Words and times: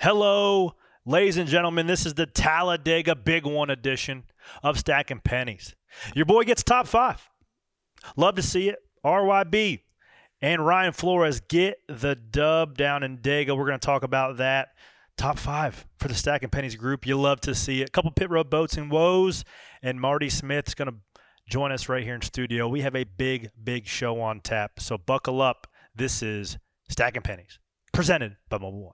Hello, 0.00 0.76
ladies 1.04 1.38
and 1.38 1.48
gentlemen. 1.48 1.88
This 1.88 2.06
is 2.06 2.14
the 2.14 2.24
Talladega 2.24 3.16
Big 3.16 3.44
One 3.44 3.68
edition 3.68 4.22
of 4.62 4.78
Stacking 4.78 5.18
Pennies. 5.18 5.74
Your 6.14 6.24
boy 6.24 6.44
gets 6.44 6.62
top 6.62 6.86
five. 6.86 7.28
Love 8.16 8.36
to 8.36 8.42
see 8.42 8.68
it. 8.68 8.78
RYB 9.04 9.80
and 10.40 10.64
Ryan 10.64 10.92
Flores 10.92 11.40
get 11.40 11.78
the 11.88 12.14
dub 12.14 12.78
down 12.78 13.02
in 13.02 13.18
Dega. 13.18 13.56
We're 13.56 13.66
going 13.66 13.80
to 13.80 13.84
talk 13.84 14.04
about 14.04 14.36
that. 14.36 14.68
Top 15.16 15.36
five 15.36 15.84
for 15.98 16.06
the 16.06 16.14
Stacking 16.14 16.50
Pennies 16.50 16.76
group. 16.76 17.04
You 17.04 17.18
love 17.18 17.40
to 17.40 17.52
see 17.52 17.82
it. 17.82 17.88
A 17.88 17.90
couple 17.90 18.12
pit 18.12 18.30
road 18.30 18.48
boats 18.48 18.76
and 18.76 18.92
woes, 18.92 19.44
and 19.82 20.00
Marty 20.00 20.30
Smith's 20.30 20.74
going 20.74 20.92
to 20.92 21.20
join 21.50 21.72
us 21.72 21.88
right 21.88 22.04
here 22.04 22.14
in 22.14 22.22
studio. 22.22 22.68
We 22.68 22.82
have 22.82 22.94
a 22.94 23.02
big, 23.02 23.50
big 23.64 23.88
show 23.88 24.20
on 24.20 24.42
tap. 24.42 24.78
So 24.78 24.96
buckle 24.96 25.42
up. 25.42 25.66
This 25.92 26.22
is 26.22 26.56
Stacking 26.88 27.22
Pennies, 27.22 27.58
presented 27.92 28.36
by 28.48 28.58
Mobil 28.58 28.84
1. 28.84 28.92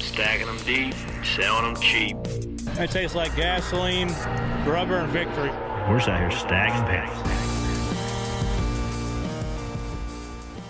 Stacking 0.00 0.46
them 0.46 0.58
deep, 0.64 0.94
selling 1.24 1.74
them 1.74 1.82
cheap. 1.82 2.16
It 2.78 2.90
tastes 2.90 3.14
like 3.14 3.34
gasoline, 3.36 4.08
rubber, 4.66 4.96
and 4.96 5.12
victory. 5.12 5.50
We're 5.88 5.98
just 5.98 6.08
out 6.08 6.20
here 6.20 6.30
stacking 6.30 6.84
pennies. 6.86 7.36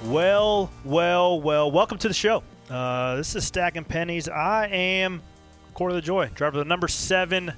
Well, 0.05 0.70
well, 0.84 1.41
well. 1.41 1.70
Welcome 1.70 1.98
to 1.98 2.08
the 2.08 2.14
show. 2.14 2.42
Uh, 2.70 3.17
this 3.17 3.34
is 3.34 3.45
Stacking 3.45 3.84
Pennies. 3.84 4.29
I 4.29 4.67
am 4.67 5.23
Corey 5.75 6.01
LaJoie, 6.01 6.34
driver 6.34 6.58
of 6.58 6.64
the 6.64 6.69
number 6.69 6.89
seven 6.89 7.53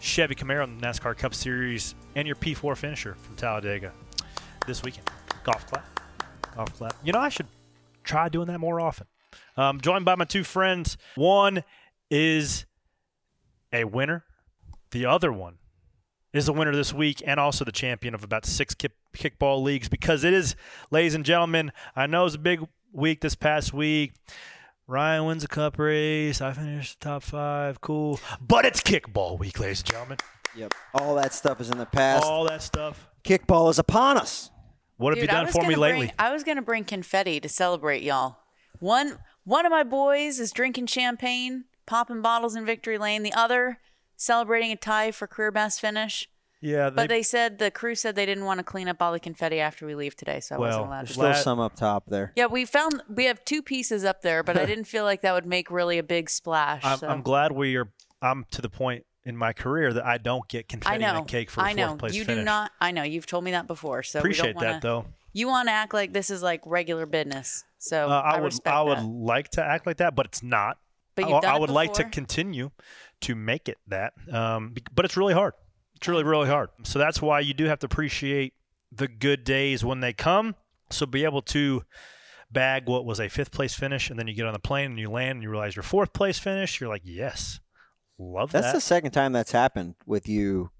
Chevy 0.00 0.34
Camaro 0.34 0.64
in 0.64 0.78
the 0.78 0.86
NASCAR 0.86 1.16
Cup 1.16 1.34
Series, 1.34 1.94
and 2.14 2.26
your 2.26 2.36
P4 2.36 2.76
finisher 2.76 3.14
from 3.14 3.36
Talladega 3.36 3.92
this 4.66 4.82
weekend. 4.82 5.10
Golf 5.44 5.66
clap. 5.66 5.86
Golf 6.54 6.76
clap. 6.76 6.96
You 7.04 7.12
know, 7.12 7.20
I 7.20 7.28
should 7.28 7.46
try 8.04 8.28
doing 8.28 8.48
that 8.48 8.58
more 8.58 8.80
often. 8.80 9.06
Um, 9.56 9.80
joined 9.80 10.04
by 10.04 10.14
my 10.16 10.24
two 10.24 10.44
friends. 10.44 10.96
One 11.14 11.64
is 12.10 12.66
a 13.72 13.84
winner. 13.84 14.24
The 14.90 15.06
other 15.06 15.32
one 15.32 15.58
is 16.32 16.46
the 16.46 16.52
winner 16.52 16.74
this 16.74 16.92
week 16.92 17.22
and 17.24 17.38
also 17.40 17.64
the 17.64 17.72
champion 17.72 18.14
of 18.14 18.24
about 18.24 18.44
six 18.44 18.74
kick- 18.74 18.92
kickball 19.16 19.62
leagues 19.62 19.88
because 19.88 20.24
it 20.24 20.32
is, 20.32 20.56
ladies 20.90 21.14
and 21.14 21.24
gentlemen, 21.24 21.72
I 21.94 22.06
know 22.06 22.26
it's 22.26 22.34
a 22.34 22.38
big 22.38 22.60
week 22.92 23.20
this 23.20 23.34
past 23.34 23.72
week. 23.72 24.12
Ryan 24.86 25.24
wins 25.26 25.44
a 25.44 25.48
cup 25.48 25.78
race. 25.78 26.40
I 26.40 26.52
finished 26.52 27.00
top 27.00 27.22
five. 27.22 27.80
Cool. 27.80 28.18
But 28.40 28.64
it's 28.64 28.80
kickball 28.80 29.38
week, 29.38 29.60
ladies 29.60 29.80
and 29.80 29.90
gentlemen. 29.90 30.18
Yep. 30.56 30.74
All 30.94 31.14
that 31.14 31.32
stuff 31.32 31.60
is 31.60 31.70
in 31.70 31.78
the 31.78 31.86
past. 31.86 32.24
All 32.24 32.44
that 32.48 32.62
stuff. 32.62 33.09
Kickball 33.24 33.70
is 33.70 33.78
upon 33.78 34.16
us. 34.16 34.50
What 34.96 35.10
have 35.10 35.16
Dude, 35.16 35.30
you 35.30 35.36
done 35.36 35.46
for 35.46 35.62
me 35.62 35.70
gonna 35.74 35.80
lately? 35.80 36.12
I 36.18 36.32
was 36.32 36.44
gonna 36.44 36.62
bring 36.62 36.84
confetti 36.84 37.40
to 37.40 37.48
celebrate 37.48 38.02
y'all. 38.02 38.38
One 38.80 39.18
one 39.44 39.64
of 39.66 39.70
my 39.72 39.82
boys 39.82 40.38
is 40.38 40.52
drinking 40.52 40.86
champagne, 40.86 41.64
popping 41.86 42.20
bottles 42.22 42.54
in 42.54 42.66
Victory 42.66 42.98
Lane. 42.98 43.22
The 43.22 43.32
other 43.32 43.78
celebrating 44.16 44.70
a 44.72 44.76
tie 44.76 45.10
for 45.10 45.26
career 45.26 45.50
best 45.50 45.80
finish. 45.80 46.28
yeah, 46.60 46.90
But 46.90 47.08
they 47.08 47.22
said 47.22 47.58
the 47.58 47.70
crew 47.70 47.94
said 47.94 48.14
they 48.16 48.26
didn't 48.26 48.44
want 48.44 48.58
to 48.58 48.64
clean 48.64 48.86
up 48.88 49.00
all 49.00 49.12
the 49.12 49.20
confetti 49.20 49.58
after 49.60 49.86
we 49.86 49.94
leave 49.94 50.14
today, 50.14 50.40
so 50.40 50.56
I 50.56 50.58
Well, 50.58 50.68
wasn't 50.68 50.86
allowed 50.86 50.98
There's 50.98 51.08
to. 51.08 51.12
still 51.14 51.24
La- 51.28 51.32
some 51.32 51.60
up 51.60 51.74
top 51.74 52.04
there. 52.08 52.32
Yeah, 52.36 52.46
we 52.46 52.66
found 52.66 53.02
we 53.08 53.24
have 53.24 53.42
two 53.46 53.62
pieces 53.62 54.04
up 54.04 54.20
there, 54.20 54.42
but 54.42 54.58
I 54.58 54.66
didn't 54.66 54.84
feel 54.84 55.04
like 55.04 55.22
that 55.22 55.32
would 55.32 55.46
make 55.46 55.70
really 55.70 55.96
a 55.96 56.02
big 56.02 56.28
splash. 56.28 56.82
I'm, 56.84 56.98
so. 56.98 57.08
I'm 57.08 57.22
glad 57.22 57.52
we 57.52 57.76
are. 57.76 57.90
I'm 58.20 58.44
to 58.50 58.60
the 58.60 58.68
point 58.68 59.06
in 59.24 59.36
my 59.36 59.52
career 59.52 59.92
that 59.92 60.04
I 60.04 60.18
don't 60.18 60.46
get 60.48 60.60
I 60.60 60.70
confetti 60.72 60.94
in 61.04 61.14
know. 61.14 61.20
a 61.22 61.24
cake 61.24 61.50
for 61.50 61.60
I 61.60 61.72
know. 61.72 61.88
fourth 61.88 61.98
place 61.98 62.14
you 62.14 62.24
finish. 62.24 62.40
do 62.40 62.44
not. 62.44 62.72
I 62.80 62.90
know. 62.90 63.02
You've 63.02 63.26
told 63.26 63.44
me 63.44 63.50
that 63.52 63.66
before. 63.66 64.02
So 64.02 64.18
we 64.18 64.20
Appreciate 64.20 64.46
don't 64.46 64.56
wanna, 64.56 64.68
that 64.72 64.82
though. 64.82 65.04
You 65.32 65.46
want 65.48 65.68
to 65.68 65.72
act 65.72 65.92
like 65.94 66.12
this 66.12 66.30
is 66.30 66.42
like 66.42 66.62
regular 66.64 67.06
business. 67.06 67.64
So 67.78 68.08
Uh, 68.08 68.20
I, 68.20 68.36
I, 68.36 68.40
would 68.40 68.54
I 68.66 68.82
would 68.82 68.98
that. 68.98 69.04
like 69.06 69.48
to 69.50 69.64
act 69.64 69.86
like 69.86 69.98
that, 69.98 70.14
but 70.14 70.26
it's 70.26 70.42
not. 70.42 70.78
But 71.14 71.26
I- 71.26 71.28
you've 71.28 71.42
done 71.42 71.54
I 71.54 71.58
would 71.58 71.70
like 71.70 71.92
to 71.94 72.04
continue 72.04 72.70
to 73.22 73.34
make 73.34 73.68
it 73.68 73.78
that, 73.88 74.14
um, 74.32 74.74
but 74.94 75.04
it's 75.04 75.16
really 75.16 75.34
hard. 75.34 75.52
It's 75.96 76.08
really 76.08 76.24
really 76.24 76.48
hard. 76.48 76.70
So 76.84 76.98
that's 76.98 77.20
why 77.20 77.40
you 77.40 77.52
do 77.52 77.66
have 77.66 77.78
to 77.80 77.86
appreciate 77.86 78.54
the 78.90 79.06
good 79.06 79.44
days 79.44 79.84
when 79.84 80.00
they 80.00 80.12
come. 80.14 80.54
So 80.88 81.04
be 81.06 81.24
able 81.24 81.42
to 81.42 81.84
bag 82.50 82.88
what 82.88 83.04
was 83.04 83.20
a 83.20 83.28
fifth 83.28 83.52
place 83.52 83.74
finish, 83.74 84.08
and 84.10 84.18
then 84.18 84.26
you 84.26 84.34
get 84.34 84.46
on 84.46 84.52
the 84.54 84.58
plane 84.58 84.86
and 84.92 84.98
you 84.98 85.10
land 85.10 85.32
and 85.36 85.42
you 85.42 85.50
realize 85.50 85.76
your 85.76 85.82
fourth 85.84 86.12
place 86.12 86.38
finish. 86.38 86.80
You're 86.80 86.88
like, 86.88 87.02
yes, 87.04 87.60
love 88.20 88.52
That's 88.52 88.66
that. 88.68 88.74
the 88.74 88.80
second 88.80 89.12
time 89.12 89.32
that's 89.32 89.52
happened 89.52 89.94
with 90.06 90.28
you. 90.28 90.70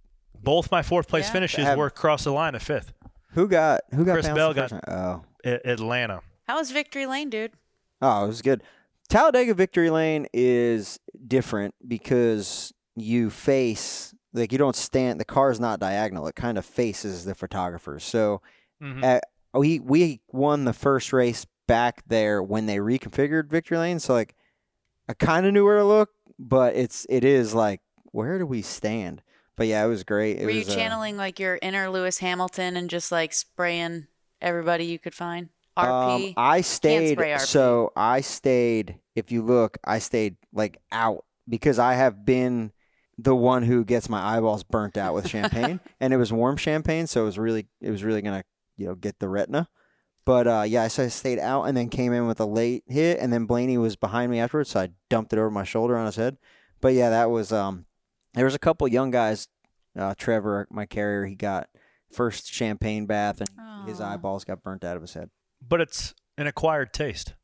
Both 0.43 0.71
my 0.71 0.83
fourth 0.83 1.09
place 1.09 1.27
Yeah. 1.27 1.33
finishes 1.33 1.65
Have- 1.65 1.79
were 1.79 1.87
across 1.87 2.25
the 2.25 2.33
line 2.33 2.55
at 2.55 2.63
fifth. 2.63 2.93
Who 3.33 3.47
got 3.49 3.81
who 3.95 4.05
got 4.05 4.15
Chris 4.15 4.29
Bell 4.29 4.53
got- 4.55 4.73
oh. 4.89 5.23
Atlanta. 5.45 6.21
How 6.47 6.59
was 6.59 6.71
Victory 6.71 7.07
Lane, 7.07 7.31
dude? 7.31 7.53
Oh, 8.03 8.25
it 8.25 8.27
was 8.29 8.43
good. 8.43 8.63
Talladega 9.09 9.55
Victory 9.55 9.91
Lane 9.91 10.27
is 10.33 10.99
different 11.27 11.75
because 11.87 12.73
you 12.97 13.31
face 13.31 14.15
like 14.33 14.53
you 14.53 14.59
don't 14.59 14.77
stand. 14.77 15.19
The 15.21 15.25
car's 15.25 15.59
not 15.61 15.81
diagonal; 15.81 16.27
it 16.27 16.35
kind 16.37 16.59
of 16.59 16.65
faces 16.65 17.25
the 17.25 17.35
photographers. 17.35 18.05
So 18.05 18.41
Mhm. 18.83 19.03
uh, 19.05 19.21
we 19.59 19.79
we 19.81 20.21
won 20.33 20.65
the 20.65 20.73
first 20.73 21.13
race 21.13 21.47
back 21.69 22.03
there 22.07 22.43
when 22.43 22.67
they 22.67 22.77
reconfigured 22.79 23.49
Victory 23.49 23.79
Lane. 23.79 23.99
So 24.01 24.13
like 24.15 24.35
I 25.09 25.15
kind 25.15 25.45
of 25.47 25.53
knew 25.53 25.65
where 25.65 25.79
to 25.79 25.85
look, 25.85 26.11
but 26.41 26.75
it's 26.75 27.07
it 27.09 27.23
is 27.25 27.55
like 27.55 27.81
where 28.13 28.39
do 28.39 28.47
we 28.47 28.63
stand? 28.63 29.23
But 29.57 29.67
yeah, 29.67 29.85
it 29.85 29.89
was 29.89 30.05
great. 30.05 30.39
It 30.39 30.45
Were 30.45 30.51
you 30.51 30.61
was, 30.61 30.71
uh, 30.71 30.75
channeling 30.75 31.17
like 31.17 31.39
your 31.39 31.59
inner 31.61 31.91
Lewis 31.91 32.19
Hamilton 32.19 32.77
and 32.77 32.89
just 32.89 33.13
like 33.13 33.33
spraying 33.33 34.07
everybody 34.41 34.87
you 34.87 34.99
could 34.99 35.15
find? 35.15 35.51
RP. 35.77 36.29
Um, 36.29 36.35
I 36.37 36.63
stayed. 36.63 37.19
RP. 37.19 37.41
So 37.41 37.93
I 37.95 38.23
stayed. 38.23 38.97
If 39.15 39.31
you 39.31 39.43
look, 39.43 39.79
I 39.85 39.99
stayed 39.99 40.37
like 40.53 40.79
out 40.91 41.25
because 41.49 41.79
I 41.79 41.95
have 41.95 42.25
been 42.25 42.73
the 43.19 43.37
one 43.37 43.63
who 43.63 43.85
gets 43.85 44.09
my 44.09 44.37
eyeballs 44.37 44.65
burnt 44.65 44.97
out 44.97 45.15
with 45.15 45.29
champagne, 45.35 45.81
and 46.01 46.15
it 46.15 46.17
was 46.17 46.33
warm 46.33 46.57
champagne, 46.57 47.07
so 47.07 47.23
it 47.23 47.27
was 47.27 47.39
really, 47.39 47.67
it 47.83 47.91
was 47.91 48.03
really 48.03 48.23
gonna, 48.23 48.45
you 48.79 48.87
know, 48.87 48.95
get 48.95 49.19
the 49.19 49.29
retina. 49.29 49.69
But 50.25 50.47
uh, 50.47 50.65
yeah, 50.67 50.87
so 50.89 51.05
I 51.05 51.09
stayed 51.09 51.39
out 51.39 51.65
and 51.65 51.77
then 51.77 51.89
came 51.89 52.13
in 52.13 52.27
with 52.27 52.41
a 52.41 52.47
late 52.47 52.85
hit, 52.87 53.19
and 53.19 53.33
then 53.33 53.47
Blaney 53.47 53.79
was 53.79 53.97
behind 53.97 54.31
me 54.31 54.39
afterwards, 54.39 54.71
so 54.71 54.81
I 54.81 54.91
dumped 55.09 55.33
it 55.33 55.39
over 55.39 55.51
my 55.51 55.65
shoulder 55.65 55.97
on 55.97 56.07
his 56.07 56.17
head. 56.17 56.37
But 56.81 56.95
yeah, 56.95 57.11
that 57.11 57.31
was 57.31 57.53
um, 57.53 57.87
there 58.35 58.45
was 58.45 58.55
a 58.55 58.59
couple 58.59 58.87
young 58.89 59.11
guys. 59.11 59.49
Uh, 59.99 60.15
Trevor, 60.17 60.69
my 60.71 60.87
carrier, 60.87 61.27
he 61.27 61.35
got 61.35 61.69
first 62.13 62.53
champagne 62.53 63.07
bath, 63.07 63.41
and 63.41 63.89
his 63.89 64.01
eyeballs 64.01 64.45
got 64.45 64.63
burnt 64.63 64.85
out 64.85 64.97
of 64.97 65.03
his 65.03 65.15
head. 65.15 65.31
But 65.67 65.81
it's 65.81 66.15
an 66.39 66.47
acquired 66.47 66.93
taste. 66.93 67.35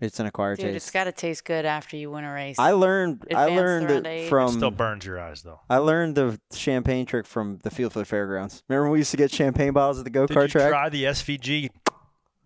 It's 0.00 0.20
an 0.20 0.26
acquired 0.26 0.58
Dude, 0.58 0.66
taste. 0.66 0.76
it's 0.76 0.90
got 0.92 1.04
to 1.04 1.12
taste 1.12 1.44
good 1.44 1.64
after 1.64 1.96
you 1.96 2.12
win 2.12 2.22
a 2.24 2.32
race. 2.32 2.56
I 2.56 2.70
learned. 2.70 3.24
I 3.34 3.46
Advanced 3.48 3.56
learned 3.56 3.90
around 3.90 4.06
it 4.06 4.08
age. 4.08 4.28
from. 4.28 4.52
Still 4.52 4.70
burns 4.70 5.04
your 5.04 5.18
eyes 5.18 5.42
though. 5.42 5.58
I 5.68 5.78
learned 5.78 6.14
the 6.14 6.40
champagne 6.52 7.04
trick 7.04 7.26
from 7.26 7.58
the 7.64 7.70
Field 7.70 7.94
for 7.94 7.98
the 7.98 8.04
Fairgrounds. 8.04 8.62
Remember 8.68 8.84
when 8.84 8.92
we 8.92 8.98
used 8.98 9.10
to 9.10 9.16
get 9.16 9.32
champagne 9.32 9.72
bottles 9.72 9.98
at 9.98 10.04
the 10.04 10.10
go 10.10 10.28
kart 10.28 10.50
track? 10.50 10.70
try 10.70 10.88
the 10.88 11.02
SVG? 11.04 11.70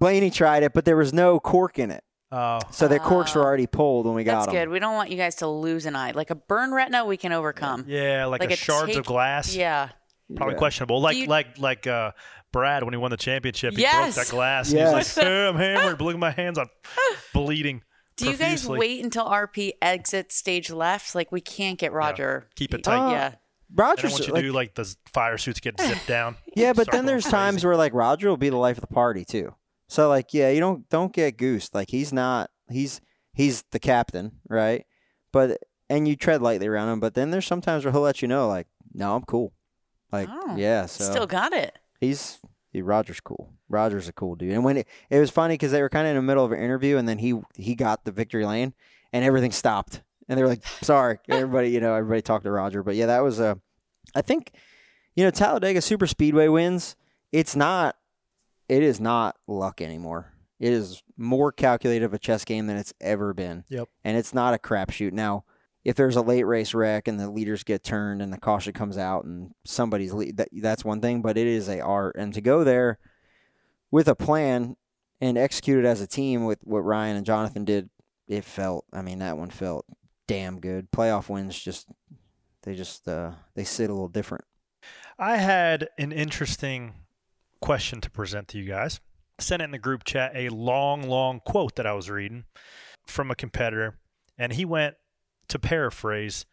Blaney 0.02 0.30
tried 0.30 0.62
it, 0.64 0.72
but 0.72 0.84
there 0.84 0.96
was 0.96 1.12
no 1.12 1.38
cork 1.40 1.78
in 1.78 1.90
it, 1.90 2.02
Oh, 2.30 2.58
so 2.70 2.88
their 2.88 2.98
corks 2.98 3.34
were 3.34 3.42
Oh. 3.42 3.44
already 3.44 3.66
pulled 3.66 4.06
when 4.06 4.14
we 4.14 4.24
got 4.24 4.34
That's 4.40 4.46
them. 4.46 4.54
good. 4.54 4.68
We 4.70 4.78
don't 4.78 4.94
want 4.94 5.10
you 5.10 5.16
guys 5.16 5.36
to 5.36 5.46
lose 5.48 5.86
an 5.86 5.94
eye. 5.96 6.10
Like 6.12 6.30
a 6.30 6.34
burn 6.34 6.72
retina, 6.72 7.04
we 7.04 7.16
can 7.16 7.30
overcome. 7.32 7.84
yeah, 7.86 8.24
like, 8.26 8.40
Like 8.40 8.50
a 8.50 8.54
a 8.54 8.56
shards 8.56 8.88
take- 8.88 8.96
of 8.98 9.04
glass. 9.06 9.54
Yeah. 9.54 9.90
probably 10.34 10.54
Yeah. 10.54 10.58
questionable. 10.58 11.00
Like 11.02 11.16
you- 11.16 11.26
like 11.26 11.58
like 11.58 11.86
uh, 11.86 12.12
Brad 12.52 12.84
when 12.84 12.94
he 12.94 12.98
won 12.98 13.10
the 13.10 13.16
championship. 13.18 13.74
He 13.74 13.82
Yes. 13.82 14.14
broke 14.14 14.26
that 14.26 14.30
glass. 14.30 14.72
Yes. 14.72 14.88
He 14.90 14.94
was 14.96 15.16
like, 15.18 15.26
"Eh, 15.26 15.48
I'm 15.48 15.56
hammered. 15.56 16.00
Look 16.00 16.14
at 16.14 16.18
my 16.20 16.30
hands. 16.30 16.58
I'm 16.58 16.68
bleeding. 17.34 17.82
Do 18.16 18.24
you 18.26 18.30
guys 18.32 18.38
profusely." 18.64 18.78
wait 18.78 19.04
until 19.04 19.26
RP 19.26 19.72
exits 19.82 20.34
stage 20.36 20.70
left? 20.70 21.14
Like 21.14 21.30
we 21.32 21.40
can't 21.42 21.78
get 21.78 21.92
Roger. 21.92 22.48
Keep 22.56 22.72
it 22.74 22.78
He- 22.78 22.82
tight. 22.82 23.10
yeah. 23.12 23.26
I 23.26 23.28
don't 23.30 23.38
Rogers, 23.74 24.12
want 24.12 24.20
you 24.22 24.26
to 24.28 24.32
like- 24.34 24.42
do 24.42 24.52
like 24.52 24.74
the 24.74 24.94
fire 25.12 25.36
suits 25.38 25.60
get 25.60 25.78
zipped 25.80 26.06
down. 26.06 26.36
yeah, 26.56 26.72
but 26.72 26.82
Start 26.84 26.92
then 26.92 26.98
going 27.00 27.06
there's 27.06 27.24
crazy. 27.24 27.36
times 27.36 27.64
where 27.64 27.76
like 27.76 27.92
Roger 27.94 28.28
will 28.28 28.36
be 28.38 28.48
the 28.48 28.56
life 28.56 28.76
of 28.78 28.82
the 28.82 28.86
party 28.94 29.24
too. 29.24 29.54
So 29.92 30.08
like, 30.08 30.32
yeah, 30.32 30.48
you 30.48 30.58
don't 30.58 30.88
don't 30.88 31.12
get 31.12 31.36
goosed. 31.36 31.74
Like 31.74 31.90
he's 31.90 32.14
not. 32.14 32.48
He's 32.70 33.02
he's 33.34 33.62
the 33.72 33.78
captain, 33.78 34.32
right? 34.48 34.86
But 35.32 35.58
and 35.90 36.08
you 36.08 36.16
tread 36.16 36.40
lightly 36.40 36.66
around 36.66 36.88
him. 36.88 36.98
But 36.98 37.12
then 37.12 37.30
there's 37.30 37.44
sometimes 37.46 37.84
where 37.84 37.92
he'll 37.92 38.00
let 38.00 38.22
you 38.22 38.28
know, 38.28 38.48
like, 38.48 38.68
no, 38.94 39.14
I'm 39.14 39.22
cool. 39.24 39.52
Like, 40.10 40.30
Oh, 40.32 40.56
yeah, 40.56 40.86
so 40.86 41.04
Still 41.04 41.26
got 41.26 41.52
it. 41.52 41.78
he's 42.00 42.38
Yeah, 42.72 42.80
Roger's 42.86 43.20
cool. 43.20 43.52
Roger's 43.68 44.08
a 44.08 44.14
cool 44.14 44.34
dude. 44.34 44.52
And 44.52 44.64
when 44.64 44.78
it, 44.78 44.88
it 45.10 45.20
was 45.20 45.30
funny 45.30 45.54
because 45.54 45.72
they 45.72 45.82
were 45.82 45.90
kind 45.90 46.06
of 46.06 46.12
in 46.12 46.16
the 46.16 46.22
middle 46.22 46.44
of 46.46 46.52
an 46.52 46.58
interview, 46.58 46.96
and 46.96 47.06
then 47.06 47.18
he 47.18 47.38
he 47.54 47.74
got 47.74 48.06
the 48.06 48.12
victory 48.12 48.46
lane, 48.46 48.72
and 49.12 49.26
everything 49.26 49.52
stopped, 49.52 50.00
and 50.26 50.38
they 50.38 50.42
were 50.42 50.48
like, 50.48 50.66
"Sorry, 50.80 51.18
everybody." 51.28 51.68
You 51.68 51.80
know, 51.82 51.94
everybody 51.94 52.22
talked 52.22 52.44
to 52.44 52.50
Roger, 52.50 52.82
but 52.82 52.94
yeah, 52.94 53.06
that 53.06 53.22
was 53.22 53.40
a. 53.40 53.58
I 54.14 54.22
think, 54.22 54.52
you 55.16 55.22
know, 55.22 55.30
Talladega 55.30 55.82
Super 55.82 56.06
Speedway 56.06 56.48
wins. 56.48 56.96
It's 57.30 57.54
not. 57.54 57.96
It 58.68 58.82
is 58.82 59.00
not 59.00 59.36
luck 59.46 59.80
anymore. 59.80 60.32
It 60.58 60.72
is 60.72 61.02
more 61.16 61.50
calculated 61.52 62.04
of 62.04 62.14
a 62.14 62.18
chess 62.18 62.44
game 62.44 62.66
than 62.66 62.76
it's 62.76 62.94
ever 63.00 63.34
been. 63.34 63.64
Yep. 63.68 63.88
And 64.04 64.16
it's 64.16 64.32
not 64.32 64.54
a 64.54 64.58
crapshoot. 64.58 65.12
Now, 65.12 65.44
if 65.84 65.96
there's 65.96 66.16
a 66.16 66.22
late 66.22 66.44
race 66.44 66.74
wreck 66.74 67.08
and 67.08 67.18
the 67.18 67.28
leaders 67.28 67.64
get 67.64 67.82
turned 67.82 68.22
and 68.22 68.32
the 68.32 68.38
caution 68.38 68.72
comes 68.72 68.96
out 68.96 69.24
and 69.24 69.52
somebody's 69.64 70.12
lead, 70.12 70.36
that, 70.36 70.48
that's 70.52 70.84
one 70.84 71.00
thing. 71.00 71.22
But 71.22 71.36
it 71.36 71.46
is 71.46 71.68
a 71.68 71.80
art, 71.80 72.14
and 72.16 72.32
to 72.34 72.40
go 72.40 72.62
there 72.62 72.98
with 73.90 74.06
a 74.06 74.14
plan 74.14 74.76
and 75.20 75.36
execute 75.36 75.84
it 75.84 75.88
as 75.88 76.00
a 76.00 76.06
team 76.06 76.44
with 76.44 76.60
what 76.62 76.80
Ryan 76.80 77.16
and 77.16 77.26
Jonathan 77.26 77.64
did, 77.64 77.90
it 78.28 78.44
felt. 78.44 78.84
I 78.92 79.02
mean, 79.02 79.18
that 79.18 79.38
one 79.38 79.50
felt 79.50 79.84
damn 80.28 80.60
good. 80.60 80.92
Playoff 80.92 81.28
wins 81.28 81.58
just 81.58 81.88
they 82.62 82.74
just 82.74 83.08
uh, 83.08 83.32
they 83.54 83.64
sit 83.64 83.90
a 83.90 83.92
little 83.92 84.08
different. 84.08 84.44
I 85.18 85.36
had 85.36 85.88
an 85.98 86.12
interesting 86.12 86.94
question 87.62 88.00
to 88.02 88.10
present 88.10 88.48
to 88.48 88.58
you 88.58 88.64
guys. 88.64 89.00
I 89.38 89.42
sent 89.42 89.62
it 89.62 89.66
in 89.66 89.70
the 89.70 89.78
group 89.78 90.04
chat 90.04 90.32
a 90.34 90.50
long, 90.50 91.08
long 91.08 91.40
quote 91.40 91.76
that 91.76 91.86
I 91.86 91.94
was 91.94 92.10
reading 92.10 92.44
from 93.06 93.30
a 93.30 93.34
competitor, 93.34 93.98
and 94.36 94.52
he 94.52 94.66
went 94.66 94.96
to 95.48 95.58
paraphrase 95.58 96.44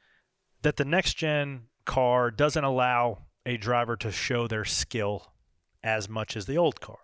that 0.61 0.77
the 0.77 0.85
next 0.85 1.15
gen 1.15 1.63
car 1.85 2.31
doesn't 2.31 2.63
allow 2.63 3.25
a 3.45 3.57
driver 3.57 3.97
to 3.97 4.11
show 4.11 4.47
their 4.47 4.65
skill 4.65 5.33
as 5.83 6.07
much 6.07 6.37
as 6.37 6.45
the 6.45 6.57
old 6.57 6.79
car. 6.79 6.99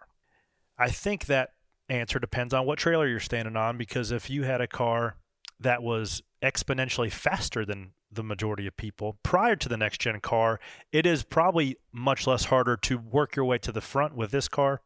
I 0.78 0.90
think 0.90 1.26
that 1.26 1.50
answer 1.90 2.20
depends 2.20 2.54
on 2.54 2.66
what 2.66 2.80
trailer 2.80 3.08
you're 3.08 3.20
standing 3.20 3.56
on 3.56 3.78
because 3.78 4.12
if 4.12 4.30
you 4.30 4.44
had 4.44 4.62
a 4.62 4.68
car 4.68 5.18
that 5.60 5.82
was 5.82 6.22
exponentially 6.44 7.12
faster 7.12 7.66
than 7.66 7.92
the 8.12 8.24
majority 8.24 8.68
of 8.68 8.78
people 8.78 9.18
prior 9.24 9.56
to 9.56 9.70
the 9.70 9.78
next 9.78 10.00
gen 10.02 10.20
car, 10.20 10.60
it 10.92 11.06
is 11.06 11.24
probably 11.24 11.78
much 11.92 12.28
less 12.28 12.46
harder 12.46 12.78
to 12.78 12.98
work 12.98 13.36
your 13.36 13.46
way 13.46 13.58
to 13.58 13.72
the 13.72 13.82
front 13.82 14.16
with 14.16 14.32
this 14.32 14.48
car 14.48 14.82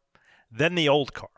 than 0.52 0.76
the 0.76 0.90
old 0.90 1.14
car. 1.14 1.30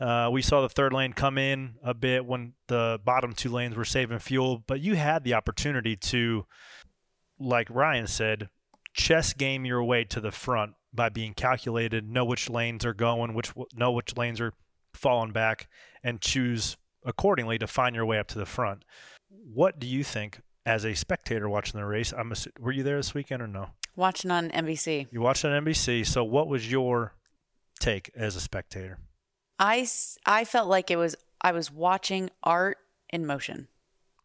Uh, 0.00 0.30
we 0.30 0.40
saw 0.40 0.60
the 0.60 0.68
third 0.68 0.92
lane 0.92 1.12
come 1.12 1.36
in 1.36 1.74
a 1.82 1.92
bit 1.92 2.24
when 2.24 2.52
the 2.68 3.00
bottom 3.04 3.32
two 3.32 3.50
lanes 3.50 3.76
were 3.76 3.84
saving 3.84 4.18
fuel, 4.20 4.62
but 4.66 4.80
you 4.80 4.94
had 4.94 5.24
the 5.24 5.34
opportunity 5.34 5.96
to, 5.96 6.46
like 7.40 7.68
Ryan 7.68 8.06
said, 8.06 8.48
chess 8.94 9.32
game 9.32 9.64
your 9.64 9.82
way 9.82 10.04
to 10.04 10.20
the 10.20 10.30
front 10.30 10.74
by 10.92 11.08
being 11.08 11.34
calculated, 11.34 12.08
know 12.08 12.24
which 12.24 12.48
lanes 12.48 12.84
are 12.84 12.94
going, 12.94 13.34
which 13.34 13.52
know 13.74 13.90
which 13.90 14.16
lanes 14.16 14.40
are 14.40 14.52
falling 14.94 15.32
back, 15.32 15.68
and 16.02 16.20
choose 16.20 16.76
accordingly 17.08 17.58
to 17.58 17.66
find 17.66 17.96
your 17.96 18.06
way 18.06 18.18
up 18.20 18.28
to 18.28 18.38
the 18.38 18.46
front. 18.46 18.84
What 19.28 19.80
do 19.80 19.86
you 19.88 20.04
think 20.04 20.40
as 20.64 20.84
a 20.84 20.94
spectator 20.94 21.48
watching 21.48 21.80
the 21.80 21.86
race? 21.86 22.12
I'm 22.12 22.30
assu- 22.30 22.56
were 22.60 22.70
you 22.72 22.82
there 22.84 22.96
this 22.98 23.14
weekend 23.14 23.42
or 23.42 23.48
no? 23.48 23.70
Watching 23.96 24.30
on 24.30 24.50
NBC. 24.50 25.08
You 25.10 25.20
watched 25.20 25.44
on 25.44 25.64
NBC. 25.64 26.06
So 26.06 26.22
what 26.22 26.46
was 26.46 26.70
your 26.70 27.14
take 27.80 28.10
as 28.14 28.36
a 28.36 28.40
spectator? 28.40 28.98
I 29.58 29.88
I 30.24 30.44
felt 30.44 30.68
like 30.68 30.90
it 30.90 30.96
was 30.96 31.16
I 31.40 31.50
was 31.52 31.72
watching 31.72 32.30
art 32.44 32.78
in 33.10 33.26
motion. 33.26 33.66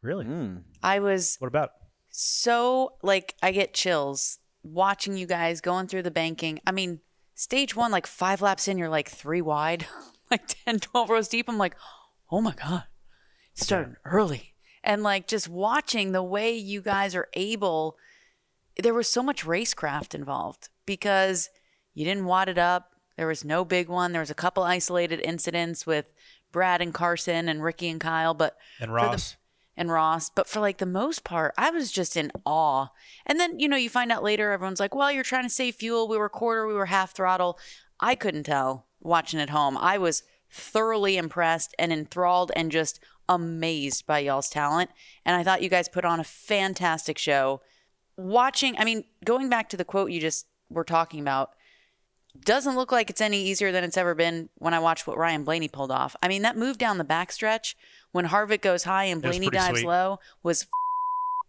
Really? 0.03 0.25
Mm. 0.25 0.63
I 0.83 0.99
was 0.99 1.37
What 1.39 1.47
about? 1.47 1.71
so 2.09 2.93
like 3.01 3.33
I 3.41 3.51
get 3.51 3.73
chills 3.73 4.37
watching 4.61 5.17
you 5.17 5.25
guys 5.25 5.59
going 5.61 5.87
through 5.87 6.03
the 6.03 6.11
banking. 6.11 6.59
I 6.67 6.71
mean, 6.71 6.99
stage 7.35 7.75
1 7.75 7.91
like 7.91 8.05
5 8.05 8.41
laps 8.41 8.67
in 8.67 8.77
you're 8.77 8.89
like 8.89 9.09
3 9.09 9.41
wide, 9.41 9.87
like 10.31 10.43
10 10.65 10.79
12 10.79 11.09
rows 11.09 11.27
deep. 11.27 11.49
I'm 11.49 11.57
like, 11.57 11.75
"Oh 12.33 12.41
my 12.41 12.53
god. 12.53 12.83
It's 13.51 13.63
starting 13.65 13.95
early." 14.05 14.53
And 14.83 15.03
like 15.03 15.27
just 15.27 15.47
watching 15.47 16.11
the 16.11 16.23
way 16.23 16.53
you 16.55 16.81
guys 16.81 17.15
are 17.15 17.29
able 17.33 17.97
there 18.77 18.93
was 18.93 19.07
so 19.07 19.21
much 19.21 19.45
racecraft 19.45 20.15
involved 20.15 20.69
because 20.87 21.49
you 21.93 22.03
didn't 22.05 22.25
wad 22.25 22.49
it 22.49 22.57
up. 22.57 22.89
There 23.17 23.27
was 23.27 23.45
no 23.45 23.63
big 23.63 23.87
one. 23.87 24.11
There 24.13 24.19
was 24.21 24.31
a 24.31 24.35
couple 24.35 24.63
isolated 24.63 25.19
incidents 25.23 25.85
with 25.85 26.09
Brad 26.51 26.81
and 26.81 26.91
Carson 26.91 27.47
and 27.47 27.63
Ricky 27.63 27.87
and 27.89 28.01
Kyle, 28.01 28.33
but 28.33 28.57
And 28.79 28.89
for 28.89 28.99
the- 28.99 29.05
Ross? 29.07 29.35
and 29.77 29.91
Ross. 29.91 30.31
But 30.31 30.47
for 30.47 30.59
like 30.59 30.79
the 30.79 30.87
most 30.87 31.23
part, 31.23 31.53
I 31.55 31.69
was 31.69 31.91
just 31.91 32.17
in 32.17 32.31
awe. 32.47 32.87
And 33.27 33.39
then, 33.39 33.59
you 33.59 33.67
know, 33.67 33.77
you 33.77 33.91
find 33.91 34.11
out 34.11 34.23
later, 34.23 34.51
everyone's 34.51 34.79
like, 34.79 34.95
well, 34.95 35.11
you're 35.11 35.23
trying 35.23 35.43
to 35.43 35.49
save 35.51 35.75
fuel. 35.75 36.07
We 36.07 36.17
were 36.17 36.29
quarter, 36.29 36.65
we 36.65 36.73
were 36.73 36.87
half 36.87 37.13
throttle. 37.13 37.59
I 37.99 38.15
couldn't 38.15 38.43
tell 38.45 38.87
watching 39.01 39.39
at 39.39 39.51
home. 39.51 39.77
I 39.77 39.99
was 39.99 40.23
thoroughly 40.53 41.17
impressed 41.17 41.73
and 41.79 41.91
enthralled 41.91 42.51
and 42.55 42.71
just 42.71 42.99
amazed 43.27 44.05
by 44.05 44.19
y'all's 44.19 44.49
talent. 44.49 44.91
And 45.25 45.35
I 45.35 45.43
thought 45.43 45.63
you 45.63 45.69
guys 45.69 45.89
put 45.89 46.05
on 46.05 46.19
a 46.19 46.23
fantastic 46.23 47.17
show. 47.17 47.61
Watching, 48.17 48.75
I 48.77 48.85
mean, 48.85 49.03
going 49.25 49.49
back 49.49 49.69
to 49.69 49.77
the 49.77 49.83
quote 49.85 50.11
you 50.11 50.21
just 50.21 50.45
were 50.69 50.83
talking 50.83 51.19
about, 51.19 51.51
doesn't 52.39 52.75
look 52.75 52.91
like 52.91 53.09
it's 53.09 53.21
any 53.21 53.41
easier 53.43 53.71
than 53.71 53.83
it's 53.83 53.97
ever 53.97 54.13
been 54.15 54.49
when 54.55 54.73
I 54.73 54.79
watched 54.79 55.07
what 55.07 55.17
Ryan 55.17 55.43
Blaney 55.43 55.67
pulled 55.67 55.91
off. 55.91 56.15
I 56.21 56.27
mean, 56.27 56.41
that 56.43 56.57
move 56.57 56.77
down 56.77 56.97
the 56.97 57.05
backstretch 57.05 57.75
when 58.11 58.25
Harvick 58.27 58.61
goes 58.61 58.83
high 58.83 59.05
and 59.05 59.21
Blaney 59.21 59.49
dives 59.49 59.79
sweet. 59.79 59.87
low 59.87 60.19
was 60.43 60.67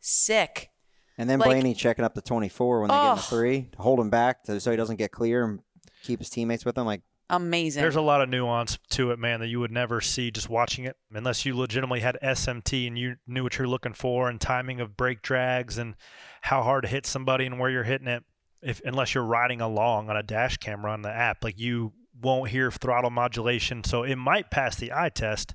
sick. 0.01 0.71
And 1.17 1.29
then 1.31 1.39
Like- 1.39 1.49
Blaney 1.51 1.75
checking 1.75 2.05
up 2.05 2.15
the 2.15 2.23
24 2.23 2.81
when 2.81 2.89
they 2.89 2.95
get 2.95 3.01
in 3.01 3.07
the 3.17 3.21
Oh. 3.23 3.25
three 3.25 3.69
to 3.77 3.83
hold 3.83 4.01
him 4.01 4.11
back 4.11 4.45
to, 4.45 4.61
so 4.61 4.71
he 4.71 4.77
doesn't 4.77 4.97
get 4.97 5.11
clear 5.13 5.45
and 5.45 5.61
keep 6.03 6.19
his 6.19 6.29
teammates 6.31 6.65
with 6.65 6.77
him. 6.77 6.87
Like, 6.87 7.03
Amazing. 7.31 7.83
There's 7.83 7.97
a 7.97 8.03
lot 8.03 8.21
of 8.21 8.29
nuance 8.29 8.79
to 8.91 9.11
it, 9.11 9.19
man, 9.19 9.41
that 9.41 9.49
you 9.49 9.59
would 9.61 9.71
never 9.71 10.01
see 10.01 10.31
just 10.31 10.51
watching 10.51 10.85
it 10.85 10.97
unless 11.13 11.47
you 11.47 11.57
legitimately 11.57 12.01
had 12.01 12.19
SMT 12.23 12.87
and 12.87 12.99
you 12.99 13.17
knew 13.27 13.43
what 13.43 13.57
you're 13.57 13.69
looking 13.69 13.95
for 13.95 14.29
and 14.29 14.41
timing 14.41 14.81
of 14.81 14.97
brake 14.97 15.23
drags 15.23 15.79
and 15.79 15.95
how 16.43 16.63
hard 16.63 16.83
to 16.83 16.89
hit 16.89 17.07
somebody 17.07 17.47
and 17.47 17.59
where 17.59 17.71
you're 17.71 17.85
hitting 17.85 18.09
it. 18.09 18.25
If 18.63 18.81
unless 18.85 19.15
you're 19.15 19.25
riding 19.25 19.61
along 19.61 20.11
on 20.11 20.17
a 20.17 20.23
dash 20.23 20.59
camera 20.59 20.93
on 20.93 21.03
the 21.03 21.11
app, 21.11 21.45
like 21.45 21.59
you 21.59 21.93
won't 22.21 22.51
hear 22.51 22.71
throttle 22.71 23.11
modulation, 23.11 23.85
so 23.85 24.03
it 24.03 24.17
might 24.17 24.51
pass 24.51 24.77
the 24.77 24.93
eye 24.93 25.11
test. 25.11 25.55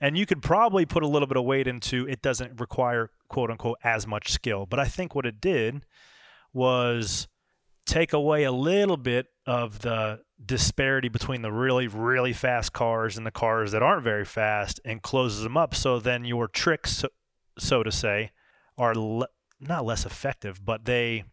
And 0.00 0.16
you 0.16 0.26
could 0.26 0.42
probably 0.42 0.86
put 0.86 1.02
a 1.02 1.08
little 1.08 1.26
bit 1.26 1.36
of 1.36 1.44
weight 1.44 1.66
into 1.66 2.06
it 2.08 2.22
doesn't 2.22 2.60
require 2.60 3.10
quote 3.28 3.50
unquote 3.50 3.78
as 3.82 4.06
much 4.06 4.30
skill. 4.30 4.66
But 4.66 4.78
I 4.78 4.84
think 4.84 5.14
what 5.14 5.26
it 5.26 5.40
did 5.40 5.84
was 6.52 7.28
take 7.88 8.12
away 8.12 8.44
a 8.44 8.52
little 8.52 8.98
bit 8.98 9.26
of 9.46 9.80
the 9.80 10.20
disparity 10.44 11.08
between 11.08 11.42
the 11.42 11.50
really 11.50 11.88
really 11.88 12.32
fast 12.32 12.72
cars 12.72 13.16
and 13.16 13.26
the 13.26 13.30
cars 13.30 13.72
that 13.72 13.82
aren't 13.82 14.04
very 14.04 14.24
fast 14.24 14.78
and 14.84 15.02
closes 15.02 15.42
them 15.42 15.56
up. 15.56 15.74
So 15.74 15.98
then 15.98 16.24
your 16.24 16.46
tricks 16.46 17.04
so, 17.58 17.82
to 17.82 17.90
say 17.90 18.30
are 18.76 18.94
le- 18.94 19.28
not 19.58 19.84
less 19.84 20.06
effective 20.06 20.64
but 20.64 20.84
they 20.84 21.24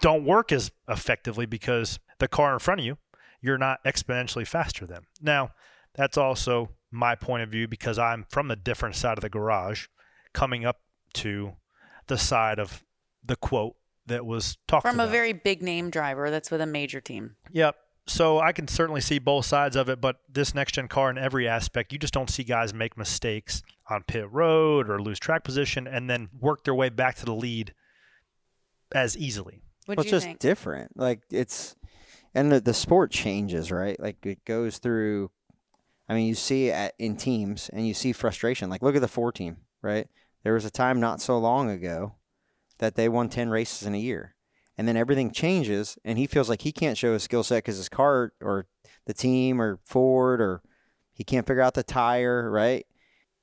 don't 0.00 0.24
work 0.24 0.52
as 0.52 0.70
effectively 0.88 1.46
because 1.46 1.98
the 2.18 2.28
car 2.28 2.52
in 2.52 2.58
front 2.60 2.80
of 2.80 2.86
you 2.86 2.98
you're 3.40 3.58
not 3.58 3.82
exponentially 3.84 4.46
faster 4.46 4.86
than. 4.86 5.06
Now 5.20 5.50
that's 5.94 6.18
also 6.18 6.70
my 6.90 7.14
point 7.14 7.42
of 7.42 7.48
view 7.48 7.66
because 7.66 7.98
I'm 7.98 8.26
from 8.28 8.48
the 8.48 8.56
different 8.56 8.96
side 8.96 9.18
of 9.18 9.22
the 9.22 9.30
garage 9.30 9.86
coming 10.32 10.64
up 10.64 10.80
to 11.14 11.54
the 12.06 12.18
side 12.18 12.58
of 12.58 12.84
the 13.24 13.36
quote 13.36 13.76
that 14.06 14.24
was 14.24 14.56
talked 14.66 14.86
From 14.86 15.00
a 15.00 15.06
very 15.06 15.32
big 15.32 15.62
name 15.62 15.90
driver 15.90 16.30
that's 16.30 16.50
with 16.50 16.60
a 16.60 16.66
major 16.66 17.00
team. 17.00 17.36
Yep. 17.52 17.76
So 18.08 18.38
I 18.38 18.52
can 18.52 18.68
certainly 18.68 19.00
see 19.00 19.18
both 19.18 19.46
sides 19.46 19.74
of 19.74 19.88
it, 19.88 20.00
but 20.00 20.16
this 20.28 20.54
next 20.54 20.72
gen 20.72 20.86
car 20.86 21.10
in 21.10 21.18
every 21.18 21.48
aspect, 21.48 21.92
you 21.92 21.98
just 21.98 22.14
don't 22.14 22.30
see 22.30 22.44
guys 22.44 22.72
make 22.72 22.96
mistakes 22.96 23.62
on 23.90 24.04
pit 24.04 24.30
road 24.30 24.88
or 24.88 25.02
lose 25.02 25.18
track 25.18 25.42
position 25.42 25.88
and 25.88 26.08
then 26.08 26.28
work 26.38 26.62
their 26.64 26.74
way 26.74 26.88
back 26.88 27.16
to 27.16 27.24
the 27.24 27.34
lead 27.34 27.74
as 28.92 29.16
easily. 29.18 29.62
Well, 29.88 29.98
it's 29.98 30.10
just 30.10 30.26
think? 30.26 30.38
different. 30.38 30.96
Like 30.96 31.22
it's, 31.30 31.74
and 32.32 32.52
the, 32.52 32.60
the 32.60 32.74
sport 32.74 33.10
changes, 33.10 33.72
right? 33.72 33.98
Like 33.98 34.24
it 34.24 34.44
goes 34.44 34.78
through. 34.78 35.30
I 36.08 36.14
mean, 36.14 36.28
you 36.28 36.36
see 36.36 36.68
it 36.68 36.92
in 37.00 37.16
teams, 37.16 37.68
and 37.70 37.88
you 37.88 37.92
see 37.92 38.12
frustration. 38.12 38.70
Like 38.70 38.82
look 38.82 38.94
at 38.94 39.00
the 39.00 39.08
four 39.08 39.32
team, 39.32 39.56
right? 39.82 40.06
There 40.44 40.54
was 40.54 40.64
a 40.64 40.70
time 40.70 41.00
not 41.00 41.20
so 41.20 41.38
long 41.38 41.70
ago 41.70 42.14
that 42.78 42.94
they 42.94 43.08
won 43.08 43.28
ten 43.28 43.50
races 43.50 43.86
in 43.86 43.94
a 43.94 43.98
year, 43.98 44.34
and 44.76 44.86
then 44.86 44.96
everything 44.96 45.30
changes, 45.30 45.98
and 46.04 46.18
he 46.18 46.26
feels 46.26 46.48
like 46.48 46.62
he 46.62 46.72
can't 46.72 46.98
show 46.98 47.12
his 47.12 47.22
skill 47.22 47.42
set 47.42 47.58
because 47.58 47.76
his 47.76 47.88
car 47.88 48.32
or 48.40 48.66
the 49.06 49.14
team 49.14 49.60
or 49.60 49.78
Ford 49.84 50.40
or 50.40 50.62
he 51.12 51.24
can't 51.24 51.46
figure 51.46 51.62
out 51.62 51.74
the 51.74 51.82
tire, 51.82 52.50
right? 52.50 52.86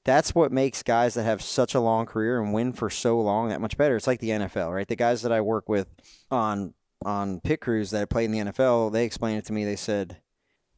That's 0.05 0.35
what 0.35 0.51
makes 0.51 0.83
guys 0.83 1.13
that 1.13 1.23
have 1.23 1.41
such 1.41 1.73
a 1.73 1.79
long 1.79 2.05
career 2.05 2.41
and 2.41 2.53
win 2.53 2.73
for 2.73 2.89
so 2.89 3.19
long 3.19 3.49
that 3.49 3.61
much 3.61 3.77
better. 3.77 3.95
It's 3.95 4.05
like 4.05 4.19
the 4.19 4.31
NFL, 4.31 4.73
right? 4.73 4.87
The 4.87 4.97
guys 4.97 5.21
that 5.21 5.31
I 5.31 5.39
work 5.41 5.69
with 5.69 5.87
on 6.29 6.73
on 7.05 7.39
pit 7.41 7.61
crews 7.61 7.91
that 7.91 8.09
play 8.09 8.25
in 8.25 8.31
the 8.31 8.39
NFL, 8.39 8.91
they 8.91 9.05
explained 9.05 9.39
it 9.39 9.45
to 9.45 9.53
me. 9.53 9.65
They 9.65 9.75
said 9.75 10.21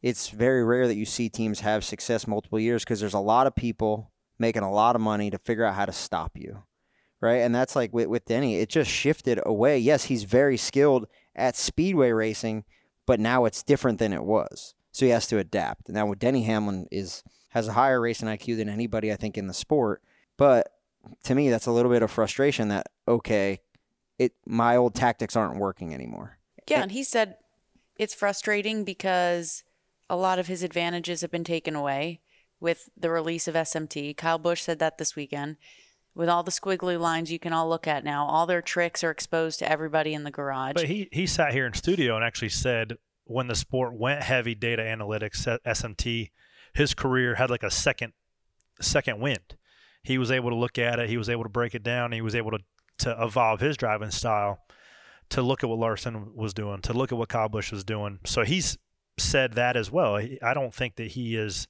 it's 0.02 0.30
very 0.30 0.64
rare 0.64 0.88
that 0.88 0.96
you 0.96 1.06
see 1.06 1.30
teams 1.30 1.62
have 1.62 1.84
success 1.84 2.28
multiple 2.28 2.60
years 2.60 2.84
because 2.84 3.00
there's 3.00 3.14
a 3.14 3.20
lot 3.20 3.48
of 3.48 3.56
people 3.56 4.12
making 4.38 4.64
a 4.64 4.72
lot 4.72 4.96
of 4.96 5.02
money 5.02 5.30
to 5.30 5.38
figure 5.38 5.66
out 5.66 5.76
how 5.76 5.86
to 5.86 5.92
stop 5.92 6.32
you, 6.36 6.64
right? 7.26 7.42
And 7.42 7.54
that's 7.54 7.76
like 7.76 7.94
with, 7.94 8.08
with 8.08 8.26
Denny, 8.26 8.58
it 8.58 8.70
just 8.70 8.90
shifted 8.90 9.40
away. 9.46 9.78
Yes, 9.80 10.06
he's 10.06 10.24
very 10.24 10.58
skilled 10.58 11.08
at 11.36 11.56
speedway 11.56 12.12
racing, 12.12 12.64
but 13.06 13.20
now 13.20 13.46
it's 13.46 13.64
different 13.64 14.00
than 14.00 14.14
it 14.14 14.24
was. 14.24 14.76
So 14.92 15.06
he 15.06 15.12
has 15.12 15.28
to 15.28 15.40
adapt. 15.40 15.90
Now 15.90 16.06
with 16.06 16.20
Denny 16.20 16.44
Hamlin 16.44 16.88
is 16.92 17.24
has 17.50 17.68
a 17.68 17.74
higher 17.74 18.02
racing 18.02 18.28
IQ 18.28 18.58
than 18.58 18.70
anybody 18.70 19.12
I 19.12 19.16
think 19.16 19.38
in 19.38 19.48
the 19.48 19.54
sport, 19.54 20.02
but 20.38 20.70
to 21.24 21.36
me 21.36 21.50
that's 21.50 21.66
a 21.66 21.72
little 21.72 21.92
bit 21.92 22.04
of 22.04 22.12
frustration 22.12 22.70
that 22.70 22.88
okay, 23.08 23.60
it 24.18 24.34
my 24.46 24.78
old 24.78 24.94
tactics 24.96 25.36
aren't 25.36 25.60
working 25.60 25.94
anymore. 25.94 26.38
Yeah, 26.70 26.82
and 26.82 26.92
he 26.92 27.04
said 27.04 27.38
it's 27.98 28.14
frustrating 28.14 28.84
because 28.84 29.64
a 30.10 30.16
lot 30.16 30.40
of 30.40 30.48
his 30.48 30.64
advantages 30.64 31.22
have 31.22 31.32
been 31.32 31.44
taken 31.44 31.76
away 31.76 32.22
with 32.60 32.90
the 32.96 33.10
release 33.10 33.48
of 33.48 33.56
SMT. 33.56 34.16
Kyle 34.16 34.38
Busch 34.38 34.62
said 34.62 34.80
that 34.80 34.98
this 34.98 35.16
weekend. 35.16 35.58
With 36.16 36.30
all 36.30 36.44
the 36.44 36.52
squiggly 36.52 37.00
lines 37.00 37.32
you 37.32 37.40
can 37.40 37.52
all 37.52 37.68
look 37.68 37.88
at 37.88 38.06
now, 38.06 38.26
all 38.26 38.46
their 38.46 38.62
tricks 38.62 39.04
are 39.04 39.12
exposed 39.12 39.60
to 39.60 39.70
everybody 39.70 40.14
in 40.14 40.24
the 40.24 40.32
garage. 40.32 40.74
But 40.74 40.86
he 40.86 41.10
he 41.12 41.28
sat 41.28 41.54
here 41.54 41.68
in 41.68 41.74
studio 41.74 42.16
and 42.16 42.24
actually 42.24 42.50
said 42.50 42.98
when 43.26 43.48
the 43.48 43.56
sport 43.56 43.94
went 43.94 44.24
heavy 44.24 44.56
data 44.56 44.82
analytics 44.82 45.46
SMT, 45.66 46.30
his 46.74 46.94
career 46.94 47.36
had 47.36 47.50
like 47.50 47.64
a 47.64 47.72
second 47.72 48.14
second 48.82 49.20
wind. 49.20 49.58
He 50.04 50.18
was 50.18 50.32
able 50.32 50.52
to 50.52 50.56
look 50.56 50.78
at 50.78 51.00
it. 51.00 51.10
He 51.10 51.18
was 51.18 51.30
able 51.30 51.44
to 51.44 51.50
break 51.50 51.76
it 51.76 51.84
down. 51.84 52.12
He 52.12 52.22
was 52.22 52.36
able 52.36 52.52
to 52.52 52.60
to 53.00 53.16
evolve 53.22 53.60
his 53.60 53.76
driving 53.76 54.12
style, 54.12 54.62
to 55.30 55.42
look 55.42 55.64
at 55.64 55.70
what 55.70 55.80
Larson 55.80 56.34
was 56.36 56.54
doing, 56.54 56.82
to 56.84 56.94
look 56.94 57.12
at 57.12 57.18
what 57.18 57.52
Busch 57.52 57.72
was 57.72 57.84
doing. 57.84 58.20
So 58.26 58.44
he's 58.44 58.78
said 59.18 59.54
that 59.54 59.76
as 59.76 59.92
well. 59.92 60.16
I 60.16 60.54
don't 60.54 60.74
think 60.74 60.96
that 60.96 61.12
he 61.12 61.36
is. 61.36 61.68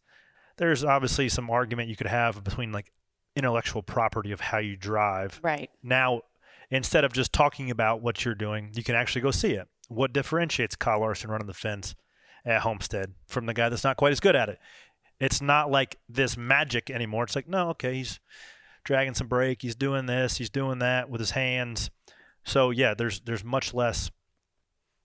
There's 0.57 0.83
obviously 0.83 1.29
some 1.29 1.49
argument 1.49 1.89
you 1.89 1.95
could 1.95 2.07
have 2.07 2.43
between 2.43 2.71
like 2.71 2.91
intellectual 3.35 3.81
property 3.83 4.31
of 4.31 4.39
how 4.39 4.57
you 4.57 4.75
drive. 4.77 5.39
Right. 5.43 5.69
Now, 5.83 6.21
instead 6.69 7.03
of 7.03 7.13
just 7.13 7.33
talking 7.33 7.69
about 7.69 8.01
what 8.01 8.23
you're 8.25 8.35
doing, 8.35 8.71
you 8.73 8.83
can 8.83 8.95
actually 8.95 9.21
go 9.21 9.31
see 9.31 9.51
it. 9.53 9.67
What 9.87 10.13
differentiates 10.13 10.75
Kyle 10.75 10.99
Larson 11.01 11.29
running 11.29 11.47
the 11.47 11.53
fence 11.53 11.95
at 12.45 12.61
Homestead 12.61 13.13
from 13.27 13.45
the 13.45 13.53
guy 13.53 13.69
that's 13.69 13.83
not 13.83 13.97
quite 13.97 14.11
as 14.13 14.19
good 14.19 14.35
at 14.35 14.49
it? 14.49 14.59
It's 15.19 15.41
not 15.41 15.69
like 15.71 15.97
this 16.09 16.35
magic 16.37 16.89
anymore. 16.89 17.23
It's 17.23 17.35
like, 17.35 17.47
no, 17.47 17.69
okay, 17.69 17.95
he's 17.95 18.19
dragging 18.83 19.13
some 19.13 19.27
brake, 19.27 19.61
he's 19.61 19.75
doing 19.75 20.05
this, 20.07 20.37
he's 20.37 20.49
doing 20.49 20.79
that 20.79 21.09
with 21.09 21.19
his 21.19 21.31
hands. 21.31 21.89
So 22.43 22.69
yeah, 22.69 22.93
there's 22.93 23.21
there's 23.21 23.43
much 23.43 23.73
less 23.73 24.11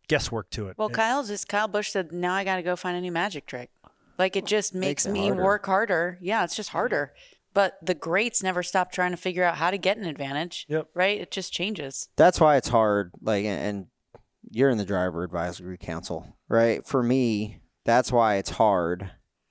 guesswork 0.08 0.50
to 0.50 0.68
it. 0.68 0.76
Well, 0.76 0.90
Kyle 0.90 1.22
just 1.24 1.48
Kyle 1.48 1.68
Busch 1.68 1.90
said, 1.90 2.12
now 2.12 2.34
I 2.34 2.44
got 2.44 2.56
to 2.56 2.62
go 2.62 2.74
find 2.76 2.96
a 2.96 3.00
new 3.00 3.12
magic 3.12 3.46
trick. 3.46 3.70
Like 4.18 4.36
it 4.36 4.44
just 4.44 4.74
makes, 4.74 5.04
Makes 5.04 5.06
it 5.06 5.12
me 5.12 5.26
harder. 5.28 5.42
work 5.42 5.66
harder. 5.66 6.18
Yeah, 6.20 6.44
it's 6.44 6.56
just 6.56 6.70
harder. 6.70 7.12
But 7.52 7.78
the 7.82 7.94
greats 7.94 8.42
never 8.42 8.62
stop 8.62 8.92
trying 8.92 9.10
to 9.10 9.16
figure 9.16 9.44
out 9.44 9.56
how 9.56 9.70
to 9.70 9.78
get 9.78 9.96
an 9.96 10.04
advantage. 10.04 10.66
Yep. 10.68 10.88
Right? 10.94 11.20
It 11.20 11.30
just 11.30 11.52
changes. 11.52 12.08
That's 12.16 12.40
why 12.40 12.56
it's 12.56 12.68
hard. 12.68 13.12
Like, 13.20 13.44
and 13.44 13.86
you're 14.50 14.70
in 14.70 14.78
the 14.78 14.84
driver 14.84 15.22
advisory 15.22 15.78
council, 15.78 16.36
right? 16.48 16.86
For 16.86 17.02
me, 17.02 17.60
that's 17.84 18.12
why 18.12 18.36
it's 18.36 18.50
hard 18.50 19.10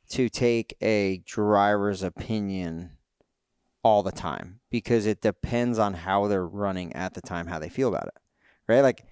to 0.09 0.29
take 0.29 0.75
a 0.81 1.21
driver's 1.25 2.03
opinion 2.03 2.91
all 3.83 4.03
the 4.03 4.11
time 4.11 4.59
because 4.69 5.05
it 5.05 5.21
depends 5.21 5.79
on 5.79 5.93
how 5.93 6.27
they're 6.27 6.45
running 6.45 6.93
at 6.93 7.13
the 7.13 7.21
time, 7.21 7.47
how 7.47 7.59
they 7.59 7.69
feel 7.69 7.89
about 7.89 8.07
it, 8.07 8.17
right? 8.67 8.81
Like, 8.81 9.05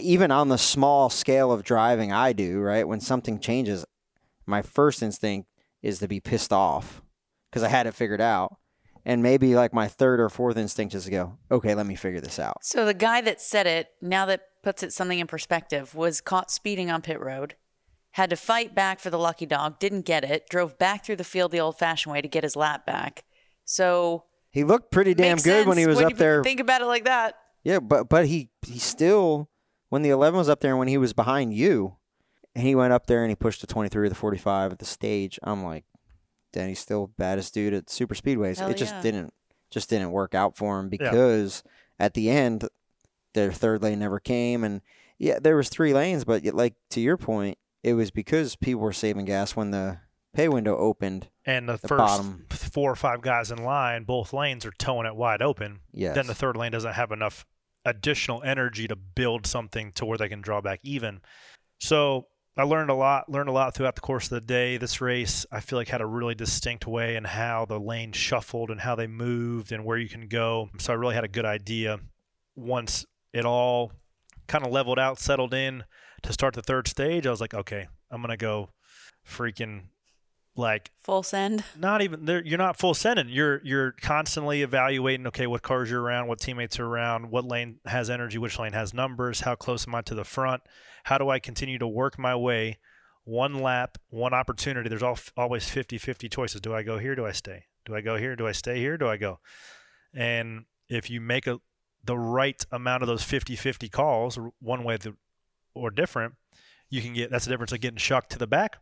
even 0.00 0.30
on 0.30 0.48
the 0.48 0.58
small 0.58 1.10
scale 1.10 1.52
of 1.52 1.62
driving 1.62 2.12
I 2.12 2.32
do, 2.32 2.60
right? 2.60 2.88
When 2.88 3.00
something 3.00 3.38
changes, 3.38 3.84
my 4.46 4.62
first 4.62 5.02
instinct 5.02 5.48
is 5.82 5.98
to 5.98 6.08
be 6.08 6.20
pissed 6.20 6.52
off 6.52 7.02
because 7.56 7.66
I 7.66 7.70
had 7.70 7.86
it 7.86 7.94
figured 7.94 8.20
out. 8.20 8.58
And 9.06 9.22
maybe 9.22 9.54
like 9.54 9.72
my 9.72 9.88
third 9.88 10.20
or 10.20 10.28
fourth 10.28 10.58
instinct 10.58 10.94
is 10.94 11.04
to 11.04 11.10
go, 11.10 11.38
okay, 11.50 11.74
let 11.74 11.86
me 11.86 11.94
figure 11.94 12.20
this 12.20 12.38
out. 12.38 12.58
So 12.60 12.84
the 12.84 12.92
guy 12.92 13.22
that 13.22 13.40
said 13.40 13.66
it, 13.66 13.88
now 14.02 14.26
that 14.26 14.42
puts 14.62 14.82
it 14.82 14.92
something 14.92 15.18
in 15.18 15.26
perspective, 15.26 15.94
was 15.94 16.20
caught 16.20 16.50
speeding 16.50 16.90
on 16.90 17.00
pit 17.00 17.18
road, 17.18 17.54
had 18.10 18.28
to 18.28 18.36
fight 18.36 18.74
back 18.74 19.00
for 19.00 19.08
the 19.08 19.18
lucky 19.18 19.46
dog, 19.46 19.78
didn't 19.78 20.02
get 20.02 20.22
it, 20.22 20.50
drove 20.50 20.76
back 20.78 21.02
through 21.02 21.16
the 21.16 21.24
field 21.24 21.50
the 21.50 21.60
old 21.60 21.78
fashioned 21.78 22.12
way 22.12 22.20
to 22.20 22.28
get 22.28 22.42
his 22.42 22.56
lap 22.56 22.84
back. 22.84 23.24
So 23.64 24.24
He 24.50 24.62
looked 24.62 24.90
pretty 24.90 25.14
damn 25.14 25.38
good 25.38 25.66
when 25.66 25.78
he 25.78 25.86
was 25.86 25.96
when 25.96 26.06
up 26.06 26.10
you 26.10 26.16
there. 26.18 26.42
Think 26.42 26.60
about 26.60 26.82
it 26.82 26.86
like 26.86 27.04
that. 27.04 27.36
yeah, 27.64 27.78
but 27.80 28.10
but 28.10 28.26
he 28.26 28.50
he 28.66 28.78
still 28.78 29.48
when 29.88 30.02
the 30.02 30.10
11 30.10 30.36
was 30.36 30.50
up 30.50 30.60
there 30.60 30.72
and 30.72 30.78
when 30.78 30.88
he 30.88 30.98
was 30.98 31.14
behind 31.14 31.54
you, 31.54 31.96
and 32.54 32.66
he 32.66 32.74
went 32.74 32.92
up 32.92 33.06
there 33.06 33.22
and 33.22 33.30
he 33.30 33.34
pushed 33.36 33.62
the 33.62 33.66
23 33.66 34.06
or 34.06 34.08
the 34.10 34.14
45 34.14 34.72
at 34.72 34.78
the 34.78 34.84
stage. 34.84 35.38
I'm 35.42 35.62
like, 35.64 35.84
Danny's 36.52 36.78
still 36.78 37.08
baddest 37.18 37.54
dude 37.54 37.74
at 37.74 37.90
super 37.90 38.14
speedways. 38.14 38.58
Hell 38.58 38.70
it 38.70 38.76
just 38.76 38.94
yeah. 38.94 39.02
didn't 39.02 39.34
just 39.70 39.90
didn't 39.90 40.12
work 40.12 40.34
out 40.34 40.56
for 40.56 40.78
him 40.78 40.88
because 40.88 41.62
at 41.98 42.14
the 42.14 42.30
end 42.30 42.68
their 43.34 43.52
third 43.52 43.82
lane 43.82 43.98
never 43.98 44.20
came 44.20 44.64
and 44.64 44.80
yeah, 45.18 45.38
there 45.40 45.56
was 45.56 45.68
three 45.68 45.94
lanes, 45.94 46.24
but 46.24 46.44
like 46.44 46.74
to 46.90 47.00
your 47.00 47.16
point, 47.16 47.58
it 47.82 47.94
was 47.94 48.10
because 48.10 48.56
people 48.56 48.82
were 48.82 48.92
saving 48.92 49.24
gas 49.24 49.56
when 49.56 49.70
the 49.70 49.98
pay 50.34 50.48
window 50.48 50.76
opened. 50.76 51.28
and 51.46 51.68
the, 51.68 51.78
the 51.78 51.88
first 51.88 51.98
bottom. 51.98 52.46
four 52.50 52.90
or 52.90 52.96
five 52.96 53.22
guys 53.22 53.50
in 53.50 53.64
line, 53.64 54.04
both 54.04 54.32
lanes 54.32 54.66
are 54.66 54.72
towing 54.72 55.06
it 55.06 55.16
wide 55.16 55.40
open. 55.40 55.80
Yes. 55.92 56.14
Then 56.14 56.26
the 56.26 56.34
third 56.34 56.56
lane 56.56 56.72
doesn't 56.72 56.92
have 56.92 57.12
enough 57.12 57.46
additional 57.84 58.42
energy 58.42 58.88
to 58.88 58.96
build 58.96 59.46
something 59.46 59.92
to 59.92 60.04
where 60.04 60.18
they 60.18 60.28
can 60.28 60.42
draw 60.42 60.60
back 60.60 60.80
even. 60.82 61.20
So 61.80 62.26
I 62.58 62.62
learned 62.62 62.88
a 62.88 62.94
lot, 62.94 63.28
learned 63.28 63.50
a 63.50 63.52
lot 63.52 63.74
throughout 63.74 63.96
the 63.96 64.00
course 64.00 64.24
of 64.24 64.30
the 64.30 64.40
day. 64.40 64.78
This 64.78 65.02
race, 65.02 65.44
I 65.52 65.60
feel 65.60 65.78
like 65.78 65.88
had 65.88 66.00
a 66.00 66.06
really 66.06 66.34
distinct 66.34 66.86
way 66.86 67.16
in 67.16 67.24
how 67.24 67.66
the 67.66 67.78
lane 67.78 68.12
shuffled 68.12 68.70
and 68.70 68.80
how 68.80 68.94
they 68.94 69.06
moved 69.06 69.72
and 69.72 69.84
where 69.84 69.98
you 69.98 70.08
can 70.08 70.26
go. 70.26 70.70
So 70.78 70.92
I 70.92 70.96
really 70.96 71.14
had 71.14 71.24
a 71.24 71.28
good 71.28 71.44
idea 71.44 71.98
once 72.54 73.04
it 73.34 73.44
all 73.44 73.92
kind 74.46 74.64
of 74.64 74.72
leveled 74.72 74.98
out, 74.98 75.18
settled 75.18 75.52
in 75.52 75.84
to 76.22 76.32
start 76.32 76.54
the 76.54 76.62
third 76.62 76.88
stage. 76.88 77.26
I 77.26 77.30
was 77.30 77.42
like, 77.42 77.52
okay, 77.52 77.88
I'm 78.10 78.22
going 78.22 78.30
to 78.30 78.38
go 78.38 78.70
freaking 79.28 79.88
like 80.56 80.90
Full 81.02 81.22
send. 81.22 81.64
not 81.78 82.02
even 82.02 82.24
there 82.24 82.42
you're 82.44 82.58
not 82.58 82.78
full 82.78 82.94
sending. 82.94 83.28
You're 83.28 83.60
you're 83.64 83.92
constantly 83.92 84.62
evaluating 84.62 85.26
okay 85.28 85.46
what 85.46 85.62
cars 85.62 85.90
you're 85.90 86.02
around 86.02 86.26
what 86.28 86.40
teammates 86.40 86.78
are 86.80 86.86
around 86.86 87.30
what 87.30 87.44
lane 87.44 87.78
has 87.84 88.08
energy 88.10 88.38
which 88.38 88.58
lane 88.58 88.72
has 88.72 88.94
numbers 88.94 89.40
how 89.40 89.54
close 89.54 89.86
am 89.86 89.94
i 89.94 90.02
to 90.02 90.14
the 90.14 90.24
front? 90.24 90.62
How 91.04 91.18
do 91.18 91.28
i 91.28 91.38
continue 91.38 91.78
to 91.78 91.86
work 91.86 92.18
my 92.18 92.34
way 92.34 92.78
one 93.24 93.60
lap 93.62 93.98
one 94.08 94.32
opportunity? 94.34 94.88
There's 94.88 95.02
al- 95.02 95.18
always 95.36 95.68
50 95.68 95.98
50 95.98 96.28
choices. 96.28 96.60
Do 96.60 96.74
i 96.74 96.82
go 96.82 96.98
here? 96.98 97.14
Do 97.14 97.26
i 97.26 97.32
stay? 97.32 97.64
Do 97.84 97.94
i 97.94 98.00
go 98.00 98.16
here? 98.16 98.34
Do 98.36 98.46
i 98.46 98.52
stay 98.52 98.78
here? 98.78 98.96
Do 98.96 99.08
i 99.08 99.16
go? 99.16 99.40
And 100.14 100.64
if 100.88 101.10
you 101.10 101.20
make 101.20 101.46
a 101.46 101.60
the 102.04 102.16
right 102.16 102.64
amount 102.70 103.02
of 103.02 103.08
those 103.08 103.22
50 103.24 103.56
50 103.56 103.88
calls 103.88 104.38
one 104.60 104.84
way 104.84 104.96
or 105.74 105.90
different 105.90 106.34
you 106.88 107.02
can 107.02 107.12
get 107.14 107.30
that's 107.30 107.44
the 107.44 107.50
difference 107.50 107.72
of 107.72 107.80
getting 107.80 107.98
shucked 107.98 108.30
to 108.30 108.38
the 108.38 108.46
back 108.46 108.76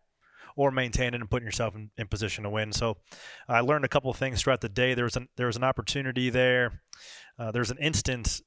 or 0.57 0.71
maintaining 0.71 1.21
and 1.21 1.31
putting 1.31 1.47
yourself 1.47 1.75
in, 1.75 1.91
in 1.97 2.07
position 2.07 2.45
to 2.45 2.51
win. 2.51 2.73
So 2.73 2.99
I 3.49 3.61
learned 3.61 3.85
a 3.85 3.89
couple 3.89 4.11
of 4.11 4.17
things 4.17 4.43
throughout 4.43 4.61
the 4.61 4.69
day. 4.69 4.95
There 4.95 5.05
was 5.05 5.17
an 5.17 5.29
there 5.37 5.47
was 5.47 5.57
an 5.57 5.65
opportunity 5.65 6.31
there. 6.31 6.83
Uh, 7.39 7.51
there's 7.51 7.71
an 7.71 7.79
instance 7.79 8.43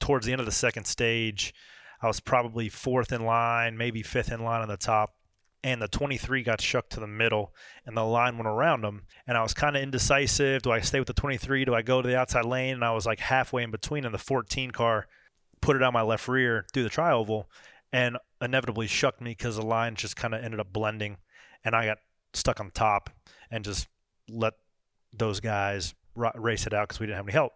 towards 0.00 0.26
the 0.26 0.32
end 0.32 0.40
of 0.40 0.46
the 0.46 0.52
second 0.52 0.86
stage. 0.86 1.54
I 2.02 2.06
was 2.06 2.20
probably 2.20 2.68
fourth 2.68 3.12
in 3.12 3.24
line, 3.24 3.76
maybe 3.76 4.02
fifth 4.02 4.30
in 4.30 4.44
line 4.44 4.60
on 4.60 4.68
the 4.68 4.76
top, 4.76 5.14
and 5.62 5.80
the 5.80 5.88
23 5.88 6.42
got 6.42 6.60
shucked 6.60 6.92
to 6.92 7.00
the 7.00 7.06
middle, 7.06 7.54
and 7.86 7.96
the 7.96 8.04
line 8.04 8.36
went 8.36 8.46
around 8.46 8.82
them. 8.82 9.04
And 9.26 9.38
I 9.38 9.42
was 9.42 9.54
kind 9.54 9.76
of 9.76 9.82
indecisive. 9.82 10.62
Do 10.62 10.70
I 10.70 10.80
stay 10.80 10.98
with 10.98 11.06
the 11.08 11.14
23? 11.14 11.64
Do 11.64 11.74
I 11.74 11.80
go 11.80 12.02
to 12.02 12.08
the 12.08 12.18
outside 12.18 12.44
lane? 12.44 12.74
And 12.74 12.84
I 12.84 12.92
was 12.92 13.06
like 13.06 13.20
halfway 13.20 13.62
in 13.62 13.70
between, 13.70 14.04
and 14.04 14.12
the 14.12 14.18
14 14.18 14.72
car 14.72 15.06
put 15.62 15.76
it 15.76 15.82
on 15.82 15.94
my 15.94 16.02
left 16.02 16.28
rear 16.28 16.66
through 16.74 16.82
the 16.82 16.90
trioval, 16.90 17.46
and 17.94 18.18
inevitably 18.42 18.88
shucked 18.88 19.20
me 19.20 19.30
because 19.30 19.54
the 19.54 19.64
line 19.64 19.94
just 19.94 20.16
kind 20.16 20.34
of 20.34 20.42
ended 20.42 20.58
up 20.58 20.72
blending, 20.72 21.16
and 21.64 21.76
I 21.76 21.86
got 21.86 21.98
stuck 22.32 22.58
on 22.58 22.72
top 22.72 23.08
and 23.52 23.64
just 23.64 23.86
let 24.28 24.54
those 25.16 25.38
guys 25.38 25.94
ra- 26.16 26.32
race 26.34 26.66
it 26.66 26.74
out 26.74 26.88
because 26.88 26.98
we 26.98 27.06
didn't 27.06 27.18
have 27.18 27.26
any 27.26 27.32
help. 27.34 27.52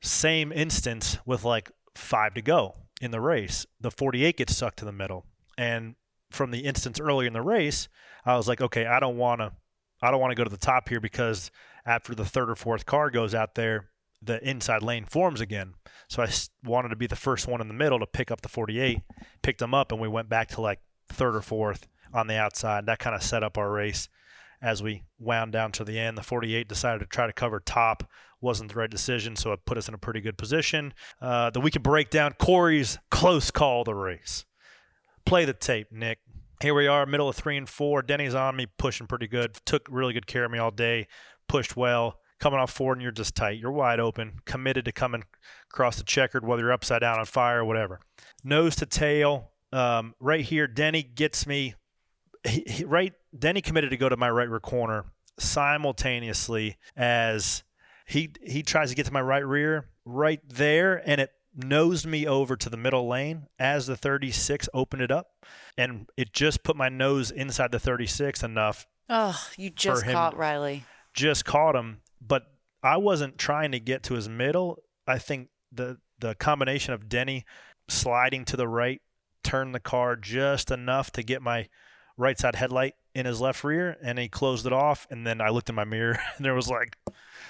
Same 0.00 0.52
instance 0.52 1.18
with 1.26 1.42
like 1.42 1.72
five 1.96 2.34
to 2.34 2.42
go 2.42 2.76
in 3.00 3.10
the 3.10 3.20
race. 3.20 3.66
The 3.80 3.90
48 3.90 4.36
gets 4.36 4.54
stuck 4.54 4.76
to 4.76 4.84
the 4.84 4.92
middle, 4.92 5.26
and 5.58 5.96
from 6.30 6.52
the 6.52 6.60
instance 6.60 7.00
earlier 7.00 7.26
in 7.26 7.32
the 7.32 7.42
race, 7.42 7.88
I 8.24 8.36
was 8.36 8.46
like, 8.46 8.60
okay, 8.60 8.86
I 8.86 9.00
don't 9.00 9.16
want 9.16 9.40
to, 9.40 9.50
I 10.00 10.12
don't 10.12 10.20
want 10.20 10.30
to 10.30 10.36
go 10.36 10.44
to 10.44 10.50
the 10.50 10.56
top 10.56 10.88
here 10.88 11.00
because 11.00 11.50
after 11.84 12.14
the 12.14 12.24
third 12.24 12.48
or 12.48 12.54
fourth 12.54 12.86
car 12.86 13.10
goes 13.10 13.34
out 13.34 13.56
there, 13.56 13.88
the 14.22 14.46
inside 14.48 14.82
lane 14.82 15.04
forms 15.04 15.40
again. 15.40 15.74
So 16.08 16.22
I 16.22 16.28
wanted 16.64 16.90
to 16.90 16.96
be 16.96 17.06
the 17.06 17.16
first 17.16 17.48
one 17.48 17.60
in 17.60 17.68
the 17.68 17.74
middle 17.74 17.98
to 17.98 18.06
pick 18.06 18.30
up 18.30 18.42
the 18.42 18.48
48, 18.48 19.00
picked 19.42 19.58
them 19.58 19.74
up, 19.74 19.92
and 19.92 20.00
we 20.00 20.08
went 20.08 20.28
back 20.28 20.48
to 20.48 20.60
like 20.60 20.80
third 21.08 21.34
or 21.34 21.42
fourth 21.42 21.88
on 22.12 22.26
the 22.26 22.36
outside. 22.36 22.86
That 22.86 22.98
kind 22.98 23.16
of 23.16 23.22
set 23.22 23.42
up 23.42 23.58
our 23.58 23.70
race 23.70 24.08
as 24.60 24.82
we 24.82 25.02
wound 25.18 25.52
down 25.52 25.72
to 25.72 25.84
the 25.84 25.98
end. 25.98 26.16
The 26.16 26.22
48 26.22 26.68
decided 26.68 27.00
to 27.00 27.06
try 27.06 27.26
to 27.26 27.32
cover 27.32 27.60
top. 27.60 28.08
Wasn't 28.40 28.72
the 28.72 28.78
right 28.78 28.90
decision, 28.90 29.36
so 29.36 29.52
it 29.52 29.64
put 29.64 29.78
us 29.78 29.88
in 29.88 29.94
a 29.94 29.98
pretty 29.98 30.20
good 30.20 30.36
position. 30.36 30.94
Uh, 31.20 31.50
the 31.50 31.60
we 31.60 31.70
could 31.70 31.82
break 31.82 32.10
down 32.10 32.32
Corey's 32.34 32.98
close 33.10 33.50
call 33.50 33.84
the 33.84 33.94
race. 33.94 34.44
Play 35.24 35.44
the 35.44 35.52
tape, 35.52 35.92
Nick. 35.92 36.18
Here 36.60 36.74
we 36.74 36.86
are, 36.86 37.06
middle 37.06 37.28
of 37.28 37.36
three 37.36 37.56
and 37.56 37.68
four. 37.68 38.02
Denny's 38.02 38.34
on 38.34 38.56
me, 38.56 38.66
pushing 38.78 39.06
pretty 39.06 39.26
good. 39.28 39.54
Took 39.64 39.86
really 39.88 40.12
good 40.12 40.26
care 40.26 40.44
of 40.44 40.50
me 40.50 40.58
all 40.58 40.70
day. 40.70 41.06
Pushed 41.48 41.76
well. 41.76 42.18
Coming 42.42 42.58
off 42.58 42.72
forward, 42.72 42.94
and 42.94 43.02
you're 43.02 43.12
just 43.12 43.36
tight. 43.36 43.60
You're 43.60 43.70
wide 43.70 44.00
open, 44.00 44.40
committed 44.46 44.84
to 44.86 44.92
coming 44.92 45.22
across 45.70 45.96
the 45.96 46.02
checkered, 46.02 46.44
whether 46.44 46.62
you're 46.62 46.72
upside 46.72 47.02
down 47.02 47.20
on 47.20 47.24
fire 47.24 47.60
or 47.60 47.64
whatever. 47.64 48.00
Nose 48.42 48.74
to 48.76 48.86
tail, 48.86 49.52
um, 49.72 50.16
right 50.18 50.44
here, 50.44 50.66
Denny 50.66 51.04
gets 51.04 51.46
me. 51.46 51.74
He, 52.44 52.64
he, 52.66 52.84
right, 52.84 53.12
Denny 53.38 53.60
committed 53.60 53.90
to 53.90 53.96
go 53.96 54.08
to 54.08 54.16
my 54.16 54.28
right 54.28 54.48
rear 54.50 54.58
corner 54.58 55.04
simultaneously 55.38 56.76
as 56.96 57.62
he 58.06 58.32
he 58.42 58.62
tries 58.64 58.90
to 58.90 58.96
get 58.96 59.06
to 59.06 59.12
my 59.12 59.22
right 59.22 59.46
rear, 59.46 59.86
right 60.04 60.40
there, 60.48 61.00
and 61.08 61.20
it 61.20 61.30
nosed 61.54 62.06
me 62.06 62.26
over 62.26 62.56
to 62.56 62.68
the 62.68 62.76
middle 62.76 63.06
lane 63.08 63.46
as 63.58 63.86
the 63.86 63.96
36 63.96 64.68
opened 64.74 65.02
it 65.02 65.10
up, 65.12 65.28
and 65.78 66.08
it 66.16 66.32
just 66.32 66.64
put 66.64 66.74
my 66.76 66.88
nose 66.88 67.30
inside 67.30 67.70
the 67.70 67.78
36 67.78 68.42
enough 68.42 68.86
Oh, 69.08 69.40
you 69.56 69.70
just 69.70 70.04
caught 70.06 70.36
Riley. 70.36 70.84
just 71.14 71.44
caught 71.44 71.76
him, 71.76 72.01
but 72.26 72.44
I 72.82 72.96
wasn't 72.96 73.38
trying 73.38 73.72
to 73.72 73.80
get 73.80 74.02
to 74.04 74.14
his 74.14 74.28
middle. 74.28 74.82
I 75.06 75.18
think 75.18 75.48
the 75.70 75.98
the 76.18 76.34
combination 76.34 76.94
of 76.94 77.08
Denny 77.08 77.44
sliding 77.88 78.44
to 78.46 78.56
the 78.56 78.68
right 78.68 79.00
turned 79.42 79.74
the 79.74 79.80
car 79.80 80.16
just 80.16 80.70
enough 80.70 81.10
to 81.12 81.22
get 81.22 81.42
my 81.42 81.68
right 82.16 82.38
side 82.38 82.54
headlight 82.54 82.94
in 83.14 83.26
his 83.26 83.40
left 83.40 83.64
rear, 83.64 83.96
and 84.02 84.18
he 84.18 84.28
closed 84.28 84.66
it 84.66 84.72
off. 84.72 85.06
And 85.10 85.26
then 85.26 85.40
I 85.40 85.50
looked 85.50 85.68
in 85.68 85.74
my 85.74 85.84
mirror, 85.84 86.18
and 86.36 86.44
there 86.44 86.54
was 86.54 86.68
like 86.68 86.96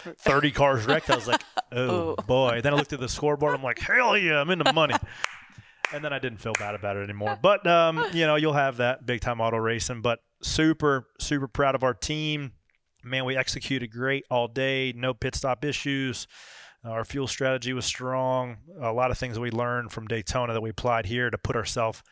30 0.04 0.50
cars 0.50 0.86
wrecked. 0.86 1.10
I 1.10 1.16
was 1.16 1.28
like, 1.28 1.42
oh 1.72 2.16
boy. 2.26 2.60
Then 2.62 2.74
I 2.74 2.76
looked 2.76 2.92
at 2.92 3.00
the 3.00 3.08
scoreboard. 3.08 3.54
I'm 3.54 3.62
like, 3.62 3.78
hell 3.78 4.16
yeah, 4.16 4.40
I'm 4.40 4.50
in 4.50 4.58
the 4.58 4.72
money. 4.72 4.94
And 5.92 6.02
then 6.02 6.12
I 6.12 6.18
didn't 6.18 6.38
feel 6.38 6.54
bad 6.58 6.74
about 6.74 6.96
it 6.96 7.02
anymore. 7.02 7.38
But 7.40 7.66
um, 7.66 8.04
you 8.12 8.26
know, 8.26 8.36
you'll 8.36 8.54
have 8.54 8.78
that 8.78 9.04
big 9.04 9.20
time 9.20 9.40
auto 9.40 9.58
racing. 9.58 10.00
But 10.00 10.20
super, 10.42 11.08
super 11.20 11.48
proud 11.48 11.74
of 11.74 11.82
our 11.82 11.94
team. 11.94 12.52
Man, 13.04 13.24
we 13.24 13.36
executed 13.36 13.90
great 13.90 14.24
all 14.30 14.48
day. 14.48 14.92
No 14.96 15.14
pit 15.14 15.34
stop 15.34 15.64
issues. 15.64 16.26
Our 16.84 17.04
fuel 17.04 17.28
strategy 17.28 17.72
was 17.72 17.84
strong. 17.84 18.56
A 18.80 18.92
lot 18.92 19.10
of 19.10 19.18
things 19.18 19.34
that 19.34 19.40
we 19.40 19.50
learned 19.50 19.92
from 19.92 20.08
Daytona 20.08 20.52
that 20.52 20.60
we 20.60 20.70
applied 20.70 21.06
here 21.06 21.30
to 21.30 21.38
put 21.38 21.54
ourselves 21.54 22.02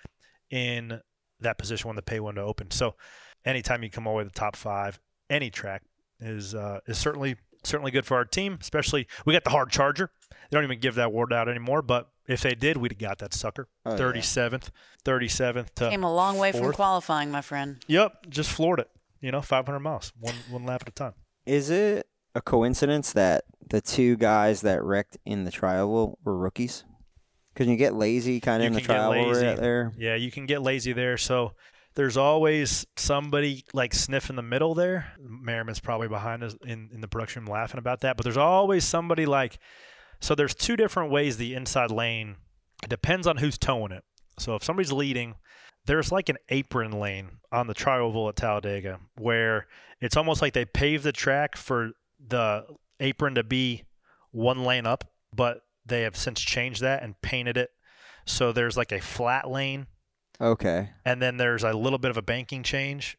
in 0.51 1.01
that 1.41 1.59
position 1.59 1.89
when 1.89 1.97
the 1.97 2.03
pay 2.03 2.21
window 2.21 2.47
opened. 2.47 2.73
So, 2.73 2.95
anytime 3.45 3.83
you 3.83 3.91
come 3.91 4.07
away 4.07 4.25
with 4.25 4.33
the 4.33 4.39
top 4.39 4.55
five, 4.55 5.01
any 5.29 5.51
track 5.51 5.83
is 6.21 6.55
uh, 6.55 6.81
is 6.87 6.99
certainly 6.99 7.37
certainly 7.65 7.91
good 7.91 8.07
for 8.07 8.17
our 8.17 8.25
team. 8.25 8.59
Especially 8.61 9.09
we 9.25 9.33
got 9.33 9.45
the 9.45 9.51
hard 9.51 9.71
charger. 9.71 10.11
They 10.31 10.57
don't 10.57 10.65
even 10.65 10.81
give 10.81 10.97
that 10.97 11.07
award 11.07 11.33
out 11.33 11.49
anymore, 11.49 11.83
but 11.83 12.09
if 12.27 12.43
they 12.43 12.55
did, 12.55 12.77
we'd 12.77 12.93
have 12.93 12.99
got 12.99 13.19
that 13.19 13.35
sucker. 13.35 13.69
Oh, 13.85 13.93
yeah. 13.93 13.97
Thirty 13.97 14.23
seventh, 14.23 14.71
thirty 15.05 15.29
seventh 15.29 15.75
Came 15.75 16.05
a 16.05 16.15
long 16.15 16.39
way 16.39 16.53
from 16.53 16.73
qualifying, 16.73 17.31
my 17.31 17.41
friend. 17.41 17.83
Yep, 17.89 18.27
just 18.29 18.51
floored 18.51 18.81
it. 18.81 18.91
You 19.21 19.31
know, 19.31 19.43
500 19.43 19.81
miles, 19.81 20.13
one 20.19 20.35
one 20.49 20.65
lap 20.65 20.83
at 20.83 20.89
a 20.89 20.93
time. 20.93 21.15
Is 21.47 21.71
it 21.71 22.07
a 22.35 22.41
coincidence 22.41 23.13
that 23.13 23.45
the 23.69 23.81
two 23.81 24.17
guys 24.17 24.63
that 24.63 24.83
wrecked 24.83 25.19
in 25.25 25.45
the 25.45 25.51
tri-oval 25.51 26.19
were 26.25 26.37
rookies? 26.37 26.85
Because 27.53 27.67
you 27.67 27.77
get 27.77 27.95
lazy 27.95 28.41
kind 28.41 28.63
of 28.63 28.69
in 28.69 28.73
the 28.73 28.81
tri-oval 28.81 29.33
right 29.33 29.57
there. 29.57 29.93
Yeah, 29.99 30.15
you 30.15 30.31
can 30.31 30.47
get 30.47 30.63
lazy 30.63 30.93
there. 30.93 31.17
So 31.17 31.53
there's 31.95 32.17
always 32.17 32.87
somebody 32.97 33.65
like 33.73 33.93
sniffing 33.93 34.37
the 34.37 34.43
middle 34.43 34.75
there. 34.75 35.13
Merriman's 35.19 35.81
probably 35.81 36.09
behind 36.09 36.43
us 36.43 36.55
in, 36.65 36.91
in 36.93 37.01
the 37.01 37.09
production 37.09 37.43
room 37.43 37.53
laughing 37.53 37.79
about 37.79 38.01
that. 38.01 38.17
But 38.17 38.25
there's 38.25 38.37
always 38.37 38.85
somebody 38.85 39.27
like 39.27 39.59
so 40.21 40.35
there's 40.35 40.55
two 40.55 40.77
different 40.77 41.11
ways 41.11 41.37
the 41.37 41.55
inside 41.55 41.91
lane 41.91 42.37
it 42.83 42.89
depends 42.89 43.27
on 43.27 43.39
who's 43.39 43.59
towing 43.59 43.93
it. 43.93 44.05
So 44.39 44.55
if 44.55 44.65
somebody's 44.65 44.93
leading, 44.93 45.35
there's 45.87 46.13
like 46.13 46.29
an 46.29 46.37
apron 46.49 46.93
lane 46.93 47.31
on 47.53 47.67
the 47.67 47.75
tri-oval 47.75 48.29
at 48.29 48.37
Talladega 48.37 49.01
where 49.19 49.67
it's 50.01 50.17
almost 50.17 50.41
like 50.43 50.53
they 50.53 50.65
paved 50.65 51.05
the 51.05 51.13
track 51.13 51.57
for 51.57 51.93
the 52.29 52.65
apron 53.01 53.35
to 53.35 53.43
be 53.43 53.85
one 54.31 54.65
lane 54.65 54.87
up, 54.87 55.05
but 55.35 55.63
they 55.87 56.03
have 56.03 56.17
since 56.17 56.41
changed 56.41 56.83
that 56.83 57.03
and 57.03 57.21
painted 57.23 57.57
it 57.57 57.71
so 58.27 58.53
there's 58.53 58.77
like 58.77 58.93
a 58.93 59.01
flat 59.01 59.51
lane 59.51 59.87
Okay. 60.41 60.91
and 61.05 61.21
then 61.21 61.37
there's 61.39 61.65
a 61.65 61.73
little 61.73 61.99
bit 61.99 62.11
of 62.11 62.17
a 62.17 62.23
banking 62.23 62.63
change 62.63 63.17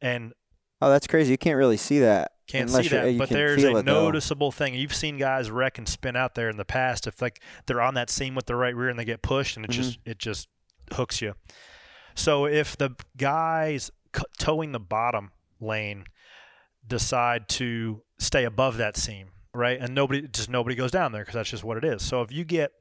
and 0.00 0.32
Oh, 0.80 0.90
that's 0.90 1.06
crazy. 1.06 1.30
You 1.32 1.38
can't 1.38 1.56
really 1.56 1.78
see 1.78 2.00
that. 2.00 2.32
can't 2.46 2.68
see 2.70 2.88
that 2.88 3.12
you 3.12 3.18
but 3.18 3.28
there's 3.30 3.64
a 3.64 3.70
it, 3.78 3.86
though. 3.86 4.04
noticeable 4.04 4.52
thing 4.52 4.74
you've 4.74 4.94
seen 4.94 5.16
guys 5.16 5.50
wreck 5.50 5.78
and 5.78 5.88
spin 5.88 6.16
out 6.16 6.34
there 6.34 6.48
in 6.50 6.56
the 6.58 6.64
past 6.66 7.06
if 7.06 7.20
like 7.22 7.42
they're 7.66 7.80
on 7.80 7.94
that 7.94 8.08
seam 8.10 8.34
with 8.34 8.44
the 8.46 8.54
right 8.54 8.76
rear 8.76 8.88
and 8.90 8.98
they 8.98 9.04
get 9.04 9.22
pushed 9.22 9.56
and 9.56 9.64
it 9.64 9.70
just 9.70 9.92
Mm-hmm. 10.00 10.10
it 10.10 10.18
just 10.18 10.48
hooks 10.92 11.20
you 11.22 11.34
so 12.16 12.46
if 12.46 12.76
the 12.76 12.96
guys 13.16 13.90
towing 14.38 14.72
the 14.72 14.80
bottom 14.80 15.30
lane 15.60 16.04
decide 16.86 17.48
to 17.48 18.02
stay 18.18 18.44
above 18.44 18.78
that 18.78 18.96
seam 18.96 19.28
right 19.54 19.78
and 19.80 19.94
nobody 19.94 20.26
just 20.28 20.48
nobody 20.48 20.74
goes 20.74 20.90
down 20.90 21.12
there 21.12 21.22
because 21.22 21.34
that's 21.34 21.50
just 21.50 21.64
what 21.64 21.76
it 21.76 21.84
is. 21.84 22.02
So 22.02 22.22
if 22.22 22.32
you 22.32 22.44
get 22.44 22.72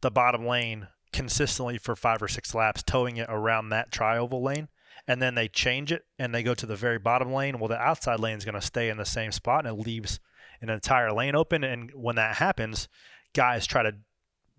the 0.00 0.10
bottom 0.10 0.46
lane 0.46 0.88
consistently 1.12 1.78
for 1.78 1.94
five 1.94 2.22
or 2.22 2.28
six 2.28 2.54
laps 2.54 2.82
towing 2.82 3.16
it 3.16 3.26
around 3.28 3.70
that 3.70 3.90
tri-oval 3.92 4.42
lane 4.42 4.68
and 5.08 5.22
then 5.22 5.34
they 5.34 5.48
change 5.48 5.92
it 5.92 6.04
and 6.18 6.34
they 6.34 6.42
go 6.42 6.54
to 6.54 6.66
the 6.66 6.76
very 6.76 6.98
bottom 6.98 7.32
lane 7.32 7.58
well 7.58 7.68
the 7.68 7.80
outside 7.80 8.20
lane 8.20 8.36
is 8.36 8.44
going 8.44 8.54
to 8.54 8.60
stay 8.60 8.88
in 8.88 8.96
the 8.96 9.04
same 9.04 9.32
spot 9.32 9.66
and 9.66 9.78
it 9.78 9.86
leaves 9.86 10.20
an 10.62 10.70
entire 10.70 11.12
lane 11.12 11.34
open. 11.34 11.62
And 11.62 11.90
when 11.94 12.16
that 12.16 12.36
happens 12.36 12.88
guys 13.34 13.66
try 13.66 13.82
to 13.82 13.94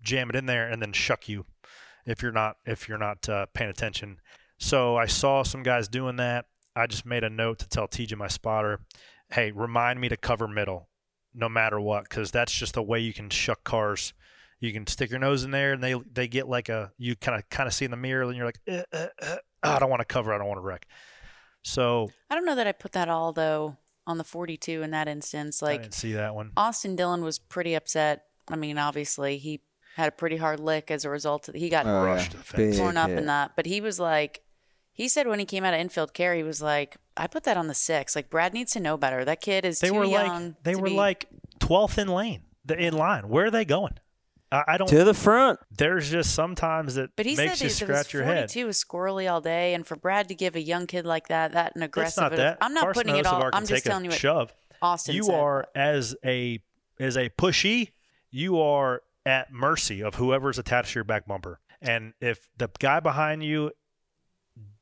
jam 0.02 0.30
it 0.30 0.36
in 0.36 0.46
there 0.46 0.68
and 0.68 0.80
then 0.80 0.92
shuck 0.92 1.28
you 1.28 1.44
if 2.08 2.22
you're 2.22 2.32
not 2.32 2.56
if 2.66 2.88
you're 2.88 2.98
not 2.98 3.28
uh, 3.28 3.46
paying 3.54 3.70
attention 3.70 4.18
so 4.58 4.96
i 4.96 5.06
saw 5.06 5.42
some 5.42 5.62
guys 5.62 5.88
doing 5.88 6.16
that 6.16 6.46
i 6.74 6.86
just 6.86 7.06
made 7.06 7.24
a 7.24 7.30
note 7.30 7.58
to 7.58 7.68
tell 7.68 7.86
tj 7.86 8.16
my 8.16 8.28
spotter 8.28 8.80
hey 9.30 9.52
remind 9.52 10.00
me 10.00 10.08
to 10.08 10.16
cover 10.16 10.48
middle 10.48 10.88
no 11.34 11.48
matter 11.48 11.80
what 11.80 12.04
because 12.04 12.30
that's 12.30 12.52
just 12.52 12.74
the 12.74 12.82
way 12.82 12.98
you 12.98 13.12
can 13.12 13.30
shuck 13.30 13.62
cars 13.64 14.12
you 14.60 14.72
can 14.72 14.86
stick 14.86 15.10
your 15.10 15.20
nose 15.20 15.44
in 15.44 15.50
there 15.50 15.72
and 15.72 15.82
they 15.82 15.94
they 16.12 16.26
get 16.26 16.48
like 16.48 16.68
a 16.68 16.90
you 16.98 17.14
kind 17.14 17.38
of 17.38 17.48
kind 17.48 17.66
of 17.66 17.74
see 17.74 17.84
in 17.84 17.90
the 17.90 17.96
mirror 17.96 18.24
and 18.24 18.36
you're 18.36 18.46
like 18.46 18.58
eh, 18.66 18.82
eh, 18.92 19.06
eh, 19.20 19.36
i 19.62 19.78
don't 19.78 19.90
want 19.90 20.00
to 20.00 20.06
cover 20.06 20.32
i 20.32 20.38
don't 20.38 20.48
want 20.48 20.58
to 20.58 20.64
wreck 20.64 20.86
so 21.62 22.08
I 22.30 22.34
don't 22.34 22.46
know 22.46 22.54
that 22.54 22.66
I 22.66 22.72
put 22.72 22.92
that 22.92 23.08
all 23.08 23.32
though 23.32 23.76
on 24.06 24.18
the 24.18 24.24
42 24.24 24.82
in 24.82 24.90
that 24.92 25.08
instance. 25.08 25.62
i 25.62 25.66
Like 25.66 25.82
didn't 25.82 25.94
see 25.94 26.12
that 26.12 26.34
one 26.34 26.52
Austin 26.56 26.96
Dillon 26.96 27.22
was 27.22 27.38
pretty 27.38 27.74
upset. 27.74 28.24
I 28.48 28.56
mean, 28.56 28.78
obviously 28.78 29.36
he 29.38 29.60
had 29.96 30.08
a 30.08 30.12
pretty 30.12 30.36
hard 30.36 30.60
lick 30.60 30.90
as 30.90 31.04
a 31.04 31.10
result 31.10 31.48
of 31.48 31.54
he 31.54 31.68
got 31.68 31.86
Oh, 31.86 32.02
Crushed 32.02 32.32
yeah. 32.32 32.38
the 32.38 32.44
fence. 32.44 32.76
Big 32.76 32.76
torn 32.78 32.96
up 32.96 33.08
hit. 33.10 33.18
in 33.18 33.26
that. 33.26 33.52
But 33.56 33.66
he 33.66 33.80
was 33.80 33.98
like, 33.98 34.42
he 34.92 35.08
said 35.08 35.26
when 35.26 35.38
he 35.38 35.44
came 35.44 35.64
out 35.64 35.74
of 35.74 35.80
infield 35.80 36.12
care, 36.14 36.34
he 36.34 36.42
was 36.42 36.60
like, 36.62 36.96
I 37.16 37.26
put 37.26 37.44
that 37.44 37.56
on 37.56 37.66
the 37.66 37.74
six. 37.74 38.14
Like 38.14 38.30
Brad 38.30 38.54
needs 38.54 38.72
to 38.72 38.80
know 38.80 38.96
better. 38.96 39.24
That 39.24 39.40
kid 39.40 39.64
is 39.64 39.80
they 39.80 39.88
too 39.88 39.94
were 39.94 40.04
young. 40.04 40.44
like 40.46 40.62
they 40.64 40.72
to 40.74 40.78
were 40.78 40.88
be- 40.88 40.94
like 40.94 41.26
12th 41.60 41.98
in 41.98 42.08
lane 42.08 42.42
the 42.64 42.76
in 42.78 42.94
line 42.94 43.28
where 43.28 43.46
are 43.46 43.50
they 43.50 43.64
going 43.64 43.94
I, 44.52 44.62
I 44.68 44.76
don't 44.78 44.88
To 44.88 45.04
the 45.04 45.14
front. 45.14 45.58
there's 45.76 46.10
just 46.10 46.34
sometimes 46.34 46.94
that 46.94 47.10
But 47.16 47.26
he 47.26 47.34
makes 47.34 47.58
said 47.58 47.64
you 47.64 47.68
that 47.70 47.74
scratch 47.74 48.12
the 48.12 48.18
your 48.18 48.24
head 48.26 48.50
42 48.50 48.66
was 48.66 48.82
squirrely 48.82 49.30
all 49.30 49.40
day, 49.40 49.74
and 49.74 49.86
for 49.86 49.96
Brad 49.96 50.28
to 50.28 50.34
give 50.34 50.54
a 50.54 50.60
young 50.62 50.86
kid 50.86 51.04
like 51.06 51.28
that, 51.28 51.52
that 51.52 51.74
an 51.76 51.82
It's 51.82 51.88
aggressive. 51.88 52.22
not 52.22 52.36
that. 52.36 52.58
I'm 52.60 52.72
not 52.74 52.84
Carson 52.84 53.02
putting 53.02 53.16
it 53.16 53.26
all. 53.26 53.40
Can 53.42 53.50
I'm 53.54 53.66
just 53.66 53.84
a 53.84 53.88
telling 53.88 54.04
you 54.04 54.10
what 54.10 54.18
shove. 54.18 54.54
Austin 54.80 55.14
you 55.16 55.24
said. 55.24 55.34
are 55.34 55.66
as 55.74 56.14
a 56.24 56.60
as 57.00 57.16
a 57.16 57.28
pushy, 57.30 57.90
you 58.30 58.60
are 58.60 59.02
at 59.28 59.52
mercy 59.52 60.02
of 60.02 60.16
whoever's 60.16 60.58
attached 60.58 60.92
to 60.92 60.94
your 60.96 61.04
back 61.04 61.26
bumper. 61.26 61.60
And 61.80 62.14
if 62.20 62.48
the 62.56 62.68
guy 62.78 63.00
behind 63.00 63.44
you 63.44 63.72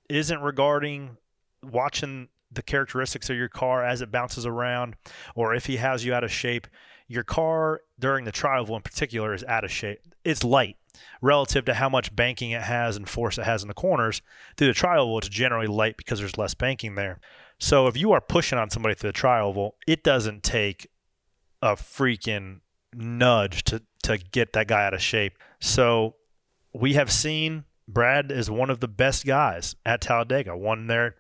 isn't 0.09 0.40
regarding 0.40 1.16
watching 1.62 2.28
the 2.50 2.62
characteristics 2.62 3.28
of 3.28 3.37
your 3.37 3.48
car 3.48 3.85
as 3.85 4.00
it 4.00 4.12
bounces 4.12 4.46
around, 4.46 4.94
or 5.35 5.54
if 5.54 5.66
he 5.66 5.76
has 5.76 6.04
you 6.04 6.14
out 6.14 6.24
of 6.24 6.30
shape, 6.30 6.66
your 7.09 7.24
car 7.24 7.80
during 7.98 8.24
the 8.24 8.32
tri-oval 8.32 8.76
in 8.76 8.82
particular 8.82 9.35
is 9.35 9.44
out 9.44 9.64
of 9.64 9.70
shape. 9.70 10.00
It's 10.24 10.44
light 10.44 10.76
relative 11.20 11.64
to 11.66 11.74
how 11.74 11.88
much 11.88 12.14
banking 12.14 12.52
it 12.52 12.62
has 12.62 12.96
and 12.96 13.09
force 13.09 13.38
it 13.38 13.44
has 13.44 13.62
in 13.62 13.68
the 13.68 13.74
corners. 13.74 14.22
Through 14.56 14.68
the 14.68 14.74
tri-oval, 14.74 15.18
it's 15.18 15.28
generally 15.28 15.66
light 15.66 15.96
because 15.96 16.20
there's 16.20 16.38
less 16.38 16.54
banking 16.54 16.94
there. 16.94 17.20
So 17.59 17.87
if 17.87 17.96
you 17.96 18.12
are 18.12 18.20
pushing 18.20 18.59
on 18.59 18.70
somebody 18.70 18.94
through 18.94 19.11
the 19.11 19.14
tri-oval, 19.14 19.76
it 19.87 20.02
doesn't 20.02 20.42
take 20.42 20.88
a 21.61 21.74
freaking 21.74 22.61
nudge 22.94 23.64
to 23.64 23.82
to 24.07 24.19
get 24.19 24.53
that 24.55 24.66
guy 24.66 24.85
out 24.87 24.95
of 24.95 25.03
shape. 25.03 25.38
So 25.61 26.16
we 26.75 26.95
have 26.95 27.11
seen 27.12 27.64
Brad 27.88 28.33
is 28.33 28.51
one 28.51 28.71
of 28.71 28.81
the 28.81 28.88
best 28.88 29.25
guys 29.27 29.77
at 29.85 30.01
Talladega. 30.01 30.57
Won 30.57 30.87
there 30.88 31.14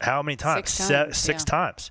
how 0.00 0.22
many 0.22 0.36
times? 0.36 0.70
Six 0.70 0.88
Se- 0.88 0.94
times, 0.94 1.16
six 1.18 1.42
yeah. 1.42 1.50
times. 1.50 1.90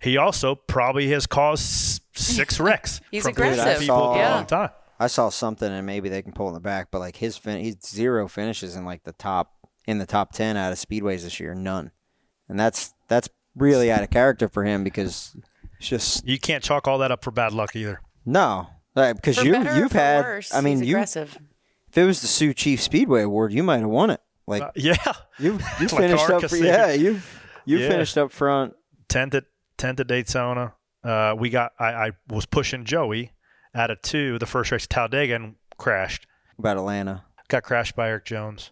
He 0.00 0.16
also 0.18 0.54
probably 0.54 1.08
has 1.10 1.26
caused 1.26 2.00
six 2.14 2.60
wrecks. 2.60 3.00
He's 3.10 3.22
from 3.22 3.30
aggressive. 3.32 3.64
pushing 3.64 3.80
people 3.80 4.10
at 4.10 4.12
the 4.14 4.18
Yeah. 4.20 4.34
wrong 4.34 4.46
time. 4.46 4.70
I 5.00 5.06
saw 5.08 5.28
something, 5.28 5.70
and 5.72 5.84
maybe 5.86 6.08
they 6.08 6.22
can 6.22 6.32
pull 6.32 6.48
in 6.48 6.54
the 6.54 6.60
back, 6.60 6.88
but 6.90 6.98
like 7.00 7.16
his 7.16 7.36
fin- 7.36 7.62
he's 7.64 7.76
zero 7.86 8.28
finishes 8.28 8.76
in 8.76 8.84
like 8.84 9.02
the 9.04 9.12
top 9.12 9.52
in 9.86 9.98
the 9.98 10.06
top 10.06 10.32
ten 10.32 10.56
out 10.56 10.72
of 10.72 10.78
speedways 10.78 11.22
this 11.22 11.40
year, 11.40 11.54
none, 11.54 11.90
and 12.48 12.58
that's 12.58 12.94
that's 13.08 13.28
really 13.56 13.90
out 13.90 14.02
of 14.02 14.10
character 14.10 14.48
for 14.48 14.64
him 14.64 14.82
because 14.84 15.36
it's 15.78 15.88
just 15.88 16.26
You 16.28 16.38
can't 16.38 16.62
chalk 16.62 16.86
all 16.88 16.98
that 16.98 17.10
up 17.12 17.22
for 17.24 17.30
bad 17.32 17.52
luck 17.52 17.74
either. 17.76 18.00
no, 18.24 18.68
like, 18.94 19.16
because 19.16 19.38
For 19.38 19.44
you 19.44 19.52
better 19.52 19.70
or 19.70 19.76
you've 19.78 19.92
for 19.92 19.98
had. 19.98 20.24
worse, 20.24 20.54
I 20.54 20.60
mean, 20.60 20.78
he's 20.78 20.88
you 20.88 20.96
aggressive. 20.96 21.38
if 21.90 21.98
it 21.98 22.04
was 22.04 22.20
the 22.20 22.26
Sioux 22.26 22.54
Chief 22.54 22.80
Speedway 22.80 23.22
Award, 23.22 23.52
you 23.52 23.62
might 23.62 23.78
have 23.80 23.88
won 23.88 24.10
it. 24.10 24.20
Like 24.46 24.62
Uh, 24.62 24.70
yeah, 24.76 24.94
you 25.38 25.52
you 25.80 25.86
Like 25.86 25.90
finished 25.90 26.24
up, 26.24 26.30
Arca 26.34 26.48
fr- 26.48 26.56
City. 26.56 26.66
yeah, 26.68 26.92
you 26.92 27.20
you 27.64 27.78
Yeah. 27.78 27.88
finished 27.88 28.18
up 28.18 28.30
front. 28.30 28.74
tenth 29.08 29.34
at 29.34 29.44
tenth 29.78 30.00
at 30.00 30.06
Daytona. 30.06 30.74
Uh, 31.02 31.34
we 31.38 31.50
got 31.50 31.72
I, 31.78 31.86
I 32.08 32.10
was 32.28 32.46
pushing 32.46 32.84
Joey 32.84 33.32
out 33.74 33.90
of 33.90 34.00
two 34.02 34.38
the 34.38 34.46
first 34.46 34.70
race 34.70 34.84
at 34.84 34.90
Talladega 34.90 35.34
and 35.34 35.54
crashed. 35.78 36.26
About 36.58 36.76
Atlanta, 36.76 37.24
Got 37.48 37.62
crashed 37.64 37.96
by 37.96 38.08
Erik 38.08 38.24
Jones. 38.26 38.70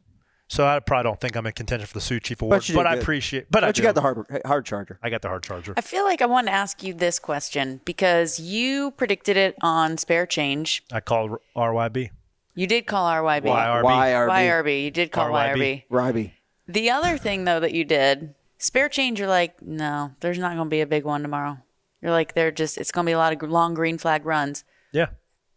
So 0.52 0.66
I 0.66 0.80
probably 0.80 1.04
don't 1.04 1.18
think 1.18 1.34
I'm 1.34 1.46
in 1.46 1.52
contention 1.52 1.86
for 1.86 1.94
the 1.94 2.02
Sioux 2.02 2.20
Chief 2.20 2.42
Award, 2.42 2.62
But 2.68 2.74
but, 2.74 2.86
I 2.86 2.96
appreciate. 2.96 3.50
But, 3.50 3.64
I 3.64 3.68
you 3.68 3.72
do. 3.72 3.82
got 3.84 3.94
the 3.94 4.02
hard 4.02 4.26
hard 4.44 4.66
charger. 4.66 4.98
I 5.02 5.08
got 5.08 5.22
the 5.22 5.28
hard 5.28 5.42
charger. 5.42 5.72
I 5.78 5.80
feel 5.80 6.04
like 6.04 6.20
I 6.20 6.26
want 6.26 6.46
to 6.46 6.52
ask 6.52 6.82
you 6.82 6.92
this 6.92 7.18
question 7.18 7.80
because 7.86 8.38
you 8.38 8.90
predicted 8.90 9.38
it 9.38 9.56
on 9.62 9.96
Spare 9.96 10.26
Change. 10.26 10.84
I 10.92 11.00
called 11.00 11.38
RYB. 11.56 12.10
You 12.54 12.66
did 12.66 12.86
call 12.86 13.10
RYB. 13.10 13.44
YRB. 13.44 13.82
YRB. 13.82 14.28
YRB. 14.28 14.84
You 14.84 14.90
did 14.90 15.10
call 15.10 15.30
RYB. 15.30 15.56
YRB. 15.56 15.84
Ryby. 15.90 16.32
The 16.68 16.90
other 16.90 17.16
thing 17.16 17.44
though 17.44 17.60
that 17.60 17.72
you 17.72 17.84
did, 17.86 18.34
Spare 18.58 18.90
Change, 18.90 19.20
you're 19.20 19.28
like, 19.30 19.62
no, 19.62 20.12
there's 20.20 20.38
not 20.38 20.54
going 20.54 20.66
to 20.66 20.70
be 20.70 20.82
a 20.82 20.86
big 20.86 21.04
one 21.04 21.22
tomorrow. 21.22 21.56
You're 22.02 22.10
like, 22.10 22.34
they're 22.34 22.50
just, 22.50 22.76
it's 22.76 22.92
going 22.92 23.06
to 23.06 23.08
be 23.08 23.14
a 23.14 23.18
lot 23.18 23.32
of 23.32 23.50
long 23.50 23.72
green 23.72 23.96
flag 23.96 24.26
runs. 24.26 24.64
Yeah. 24.92 25.06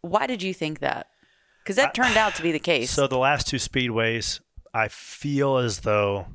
Why 0.00 0.26
did 0.26 0.42
you 0.42 0.54
think 0.54 0.78
that? 0.80 1.08
Because 1.62 1.76
that 1.76 1.92
turned 1.92 2.16
out 2.16 2.34
to 2.36 2.42
be 2.42 2.50
the 2.50 2.58
case. 2.72 2.92
So 2.92 3.06
the 3.06 3.18
last 3.18 3.46
two 3.46 3.58
speedways, 3.58 4.40
I 4.76 4.88
feel 4.88 5.56
as 5.56 5.80
though 5.80 6.26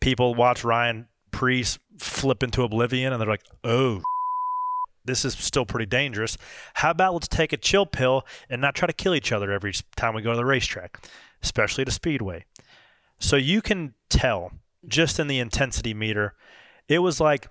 people 0.00 0.34
watch 0.34 0.64
Ryan 0.64 1.08
Preece 1.30 1.78
flip 1.98 2.42
into 2.42 2.62
oblivion 2.62 3.12
and 3.12 3.20
they're 3.20 3.28
like, 3.28 3.44
"Oh, 3.62 4.00
this 5.04 5.26
is 5.26 5.36
still 5.36 5.66
pretty 5.66 5.84
dangerous. 5.84 6.38
How 6.72 6.90
about 6.90 7.12
let's 7.12 7.28
take 7.28 7.52
a 7.52 7.58
chill 7.58 7.84
pill 7.84 8.26
and 8.48 8.62
not 8.62 8.74
try 8.74 8.86
to 8.86 8.94
kill 8.94 9.14
each 9.14 9.30
other 9.30 9.52
every 9.52 9.74
time 9.94 10.14
we 10.14 10.22
go 10.22 10.30
to 10.30 10.36
the 10.36 10.44
racetrack, 10.46 11.06
especially 11.42 11.84
the 11.84 11.90
speedway." 11.90 12.46
So 13.18 13.36
you 13.36 13.60
can 13.60 13.92
tell 14.08 14.52
just 14.88 15.20
in 15.20 15.26
the 15.26 15.38
intensity 15.38 15.92
meter, 15.92 16.34
it 16.88 17.00
was 17.00 17.20
like 17.20 17.48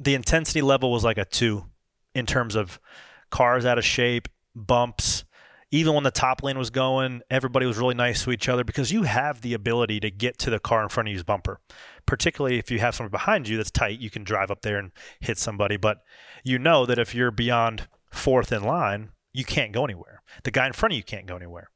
the 0.00 0.14
intensity 0.14 0.62
level 0.62 0.90
was 0.90 1.04
like 1.04 1.18
a 1.18 1.26
two 1.26 1.66
in 2.14 2.24
terms 2.24 2.54
of 2.54 2.80
cars 3.28 3.66
out 3.66 3.76
of 3.76 3.84
shape, 3.84 4.28
bumps. 4.54 5.24
Even 5.70 5.94
when 5.94 6.04
the 6.04 6.10
top 6.10 6.42
lane 6.42 6.56
was 6.56 6.70
going, 6.70 7.20
everybody 7.30 7.66
was 7.66 7.76
really 7.76 7.94
nice 7.94 8.24
to 8.24 8.30
each 8.30 8.48
other 8.48 8.64
because 8.64 8.90
you 8.90 9.02
have 9.02 9.42
the 9.42 9.52
ability 9.52 10.00
to 10.00 10.10
get 10.10 10.38
to 10.38 10.50
the 10.50 10.58
car 10.58 10.82
in 10.82 10.88
front 10.88 11.08
of 11.08 11.12
you's 11.12 11.22
bumper. 11.24 11.60
Particularly 12.06 12.58
if 12.58 12.70
you 12.70 12.78
have 12.78 12.94
someone 12.94 13.10
behind 13.10 13.48
you 13.48 13.58
that's 13.58 13.70
tight, 13.70 14.00
you 14.00 14.08
can 14.08 14.24
drive 14.24 14.50
up 14.50 14.62
there 14.62 14.78
and 14.78 14.92
hit 15.20 15.36
somebody. 15.36 15.76
But 15.76 15.98
you 16.42 16.58
know 16.58 16.86
that 16.86 16.98
if 16.98 17.14
you're 17.14 17.30
beyond 17.30 17.86
fourth 18.10 18.50
in 18.50 18.62
line, 18.62 19.10
you 19.34 19.44
can't 19.44 19.72
go 19.72 19.84
anywhere. 19.84 20.22
The 20.44 20.50
guy 20.50 20.66
in 20.66 20.72
front 20.72 20.94
of 20.94 20.96
you 20.96 21.02
can't 21.02 21.26
go 21.26 21.36
anywhere. 21.36 21.70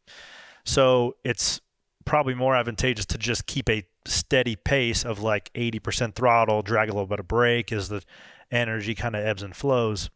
So 0.64 1.16
it's 1.22 1.60
probably 2.04 2.34
more 2.34 2.56
advantageous 2.56 3.06
to 3.06 3.18
just 3.18 3.46
keep 3.46 3.68
a 3.68 3.84
steady 4.06 4.56
pace 4.56 5.04
of 5.04 5.20
like 5.20 5.52
80% 5.52 6.14
throttle, 6.14 6.62
drag 6.62 6.88
a 6.88 6.92
little 6.92 7.06
bit 7.06 7.20
of 7.20 7.28
brake 7.28 7.72
as 7.72 7.88
the 7.88 8.02
energy 8.50 8.94
kind 8.94 9.14
of 9.14 9.24
ebbs 9.24 9.42
and 9.42 9.54
flows. 9.54 10.10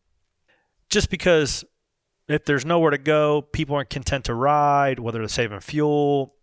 Just 0.88 1.10
because 1.10 1.64
if 2.28 2.44
there's 2.44 2.64
nowhere 2.64 2.90
to 2.90 2.98
go, 2.98 3.42
people 3.42 3.76
aren't 3.76 3.90
content 3.90 4.24
to 4.26 4.34
ride, 4.34 4.98
whether 4.98 5.18
they're 5.18 5.28
saving 5.28 5.60
fuel 5.60 6.34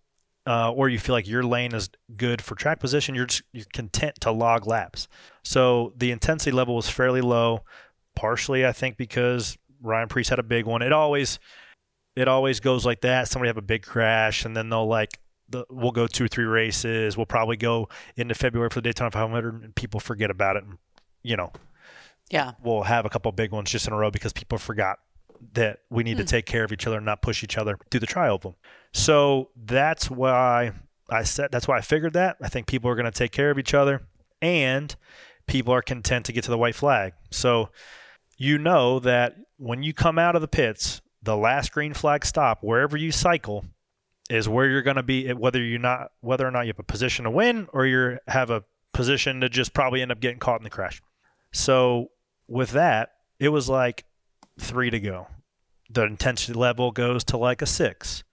uh, 0.46 0.72
or 0.72 0.89
you 0.89 1.00
feel 1.00 1.13
like 1.13 1.28
your 1.28 1.43
lane 1.43 1.74
is 1.74 1.89
good 2.17 2.41
for 2.41 2.56
track 2.56 2.80
position, 2.80 3.15
you're 3.15 3.26
just, 3.26 3.43
you're 3.54 3.65
content 3.74 4.15
to 4.22 4.32
log 4.32 4.67
laps. 4.67 5.08
So 5.43 5.93
the 5.96 6.12
intensity 6.12 6.52
level 6.52 6.76
was 6.76 6.89
fairly 6.89 7.22
low, 7.22 7.62
partially 8.15 8.65
I 8.65 8.74
think 8.74 8.98
because 8.98 9.58
Ryan 9.82 10.08
Preece 10.08 10.30
had 10.30 10.39
a 10.39 10.43
big 10.43 10.65
one. 10.65 10.82
It 10.82 10.91
always 10.91 11.39
it 12.15 12.28
always 12.28 12.60
goes 12.60 12.86
like 12.86 13.02
that. 13.02 13.28
Somebody 13.28 13.48
have 13.48 13.58
a 13.58 13.62
big 13.62 13.84
crash, 13.84 14.46
and 14.46 14.56
then 14.56 14.69
they'll 14.69 14.88
like 14.88 15.19
the, 15.50 15.65
we'll 15.69 15.91
go 15.91 16.08
two 16.08 16.26
or 16.26 16.28
three 16.28 16.46
races. 16.46 17.17
We'll 17.17 17.26
probably 17.26 17.58
go 17.58 17.89
into 18.15 18.36
February 18.36 18.69
for 18.69 18.82
the 18.82 18.89
Daytona 18.89 19.12
500, 19.12 19.63
and 19.63 19.76
people 19.76 20.00
forget 20.00 20.30
about 20.30 20.56
it. 20.56 20.63
And, 20.63 20.78
you 21.24 21.36
know, 21.36 21.52
yeah. 22.30 22.52
we'll 22.63 22.84
have 22.84 23.06
a 23.06 23.10
couple 23.10 23.32
big 23.32 23.52
ones 23.52 23.72
just 23.72 23.88
in 23.88 23.93
a 23.93 23.98
row 23.98 24.12
because 24.12 24.32
people 24.32 24.60
forgot 24.60 25.00
that 25.54 25.80
we 25.90 26.04
need 26.04 26.18
to 26.18 26.24
hmm. 26.24 26.28
take 26.28 26.46
care 26.46 26.64
of 26.64 26.72
each 26.72 26.88
other 26.88 26.98
and 26.98 27.06
not 27.06 27.22
push 27.22 27.44
each 27.44 27.58
other 27.58 27.78
through 27.90 28.00
the 28.00 28.08
trioval. 28.08 28.56
So 28.94 29.50
that's 29.56 30.10
why 30.10 30.72
I 31.10 31.24
said 31.24 31.50
that's 31.52 31.68
why 31.68 31.78
I 31.78 31.82
figured 31.82 32.14
that. 32.14 32.38
I 32.42 32.50
think 32.50 32.68
people 32.68 32.90
are 32.90 32.96
going 32.96 33.06
to 33.06 33.12
take 33.12 33.32
care 33.32 33.52
of 33.52 33.60
each 33.60 33.74
other 33.74 34.04
and 34.42 34.96
people 35.48 35.74
are 35.74 35.82
content 35.82 36.26
to 36.26 36.32
get 36.32 36.44
to 36.46 36.52
the 36.52 36.58
white 36.58 36.76
flag. 36.76 37.14
So 37.32 37.70
you 38.38 38.58
know 38.58 39.00
that 39.00 39.36
when 39.58 39.84
you 39.84 39.94
come 39.94 40.18
out 40.18 40.36
of 40.36 40.42
the 40.42 40.48
pits, 40.48 41.02
the 41.22 41.38
last 41.38 41.72
green 41.72 41.94
flag 41.94 42.26
stop 42.26 42.60
wherever 42.62 42.98
you 42.98 43.12
cycle 43.12 43.66
is 44.30 44.48
where 44.50 44.68
you're 44.68 44.82
going 44.82 44.96
to 44.98 45.04
be 45.04 45.32
whether 45.34 45.62
you're 45.62 45.80
not 45.80 46.12
whether 46.22 46.48
or 46.48 46.52
not 46.52 46.62
you 46.62 46.70
have 46.70 46.80
a 46.80 46.84
position 46.84 47.26
to 47.26 47.32
win 47.32 47.68
or 47.74 47.86
you 47.86 48.18
have 48.28 48.50
a 48.50 48.64
position 48.94 49.42
to 49.42 49.50
just 49.50 49.74
probably 49.74 50.02
end 50.02 50.12
up 50.12 50.20
getting 50.20 50.40
caught 50.40 50.60
in 50.60 50.64
the 50.64 50.70
crash. 50.70 51.02
So 51.52 52.10
with 52.48 52.72
that, 52.72 53.14
it 53.40 53.50
was 53.50 53.70
like 53.70 54.06
three 54.60 54.89
to 54.89 55.00
go. 55.00 55.28
The 55.89 56.04
intensity 56.04 56.54
level 56.54 56.92
goes 56.92 57.24
to 57.26 57.38
like 57.38 57.62
a 57.62 57.66
six. 57.66 58.24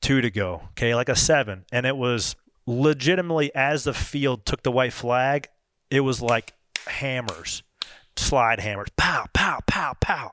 Two 0.00 0.20
to 0.20 0.30
go. 0.30 0.62
Okay, 0.70 0.94
like 0.94 1.08
a 1.08 1.16
seven. 1.16 1.64
And 1.72 1.86
it 1.86 1.96
was 1.96 2.36
legitimately 2.66 3.54
as 3.54 3.84
the 3.84 3.94
field 3.94 4.44
took 4.44 4.62
the 4.62 4.72
white 4.72 4.92
flag, 4.92 5.48
it 5.90 6.00
was 6.00 6.20
like 6.20 6.52
hammers, 6.86 7.62
slide 8.16 8.60
hammers, 8.60 8.88
pow, 8.96 9.26
pow, 9.32 9.60
pow, 9.66 9.94
pow. 10.00 10.32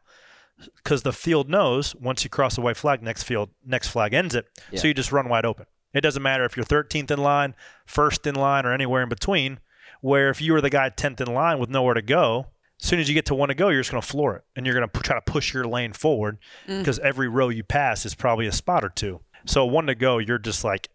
Because 0.78 1.04
the 1.04 1.13
field 1.13 1.49
knows 1.49 1.95
once 1.95 2.23
you 2.23 2.30
cross 2.30 2.56
the 2.56 2.62
white 2.62 2.78
flag, 2.78 3.02
next 3.02 3.23
field, 3.23 3.49
next 3.65 3.89
flag 3.89 4.13
ends 4.13 4.36
it. 4.36 4.47
So 4.76 4.88
you 4.88 4.93
just 4.93 5.12
run 5.12 5.30
wide 5.30 5.45
open. 5.45 5.65
It 5.93 6.02
doesn't 6.02 6.23
matter 6.23 6.43
if 6.45 6.58
you're 6.58 6.65
13th 6.65 7.12
in 7.12 7.19
line, 7.19 7.56
first 7.86 8.26
in 8.26 8.36
line, 8.36 8.65
or 8.65 8.73
anywhere 8.73 9.04
in 9.04 9.10
between. 9.10 9.60
Where 10.02 10.30
if 10.30 10.41
you 10.41 10.54
were 10.54 10.62
the 10.62 10.69
guy 10.69 10.89
10th 10.89 11.21
in 11.21 11.34
line 11.34 11.60
with 11.60 11.69
nowhere 11.69 11.93
to 11.93 12.02
go, 12.02 12.47
as 12.81 12.88
soon 12.88 12.99
as 12.99 13.07
you 13.07 13.13
get 13.13 13.25
to 13.27 13.36
one 13.36 13.49
to 13.49 13.55
go, 13.55 13.69
you're 13.69 13.81
just 13.81 13.91
going 13.91 14.01
to 14.01 14.07
floor 14.07 14.36
it 14.36 14.43
and 14.55 14.65
you're 14.65 14.75
going 14.75 14.88
to 14.88 14.99
try 15.01 15.15
to 15.15 15.21
push 15.21 15.53
your 15.53 15.65
lane 15.65 15.93
forward 15.93 16.38
because 16.67 16.99
every 16.99 17.27
row 17.27 17.49
you 17.49 17.63
pass 17.63 18.05
is 18.05 18.13
probably 18.15 18.47
a 18.47 18.51
spot 18.51 18.83
or 18.83 18.89
two. 18.89 19.21
So 19.45 19.65
one 19.65 19.88
to 19.88 19.95
go, 19.95 20.17
you're 20.17 20.38
just 20.39 20.63
like 20.63 20.89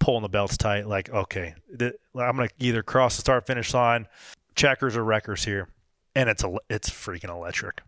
pulling 0.00 0.22
the 0.22 0.28
belts 0.28 0.56
tight, 0.56 0.86
like, 0.86 1.08
okay, 1.10 1.54
th- 1.78 1.94
I'm 2.14 2.36
going 2.36 2.48
to 2.48 2.54
either 2.58 2.82
cross 2.82 3.16
the 3.16 3.20
start 3.20 3.46
finish 3.46 3.72
line, 3.74 4.06
checkers 4.54 4.96
or 4.96 5.04
wreckers 5.04 5.44
here. 5.44 5.68
And 6.14 6.28
it's, 6.28 6.44
a, 6.44 6.54
it's 6.70 6.90
freaking 6.90 7.30
electric. 7.30 7.80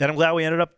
And 0.00 0.10
I'm 0.10 0.16
glad 0.16 0.32
we 0.32 0.44
ended 0.44 0.60
up 0.60 0.72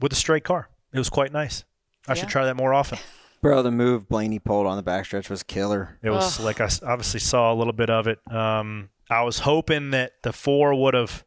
with 0.00 0.12
a 0.12 0.16
straight 0.16 0.44
car. 0.44 0.68
It 0.92 0.98
was 0.98 1.10
quite 1.10 1.32
nice. 1.32 1.64
I 2.08 2.14
should 2.14 2.28
try 2.28 2.44
that 2.44 2.56
more 2.56 2.72
often. 2.74 2.98
Bro, 3.42 3.62
the 3.62 3.70
move 3.70 4.08
Blaney 4.08 4.38
pulled 4.38 4.66
on 4.66 4.76
the 4.76 4.82
backstretch 4.82 5.30
was 5.30 5.42
killer. 5.42 5.98
It 6.02 6.10
was 6.10 6.38
like 6.40 6.60
I 6.60 6.68
obviously 6.86 7.20
saw 7.20 7.52
a 7.52 7.56
little 7.56 7.72
bit 7.72 7.88
of 7.88 8.06
it. 8.06 8.18
Um, 8.30 8.90
I 9.08 9.22
was 9.22 9.38
hoping 9.40 9.90
that 9.92 10.12
the 10.22 10.32
four 10.32 10.74
would 10.74 10.94
have. 10.94 11.24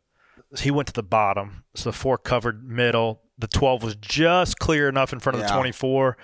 He 0.60 0.72
went 0.72 0.88
to 0.88 0.94
the 0.94 1.04
bottom, 1.04 1.64
so 1.76 1.90
the 1.90 1.98
four 1.98 2.18
covered 2.18 2.68
middle. 2.68 3.22
The 3.38 3.48
twelve 3.48 3.84
was 3.84 3.96
just 3.96 4.60
clear 4.60 4.88
enough 4.88 5.12
in 5.14 5.20
front 5.20 5.38
of 5.40 5.44
the 5.48 5.54
twenty-four 5.54 6.18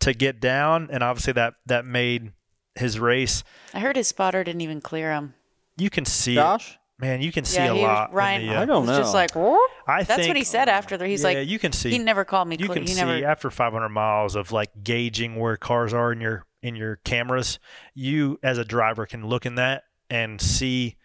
to 0.00 0.14
get 0.14 0.40
down, 0.40 0.88
and 0.90 1.02
obviously 1.02 1.32
that 1.34 1.54
that 1.66 1.84
made 1.84 2.32
his 2.74 2.98
race. 2.98 3.42
I 3.72 3.80
heard 3.80 3.96
his 3.96 4.08
spotter 4.08 4.44
didn't 4.44 4.60
even 4.60 4.80
clear 4.80 5.12
him. 5.12 5.34
You 5.76 5.90
can 5.90 6.04
see, 6.04 6.36
it. 6.36 6.62
Man. 6.98 7.22
You 7.22 7.32
can 7.32 7.44
see 7.46 7.56
yeah, 7.56 7.72
a 7.72 7.74
lot. 7.74 8.10
was, 8.10 8.16
Ryan 8.16 8.46
the, 8.46 8.54
uh, 8.56 8.62
I 8.62 8.64
don't 8.66 8.86
was 8.86 8.98
just 8.98 9.12
know. 9.14 9.18
like, 9.18 9.34
"Whoop." 9.34 9.70
I 9.86 10.02
that's 10.02 10.16
think, 10.16 10.28
what 10.28 10.36
he 10.36 10.44
said 10.44 10.68
after. 10.68 10.96
the- 10.98 11.06
He's 11.08 11.22
yeah, 11.22 11.40
like, 11.40 11.48
you 11.48 11.58
can 11.58 11.72
see. 11.72 11.90
he 11.90 11.98
never 11.98 12.24
called 12.24 12.48
me. 12.48 12.56
you 12.58 12.66
clear. 12.66 12.74
can 12.76 12.82
he 12.86 12.92
see 12.92 13.00
never. 13.02 13.26
after 13.26 13.50
500 13.50 13.88
miles 13.88 14.36
of 14.36 14.52
like 14.52 14.70
gauging 14.82 15.36
where 15.36 15.56
cars 15.56 15.94
are 15.94 16.12
in 16.12 16.20
your 16.20 16.44
in 16.62 16.76
your 16.76 16.96
cameras 16.96 17.58
you 17.94 18.38
as 18.42 18.58
a 18.58 18.64
driver 18.66 19.06
can 19.06 19.26
look 19.26 19.46
in 19.46 19.54
that 19.54 19.84
and 20.10 20.38
see 20.38 20.96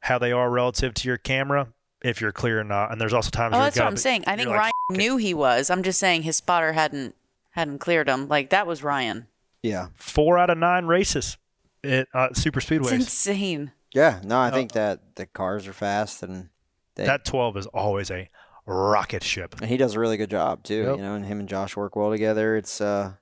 how 0.00 0.18
they 0.18 0.32
are 0.32 0.48
relative 0.50 0.94
to 0.94 1.06
your 1.06 1.18
camera 1.18 1.68
if 2.04 2.20
you're 2.20 2.32
clear 2.32 2.60
or 2.60 2.64
not 2.64 2.90
and 2.92 3.00
there's 3.00 3.12
also 3.12 3.30
times 3.30 3.54
Oh, 3.54 3.58
where 3.58 3.66
that's 3.66 3.78
what 3.78 3.86
I'm 3.86 3.94
be- 3.94 4.00
saying. 4.00 4.24
I 4.26 4.36
think 4.36 4.48
like, 4.48 4.58
Ryan 4.58 4.72
knew 4.90 5.16
he 5.16 5.34
was. 5.34 5.70
I'm 5.70 5.82
just 5.82 5.98
saying 6.00 6.22
his 6.22 6.36
spotter 6.36 6.72
hadn't 6.72 7.14
hadn't 7.50 7.78
cleared 7.78 8.08
him. 8.08 8.28
Like 8.28 8.50
that 8.50 8.66
was 8.66 8.82
Ryan. 8.82 9.26
Yeah. 9.62 9.88
four 9.94 10.38
out 10.38 10.50
of 10.50 10.58
nine 10.58 10.86
races 10.86 11.36
at 11.84 12.08
uh, 12.14 12.32
super 12.34 12.58
It's 12.58 12.68
speedways 12.68 12.92
insane. 12.92 13.72
Yeah. 13.94 14.20
No, 14.24 14.40
I 14.40 14.50
think 14.50 14.72
that 14.72 15.16
the 15.16 15.26
cars 15.26 15.68
are 15.68 15.72
fast 15.72 16.22
and 16.22 16.48
they, 16.96 17.04
that 17.06 17.24
12 17.24 17.56
is 17.58 17.66
always 17.66 18.10
a 18.10 18.28
rocket 18.66 19.22
ship 19.24 19.54
and 19.60 19.68
he 19.68 19.76
does 19.76 19.94
a 19.94 20.00
really 20.00 20.16
good 20.16 20.30
job 20.30 20.62
too. 20.62 20.82
Yep. 20.82 20.96
You 20.96 21.02
know, 21.02 21.14
and 21.14 21.24
him 21.26 21.40
and 21.40 21.48
Josh 21.48 21.76
work 21.76 21.94
well 21.96 22.10
together. 22.10 22.56
It's 22.56 22.80
uh, 22.80 23.12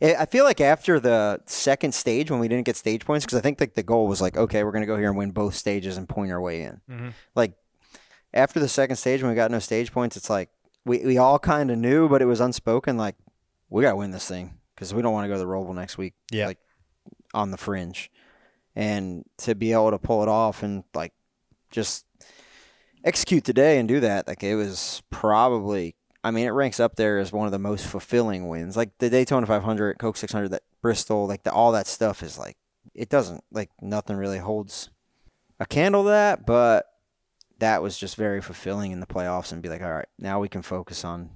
I 0.00 0.26
feel 0.26 0.44
like 0.44 0.60
after 0.60 1.00
the 1.00 1.40
second 1.46 1.92
stage 1.92 2.30
when 2.30 2.40
we 2.40 2.48
didn't 2.48 2.66
get 2.66 2.76
stage 2.76 3.04
points 3.04 3.24
because 3.24 3.38
I 3.38 3.40
think 3.42 3.60
like 3.60 3.74
the 3.74 3.82
goal 3.82 4.06
was 4.06 4.20
like 4.20 4.36
okay 4.36 4.62
we're 4.64 4.70
gonna 4.72 4.86
go 4.86 4.96
here 4.96 5.08
and 5.08 5.16
win 5.16 5.30
both 5.32 5.54
stages 5.54 5.96
and 5.96 6.08
point 6.08 6.30
our 6.32 6.40
way 6.40 6.62
in. 6.62 6.80
Mhm. 6.90 7.12
Like 7.34 7.52
after 8.32 8.60
the 8.60 8.68
second 8.68 8.96
stage 8.96 9.22
when 9.22 9.30
we 9.30 9.36
got 9.36 9.50
no 9.50 9.58
stage 9.58 9.92
points, 9.92 10.16
it's 10.16 10.30
like 10.30 10.50
we 10.84 10.98
we 11.04 11.18
all 11.18 11.38
kind 11.38 11.70
of 11.70 11.78
knew, 11.78 12.08
but 12.08 12.22
it 12.22 12.26
was 12.26 12.40
unspoken. 12.40 12.96
Like 12.96 13.16
we 13.70 13.82
gotta 13.82 13.96
win 13.96 14.10
this 14.10 14.28
thing 14.28 14.58
because 14.74 14.94
we 14.94 15.02
don't 15.02 15.12
want 15.12 15.24
to 15.24 15.28
go 15.28 15.34
to 15.34 15.40
the 15.40 15.46
Roval 15.46 15.74
next 15.74 15.98
week. 15.98 16.14
Yeah. 16.30 16.46
like 16.46 16.58
on 17.34 17.50
the 17.50 17.56
fringe, 17.56 18.10
and 18.74 19.24
to 19.38 19.54
be 19.54 19.72
able 19.72 19.90
to 19.90 19.98
pull 19.98 20.22
it 20.22 20.28
off 20.28 20.62
and 20.62 20.84
like 20.94 21.12
just 21.70 22.06
execute 23.04 23.44
today 23.44 23.78
and 23.78 23.88
do 23.88 24.00
that, 24.00 24.26
like 24.26 24.42
it 24.42 24.56
was 24.56 25.02
probably. 25.10 25.94
I 26.24 26.32
mean, 26.32 26.46
it 26.46 26.50
ranks 26.50 26.80
up 26.80 26.96
there 26.96 27.20
as 27.20 27.32
one 27.32 27.46
of 27.46 27.52
the 27.52 27.60
most 27.60 27.86
fulfilling 27.86 28.48
wins. 28.48 28.76
Like 28.76 28.90
the 28.98 29.08
Daytona 29.08 29.46
500, 29.46 29.98
Coke 30.00 30.16
600, 30.16 30.48
that 30.48 30.62
Bristol, 30.82 31.28
like 31.28 31.44
the, 31.44 31.52
all 31.52 31.70
that 31.72 31.86
stuff 31.86 32.24
is 32.24 32.36
like 32.36 32.56
it 32.94 33.08
doesn't 33.08 33.44
like 33.52 33.70
nothing 33.80 34.16
really 34.16 34.38
holds 34.38 34.90
a 35.60 35.66
candle 35.66 36.02
to 36.04 36.10
that, 36.10 36.44
but 36.44 36.86
that 37.58 37.82
was 37.82 37.98
just 37.98 38.16
very 38.16 38.40
fulfilling 38.40 38.92
in 38.92 39.00
the 39.00 39.06
playoffs 39.06 39.52
and 39.52 39.62
be 39.62 39.68
like, 39.68 39.82
all 39.82 39.92
right, 39.92 40.08
now 40.18 40.40
we 40.40 40.48
can 40.48 40.62
focus 40.62 41.04
on 41.04 41.30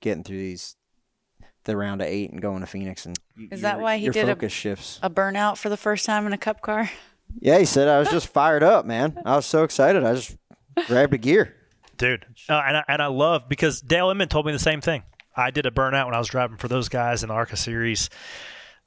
getting 0.00 0.24
through 0.24 0.38
these 0.38 0.76
the 1.64 1.76
round 1.76 2.00
of 2.00 2.06
eight 2.06 2.30
and 2.30 2.40
going 2.40 2.60
to 2.60 2.66
Phoenix. 2.66 3.06
And 3.06 3.18
you, 3.36 3.48
Is 3.50 3.62
that 3.62 3.80
why 3.80 3.96
he 3.98 4.04
your 4.04 4.12
did 4.12 4.24
a- 4.28 4.34
focus 4.34 4.52
shifts? 4.52 5.00
A 5.02 5.10
burnout 5.10 5.58
for 5.58 5.68
the 5.68 5.76
first 5.76 6.06
time 6.06 6.26
in 6.26 6.32
a 6.32 6.38
cup 6.38 6.60
car. 6.62 6.90
Yeah, 7.40 7.58
he 7.58 7.64
said 7.64 7.88
I 7.88 7.98
was 7.98 8.08
just 8.08 8.28
fired 8.28 8.62
up, 8.62 8.86
man. 8.86 9.20
I 9.26 9.34
was 9.34 9.46
so 9.46 9.64
excited. 9.64 10.04
I 10.04 10.14
just 10.14 10.36
grabbed 10.86 11.12
a 11.12 11.18
gear. 11.18 11.54
dude. 11.96 12.24
Uh, 12.48 12.62
and 12.66 12.76
I, 12.76 12.84
and 12.86 13.02
I 13.02 13.06
love 13.08 13.48
because 13.48 13.80
Dale 13.80 14.10
Inman 14.10 14.28
told 14.28 14.46
me 14.46 14.52
the 14.52 14.58
same 14.60 14.80
thing. 14.80 15.02
I 15.36 15.50
did 15.50 15.66
a 15.66 15.70
burnout 15.72 16.06
when 16.06 16.14
I 16.14 16.18
was 16.18 16.28
driving 16.28 16.56
for 16.56 16.68
those 16.68 16.88
guys 16.88 17.22
in 17.24 17.28
the 17.28 17.34
ARCA 17.34 17.56
series 17.56 18.08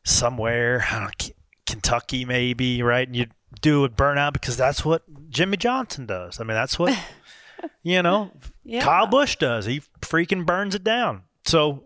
somewhere, 0.06 0.86
I 0.90 0.94
don't 0.94 1.04
know, 1.04 1.10
K- 1.18 1.34
Kentucky 1.66 2.26
maybe, 2.26 2.82
right? 2.82 3.08
And 3.08 3.16
you 3.16 3.28
do 3.62 3.84
a 3.84 3.90
burnout 3.90 4.34
because 4.34 4.58
that's 4.58 4.84
what 4.86 5.04
Jimmie 5.30 5.58
Johnson 5.58 6.06
does. 6.06 6.40
I 6.40 6.44
mean, 6.44 6.56
that's 6.56 6.78
what 6.80 6.98
you 7.84 8.02
know 8.02 8.32
Yeah. 8.64 8.84
Kyle 8.84 9.08
Busch 9.08 9.36
does. 9.38 9.66
He 9.66 9.82
freaking 10.02 10.46
burns 10.46 10.76
it 10.76 10.84
down. 10.84 11.24
So 11.46 11.84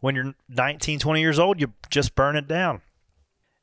when 0.00 0.14
you're 0.14 0.34
19, 0.48 0.98
20 0.98 1.20
years 1.20 1.38
old, 1.38 1.60
you 1.60 1.72
just 1.90 2.14
burn 2.14 2.36
it 2.36 2.48
down. 2.48 2.80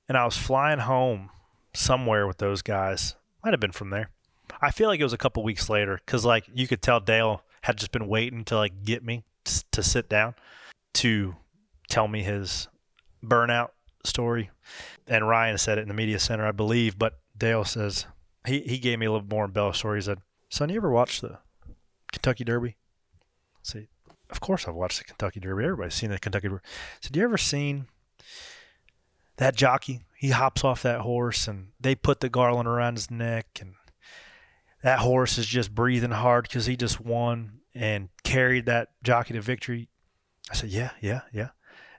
And 0.07 0.17
I 0.17 0.25
was 0.25 0.37
flying 0.37 0.79
home 0.79 1.29
somewhere 1.73 2.27
with 2.27 2.37
those 2.37 2.61
guys. 2.61 3.15
Might 3.43 3.53
have 3.53 3.59
been 3.59 3.71
from 3.71 3.89
there. 3.89 4.09
I 4.61 4.71
feel 4.71 4.87
like 4.87 4.99
it 4.99 5.03
was 5.03 5.13
a 5.13 5.17
couple 5.17 5.43
weeks 5.43 5.69
later 5.69 5.99
because 6.05 6.25
like 6.25 6.45
you 6.53 6.67
could 6.67 6.81
tell 6.81 6.99
Dale 6.99 7.43
had 7.61 7.77
just 7.77 7.91
been 7.91 8.07
waiting 8.07 8.43
to 8.45 8.55
like 8.55 8.83
get 8.85 9.03
me 9.03 9.23
s- 9.45 9.63
to 9.71 9.83
sit 9.83 10.09
down 10.09 10.35
to 10.95 11.35
tell 11.89 12.07
me 12.07 12.23
his 12.23 12.67
burnout 13.23 13.69
story. 14.03 14.49
And 15.07 15.27
Ryan 15.27 15.57
said 15.57 15.77
it 15.77 15.81
in 15.81 15.87
the 15.87 15.93
media 15.93 16.19
center, 16.19 16.45
I 16.47 16.51
believe. 16.51 16.97
But 16.97 17.19
Dale 17.37 17.63
says 17.63 18.05
he, 18.45 18.61
he 18.61 18.77
gave 18.77 18.99
me 18.99 19.05
a 19.05 19.11
little 19.11 19.27
more 19.27 19.45
embellished 19.45 19.79
story. 19.79 19.99
He 19.99 20.03
said, 20.03 20.19
"Son, 20.49 20.69
you 20.69 20.77
ever 20.77 20.91
watch 20.91 21.21
the 21.21 21.39
Kentucky 22.11 22.43
Derby?" 22.43 22.77
Said, 23.61 23.87
"Of 24.29 24.39
course 24.39 24.67
I've 24.67 24.75
watched 24.75 24.99
the 24.99 25.05
Kentucky 25.05 25.39
Derby. 25.39 25.63
Everybody's 25.63 25.93
seen 25.93 26.09
the 26.09 26.19
Kentucky 26.19 26.47
Derby." 26.47 26.61
I 26.63 26.97
said, 27.01 27.15
"You 27.15 27.23
ever 27.23 27.37
seen 27.37 27.87
that 29.37 29.55
jockey? 29.55 30.01
He 30.17 30.29
hops 30.29 30.63
off 30.63 30.81
that 30.83 31.01
horse 31.01 31.47
and 31.47 31.69
they 31.79 31.93
put 31.95 32.21
the 32.21 32.29
garland 32.29 32.67
around 32.67 32.95
his 32.95 33.11
neck 33.11 33.47
and." 33.61 33.75
that 34.83 34.99
horse 34.99 35.37
is 35.37 35.45
just 35.45 35.73
breathing 35.73 36.11
hard 36.11 36.43
because 36.43 36.65
he 36.65 36.77
just 36.77 37.01
won 37.01 37.59
and 37.73 38.09
carried 38.23 38.65
that 38.65 38.89
jockey 39.03 39.33
to 39.33 39.41
victory. 39.41 39.89
I 40.51 40.55
said, 40.55 40.69
yeah, 40.69 40.91
yeah, 41.01 41.21
yeah. 41.33 41.49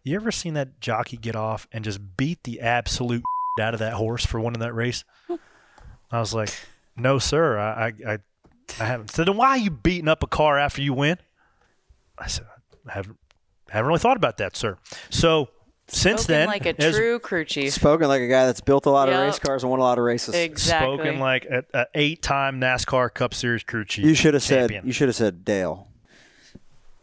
You 0.05 0.17
ever 0.17 0.31
seen 0.31 0.55
that 0.55 0.81
jockey 0.81 1.17
get 1.17 1.37
off 1.37 1.67
and 1.71 1.85
just 1.85 2.17
beat 2.17 2.45
the 2.45 2.61
absolute 2.61 3.23
out 3.59 3.75
of 3.75 3.81
that 3.81 3.95
horse 3.95 4.25
for 4.25 4.41
winning 4.41 4.61
that 4.61 4.75
race? 4.75 5.05
Hmm. 5.27 5.37
I 6.11 6.21
was 6.21 6.35
like, 6.35 6.51
no, 6.97 7.19
sir. 7.19 7.59
I, 7.59 7.87
I, 7.87 8.13
I, 8.13 8.19
I 8.81 8.85
haven't. 8.85 9.11
So 9.11 9.25
then 9.25 9.37
why 9.37 9.51
are 9.51 9.59
you 9.59 9.71
beating 9.71 10.09
up 10.09 10.23
a 10.23 10.27
car 10.27 10.59
after 10.59 10.83
you 10.83 10.93
win? 10.95 11.19
I 12.19 12.27
said, 12.27 12.47
I 12.89 12.93
haven't, 12.93 13.19
I 13.69 13.77
haven't 13.77 13.89
really 13.89 14.01
thought 14.01 14.17
about 14.17 14.39
that, 14.39 14.57
sir. 14.57 14.79
So 15.11 15.49
since 15.89 16.23
Spoken 16.23 16.41
then, 16.41 16.49
like 16.49 16.67
a 16.67 16.73
true 16.73 17.19
crew 17.19 17.45
chief. 17.45 17.73
Spoken 17.73 18.09
like 18.09 18.21
a 18.21 18.29
guy 18.29 18.47
that's 18.47 18.61
built 18.61 18.87
a 18.87 18.91
lot 18.91 19.09
of 19.09 19.19
race 19.19 19.39
cars 19.39 19.63
and 19.63 19.71
won 19.71 19.81
a 19.81 19.83
lot 19.83 19.99
of 19.99 20.05
races. 20.05 20.35
Exactly. 20.35 20.97
spoken 20.97 21.19
like 21.19 21.47
an 21.49 21.87
eight-time 21.95 22.61
NASCAR 22.61 23.13
Cup 23.13 23.33
Series 23.33 23.63
crew 23.63 23.85
chief. 23.85 24.05
You 24.05 24.15
should 24.15 24.35
have 24.35 24.43
said. 24.43 24.83
You 24.85 24.93
should 24.93 25.09
have 25.09 25.17
said 25.17 25.45
Dale. 25.45 25.89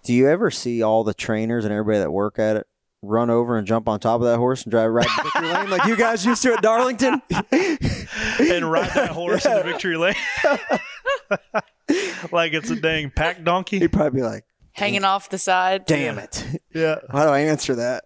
Do 0.03 0.13
you 0.13 0.29
ever 0.29 0.51
see 0.51 0.83
all 0.83 1.03
the 1.03 1.15
trainers 1.15 1.65
and 1.65 1.73
everybody 1.73 1.97
that 1.99 2.11
work 2.11 2.37
at 2.37 2.57
it 2.57 2.67
run 3.07 3.29
over 3.29 3.57
and 3.57 3.65
jump 3.67 3.87
on 3.87 3.99
top 3.99 4.21
of 4.21 4.27
that 4.27 4.37
horse 4.37 4.63
and 4.63 4.71
drive 4.71 4.91
right 4.91 5.07
to 5.07 5.23
victory 5.23 5.47
lane 5.47 5.69
like 5.69 5.85
you 5.85 5.95
guys 5.95 6.25
used 6.25 6.41
to 6.43 6.53
at 6.53 6.61
Darlington? 6.61 7.21
and 7.31 8.71
ride 8.71 8.89
that 8.95 9.09
horse 9.11 9.45
in 9.45 9.53
the 9.53 9.63
victory 9.63 9.97
lane 9.97 10.15
like 12.31 12.53
it's 12.53 12.69
a 12.69 12.75
dang 12.75 13.09
pack 13.11 13.43
donkey. 13.43 13.79
He'd 13.79 13.91
probably 13.91 14.19
be 14.21 14.25
like, 14.25 14.45
Hanging 14.73 15.05
off 15.05 15.29
the 15.29 15.37
side. 15.37 15.85
"Damn 15.85 16.19
it! 16.19 16.45
Yeah. 16.73 16.95
How 17.09 17.23
do 17.23 17.29
I 17.29 17.39
answer 17.39 17.75
that?" 17.75 18.03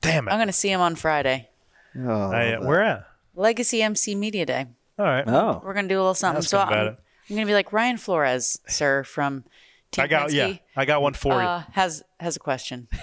Damn 0.00 0.26
it. 0.26 0.30
I'm 0.30 0.38
going 0.38 0.46
to 0.46 0.54
see 0.54 0.70
him 0.70 0.80
on 0.80 0.94
Friday. 0.94 1.50
Oh, 1.98 2.30
Hey, 2.30 2.56
where 2.56 2.82
at? 2.82 3.06
Legacy 3.34 3.82
MC 3.82 4.14
Media 4.14 4.46
Day. 4.46 4.66
All 4.98 5.04
right. 5.04 5.24
oh. 5.26 5.60
We're 5.62 5.74
going 5.74 5.86
to 5.86 5.94
do 5.94 5.98
a 5.98 6.00
little 6.00 6.14
something. 6.14 6.38
Ask 6.38 6.48
so 6.48 6.60
I'm. 6.60 6.72
I'm 6.72 6.96
going 7.28 7.40
to 7.42 7.46
be 7.46 7.52
like 7.52 7.72
Ryan 7.74 7.98
Flores, 7.98 8.58
sir, 8.68 9.04
from 9.04 9.44
Team 9.90 10.04
I 10.04 10.06
got 10.06 10.32
yeah. 10.32 10.54
I 10.76 10.84
got 10.84 11.02
one 11.02 11.14
for 11.14 11.34
you. 11.34 11.40
uh, 11.40 11.62
has 11.72 12.02
has 12.20 12.36
a 12.36 12.40
question. 12.40 12.88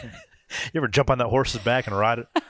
you. 0.65 0.72
You 0.74 0.80
ever 0.82 0.88
jump 0.88 1.10
on 1.10 1.18
that 1.20 1.28
horse's 1.28 1.62
back 1.62 1.88
and 1.88 1.98
ride 1.98 2.20
it? 2.20 2.28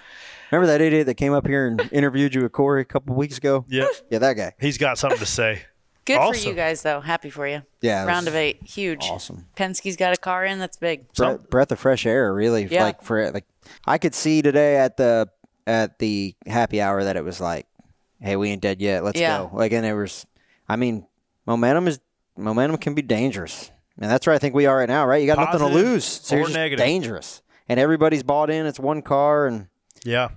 Remember 0.52 0.68
that 0.68 0.80
idiot 0.82 1.08
that 1.08 1.16
came 1.16 1.34
up 1.34 1.48
here 1.48 1.68
and 1.68 1.90
interviewed 1.92 2.36
you 2.36 2.44
with 2.44 2.52
Corey 2.52 2.82
a 2.82 2.86
couple 2.86 3.16
weeks 3.16 3.38
ago? 3.38 3.66
Yeah. 3.68 3.88
Yeah, 4.10 4.20
that 4.20 4.34
guy. 4.34 4.54
He's 4.60 4.78
got 4.78 4.98
something 4.98 5.20
to 5.20 5.26
say. 5.26 5.64
Good 6.06 6.20
for 6.22 6.36
you 6.48 6.54
guys, 6.54 6.84
though. 6.84 7.02
Happy 7.02 7.32
for 7.32 7.48
you. 7.48 7.64
Yeah, 7.82 8.04
it 8.04 8.06
Round 8.06 8.26
was 8.26 8.34
of 8.34 8.36
eight, 8.36 8.62
huge. 8.62 9.06
Awesome. 9.10 9.48
Penske's 9.58 9.96
got 9.96 10.14
a 10.14 10.18
car 10.18 10.46
in. 10.46 10.60
That's 10.60 10.78
big. 10.78 11.06
Some- 11.14 11.38
Breath, 11.38 11.50
breath 11.50 11.72
of 11.72 11.80
fresh 11.80 12.06
air, 12.06 12.32
really. 12.32 12.66
Yeah. 12.66 12.84
Like 12.84 13.02
for 13.02 13.32
like, 13.32 13.46
I 13.88 13.98
could 13.98 14.14
see 14.14 14.44
today 14.44 14.78
at 14.78 14.98
the 14.98 15.28
at 15.66 15.98
the 15.98 16.36
happy 16.46 16.80
hour 16.80 17.04
that 17.04 17.18
it 17.18 17.24
was 17.24 17.42
like, 17.42 17.66
"Hey, 18.22 18.36
we 18.36 18.52
ain't 18.52 18.62
dead 18.62 18.82
yet. 18.82 19.04
Let's 19.04 19.20
Yeah. 19.20 19.40
go." 19.40 19.50
Like, 19.52 19.72
and 19.72 19.84
it 19.84 19.96
was, 19.96 20.28
I 20.70 20.76
mean, 20.76 21.08
momentum 21.48 21.88
is 21.88 22.00
momentum 22.38 22.78
can 22.78 22.94
be 22.94 23.02
dangerous, 23.02 23.72
and 23.98 24.12
that's 24.12 24.28
where 24.28 24.36
I 24.36 24.38
think 24.38 24.54
we 24.54 24.68
are 24.68 24.78
right 24.78 24.88
now. 24.88 25.08
Right? 25.08 25.22
You 25.24 25.26
got 25.28 25.40
nothing 25.40 25.54
to 25.54 25.66
Positive 25.66 25.90
lose, 25.92 26.06
so 26.06 26.36
or 26.36 26.38
you're 26.38 26.48
just 26.50 26.56
negative. 26.56 26.86
dangerous, 26.86 27.42
and 27.68 27.80
everybody's 27.80 28.24
bought 28.24 28.50
in. 28.50 28.66
It's 28.66 28.80
one 28.80 29.02
car, 29.02 29.48
and 29.48 29.68
Yeah. 30.04 30.30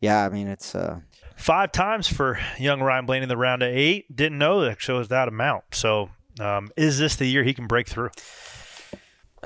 yeah, 0.00 0.24
I 0.24 0.28
mean, 0.28 0.48
it's 0.48 0.74
uh, 0.74 1.00
Five 1.36 1.70
times 1.72 2.08
for 2.08 2.38
young 2.58 2.80
Ryan 2.80 3.04
Blaney 3.04 3.24
in 3.24 3.28
the 3.28 3.36
round 3.36 3.62
of 3.62 3.68
eight. 3.68 4.14
Didn't 4.14 4.38
know 4.38 4.62
that 4.62 4.80
shows 4.80 5.08
that 5.08 5.28
amount. 5.28 5.64
So 5.72 6.08
um, 6.40 6.70
is 6.78 6.98
this 6.98 7.16
the 7.16 7.26
year 7.26 7.42
he 7.44 7.52
can 7.52 7.66
break 7.66 7.88
through? 7.88 8.08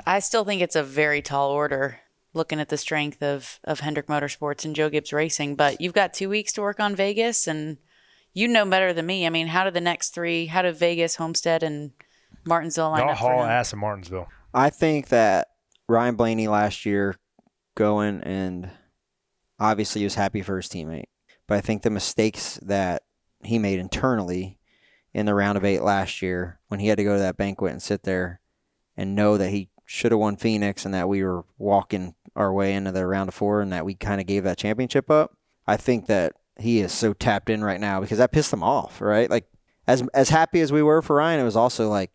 I 0.07 0.21
still 0.21 0.45
think 0.45 0.63
it's 0.63 0.77
a 0.77 0.83
very 0.85 1.21
tall 1.21 1.51
order 1.51 1.99
looking 2.33 2.61
at 2.61 2.69
the 2.69 2.77
strength 2.77 3.23
of, 3.25 3.59
of 3.65 3.81
Hendrick 3.81 4.07
Motorsports 4.07 4.65
and 4.65 4.75
Joe 4.75 4.89
Gibbs 4.89 5.13
Racing. 5.13 5.57
But 5.57 5.81
you've 5.81 5.93
got 5.93 6.15
two 6.15 6.29
weeks 6.29 6.53
to 6.55 6.61
work 6.61 6.79
on 6.79 6.95
Vegas, 6.95 7.49
and 7.49 7.79
you 8.33 8.47
know 8.47 8.65
better 8.65 8.93
than 8.93 9.07
me. 9.07 9.27
I 9.27 9.31
mean, 9.31 9.49
how 9.49 9.65
do 9.65 9.71
the 9.73 9.81
next 9.81 10.11
three, 10.11 10.47
how 10.47 10.63
do 10.63 10.71
Vegas, 10.73 11.17
Homestead, 11.17 11.65
and 11.65 11.91
Martinsville 12.45 12.91
line 12.91 13.01
Y'all 13.01 13.11
up 13.11 13.19
for 13.19 13.25
haul 13.33 13.43
him? 13.43 13.51
ass 13.51 13.73
in 13.73 13.81
Martinsville. 13.81 14.29
I 14.55 14.71
think 14.71 15.09
that 15.09 15.49
Ryan 15.89 16.15
Blaney 16.15 16.47
last 16.47 16.87
year 16.87 17.17
going 17.81 18.21
and 18.25 18.71
obviously 19.59 20.03
he 20.03 20.05
was 20.05 20.15
happy 20.15 20.43
for 20.43 20.57
his 20.57 20.69
teammate. 20.69 21.07
But 21.47 21.57
I 21.57 21.61
think 21.63 21.83
the 21.83 21.91
mistakes 21.91 22.61
that 22.63 23.03
he 23.43 23.59
made 23.59 23.81
internally 23.81 24.59
in 25.15 25.25
the 25.25 25.35
round 25.35 25.57
of 25.57 25.65
eight 25.65 25.83
last 25.83 26.21
year 26.21 26.61
when 26.69 26.79
he 26.79 26.89
had 26.89 26.99
to 26.99 27.05
go 27.05 27.15
to 27.15 27.21
that 27.21 27.39
banquet 27.39 27.73
and 27.73 27.83
sit 27.83 28.03
there 28.03 28.41
and 28.99 29.17
know 29.17 29.39
that 29.39 29.49
he 29.49 29.71
should 29.87 30.13
have 30.13 30.21
won 30.21 30.37
Phoenix 30.37 30.85
and 30.85 30.93
that 30.93 31.09
we 31.09 31.25
were 31.25 31.45
walking 31.59 32.15
our 32.37 32.53
way 32.53 32.75
into 32.75 32.93
the 32.93 33.07
round 33.07 33.29
of 33.29 33.35
four 33.35 33.63
and 33.63 33.73
that 33.73 33.87
we 33.87 33.95
kind 33.95 34.21
of 34.21 34.27
gave 34.27 34.45
that 34.45 34.59
championship 34.59 35.11
up. 35.11 35.37
I 35.67 35.79
think 35.79 36.07
that 36.07 36.35
he 36.59 36.81
is 36.81 36.93
so 36.93 37.15
tapped 37.15 37.49
in 37.49 37.65
right 37.65 37.81
now 37.81 38.01
because 38.01 38.19
that 38.19 38.31
pissed 38.31 38.53
him 38.53 38.63
off, 38.63 39.01
right? 39.01 39.31
Like 39.31 39.47
as 39.87 40.05
as 40.13 40.29
happy 40.29 40.61
as 40.61 40.71
we 40.71 40.83
were 40.83 41.01
for 41.01 41.17
Ryan, 41.17 41.41
it 41.41 41.45
was 41.45 41.57
also 41.57 41.89
like 41.89 42.11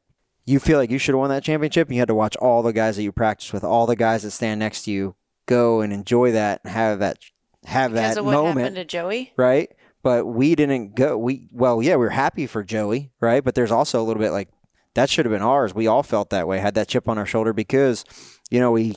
you 0.45 0.59
feel 0.59 0.77
like 0.77 0.91
you 0.91 0.99
should 0.99 1.13
have 1.13 1.19
won 1.19 1.31
that 1.31 1.43
championship. 1.43 1.87
And 1.87 1.95
you 1.95 2.01
had 2.01 2.07
to 2.07 2.15
watch 2.15 2.35
all 2.37 2.61
the 2.61 2.71
guys 2.71 2.95
that 2.95 3.03
you 3.03 3.11
practice 3.11 3.51
with, 3.51 3.63
all 3.63 3.87
the 3.87 3.95
guys 3.95 4.21
that 4.21 4.31
stand 4.31 4.59
next 4.59 4.83
to 4.83 4.91
you, 4.91 5.15
go 5.45 5.81
and 5.81 5.91
enjoy 5.93 6.31
that 6.33 6.61
and 6.63 6.73
have 6.73 6.99
that 6.99 7.19
have 7.65 7.91
Because 7.91 8.15
that 8.15 8.19
of 8.19 8.25
what 8.25 8.33
moment, 8.33 8.59
happened 8.59 8.75
to 8.75 8.85
Joey? 8.85 9.33
right? 9.37 9.71
But 10.03 10.25
we 10.25 10.53
didn't 10.53 10.95
go. 10.95 11.17
We 11.17 11.49
well, 11.51 11.81
yeah, 11.81 11.95
we 11.95 12.05
are 12.05 12.09
happy 12.09 12.45
for 12.47 12.63
Joey, 12.63 13.11
right? 13.19 13.43
But 13.43 13.55
there's 13.55 13.71
also 13.71 14.01
a 14.01 14.05
little 14.05 14.21
bit 14.21 14.31
like 14.31 14.49
that 14.93 15.09
should 15.09 15.25
have 15.25 15.31
been 15.31 15.41
ours. 15.41 15.73
We 15.73 15.87
all 15.87 16.03
felt 16.03 16.29
that 16.29 16.47
way, 16.47 16.59
had 16.59 16.75
that 16.75 16.87
chip 16.87 17.09
on 17.09 17.17
our 17.17 17.25
shoulder 17.25 17.53
because 17.53 18.05
you 18.51 18.59
know 18.59 18.71
we 18.71 18.95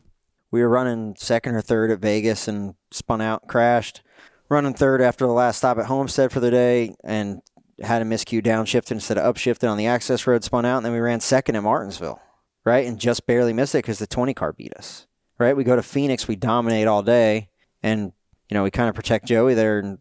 we 0.51 0.61
were 0.63 0.69
running 0.69 1.15
second 1.19 1.55
or 1.55 1.61
third 1.63 1.91
at 1.91 2.01
Vegas 2.01 2.47
and 2.47 2.75
spun 2.91 3.21
out, 3.21 3.49
crashed, 3.49 4.03
running 4.49 4.75
third 4.75 5.01
after 5.01 5.27
the 5.27 5.33
last 5.33 5.59
stop 5.59 5.79
at 5.79 5.87
Homestead 5.87 6.31
for 6.31 6.41
the 6.41 6.51
day, 6.51 6.95
and 7.05 7.41
had 7.83 8.03
a 8.03 8.05
miscue 8.05 8.43
downshifted 8.43 8.93
instead 8.93 9.19
of 9.19 9.35
upshifted 9.35 9.71
on 9.71 9.77
the 9.79 9.87
access 9.87 10.27
road, 10.27 10.45
spun 10.45 10.65
out, 10.65 10.79
and 10.79 10.87
then 10.87 10.93
we 10.93 10.99
ran 10.99 11.21
second 11.21 11.57
at 11.57 11.63
Martinsville, 11.63 12.21
right, 12.65 12.87
and 12.87 12.99
just 12.99 13.27
barely 13.27 13.53
missed 13.53 13.75
it 13.75 13.79
because 13.79 13.99
the 13.99 14.07
20 14.07 14.35
car 14.35 14.53
beat 14.53 14.75
us, 14.75 15.07
right? 15.38 15.57
We 15.57 15.64
go 15.64 15.77
to 15.77 15.83
Phoenix, 15.83 16.27
we 16.29 16.37
dominate 16.37 16.87
all 16.87 17.03
day, 17.03 17.48
and 17.83 18.12
you 18.48 18.55
know 18.55 18.62
we 18.62 18.70
kind 18.70 18.88
of 18.88 18.94
protect 18.94 19.27
Joey 19.27 19.55
there, 19.55 19.79
and 19.79 19.98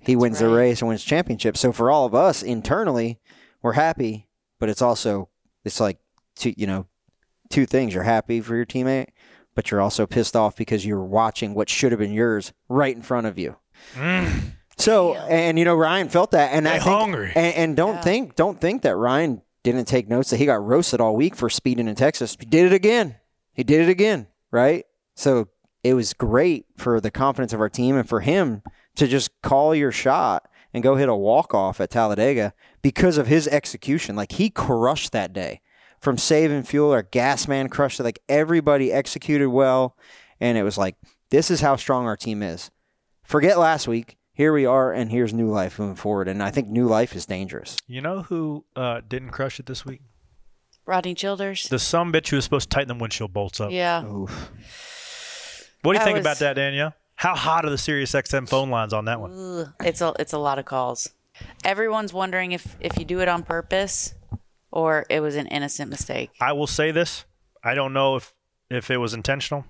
he 0.00 0.16
wins 0.16 0.38
the 0.38 0.48
race 0.48 0.80
and 0.80 0.88
wins 0.88 1.04
championship. 1.04 1.56
So 1.56 1.72
for 1.72 1.90
all 1.90 2.06
of 2.06 2.14
us 2.14 2.42
internally, 2.42 3.18
we're 3.62 3.72
happy, 3.72 4.28
but 4.58 4.68
it's 4.68 4.82
also 4.82 5.28
it's 5.64 5.80
like 5.80 5.98
two, 6.36 6.54
you 6.56 6.66
know, 6.66 6.86
two 7.50 7.66
things. 7.66 7.92
You're 7.94 8.04
happy 8.04 8.40
for 8.40 8.56
your 8.56 8.64
teammate, 8.66 9.08
but 9.54 9.70
you're 9.70 9.80
also 9.80 10.06
pissed 10.06 10.36
off 10.36 10.56
because 10.56 10.86
you're 10.86 11.04
watching 11.04 11.54
what 11.54 11.68
should 11.68 11.92
have 11.92 11.98
been 11.98 12.12
yours 12.12 12.52
right 12.68 12.94
in 12.94 13.02
front 13.02 13.26
of 13.26 13.38
you. 13.38 13.56
Mm. 13.94 14.52
So, 14.78 15.14
and 15.14 15.58
you 15.58 15.64
know, 15.64 15.74
Ryan 15.74 16.08
felt 16.08 16.30
that, 16.30 16.52
and 16.52 16.68
I 16.68 16.78
think, 16.78 16.84
hungry. 16.84 17.32
And, 17.34 17.54
and 17.56 17.76
don't 17.76 17.96
Yeah. 17.96 18.00
think, 18.02 18.36
don't 18.36 18.60
think 18.60 18.82
that 18.82 18.94
Ryan 18.96 19.42
didn't 19.64 19.86
take 19.86 20.08
notes 20.08 20.30
that 20.30 20.36
he 20.36 20.46
got 20.46 20.64
roasted 20.64 21.00
all 21.00 21.16
week 21.16 21.34
for 21.34 21.50
speeding 21.50 21.88
in 21.88 21.96
Texas. 21.96 22.36
He 22.38 22.46
did 22.46 22.66
it 22.66 22.72
again. 22.72 23.16
He 23.52 23.64
did 23.64 23.80
it 23.80 23.88
again, 23.90 24.28
right? 24.50 24.84
So 25.14 25.48
it 25.84 25.94
was 25.94 26.12
great 26.12 26.66
for 26.76 27.00
the 27.00 27.10
confidence 27.10 27.52
of 27.52 27.60
our 27.60 27.68
team 27.68 27.96
and 27.96 28.08
for 28.08 28.20
him 28.20 28.62
to 28.96 29.06
just 29.06 29.30
call 29.42 29.74
your 29.74 29.92
shot 29.92 30.48
and 30.74 30.82
go 30.82 30.96
hit 30.96 31.08
a 31.08 31.14
walk 31.14 31.54
off 31.54 31.80
at 31.80 31.90
Talladega 31.90 32.52
because 32.82 33.18
of 33.18 33.26
his 33.26 33.48
execution. 33.48 34.16
Like 34.16 34.32
he 34.32 34.50
crushed 34.50 35.12
that 35.12 35.32
day 35.32 35.60
from 36.00 36.18
saving 36.18 36.64
fuel. 36.64 36.92
Our 36.92 37.02
gas 37.02 37.48
man 37.48 37.68
crushed 37.68 38.00
it. 38.00 38.04
Like 38.04 38.20
everybody 38.28 38.92
executed 38.92 39.48
well, 39.48 39.96
and 40.40 40.58
it 40.58 40.62
was 40.62 40.78
like 40.78 40.96
this 41.30 41.50
is 41.50 41.60
how 41.60 41.76
strong 41.76 42.06
our 42.06 42.16
team 42.16 42.42
is. 42.42 42.70
Forget 43.22 43.58
last 43.58 43.88
week. 43.88 44.16
Here 44.32 44.52
we 44.52 44.66
are, 44.66 44.92
and 44.92 45.10
here's 45.10 45.34
new 45.34 45.50
life 45.50 45.80
moving 45.80 45.96
forward. 45.96 46.28
And 46.28 46.42
I 46.42 46.52
think 46.52 46.68
new 46.68 46.86
life 46.86 47.16
is 47.16 47.26
dangerous. 47.26 47.76
You 47.88 48.00
know 48.00 48.22
who 48.22 48.64
uh, 48.76 49.00
didn't 49.06 49.30
crush 49.30 49.58
it 49.58 49.66
this 49.66 49.84
week? 49.84 50.00
Rodney 50.88 51.14
Childers. 51.14 51.68
The 51.68 51.78
some 51.78 52.10
bitch 52.12 52.28
who 52.28 52.36
was 52.36 52.44
supposed 52.44 52.70
to 52.70 52.74
tighten 52.74 52.88
the 52.88 53.00
windshield 53.00 53.32
bolts 53.32 53.60
up. 53.60 53.70
yeah. 53.70 54.02
Oof. 54.04 54.30
What 55.82 55.92
do 55.92 55.96
you 55.96 55.98
That 56.00 56.04
think 56.04 56.16
was- 56.16 56.22
about 56.24 56.38
that, 56.38 56.54
Danielle? 56.54 56.94
How 57.14 57.34
hot 57.34 57.64
are 57.64 57.70
the 57.70 57.78
Sirius 57.78 58.12
XM 58.12 58.48
phone 58.48 58.70
lines 58.70 58.92
on 58.92 59.04
that 59.06 59.20
one? 59.20 59.74
It's 59.80 60.00
a 60.00 60.14
it's 60.18 60.32
a 60.32 60.38
lot 60.38 60.58
of 60.58 60.64
calls. 60.64 61.10
Everyone's 61.64 62.12
wondering 62.12 62.52
if 62.52 62.76
if 62.80 62.96
you 62.98 63.04
do 63.04 63.20
it 63.20 63.28
on 63.28 63.42
purpose 63.42 64.14
or 64.70 65.04
it 65.10 65.20
was 65.20 65.34
an 65.36 65.46
innocent 65.48 65.90
mistake. 65.90 66.30
I 66.40 66.52
will 66.52 66.66
say 66.68 66.90
this. 66.92 67.24
I 67.62 67.74
don't 67.74 67.92
know 67.92 68.16
if 68.16 68.32
if 68.70 68.90
it 68.90 68.98
was 68.98 69.14
intentional. 69.14 69.64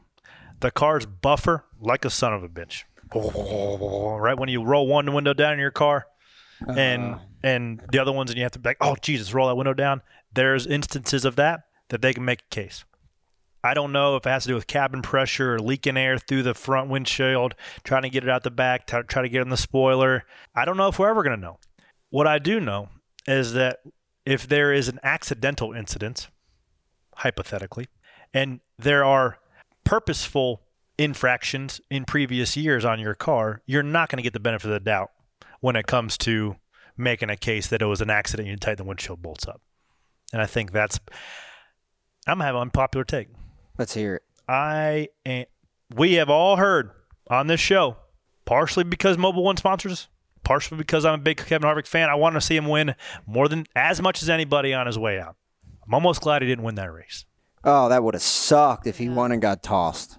The 0.60 0.70
cars 0.70 1.06
buffer 1.06 1.64
like 1.80 2.04
a 2.04 2.10
son 2.10 2.32
of 2.34 2.42
a 2.42 2.48
bitch. 2.48 2.84
Right 4.20 4.38
when 4.38 4.48
you 4.50 4.62
roll 4.62 4.86
one 4.86 5.12
window 5.14 5.32
down 5.32 5.54
in 5.54 5.58
your 5.58 5.70
car, 5.70 6.06
and 6.66 7.14
uh-huh. 7.14 7.24
and 7.42 7.82
the 7.90 7.98
other 8.00 8.12
ones, 8.12 8.30
and 8.30 8.36
you 8.36 8.42
have 8.42 8.52
to 8.52 8.58
be 8.58 8.68
like, 8.68 8.76
oh 8.82 8.96
Jesus, 9.00 9.32
roll 9.32 9.48
that 9.48 9.54
window 9.56 9.72
down. 9.74 10.02
There's 10.32 10.66
instances 10.66 11.24
of 11.24 11.36
that 11.36 11.62
that 11.88 12.02
they 12.02 12.12
can 12.12 12.24
make 12.24 12.42
a 12.42 12.54
case. 12.54 12.84
I 13.64 13.74
don't 13.74 13.92
know 13.92 14.16
if 14.16 14.26
it 14.26 14.30
has 14.30 14.44
to 14.44 14.50
do 14.50 14.54
with 14.54 14.66
cabin 14.66 15.02
pressure 15.02 15.54
or 15.54 15.58
leaking 15.58 15.96
air 15.96 16.16
through 16.16 16.44
the 16.44 16.54
front 16.54 16.90
windshield, 16.90 17.54
trying 17.82 18.02
to 18.02 18.10
get 18.10 18.22
it 18.22 18.30
out 18.30 18.44
the 18.44 18.50
back, 18.50 18.86
t- 18.86 19.02
try 19.08 19.22
to 19.22 19.28
get 19.28 19.42
in 19.42 19.48
the 19.48 19.56
spoiler. 19.56 20.24
I 20.54 20.64
don't 20.64 20.76
know 20.76 20.88
if 20.88 20.98
we're 20.98 21.10
ever 21.10 21.22
going 21.22 21.36
to 21.36 21.42
know. 21.42 21.58
What 22.10 22.26
I 22.26 22.38
do 22.38 22.60
know 22.60 22.88
is 23.26 23.54
that 23.54 23.80
if 24.24 24.46
there 24.46 24.72
is 24.72 24.88
an 24.88 25.00
accidental 25.02 25.72
incident, 25.72 26.28
hypothetically, 27.16 27.86
and 28.32 28.60
there 28.78 29.04
are 29.04 29.38
purposeful 29.84 30.62
infractions 30.96 31.80
in 31.90 32.04
previous 32.04 32.56
years 32.56 32.84
on 32.84 33.00
your 33.00 33.14
car, 33.14 33.62
you're 33.66 33.82
not 33.82 34.08
going 34.08 34.18
to 34.18 34.22
get 34.22 34.34
the 34.34 34.40
benefit 34.40 34.66
of 34.66 34.72
the 34.72 34.80
doubt 34.80 35.10
when 35.60 35.76
it 35.76 35.86
comes 35.86 36.16
to 36.18 36.56
making 36.96 37.30
a 37.30 37.36
case 37.36 37.66
that 37.68 37.82
it 37.82 37.86
was 37.86 38.00
an 38.00 38.10
accident 38.10 38.48
you 38.48 38.56
tighten 38.56 38.84
the 38.84 38.88
windshield 38.88 39.22
bolts 39.22 39.46
up. 39.46 39.60
And 40.32 40.42
I 40.42 40.46
think 40.46 40.72
that's, 40.72 40.98
I'm 42.26 42.34
going 42.36 42.40
to 42.40 42.44
have 42.44 42.54
an 42.54 42.60
unpopular 42.62 43.04
take. 43.04 43.28
Let's 43.78 43.94
hear 43.94 44.16
it. 44.16 44.22
I 44.48 45.08
am, 45.24 45.44
we 45.94 46.14
have 46.14 46.28
all 46.30 46.56
heard 46.56 46.90
on 47.28 47.46
this 47.46 47.60
show, 47.60 47.96
partially 48.44 48.84
because 48.84 49.16
Mobil 49.16 49.42
1 49.42 49.56
sponsors 49.56 50.08
partially 50.44 50.78
because 50.78 51.04
I'm 51.04 51.14
a 51.14 51.18
big 51.22 51.36
Kevin 51.36 51.68
Harvick 51.68 51.86
fan. 51.86 52.08
I 52.08 52.14
want 52.14 52.34
to 52.34 52.40
see 52.40 52.56
him 52.56 52.66
win 52.68 52.94
more 53.26 53.48
than 53.48 53.66
as 53.76 54.00
much 54.00 54.22
as 54.22 54.30
anybody 54.30 54.72
on 54.72 54.86
his 54.86 54.98
way 54.98 55.20
out. 55.20 55.36
I'm 55.86 55.92
almost 55.94 56.22
glad 56.22 56.40
he 56.42 56.48
didn't 56.48 56.64
win 56.64 56.74
that 56.76 56.90
race. 56.92 57.26
Oh, 57.64 57.88
that 57.90 58.02
would 58.02 58.14
have 58.14 58.22
sucked 58.22 58.86
if 58.86 58.96
he 58.98 59.08
won 59.10 59.32
and 59.32 59.42
got 59.42 59.62
tossed. 59.62 60.18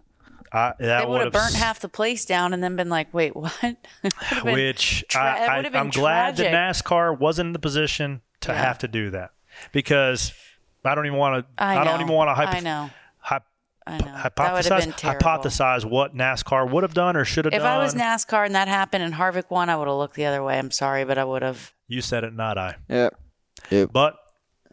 I, 0.52 0.74
that 0.80 1.02
They 1.02 1.06
would 1.08 1.22
have 1.22 1.34
burnt 1.34 1.54
s- 1.54 1.56
half 1.56 1.80
the 1.80 1.89
place 1.89 2.26
down 2.26 2.54
and 2.54 2.63
then 2.63 2.76
been 2.76 2.89
like, 2.89 3.13
"Wait, 3.13 3.36
what?" 3.36 3.54
Which 4.43 5.06
tra- 5.08 5.22
I, 5.22 5.60
I, 5.62 5.69
I'm 5.80 5.89
glad 5.89 6.38
that. 6.38 6.52
NASCAR 6.52 7.17
wasn't 7.17 7.48
in 7.48 7.54
the 7.54 7.60
position 7.60 8.22
to 8.41 8.52
Yeah. 8.52 8.58
have 8.62 8.78
to 8.80 8.88
do 8.88 9.10
that 9.12 9.32
because 9.72 10.34
I 10.86 10.95
don't 10.95 11.06
even 11.06 11.17
want 11.17 11.45
to. 11.45 11.63
I, 11.63 11.84
don't 11.84 12.02
even 12.02 12.13
want 12.13 12.36
to 12.36 12.41
I 12.41 12.60
know. 12.60 12.89
hyp- 13.26 13.41
I 13.86 13.98
know. 13.98 14.06
that 14.36 14.54
would 14.54 14.65
have 14.65 14.82
been 14.82 14.91
hypothesize 14.91 15.19
hypothesize 15.19 15.86
what 15.86 16.15
NASCAR 16.15 16.69
would 16.69 16.84
have 16.84 16.93
done 16.93 17.15
or 17.15 17.26
should 17.26 17.45
have 17.45 17.54
If 17.54 17.62
done. 17.62 17.72
If 17.72 17.80
I 17.80 17.84
was 17.84 17.95
NASCAR 17.95 18.45
and 18.45 18.56
that 18.56 18.67
happened 18.67 19.04
and 19.04 19.13
Harvick 19.13 19.50
won, 19.50 19.69
I 19.69 19.76
would 19.76 19.88
have 19.88 19.98
looked 19.98 20.15
the 20.15 20.26
other 20.26 20.43
way. 20.43 20.58
I'm 20.60 20.72
sorry, 20.72 21.06
but 21.06 21.17
I 21.17 21.24
would 21.24 21.41
have. 21.41 21.74
you 21.88 22.02
said 22.02 22.24
it, 22.24 22.34
not 22.34 22.58
I. 22.58 22.76
Yep. 22.88 23.19
Yep. 23.72 23.89
But 23.91 24.15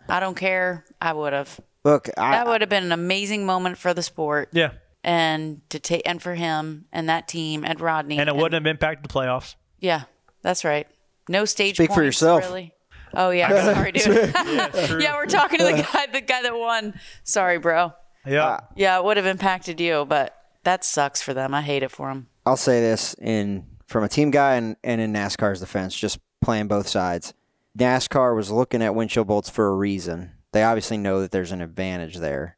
I 0.08 0.20
don't 0.20 0.36
care. 0.36 0.84
I 1.00 1.12
would 1.12 1.32
have. 1.32 1.58
Look, 1.84 2.08
I, 2.16 2.32
That 2.32 2.46
would 2.48 2.60
have 2.62 2.70
been 2.70 2.84
an 2.84 2.92
amazing 2.92 3.46
moment 3.46 3.78
for 3.78 3.94
the 3.94 4.02
sport 4.02 4.48
yeah, 4.52 4.72
and 5.04 5.60
to 5.70 5.78
take 5.78 6.02
and 6.04 6.20
for 6.20 6.34
him 6.34 6.86
and 6.92 7.08
that 7.08 7.28
team 7.28 7.64
and 7.64 7.80
Rodney. 7.80 8.18
and 8.18 8.28
it 8.28 8.34
wouldn't 8.34 8.54
have 8.54 8.66
impacted 8.66 9.08
the 9.08 9.12
playoffs. 9.12 9.54
Yeah, 9.78 10.02
that's 10.42 10.64
right. 10.64 10.88
No 11.28 11.44
stage 11.44 11.76
Speak 11.76 11.92
for 11.92 12.02
yourself. 12.02 12.42
Really. 12.42 12.72
Oh 13.14 13.30
yeah, 13.30 13.48
sorry, 13.74 13.92
dude. 13.92 14.06
yeah, 14.34 15.16
we're 15.16 15.26
talking 15.26 15.58
to 15.58 15.64
the 15.64 15.86
guy, 15.92 16.06
the 16.06 16.20
guy 16.20 16.42
that 16.42 16.56
won. 16.56 16.98
Sorry, 17.24 17.58
bro. 17.58 17.92
Yeah, 18.26 18.60
Yeah, 18.74 18.98
it 18.98 19.04
would 19.04 19.16
have 19.18 19.26
impacted 19.26 19.80
you, 19.80 20.04
but 20.04 20.34
that 20.64 20.84
sucks 20.84 21.22
for 21.22 21.32
them. 21.32 21.54
I 21.54 21.62
hate 21.62 21.84
it 21.84 21.92
for 21.92 22.08
them. 22.08 22.26
I'll 22.44 22.56
say 22.56 22.80
this 22.80 23.14
in 23.14 23.66
from 23.86 24.02
a 24.02 24.08
team 24.08 24.32
guy 24.32 24.54
and, 24.54 24.76
and 24.82 25.00
in 25.00 25.12
NASCAR's 25.12 25.60
defense, 25.60 25.94
just 25.94 26.18
playing 26.40 26.66
both 26.66 26.88
sides. 26.88 27.34
NASCAR 27.78 28.34
was 28.34 28.50
looking 28.50 28.82
at 28.82 28.94
windshield 28.94 29.28
bolts 29.28 29.48
for 29.48 29.68
a 29.68 29.74
reason. 29.76 30.32
They 30.52 30.62
obviously 30.64 30.96
know 30.96 31.20
that 31.20 31.30
there's 31.30 31.52
an 31.52 31.60
advantage 31.60 32.16
there. 32.16 32.56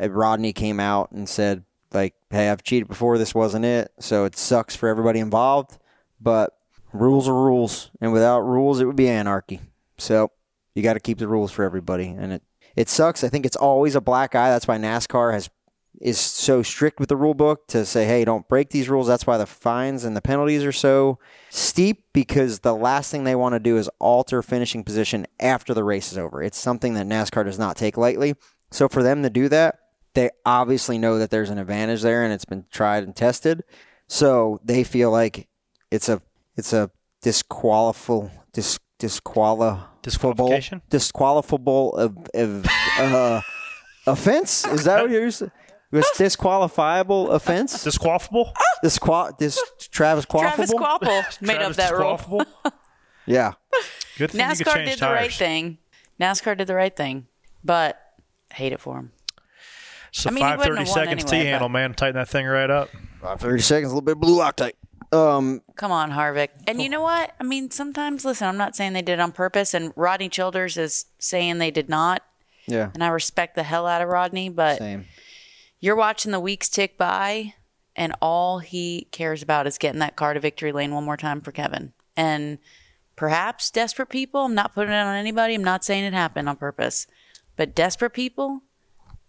Uh, 0.00 0.10
Rodney 0.10 0.52
came 0.52 0.80
out 0.80 1.12
and 1.12 1.28
said, 1.28 1.64
like, 1.92 2.14
hey, 2.30 2.48
I've 2.48 2.62
cheated 2.62 2.88
before, 2.88 3.16
this 3.18 3.34
wasn't 3.34 3.64
it. 3.64 3.92
So 4.00 4.24
it 4.24 4.36
sucks 4.36 4.74
for 4.74 4.88
everybody 4.88 5.20
involved, 5.20 5.78
but 6.20 6.56
rules 6.92 7.28
are 7.28 7.34
rules. 7.34 7.90
And 8.00 8.12
without 8.12 8.40
rules, 8.40 8.80
it 8.80 8.86
would 8.86 8.96
be 8.96 9.08
anarchy. 9.08 9.60
So 9.98 10.30
you 10.74 10.82
got 10.82 10.94
to 10.94 11.00
keep 11.00 11.18
the 11.18 11.28
rules 11.28 11.52
for 11.52 11.64
everybody. 11.64 12.08
And 12.08 12.34
it, 12.34 12.42
it 12.74 12.88
sucks. 12.88 13.24
I 13.24 13.28
think 13.28 13.46
it's 13.46 13.56
always 13.56 13.94
a 13.94 14.00
black 14.00 14.34
eye. 14.34 14.50
That's 14.50 14.68
why 14.68 14.76
NASCAR 14.76 15.32
has 15.32 15.50
is 16.00 16.18
so 16.18 16.62
strict 16.62 17.00
with 17.00 17.08
the 17.08 17.16
rule 17.16 17.34
book 17.34 17.66
to 17.68 17.84
say, 17.86 18.04
hey, 18.04 18.24
don't 18.24 18.48
break 18.48 18.70
these 18.70 18.88
rules. 18.88 19.06
That's 19.06 19.26
why 19.26 19.38
the 19.38 19.46
fines 19.46 20.04
and 20.04 20.16
the 20.16 20.22
penalties 20.22 20.64
are 20.64 20.72
so 20.72 21.18
steep 21.50 22.04
because 22.12 22.60
the 22.60 22.74
last 22.74 23.10
thing 23.10 23.24
they 23.24 23.34
want 23.34 23.54
to 23.54 23.58
do 23.58 23.76
is 23.76 23.88
alter 23.98 24.42
finishing 24.42 24.84
position 24.84 25.26
after 25.40 25.72
the 25.72 25.84
race 25.84 26.12
is 26.12 26.18
over. 26.18 26.42
It's 26.42 26.58
something 26.58 26.94
that 26.94 27.06
NASCAR 27.06 27.44
does 27.44 27.58
not 27.58 27.76
take 27.76 27.96
lightly. 27.96 28.34
So 28.70 28.88
for 28.88 29.02
them 29.02 29.22
to 29.22 29.30
do 29.30 29.48
that, 29.48 29.78
they 30.14 30.30
obviously 30.44 30.98
know 30.98 31.18
that 31.18 31.30
there's 31.30 31.50
an 31.50 31.58
advantage 31.58 32.02
there 32.02 32.24
and 32.24 32.32
it's 32.32 32.44
been 32.44 32.64
tried 32.70 33.04
and 33.04 33.14
tested. 33.14 33.64
So 34.08 34.60
they 34.64 34.84
feel 34.84 35.10
like 35.10 35.48
it's 35.90 36.08
a 36.08 36.22
it's 36.56 36.72
a 36.72 36.90
disqualifiable 37.22 38.30
dis, 38.52 38.78
disqualifiable 38.98 39.84
Disqualification? 40.02 40.82
disqualifiable 40.90 41.94
of, 41.94 42.16
of 42.34 42.66
uh, 43.00 43.40
offense. 44.06 44.64
Is 44.66 44.84
that 44.84 45.02
what 45.02 45.10
you're 45.10 45.30
saying? 45.30 45.50
Was 45.90 46.04
disqualifiable 46.16 47.30
offense? 47.30 47.82
disqualifiable. 47.84 48.52
Disqual 48.82 49.32
this 49.38 49.60
Travis 49.90 50.24
Travis 50.26 50.26
Qualifiable? 50.26 50.78
Quapple 50.78 51.40
made 51.42 51.56
up 51.56 51.74
Travis 51.74 51.76
that 51.76 51.92
rule. 51.92 52.44
Yeah. 53.28 53.54
Good 54.18 54.30
thing 54.30 54.40
you 54.50 54.56
could 54.56 54.66
NASCAR 54.68 54.74
change 54.74 54.90
did 54.90 54.98
the 55.00 55.06
right 55.10 55.32
thing. 55.32 55.78
NASCAR 56.20 56.56
did 56.56 56.68
the 56.68 56.76
right 56.76 56.94
thing, 56.94 57.26
but 57.64 58.00
hate 58.52 58.72
it 58.72 58.78
for 58.80 58.98
him. 59.00 59.10
So 60.12 60.30
I 60.30 60.32
mean, 60.32 60.44
he 60.44 60.48
five 60.50 60.58
wouldn't 60.60 60.76
thirty 60.78 60.90
seconds 60.90 61.24
anyway, 61.24 61.44
T 61.44 61.50
handle, 61.50 61.68
but- 61.68 61.72
man. 61.72 61.94
Tighten 61.94 62.14
that 62.14 62.28
thing 62.28 62.46
right 62.46 62.70
up. 62.70 62.88
Five 63.20 63.40
thirty 63.40 63.62
seconds, 63.62 63.90
a 63.90 63.94
little 63.96 64.04
bit 64.04 64.12
of 64.12 64.20
blue 64.20 64.38
Loctite. 64.38 64.74
Um, 65.16 65.62
Come 65.76 65.92
on, 65.92 66.10
Harvick. 66.10 66.48
And 66.66 66.80
you 66.80 66.88
know 66.88 67.02
what? 67.02 67.34
I 67.40 67.44
mean, 67.44 67.70
sometimes, 67.70 68.24
listen, 68.24 68.46
I'm 68.48 68.56
not 68.56 68.76
saying 68.76 68.92
they 68.92 69.02
did 69.02 69.14
it 69.14 69.20
on 69.20 69.32
purpose, 69.32 69.74
and 69.74 69.92
Rodney 69.96 70.28
Childers 70.28 70.76
is 70.76 71.06
saying 71.18 71.58
they 71.58 71.70
did 71.70 71.88
not, 71.88 72.22
yeah. 72.66 72.90
and 72.94 73.02
I 73.02 73.08
respect 73.08 73.54
the 73.54 73.62
hell 73.62 73.86
out 73.86 74.02
of 74.02 74.08
Rodney, 74.08 74.48
but 74.48 74.78
Same. 74.78 75.06
you're 75.80 75.96
watching 75.96 76.32
the 76.32 76.40
weeks 76.40 76.68
tick 76.68 76.96
by, 76.96 77.54
and 77.94 78.14
all 78.20 78.58
he 78.58 79.08
cares 79.10 79.42
about 79.42 79.66
is 79.66 79.78
getting 79.78 80.00
that 80.00 80.16
car 80.16 80.34
to 80.34 80.40
victory 80.40 80.72
lane 80.72 80.92
one 80.94 81.04
more 81.04 81.16
time 81.16 81.40
for 81.40 81.52
Kevin. 81.52 81.92
And 82.16 82.58
perhaps 83.16 83.70
desperate 83.70 84.08
people, 84.08 84.44
I'm 84.44 84.54
not 84.54 84.74
putting 84.74 84.92
it 84.92 84.98
on 84.98 85.14
anybody, 85.14 85.54
I'm 85.54 85.64
not 85.64 85.84
saying 85.84 86.04
it 86.04 86.12
happened 86.12 86.48
on 86.48 86.56
purpose, 86.56 87.06
but 87.56 87.74
desperate 87.74 88.12
people 88.12 88.62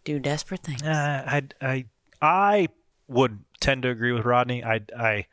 do 0.03 0.19
desperate 0.19 0.61
things. 0.61 0.83
Uh, 0.83 1.23
I, 1.27 1.43
I, 1.61 1.85
I 2.21 2.67
would 3.07 3.39
tend 3.59 3.83
to 3.83 3.89
agree 3.89 4.11
with 4.11 4.25
Rodney. 4.25 4.63
I, 4.63 4.81
I, 4.97 5.25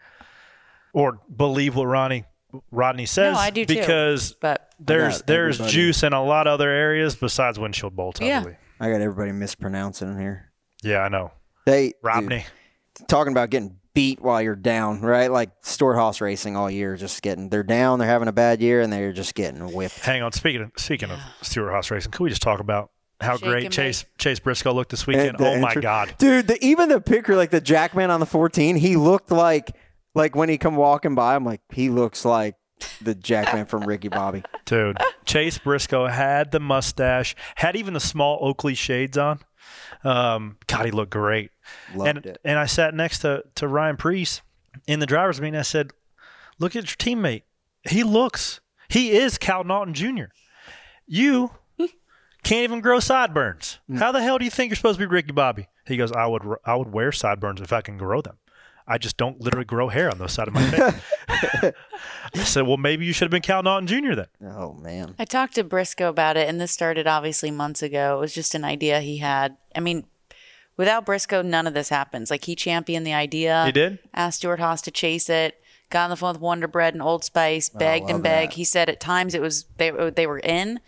or 0.95 1.19
believe 1.37 1.77
what 1.77 1.85
Rodney 1.85 2.25
Rodney 2.71 3.05
says. 3.05 3.35
No, 3.35 3.39
I 3.41 3.51
do 3.51 3.67
too. 3.67 3.75
because 3.75 4.35
But 4.41 4.71
there's 4.79 5.21
there's 5.23 5.57
everybody. 5.57 5.73
juice 5.75 6.03
in 6.05 6.13
a 6.15 6.25
lot 6.25 6.47
of 6.47 6.55
other 6.55 6.71
areas 6.71 7.15
besides 7.17 7.59
windshield 7.59 7.95
bolts. 7.97 8.21
I 8.23 8.25
Yeah. 8.27 8.41
believe. 8.41 8.57
I 8.81 8.91
got 8.91 9.01
everybody 9.01 9.33
mispronouncing 9.33 10.09
in 10.13 10.19
here. 10.21 10.53
Yeah, 10.83 11.01
I 11.01 11.09
know. 11.09 11.33
They 11.67 11.89
dude, 11.89 11.95
Rodney. 12.03 12.47
talking 13.09 13.33
about 13.33 13.51
getting 13.51 13.77
beat 13.95 14.21
while 14.21 14.43
you're 14.43 14.57
down, 14.57 15.01
right? 15.01 15.31
Like 15.31 15.51
Stewart-Haas 15.63 16.21
racing 16.21 16.57
all 16.57 16.71
year, 16.71 16.97
just 16.97 17.23
getting 17.23 17.49
they're 17.49 17.63
down, 17.63 17.99
they're 17.99 18.09
having 18.09 18.29
a 18.29 18.33
bad 18.33 18.61
year, 18.61 18.81
and 18.83 18.93
they're 18.93 19.13
just 19.13 19.35
getting 19.35 19.73
whipped. 19.73 20.01
Hang 20.01 20.23
on. 20.23 20.33
Speaking 20.33 20.63
of, 20.63 20.73
speaking 20.77 21.11
of 21.11 21.19
Stewart 21.43 21.73
Haas 21.73 21.91
racing, 21.91 22.13
can 22.13 22.23
we 22.25 22.31
just 22.31 22.43
talk 22.43 22.61
about 22.61 22.91
how 23.21 23.37
Shake 23.37 23.49
great 23.49 23.65
and 23.67 23.73
Chase 23.73 24.05
Chase 24.19 24.39
Briscoe 24.41 24.73
looked 24.73 24.91
this 24.91 25.07
weekend? 25.07 25.39
The 25.39 25.49
oh 25.49 25.59
my 25.61 25.69
intro- 25.71 25.83
God. 25.83 26.15
dude! 26.19 26.47
The, 26.49 26.65
even 26.65 26.89
the 26.89 27.01
picker, 27.01 27.35
like 27.37 27.51
the 27.51 27.61
Jackman 27.61 28.11
on 28.11 28.21
the 28.21 28.27
14, 28.27 28.77
he 28.77 28.97
looked 28.97 29.31
like 29.31 29.75
like 30.15 30.37
when 30.37 30.49
he 30.49 30.59
come 30.59 30.77
walking 30.77 31.15
by, 31.15 31.35
I'm 31.35 31.45
like, 31.45 31.61
he 31.71 31.91
looks 31.91 32.25
like 32.25 32.57
the 33.01 33.15
Jackman 33.15 33.67
from 33.67 33.85
Ricky 33.85 34.09
Bobby. 34.09 34.43
Dude, 34.65 34.99
Chase 35.25 35.59
Briscoe 35.59 36.07
had 36.07 36.51
the 36.51 36.61
mustache, 36.61 37.35
had 37.57 37.77
even 37.77 37.95
the 37.95 38.01
small 38.01 38.39
Oakley 38.41 38.75
shades 38.75 39.19
on. 39.19 39.41
Um, 40.03 40.59
God, 40.67 40.87
he 40.87 40.91
looked 40.91 41.13
great. 41.13 41.51
Loved 41.95 42.09
and 42.09 42.27
it. 42.27 42.39
and 42.45 42.59
I 42.59 42.67
sat 42.67 42.95
next 42.95 43.21
to, 43.21 43.43
to 43.57 43.69
Ryan 43.69 43.97
Preece 43.97 44.43
in 44.87 45.01
the 45.01 45.07
driver's 45.07 45.41
meeting. 45.41 45.59
I 45.59 45.63
said, 45.63 45.93
"Look 46.59 46.77
at 46.77 46.85
your 46.85 47.17
teammate. 47.17 47.43
He 47.89 48.03
looks. 48.05 48.61
He 48.89 49.13
is 49.13 49.39
Cal 49.39 49.65
Naughton 49.65 49.95
Jr. 49.95 50.25
You 51.07 51.53
can't 52.45 52.65
even 52.65 52.81
grow 52.81 53.01
sideburns. 53.01 53.79
Mm. 53.91 53.99
How 53.99 54.13
the 54.13 54.23
hell 54.23 54.39
do 54.39 54.45
you 54.45 54.51
think 54.51 54.71
you're 54.71 54.77
supposed 54.77 54.99
to 54.99 55.07
be 55.07 55.11
Ricky 55.11 55.33
Bobby?" 55.33 55.69
He 55.87 55.97
goes, 55.97 56.13
"I 56.13 56.27
would 56.27 56.43
I 56.65 56.75
would 56.77 56.93
wear 56.93 57.13
sideburns 57.13 57.61
if 57.61 57.73
I 57.73 57.81
can 57.81 57.97
grow 57.97 58.21
them. 58.21 58.37
I 58.87 58.99
just 58.99 59.17
don't 59.17 59.41
literally 59.41 59.65
grow 59.65 59.89
hair 59.89 60.11
on 60.11 60.19
the 60.19 60.29
side 60.29 60.47
of 60.49 60.55
my 60.55 60.71
face. 60.71 60.95
I 62.35 62.45
said, 62.45 62.67
well, 62.67 62.77
maybe 62.77 63.07
you 63.07 63.13
should 63.13 63.25
have 63.25 63.31
been 63.31 63.43
Cal 63.43 63.63
Naughton 63.63 63.87
Jr. 63.87 64.15
then. 64.15 64.27
Oh 64.43 64.75
man. 64.75 65.15
I 65.19 65.25
talked 65.25 65.55
to 65.55 65.65
Briscoe 65.65 66.09
about 66.09 66.37
it, 66.37 66.49
and 66.49 66.61
this 66.61 66.73
started 66.73 67.07
obviously 67.07 67.51
months 67.51 67.83
ago. 67.83 68.19
It 68.19 68.21
was 68.21 68.35
just 68.35 68.55
an 68.55 68.65
idea 68.65 69.01
he 69.01 69.19
had. 69.19 69.57
I 69.75 69.81
mean, 69.81 70.05
without 70.77 71.07
Briscoe, 71.07 71.43
none 71.43 71.67
of 71.67 71.75
this 71.75 71.89
happens. 71.89 72.31
Like 72.31 72.45
he 72.45 72.55
championed 72.55 73.07
the 73.07 73.15
idea. 73.15 73.65
He 73.67 73.73
did? 73.73 73.99
Asked 74.13 74.39
Stewart-Haas 74.39 74.83
to 74.83 74.91
chase 74.91 75.31
it. 75.31 75.61
Got 75.91 76.05
on 76.05 76.11
the 76.11 76.17
phone 76.17 76.33
with 76.33 76.41
Wonder 76.43 76.67
Bread 76.69 76.95
and 76.95 77.03
Old 77.03 77.25
Spice. 77.25 77.69
Begged 77.69 78.11
and 78.11 78.23
begged. 78.23 78.53
that. 78.53 78.57
He 78.57 78.65
said 78.65 78.89
at 78.89 79.01
times 79.01 79.35
it 79.35 79.41
was 79.41 79.65
they 79.79 79.91
they 80.11 80.27
were 80.27 80.41
in. 80.41 80.81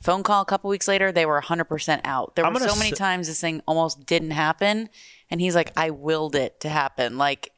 Phone 0.00 0.22
call 0.22 0.40
a 0.42 0.46
couple 0.46 0.70
weeks 0.70 0.88
later, 0.88 1.12
they 1.12 1.26
were 1.26 1.40
100% 1.40 2.00
out. 2.04 2.34
There 2.34 2.44
I'm 2.46 2.54
were 2.54 2.60
so 2.60 2.74
many 2.76 2.92
s- 2.92 2.98
times 2.98 3.26
this 3.28 3.40
thing 3.40 3.60
almost 3.66 4.06
didn't 4.06 4.30
happen, 4.30 4.88
and 5.30 5.40
he's 5.40 5.54
like, 5.54 5.72
"I 5.76 5.90
willed 5.90 6.34
it 6.34 6.60
to 6.60 6.68
happen." 6.70 7.18
Like, 7.18 7.52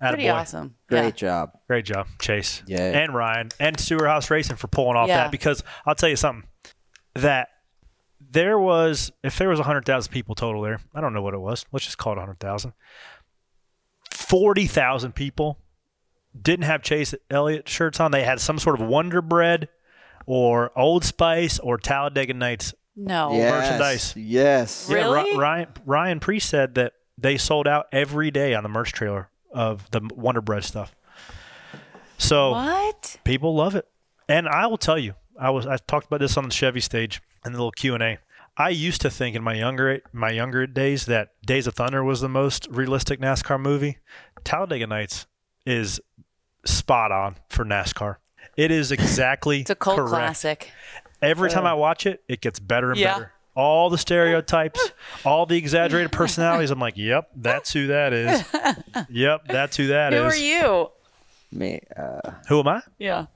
pretty 0.00 0.24
Attaboy. 0.24 0.34
awesome. 0.34 0.74
Great 0.88 1.04
Yeah. 1.04 1.10
job. 1.10 1.58
Great 1.66 1.84
job, 1.84 2.06
Chase. 2.20 2.62
Yeah. 2.66 2.78
And 2.82 3.14
Ryan 3.14 3.48
and 3.58 3.78
Stewart-Haas 3.80 4.30
Racing 4.30 4.56
for 4.56 4.68
pulling 4.68 4.96
off 4.96 5.08
Yeah. 5.08 5.18
that 5.24 5.30
because 5.32 5.62
I'll 5.84 5.94
tell 5.96 6.08
you 6.08 6.16
something 6.16 6.48
that 7.14 7.48
there 8.20 8.58
was 8.58 9.10
if 9.24 9.36
there 9.38 9.48
was 9.48 9.58
100,000 9.58 10.12
people 10.12 10.34
total 10.36 10.62
there, 10.62 10.78
I 10.94 11.00
don't 11.00 11.12
know 11.12 11.22
what 11.22 11.34
it 11.34 11.40
was. 11.40 11.66
Let's 11.72 11.84
just 11.84 11.98
call 11.98 12.12
it 12.14 12.16
100,000. 12.16 12.72
40,000 14.10 15.14
people 15.14 15.58
didn't 16.40 16.64
have 16.64 16.82
Chase 16.82 17.14
Elliott 17.30 17.68
shirts 17.68 18.00
on. 18.00 18.10
They 18.10 18.24
had 18.24 18.40
some 18.40 18.58
sort 18.58 18.80
of 18.80 18.86
Wonder 18.86 19.20
Bread 19.20 19.68
or 20.26 20.70
Old 20.78 21.04
Spice 21.04 21.58
or 21.58 21.78
Talladega 21.78 22.34
Nights 22.34 22.74
No. 22.96 23.32
Yes. 23.32 23.52
merchandise. 23.52 24.14
Yes. 24.16 24.86
Yeah, 24.90 24.96
Really? 24.96 25.36
Ryan 25.36 25.68
Ryan 25.86 26.20
Preece 26.20 26.44
said 26.46 26.74
that 26.76 26.92
they 27.18 27.36
sold 27.36 27.66
out 27.68 27.86
every 27.92 28.30
day 28.30 28.54
on 28.54 28.62
the 28.62 28.68
merch 28.68 28.92
trailer 28.92 29.28
of 29.52 29.90
the 29.90 30.00
Wonder 30.14 30.40
Bread 30.40 30.64
stuff. 30.64 30.94
So 32.18 32.52
What? 32.52 33.16
people 33.24 33.54
love 33.54 33.74
it, 33.74 33.86
and 34.28 34.48
I 34.48 34.66
will 34.66 34.78
tell 34.78 34.98
you, 34.98 35.14
I 35.38 35.50
was 35.50 35.66
I 35.66 35.76
talked 35.76 36.06
about 36.06 36.20
this 36.20 36.36
on 36.36 36.44
the 36.44 36.54
Chevy 36.54 36.80
stage 36.80 37.20
in 37.44 37.52
the 37.52 37.58
little 37.58 37.72
Q 37.72 37.94
and 37.94 38.02
A. 38.02 38.18
I 38.56 38.68
used 38.68 39.00
to 39.00 39.10
think 39.10 39.34
in 39.34 39.42
my 39.42 39.54
younger 39.54 40.00
my 40.12 40.30
younger 40.30 40.66
days 40.66 41.06
that 41.06 41.30
Days 41.44 41.66
of 41.66 41.74
Thunder 41.74 42.04
was 42.04 42.20
the 42.20 42.28
most 42.28 42.68
realistic 42.70 43.20
NASCAR 43.20 43.58
movie. 43.60 43.98
Talladega 44.44 44.86
Nights 44.86 45.26
is 45.66 46.00
spot 46.64 47.10
on 47.10 47.36
for 47.48 47.64
NASCAR. 47.64 48.16
It 48.56 48.70
is 48.70 48.92
exactly 48.92 49.60
It's 49.60 49.70
a 49.70 49.74
cult 49.74 49.96
correct. 49.98 50.10
classic. 50.10 50.70
Every 51.20 51.50
time 51.50 51.66
I 51.66 51.74
watch 51.74 52.06
it, 52.06 52.22
it 52.28 52.40
gets 52.40 52.58
better 52.58 52.90
and 52.90 52.98
Yeah. 53.00 53.14
better. 53.14 53.32
All 53.54 53.90
the 53.90 53.98
stereotypes, 53.98 54.92
all 55.24 55.44
the 55.46 55.56
exaggerated 55.58 56.10
personalities. 56.12 56.70
I'm 56.70 56.78
like, 56.78 56.96
yep, 56.96 57.28
that's 57.36 57.72
who 57.72 57.88
that 57.88 58.12
is. 58.14 58.42
Yep, 59.10 59.42
that's 59.46 59.76
who 59.76 59.88
that 59.88 60.14
is. 60.14 60.18
Who 60.20 60.24
are 60.24 60.34
you? 60.34 60.90
Me. 61.50 61.80
Uh, 61.94 62.30
Who 62.48 62.60
am 62.60 62.68
I? 62.68 62.82
Yeah. 62.98 63.26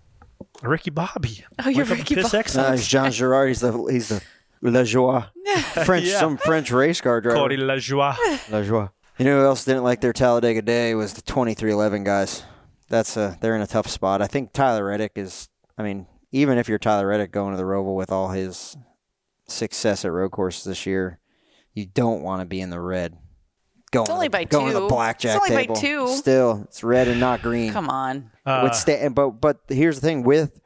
Ricky 0.62 0.88
Bobby. 0.90 1.44
Oh, 1.62 1.68
you're 1.68 1.84
Wake 1.84 1.92
up 1.92 1.98
Ricky 1.98 2.14
Bobby. 2.14 2.38
X 2.38 2.56
no, 2.56 2.62
Sucks. 2.62 2.80
it's 2.80 2.88
Jean 2.88 3.10
Girard. 3.10 3.48
He's 3.48 3.60
the 3.60 3.72
he's 3.90 4.08
the 4.08 4.22
La 4.62 4.84
Joie. 4.84 5.26
French 5.84 6.06
Yeah. 6.06 6.18
some 6.20 6.38
French 6.38 6.70
race 6.70 7.00
car 7.02 7.20
driver. 7.20 7.36
Cody 7.36 7.58
LaJoie. 7.58 8.50
La 8.50 8.62
Joie. 8.62 8.88
You 9.18 9.26
know 9.26 9.40
who 9.40 9.44
else 9.46 9.64
didn't 9.66 9.84
like 9.84 10.00
their 10.00 10.14
Talladega 10.14 10.62
day 10.62 10.94
was 10.94 11.12
the 11.12 11.20
23XI 11.22 12.04
guys. 12.04 12.42
That's 12.88 13.16
a 13.16 13.36
they're 13.40 13.56
in 13.56 13.62
a 13.62 13.66
tough 13.66 13.88
spot. 13.88 14.22
I 14.22 14.26
think 14.26 14.52
Tyler 14.52 14.84
Reddick 14.86 15.12
is. 15.16 15.48
I 15.78 15.82
mean, 15.82 16.06
even 16.32 16.58
if 16.58 16.68
you're 16.68 16.78
Tyler 16.78 17.06
Reddick 17.06 17.32
going 17.32 17.52
to 17.52 17.56
the 17.56 17.64
Roval 17.64 17.96
with 17.96 18.10
all 18.12 18.28
his 18.30 18.76
success 19.48 20.04
at 20.04 20.12
road 20.12 20.30
courses 20.30 20.64
this 20.64 20.86
year, 20.86 21.18
you 21.74 21.86
don't 21.86 22.22
want 22.22 22.40
to 22.40 22.46
be 22.46 22.60
in 22.60 22.70
the 22.70 22.80
red. 22.80 23.16
Going 23.92 24.04
It's 24.04 24.10
only 24.10 24.26
to 24.26 24.30
the, 24.30 24.38
by 24.38 24.44
going 24.44 24.66
to 24.66 24.72
two. 24.72 24.80
the 24.80 24.88
blackjack 24.88 25.36
It's 25.36 25.50
only 25.50 25.56
by 25.56 25.62
table. 25.62 25.76
two. 25.76 26.08
Still, 26.16 26.62
it's 26.64 26.82
red 26.82 27.08
and 27.08 27.20
not 27.20 27.42
green. 27.42 27.72
Come 27.72 27.88
on. 27.88 28.30
Uh, 28.44 28.60
with 28.64 28.74
sta- 28.74 29.08
but 29.10 29.40
but 29.40 29.60
here's 29.68 30.00
the 30.00 30.06
thing 30.06 30.22
with 30.22 30.58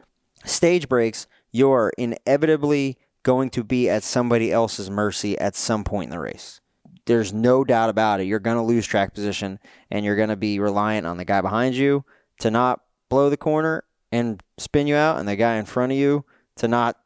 stage 0.44 0.88
breaks, 0.88 1.26
you're 1.52 1.92
inevitably 1.98 2.98
going 3.22 3.50
to 3.50 3.62
be 3.64 3.88
at 3.90 4.02
somebody 4.02 4.50
else's 4.52 4.88
mercy 4.90 5.38
at 5.38 5.54
some 5.54 5.84
point 5.84 6.06
in 6.06 6.10
the 6.10 6.18
race. 6.20 6.59
There's 7.06 7.32
no 7.32 7.64
doubt 7.64 7.90
about 7.90 8.20
it. 8.20 8.24
You're 8.24 8.38
going 8.38 8.56
to 8.56 8.62
lose 8.62 8.86
track 8.86 9.14
position, 9.14 9.58
and 9.90 10.04
you're 10.04 10.16
going 10.16 10.28
to 10.28 10.36
be 10.36 10.58
reliant 10.60 11.06
on 11.06 11.16
the 11.16 11.24
guy 11.24 11.40
behind 11.40 11.74
you 11.74 12.04
to 12.40 12.50
not 12.50 12.80
blow 13.08 13.30
the 13.30 13.36
corner 13.36 13.84
and 14.12 14.42
spin 14.58 14.86
you 14.86 14.96
out, 14.96 15.18
and 15.18 15.28
the 15.28 15.36
guy 15.36 15.56
in 15.56 15.64
front 15.64 15.92
of 15.92 15.98
you 15.98 16.24
to 16.56 16.68
not 16.68 16.96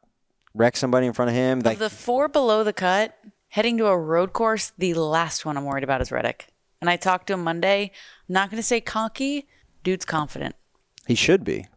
wreck 0.53 0.75
somebody 0.77 1.07
in 1.07 1.13
front 1.13 1.29
of 1.29 1.35
him. 1.35 1.59
Like 1.59 1.77
the 1.77 1.89
four 1.89 2.27
below 2.27 2.63
the 2.63 2.73
cut, 2.73 3.17
heading 3.49 3.77
to 3.77 3.87
a 3.87 3.97
road 3.97 4.33
course, 4.33 4.71
the 4.77 4.93
last 4.93 5.45
one 5.45 5.57
I'm 5.57 5.65
worried 5.65 5.83
about 5.83 6.01
is 6.01 6.11
Reddick. 6.11 6.47
And 6.81 6.89
I 6.89 6.97
talked 6.97 7.27
to 7.27 7.33
him 7.33 7.43
Monday. 7.43 7.91
I'm 8.29 8.33
not 8.33 8.49
going 8.49 8.59
to 8.59 8.63
say 8.63 8.81
cocky. 8.81 9.47
Dude's 9.83 10.05
confident. 10.05 10.55
he 11.07 11.15
should 11.15 11.43
be. 11.43 11.67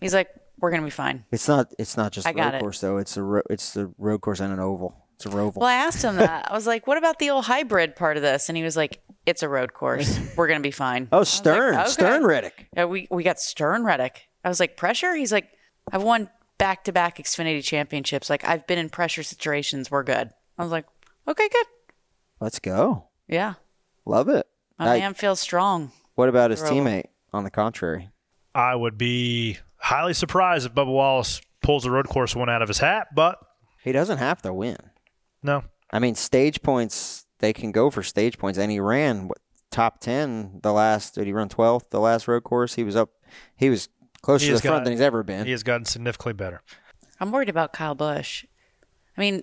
He's 0.00 0.14
like, 0.14 0.28
we're 0.58 0.70
going 0.70 0.80
to 0.82 0.86
be 0.86 0.90
fine. 0.90 1.24
It's 1.30 1.46
not. 1.48 1.72
It's 1.78 1.96
not 1.96 2.12
just 2.12 2.26
I 2.26 2.32
road 2.32 2.54
it. 2.54 2.60
course 2.60 2.80
though. 2.80 2.96
It's 2.98 3.16
a 3.16 3.22
ro- 3.22 3.42
it's 3.50 3.72
the 3.74 3.92
road 3.98 4.20
course 4.20 4.40
and 4.40 4.52
an 4.52 4.58
oval. 4.58 4.96
It's 5.18 5.26
a 5.26 5.30
roval. 5.30 5.56
Well, 5.56 5.68
I 5.68 5.74
asked 5.74 6.02
him 6.04 6.14
that. 6.16 6.48
I 6.48 6.54
was 6.54 6.64
like, 6.66 6.86
what 6.86 6.96
about 6.96 7.18
the 7.18 7.30
old 7.30 7.44
hybrid 7.44 7.96
part 7.96 8.16
of 8.16 8.22
this? 8.22 8.48
And 8.48 8.56
he 8.56 8.62
was 8.62 8.76
like, 8.76 9.00
it's 9.26 9.42
a 9.42 9.48
road 9.48 9.74
course. 9.74 10.16
We're 10.36 10.46
going 10.46 10.60
to 10.60 10.66
be 10.66 10.70
fine. 10.70 11.08
oh, 11.10 11.24
Stern, 11.24 11.74
okay. 11.74 11.88
Stern 11.88 12.24
Reddick. 12.24 12.68
Yeah, 12.76 12.84
we, 12.84 13.08
we 13.10 13.24
got 13.24 13.40
Stern 13.40 13.82
Reddick. 13.84 14.28
I 14.44 14.48
was 14.48 14.60
like, 14.60 14.76
pressure? 14.76 15.14
He's 15.16 15.32
like, 15.32 15.48
I've 15.90 16.04
won 16.04 16.30
back 16.56 16.84
to 16.84 16.92
back 16.92 17.18
Xfinity 17.18 17.64
championships. 17.64 18.30
Like, 18.30 18.46
I've 18.46 18.64
been 18.68 18.78
in 18.78 18.90
pressure 18.90 19.24
situations. 19.24 19.90
We're 19.90 20.04
good. 20.04 20.30
I 20.56 20.62
was 20.62 20.70
like, 20.70 20.86
okay, 21.26 21.48
good. 21.48 21.66
Let's 22.40 22.60
go. 22.60 23.08
Yeah. 23.26 23.54
Love 24.06 24.28
it. 24.28 24.46
My 24.78 24.94
I- 24.94 24.98
man 25.00 25.14
feels 25.14 25.40
strong. 25.40 25.90
What 26.14 26.28
about 26.28 26.52
his 26.52 26.62
Roval. 26.62 26.70
teammate? 26.70 27.04
On 27.32 27.44
the 27.44 27.50
contrary, 27.50 28.08
I 28.54 28.74
would 28.74 28.96
be 28.96 29.58
highly 29.76 30.14
surprised 30.14 30.64
if 30.64 30.72
Bubba 30.74 30.92
Wallace 30.92 31.40
pulls 31.60 31.84
a 31.84 31.90
road 31.90 32.08
course 32.08 32.34
one 32.34 32.48
out 32.48 32.62
of 32.62 32.68
his 32.68 32.78
hat, 32.78 33.08
but 33.14 33.38
he 33.82 33.92
doesn't 33.92 34.16
have 34.18 34.40
to 34.42 34.54
win. 34.54 34.78
No. 35.42 35.64
I 35.90 35.98
mean, 35.98 36.14
stage 36.14 36.62
points. 36.62 37.26
They 37.38 37.52
can 37.52 37.72
go 37.72 37.90
for 37.90 38.02
stage 38.02 38.36
points, 38.38 38.58
and 38.58 38.70
he 38.70 38.80
ran 38.80 39.28
what, 39.28 39.38
top 39.70 40.00
ten 40.00 40.60
the 40.62 40.72
last. 40.72 41.14
Did 41.14 41.26
he 41.26 41.32
run 41.32 41.48
twelfth 41.48 41.90
the 41.90 42.00
last 42.00 42.26
road 42.28 42.44
course? 42.44 42.74
He 42.74 42.84
was 42.84 42.96
up. 42.96 43.10
He 43.56 43.70
was 43.70 43.88
closer 44.22 44.42
He 44.44 44.48
to 44.48 44.52
the 44.52 44.54
has 44.56 44.62
front 44.62 44.80
got- 44.80 44.84
than 44.84 44.92
he's 44.92 45.00
ever 45.00 45.22
been. 45.22 45.44
He 45.46 45.52
has 45.52 45.62
gotten 45.62 45.84
significantly 45.84 46.32
better. 46.34 46.62
I'm 47.20 47.32
worried 47.32 47.48
about 47.48 47.72
Kyle 47.72 47.94
Busch. 47.94 48.44
I 49.16 49.20
mean, 49.20 49.42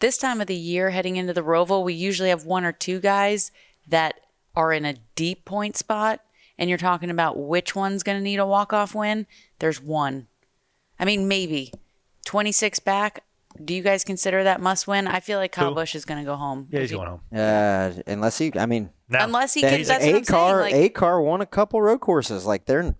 this 0.00 0.16
time 0.16 0.40
of 0.40 0.46
the 0.46 0.54
year, 0.54 0.90
heading 0.90 1.16
into 1.16 1.32
the 1.32 1.42
Roval, 1.42 1.84
we 1.84 1.92
usually 1.94 2.28
have 2.30 2.44
one 2.44 2.64
or 2.64 2.72
two 2.72 3.00
guys 3.00 3.50
that 3.88 4.14
are 4.54 4.72
in 4.72 4.84
a 4.84 4.94
deep 5.16 5.44
point 5.44 5.76
spot, 5.76 6.20
and 6.56 6.68
you're 6.70 6.78
talking 6.78 7.10
about 7.10 7.38
which 7.38 7.74
one's 7.74 8.02
going 8.02 8.16
to 8.18 8.22
need 8.22 8.38
a 8.38 8.46
walk 8.46 8.72
off 8.72 8.94
win. 8.94 9.26
There's 9.58 9.82
one. 9.82 10.28
I 11.00 11.04
mean, 11.04 11.26
maybe 11.26 11.72
26 12.26 12.78
back. 12.80 13.23
Do 13.62 13.74
you 13.74 13.82
guys 13.82 14.04
consider 14.04 14.44
that 14.44 14.60
must 14.60 14.86
win? 14.88 15.06
I 15.06 15.20
feel 15.20 15.38
like 15.38 15.52
Kyle 15.52 15.68
Who? 15.68 15.74
Busch 15.74 15.94
is 15.94 16.04
going 16.04 16.18
to 16.18 16.24
go 16.24 16.36
home. 16.36 16.68
Yeah, 16.70 16.80
he's 16.80 16.90
going 16.90 17.08
home. 17.08 17.20
uh, 17.34 17.92
unless 18.06 18.38
he, 18.38 18.52
I 18.56 18.66
mean, 18.66 18.90
Now, 19.08 19.24
Unless 19.24 19.54
he 19.54 19.60
then 19.60 19.70
can. 19.70 19.78
he's 19.78 19.88
That's 19.88 20.04
what 20.06 20.26
car. 20.26 20.60
Like, 20.60 20.74
a 20.74 20.88
car 20.88 21.20
won 21.20 21.40
a 21.40 21.46
couple 21.46 21.80
road 21.80 22.00
courses. 22.00 22.46
Like 22.46 22.66
they're 22.66 22.94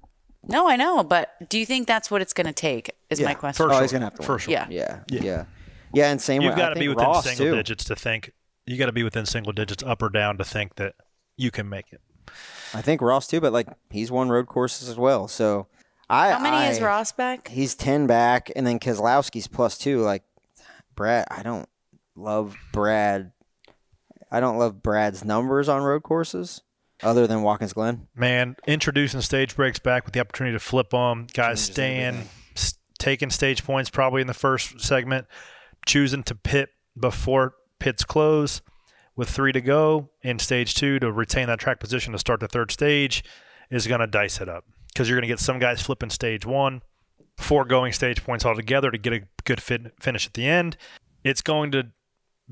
no, 0.46 0.68
I 0.68 0.76
know, 0.76 1.02
but 1.02 1.30
do 1.48 1.58
you 1.58 1.64
think 1.66 1.86
that's 1.86 2.10
what 2.10 2.20
it's 2.20 2.32
going 2.34 2.46
to 2.46 2.52
take? 2.52 2.90
Is 3.10 3.20
my 3.20 3.34
question. 3.34 3.64
For 3.64 3.70
oh, 3.70 3.74
sure. 3.76 3.82
he's 3.82 3.92
gonna 3.92 4.04
have 4.06 4.14
to 4.14 4.22
For 4.22 4.32
win. 4.32 4.38
sure. 4.40 4.52
Yeah. 4.52 4.66
yeah, 4.68 5.00
yeah, 5.08 5.44
yeah, 5.92 6.10
And 6.10 6.20
same. 6.20 6.40
With 6.42 6.48
You've 6.50 6.56
got 6.56 6.70
to 6.70 6.80
be 6.80 6.88
within 6.88 7.04
Ross, 7.04 7.24
single 7.24 7.46
too. 7.46 7.54
digits 7.56 7.84
to 7.84 7.96
think. 7.96 8.32
You 8.66 8.76
got 8.76 8.86
to 8.86 8.92
be 8.92 9.02
within 9.02 9.26
single 9.26 9.52
digits, 9.52 9.82
up 9.82 10.02
or 10.02 10.08
down, 10.10 10.38
to 10.38 10.44
think 10.44 10.74
that 10.76 10.94
you 11.36 11.50
can 11.50 11.68
make 11.68 11.92
it. 11.92 12.00
I 12.74 12.82
think 12.82 13.00
Ross 13.00 13.26
too, 13.26 13.40
but 13.40 13.52
like 13.52 13.68
he's 13.90 14.10
won 14.10 14.28
road 14.28 14.46
courses 14.46 14.88
as 14.88 14.96
well. 14.96 15.28
So 15.28 15.66
I 16.10 16.30
How 16.32 16.40
many 16.40 16.56
I, 16.56 16.68
is 16.70 16.80
Ross 16.80 17.12
back? 17.12 17.48
He's 17.48 17.74
ten 17.74 18.06
back, 18.06 18.50
and 18.54 18.66
then 18.66 18.78
Keselowski's 18.78 19.46
plus 19.46 19.78
two. 19.78 20.00
Like 20.00 20.24
Brad, 20.94 21.26
I 21.30 21.42
don't 21.42 21.68
love 22.16 22.56
Brad. 22.72 23.32
I 24.30 24.40
don't 24.40 24.58
love 24.58 24.82
Brad's 24.82 25.24
numbers 25.24 25.68
on 25.68 25.82
road 25.82 26.02
courses, 26.02 26.62
other 27.02 27.26
than 27.26 27.42
Watkins 27.42 27.72
Glen. 27.72 28.08
Man, 28.14 28.56
introducing 28.66 29.20
stage 29.20 29.54
breaks 29.54 29.78
back 29.78 30.04
with 30.04 30.12
the 30.14 30.20
opportunity 30.20 30.54
to 30.54 30.60
flip 30.60 30.90
them, 30.90 31.26
guys 31.32 31.60
Changes 31.60 31.74
staying, 31.74 32.28
s- 32.56 32.74
taking 32.98 33.30
stage 33.30 33.64
points 33.64 33.90
probably 33.90 34.20
in 34.20 34.26
the 34.26 34.34
first 34.34 34.80
segment, 34.80 35.26
choosing 35.86 36.22
to 36.24 36.34
pit 36.34 36.70
before 36.98 37.54
pits 37.78 38.04
close 38.04 38.60
with 39.16 39.28
three 39.30 39.52
to 39.52 39.60
go 39.60 40.08
in 40.22 40.38
stage 40.38 40.74
two 40.74 40.98
to 40.98 41.12
retain 41.12 41.46
that 41.46 41.60
track 41.60 41.78
position 41.78 42.12
to 42.12 42.18
start 42.18 42.40
the 42.40 42.48
third 42.48 42.70
stage 42.72 43.22
is 43.70 43.86
going 43.86 44.00
to 44.00 44.06
dice 44.06 44.40
it 44.40 44.48
up 44.48 44.64
because 44.88 45.08
you're 45.08 45.16
going 45.16 45.22
to 45.28 45.32
get 45.32 45.38
some 45.38 45.58
guys 45.60 45.80
flipping 45.80 46.10
stage 46.10 46.44
one, 46.44 46.82
foregoing 47.36 47.92
stage 47.92 48.24
points 48.24 48.44
altogether 48.44 48.90
to 48.90 48.98
get 48.98 49.12
a 49.12 49.20
good 49.44 49.60
fit, 49.60 49.92
finish 50.00 50.26
at 50.26 50.34
the 50.34 50.46
end. 50.46 50.76
It's 51.22 51.42
going 51.42 51.72
to 51.72 51.88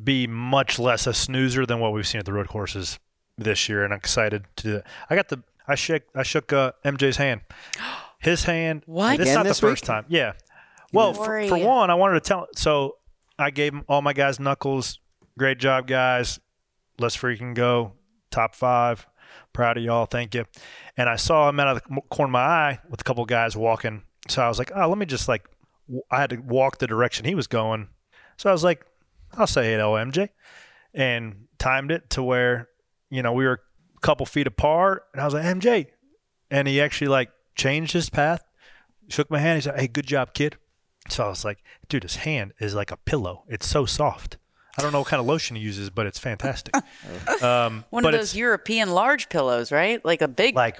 be 0.03 0.27
much 0.27 0.79
less 0.79 1.07
a 1.07 1.13
snoozer 1.15 1.67
than 1.67 1.81
what 1.81 1.93
we've 1.93 2.07
seen 2.07 2.19
at 2.19 2.25
the 2.25 2.33
road 2.33 2.49
courses 2.49 2.99
this 3.37 3.69
year, 3.69 3.85
and 3.85 3.93
I'm 3.93 3.99
excited 3.99 4.45
to 4.57 4.63
do 4.63 4.73
that. 4.75 4.87
I 5.11 5.15
got 5.15 5.29
the 5.29 5.43
I 5.69 5.75
shook 5.75 6.03
I 6.15 6.23
shook 6.23 6.53
uh, 6.53 6.73
MJ's 6.85 7.17
hand. 7.17 7.43
His 8.19 8.45
hand. 8.45 8.83
What? 8.87 9.15
It's 9.15 9.23
Again 9.23 9.35
not 9.35 9.47
the 9.47 9.55
first 9.55 9.83
week? 9.83 9.87
time. 9.87 10.05
Yeah. 10.09 10.35
Well, 10.93 11.13
for, 11.13 11.45
for 11.49 11.59
one, 11.59 11.91
I 11.91 11.95
wanted 11.95 12.23
to 12.23 12.29
tell. 12.29 12.47
So 12.55 12.97
I 13.37 13.51
gave 13.51 13.75
all 13.89 14.01
my 14.01 14.13
guys 14.13 14.39
knuckles. 14.39 15.01
Great 15.37 15.59
job, 15.59 15.89
guys. 15.89 16.39
Let's 17.01 17.17
freaking 17.17 17.55
go. 17.55 17.95
Top 18.31 18.55
five. 18.55 19.07
Proud 19.53 19.77
of 19.77 19.83
y'all. 19.83 20.07
Thank 20.07 20.37
you. 20.37 20.45
And 20.97 21.09
I 21.09 21.17
saw 21.17 21.49
him 21.49 21.59
out 21.59 21.77
of 21.77 21.83
the 21.83 22.01
corner 22.11 22.29
of 22.29 22.33
my 22.33 22.41
eye 22.41 22.79
with 22.89 23.01
a 23.01 23.05
couple 23.05 23.25
guys 23.25 23.57
walking. 23.57 24.03
So 24.29 24.43
I 24.43 24.49
was 24.49 24.59
like, 24.59 24.71
oh, 24.75 24.89
let 24.89 24.99
me 24.99 25.07
just 25.07 25.29
like, 25.29 25.49
I 26.11 26.21
had 26.21 26.31
to 26.31 26.37
walk 26.37 26.79
the 26.79 26.87
direction 26.87 27.25
he 27.25 27.35
was 27.35 27.47
going. 27.47 27.89
So 28.37 28.49
I 28.49 28.53
was 28.53 28.65
like, 28.65 28.85
I'll 29.35 29.47
say 29.47 29.65
hey 29.65 29.77
to 29.77 29.83
MJ 29.83 30.29
and 30.95 31.47
timed 31.59 31.91
it 31.91 32.11
to 32.11 32.23
where, 32.23 32.69
you 33.11 33.23
know, 33.23 33.33
we 33.33 33.45
were 33.45 33.61
a 33.97 34.01
couple 34.01 34.27
feet 34.27 34.47
apart. 34.47 35.05
And 35.13 35.21
I 35.21 35.25
was 35.25 35.35
like, 35.35 35.45
MJ. 35.45 35.87
And 36.51 36.69
he 36.69 36.81
actually 36.81 37.09
like 37.09 37.31
changed 37.55 37.93
his 37.93 38.11
path, 38.11 38.45
shook 39.09 39.31
my 39.31 39.39
hand. 39.39 39.57
He 39.57 39.63
said, 39.63 39.79
hey, 39.79 39.89
good 39.89 40.07
job, 40.07 40.35
kid. 40.35 40.57
So 41.09 41.25
I 41.25 41.29
was 41.29 41.45
like, 41.45 41.59
dude, 41.89 42.05
his 42.05 42.17
hand 42.17 42.53
is 42.61 42.75
like 42.75 42.91
a 42.91 42.97
pillow. 42.97 43.43
It's 43.49 43.67
so 43.67 43.87
soft. 43.87 44.37
I 44.79 44.83
don't 44.83 44.93
know 44.93 45.01
what 45.01 45.09
kind 45.09 45.21
of 45.21 45.27
lotion 45.27 45.57
he 45.57 45.63
uses, 45.63 45.91
but 45.91 46.07
it's 46.07 46.19
fantastic. 46.19 46.75
Um, 47.43 47.85
One 47.91 48.05
but 48.05 48.15
of 48.15 48.21
it's 48.21 48.31
those 48.33 48.39
European 48.39 48.91
large 48.93 49.29
pillows, 49.29 49.73
right? 49.73 50.03
Like 50.05 50.23
a 50.23 50.29
big. 50.29 50.55
like, 50.55 50.79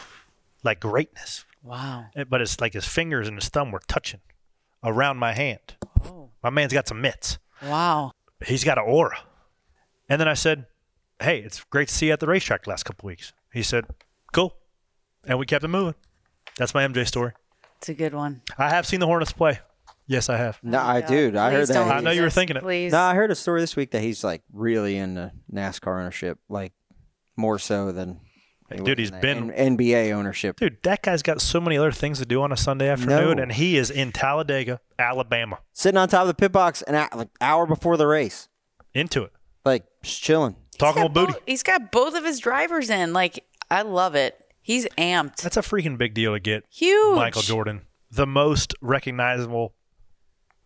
like 0.62 0.78
greatness. 0.80 1.45
Wow. 1.66 2.06
Eh, 2.16 2.24
But 2.24 2.40
it's 2.40 2.60
like 2.60 2.72
his 2.72 2.86
fingers 2.86 3.28
and 3.28 3.36
his 3.36 3.48
thumb 3.48 3.70
were 3.72 3.82
touching 3.88 4.20
around 4.84 5.18
my 5.18 5.32
hand. 5.32 5.76
Oh. 6.04 6.30
My 6.42 6.50
man's 6.50 6.72
got 6.72 6.88
some 6.88 7.00
mitts. 7.00 7.38
Wow. 7.62 8.12
He's 8.44 8.64
got 8.64 8.78
an 8.78 8.84
aura. 8.86 9.18
And 10.08 10.20
then 10.20 10.28
I 10.28 10.34
said, 10.34 10.66
hey, 11.20 11.38
it's 11.40 11.64
great 11.64 11.88
to 11.88 11.94
see 11.94 12.06
you 12.06 12.12
at 12.12 12.20
the 12.20 12.26
racetrack 12.26 12.64
the 12.64 12.70
last 12.70 12.84
couple 12.84 13.06
weeks. 13.06 13.32
He 13.52 13.62
said, 13.62 13.84
cool. 14.32 14.54
And 15.26 15.38
we 15.38 15.46
kept 15.46 15.64
it 15.64 15.68
moving. 15.68 15.94
That's 16.56 16.74
my 16.74 16.86
MJ 16.86 17.06
story. 17.06 17.32
It's 17.78 17.88
a 17.88 17.94
good 17.94 18.14
one. 18.14 18.42
I 18.56 18.68
have 18.70 18.86
seen 18.86 19.00
the 19.00 19.06
Hornets 19.06 19.32
play. 19.32 19.58
Yes, 20.06 20.28
I 20.28 20.36
have. 20.36 20.60
No, 20.62 20.78
I 20.78 21.00
do. 21.00 21.36
I 21.36 21.50
heard 21.50 21.66
that. 21.66 21.76
I 21.76 22.00
know 22.00 22.12
you 22.12 22.22
were 22.22 22.30
thinking 22.30 22.56
it. 22.56 22.62
Please. 22.62 22.92
No, 22.92 23.00
I 23.00 23.14
heard 23.14 23.30
a 23.32 23.34
story 23.34 23.60
this 23.60 23.74
week 23.74 23.90
that 23.90 24.02
he's 24.02 24.22
like 24.22 24.42
really 24.52 24.96
into 24.96 25.32
NASCAR 25.52 25.98
ownership, 26.00 26.38
like 26.48 26.72
more 27.36 27.58
so 27.58 27.90
than 27.90 28.20
he 28.22 28.25
Dude, 28.70 28.98
he's 28.98 29.10
been- 29.10 29.50
N- 29.52 29.76
NBA 29.76 30.12
ownership. 30.12 30.58
Dude, 30.58 30.82
that 30.82 31.02
guy's 31.02 31.22
got 31.22 31.40
so 31.40 31.60
many 31.60 31.76
other 31.78 31.92
things 31.92 32.18
to 32.18 32.26
do 32.26 32.42
on 32.42 32.50
a 32.52 32.56
Sunday 32.56 32.88
afternoon, 32.88 33.36
No. 33.36 33.42
and 33.44 33.52
he 33.52 33.76
is 33.76 33.90
in 33.90 34.12
Talladega, 34.12 34.80
Alabama. 34.98 35.58
Sitting 35.72 35.96
on 35.98 36.08
top 36.08 36.22
of 36.22 36.28
the 36.28 36.34
pit 36.34 36.50
box 36.52 36.82
an 36.82 36.94
hou- 36.94 37.18
like 37.18 37.28
hour 37.40 37.66
before 37.66 37.96
the 37.96 38.06
race, 38.06 38.48
Into 38.94 39.22
it. 39.22 39.32
like 39.64 39.84
just 40.02 40.22
chilling. 40.22 40.56
Talking 40.78 41.02
He's 41.02 41.08
with 41.08 41.14
got 41.14 41.20
booty. 41.26 41.32
both- 41.34 41.42
he's 41.46 41.62
got 41.62 41.92
both 41.92 42.14
of 42.16 42.24
his 42.24 42.38
drivers 42.40 42.90
in. 42.90 43.12
Like, 43.12 43.44
I 43.70 43.82
love 43.82 44.14
it. 44.14 44.38
He's 44.62 44.86
amped. 44.98 45.36
That's 45.36 45.56
a 45.56 45.62
freaking 45.62 45.96
big 45.96 46.12
deal 46.12 46.32
to 46.34 46.40
get 46.40 46.64
Huge. 46.70 47.16
Michael 47.16 47.42
Jordan, 47.42 47.82
the 48.10 48.26
most 48.26 48.74
recognizable, 48.80 49.74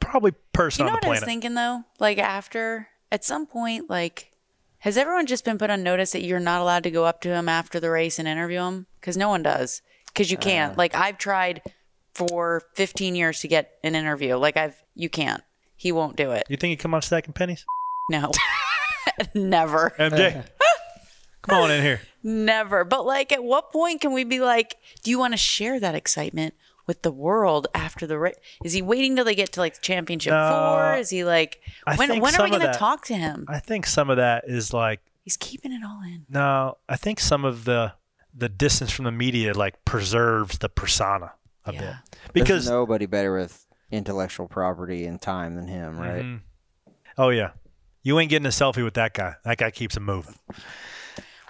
probably 0.01 0.33
person 0.53 0.83
You 0.83 0.87
know 0.87 0.91
on 0.91 0.95
what 0.95 1.03
the 1.03 1.07
I 1.07 1.11
was 1.11 1.19
planet. 1.21 1.29
thinking 1.29 1.55
though? 1.55 1.85
Like 1.99 2.19
after, 2.19 2.89
at 3.13 3.25
some 3.25 3.47
point, 3.47 3.91
like, 3.91 4.33
has 4.81 4.97
everyone 4.97 5.27
just 5.27 5.45
been 5.45 5.57
put 5.59 5.71
on 5.71 5.83
notice 5.83 6.11
that 6.13 6.23
you're 6.23 6.41
not 6.41 6.61
allowed 6.61 6.83
to 6.83 6.91
go 6.91 7.05
up 7.05 7.21
to 7.23 7.31
him 7.35 7.49
after 7.49 7.81
the 7.81 7.91
race 7.91 8.19
and 8.19 8.27
interview 8.29 8.61
him? 8.61 8.87
Because 9.01 9.17
no 9.17 9.29
one 9.29 9.43
does. 9.43 9.81
Because 10.07 10.31
you 10.31 10.37
Uh. 10.39 10.41
can't. 10.43 10.77
like 10.79 10.95
I've 10.95 11.19
tried 11.19 11.63
for 12.15 12.63
15 12.75 13.15
years 13.15 13.41
to 13.41 13.49
get 13.49 13.71
an 13.85 13.95
interview. 13.95 14.37
Like 14.37 14.57
I've, 14.57 14.83
you 14.95 15.09
can't. 15.09 15.43
He 15.77 15.93
won't 15.93 16.17
do 16.17 16.33
it. 16.33 16.43
You 16.49 16.57
think 16.57 16.71
he 16.71 16.77
come 16.77 16.93
on 16.95 17.01
stacking 17.03 17.33
pennies? 17.33 17.65
No, 18.11 18.31
never, 19.35 19.95
MJ, 19.99 20.45
come 21.43 21.63
on 21.65 21.71
in 21.71 21.83
here. 21.83 22.01
never. 22.23 22.85
But 22.85 23.07
like, 23.07 23.33
at 23.33 23.43
what 23.45 23.73
point 23.73 24.01
can 24.01 24.13
we 24.13 24.25
be 24.25 24.41
like, 24.41 24.77
do 25.03 25.11
you 25.11 25.19
want 25.19 25.33
to 25.33 25.39
share 25.39 25.79
that 25.81 25.95
excitement? 25.95 26.55
With 26.91 27.03
the 27.03 27.13
world 27.13 27.69
after 27.73 28.05
the 28.05 28.19
race, 28.19 28.35
is 28.65 28.73
he 28.73 28.83
waiting 28.83 29.15
till 29.15 29.25
they 29.25 29.37
get 29.37 29.53
to 29.53 29.61
like 29.61 29.81
championship 29.81 30.33
No. 30.33 30.51
four? 30.51 30.97
Is 30.97 31.09
he 31.09 31.23
like, 31.23 31.61
I 31.87 31.95
when 31.95 32.19
when 32.21 32.35
are 32.35 32.43
we 32.43 32.51
going 32.51 32.63
to 32.63 32.73
talk 32.73 33.05
to 33.05 33.15
him? 33.15 33.45
I 33.47 33.61
think 33.61 33.87
some 33.87 34.11
of 34.11 34.17
that 34.17 34.43
is 34.49 34.73
like 34.73 34.99
He's 35.23 35.37
keeping 35.37 35.71
it 35.73 35.83
all 35.85 36.03
in. 36.03 36.27
no. 36.29 36.79
I 36.89 36.97
think 36.97 37.21
some 37.21 37.45
of 37.45 37.65
the 37.65 37.93
the 38.35 38.49
distance 38.49 38.91
from 38.91 39.05
the 39.05 39.13
media 39.13 39.55
like 39.55 39.85
preserves 39.85 40.59
the 40.59 40.69
persona 40.69 41.31
a 41.65 41.73
Yeah. 41.73 41.79
bit 41.81 41.89
There's 42.11 42.33
because 42.33 42.69
nobody 42.69 43.07
better 43.07 43.37
with 43.39 43.67
intellectual 43.93 44.49
property 44.49 45.05
and 45.07 45.21
time 45.23 45.55
than 45.55 45.69
him, 45.69 45.97
right? 45.97 46.25
Mhm. 46.25 46.41
oh 47.19 47.29
yeah, 47.29 47.51
you 48.03 48.19
ain't 48.19 48.31
getting 48.31 48.47
a 48.47 48.51
selfie 48.51 48.83
with 48.83 48.95
that 48.95 49.15
guy. 49.15 49.37
That 49.45 49.59
guy 49.59 49.71
keeps 49.71 49.97
it 49.97 50.01
moving. 50.01 50.35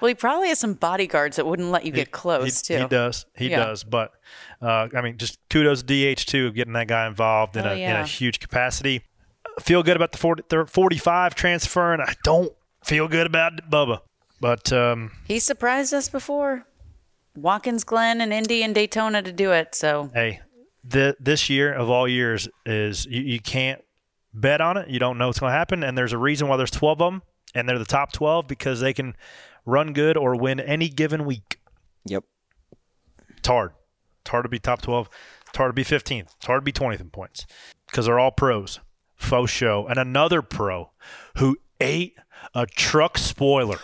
Well, 0.00 0.08
he 0.08 0.14
probably 0.14 0.48
has 0.48 0.58
some 0.58 0.74
bodyguards 0.74 1.36
that 1.36 1.46
wouldn't 1.46 1.70
let 1.70 1.84
you 1.84 1.92
get 1.92 2.10
close 2.10 2.66
he, 2.66 2.74
too. 2.74 2.82
He 2.82 2.88
does. 2.88 3.26
He 3.36 3.48
Yeah. 3.50 3.64
does. 3.64 3.84
But 3.84 4.12
uh, 4.62 4.88
I 4.94 5.00
mean, 5.00 5.18
just 5.18 5.38
kudos 5.48 5.82
to 5.82 6.14
DH 6.14 6.26
too 6.26 6.46
of 6.46 6.54
getting 6.54 6.72
that 6.74 6.88
guy 6.88 7.06
involved 7.06 7.56
in, 7.56 7.66
Oh, 7.66 7.70
a, 7.70 7.74
in 7.74 7.96
a 7.96 8.04
huge 8.04 8.40
capacity. 8.40 9.02
Feel 9.60 9.82
good 9.82 9.96
about 9.96 10.12
the 10.12 10.18
40, 10.18 10.44
45 10.66 11.34
transfer, 11.34 11.92
and 11.92 12.00
I 12.02 12.14
don't 12.24 12.52
feel 12.84 13.08
good 13.08 13.26
about 13.26 13.70
Bubba. 13.70 14.00
But 14.40 14.72
um, 14.72 15.12
He 15.26 15.38
surprised 15.38 15.92
us 15.92 16.08
before. 16.08 16.66
Watkins 17.36 17.84
Glen 17.84 18.20
and 18.20 18.32
Indy 18.32 18.62
and 18.62 18.74
Daytona 18.74 19.22
to 19.22 19.32
do 19.32 19.52
it. 19.52 19.74
So 19.74 20.10
hey, 20.14 20.40
the, 20.84 21.16
this 21.20 21.50
year 21.50 21.72
of 21.72 21.90
all 21.90 22.08
years 22.08 22.48
is 22.66 23.06
you, 23.06 23.20
you 23.22 23.40
can't 23.40 23.82
bet 24.32 24.60
on 24.60 24.76
it. 24.76 24.88
You 24.88 24.98
don't 24.98 25.18
know 25.18 25.26
what's 25.26 25.38
going 25.40 25.52
to 25.52 25.56
happen, 25.56 25.82
and 25.82 25.96
there's 25.96 26.12
a 26.12 26.18
reason 26.18 26.48
why 26.48 26.56
there's 26.56 26.70
12 26.70 27.00
of 27.00 27.12
them, 27.12 27.22
and 27.54 27.68
they're 27.68 27.78
the 27.78 27.84
top 27.84 28.12
12 28.12 28.46
because 28.46 28.80
they 28.80 28.92
can 28.92 29.14
run 29.70 29.92
good 29.92 30.16
or 30.16 30.36
win 30.36 30.60
any 30.60 30.88
given 30.88 31.24
week. 31.24 31.60
Yep. 32.06 32.24
It's 33.36 33.48
hard. 33.48 33.72
It's 34.22 34.30
hard 34.30 34.44
to 34.44 34.48
be 34.48 34.58
top 34.58 34.82
12. 34.82 35.08
It's 35.48 35.56
hard 35.56 35.70
to 35.70 35.72
be 35.74 35.84
15th. 35.84 36.34
It's 36.36 36.46
hard 36.46 36.60
to 36.60 36.64
be 36.64 36.72
20th 36.72 37.00
in 37.00 37.10
points 37.10 37.46
because 37.86 38.06
they're 38.06 38.18
all 38.18 38.30
pros. 38.30 38.80
Faux 39.16 39.50
show. 39.50 39.86
And 39.86 39.98
another 39.98 40.42
pro 40.42 40.90
who 41.36 41.56
ate 41.80 42.16
a 42.54 42.66
truck 42.66 43.18
spoiler. 43.18 43.78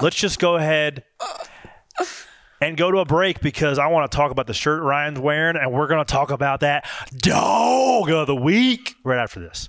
Let's 0.00 0.16
just 0.16 0.38
go 0.38 0.56
ahead 0.56 1.04
and 2.60 2.76
go 2.76 2.90
to 2.90 2.98
a 2.98 3.04
break 3.04 3.40
because 3.40 3.78
I 3.78 3.86
want 3.88 4.10
to 4.10 4.16
talk 4.16 4.30
about 4.30 4.46
the 4.46 4.54
shirt 4.54 4.82
Ryan's 4.82 5.18
wearing, 5.18 5.56
and 5.56 5.72
we're 5.72 5.86
going 5.86 6.04
to 6.04 6.10
talk 6.10 6.30
about 6.30 6.60
that 6.60 6.86
dog 7.16 8.10
of 8.10 8.26
the 8.26 8.36
week 8.36 8.94
right 9.04 9.18
after 9.18 9.40
this. 9.40 9.68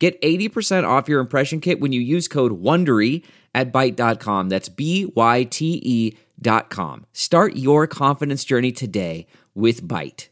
Get 0.00 0.20
80% 0.22 0.88
off 0.88 1.08
your 1.08 1.20
impression 1.20 1.60
kit 1.60 1.78
when 1.78 1.92
you 1.92 2.00
use 2.00 2.26
code 2.26 2.60
WONDERY 2.60 3.22
at 3.54 3.72
Byte.com. 3.72 4.48
That's 4.48 4.68
B-Y-T-E 4.68 6.16
dot 6.40 6.70
com. 6.70 7.04
Start 7.12 7.56
your 7.56 7.86
confidence 7.86 8.44
journey 8.44 8.72
today 8.72 9.26
with 9.54 9.86
Byte. 9.86 10.28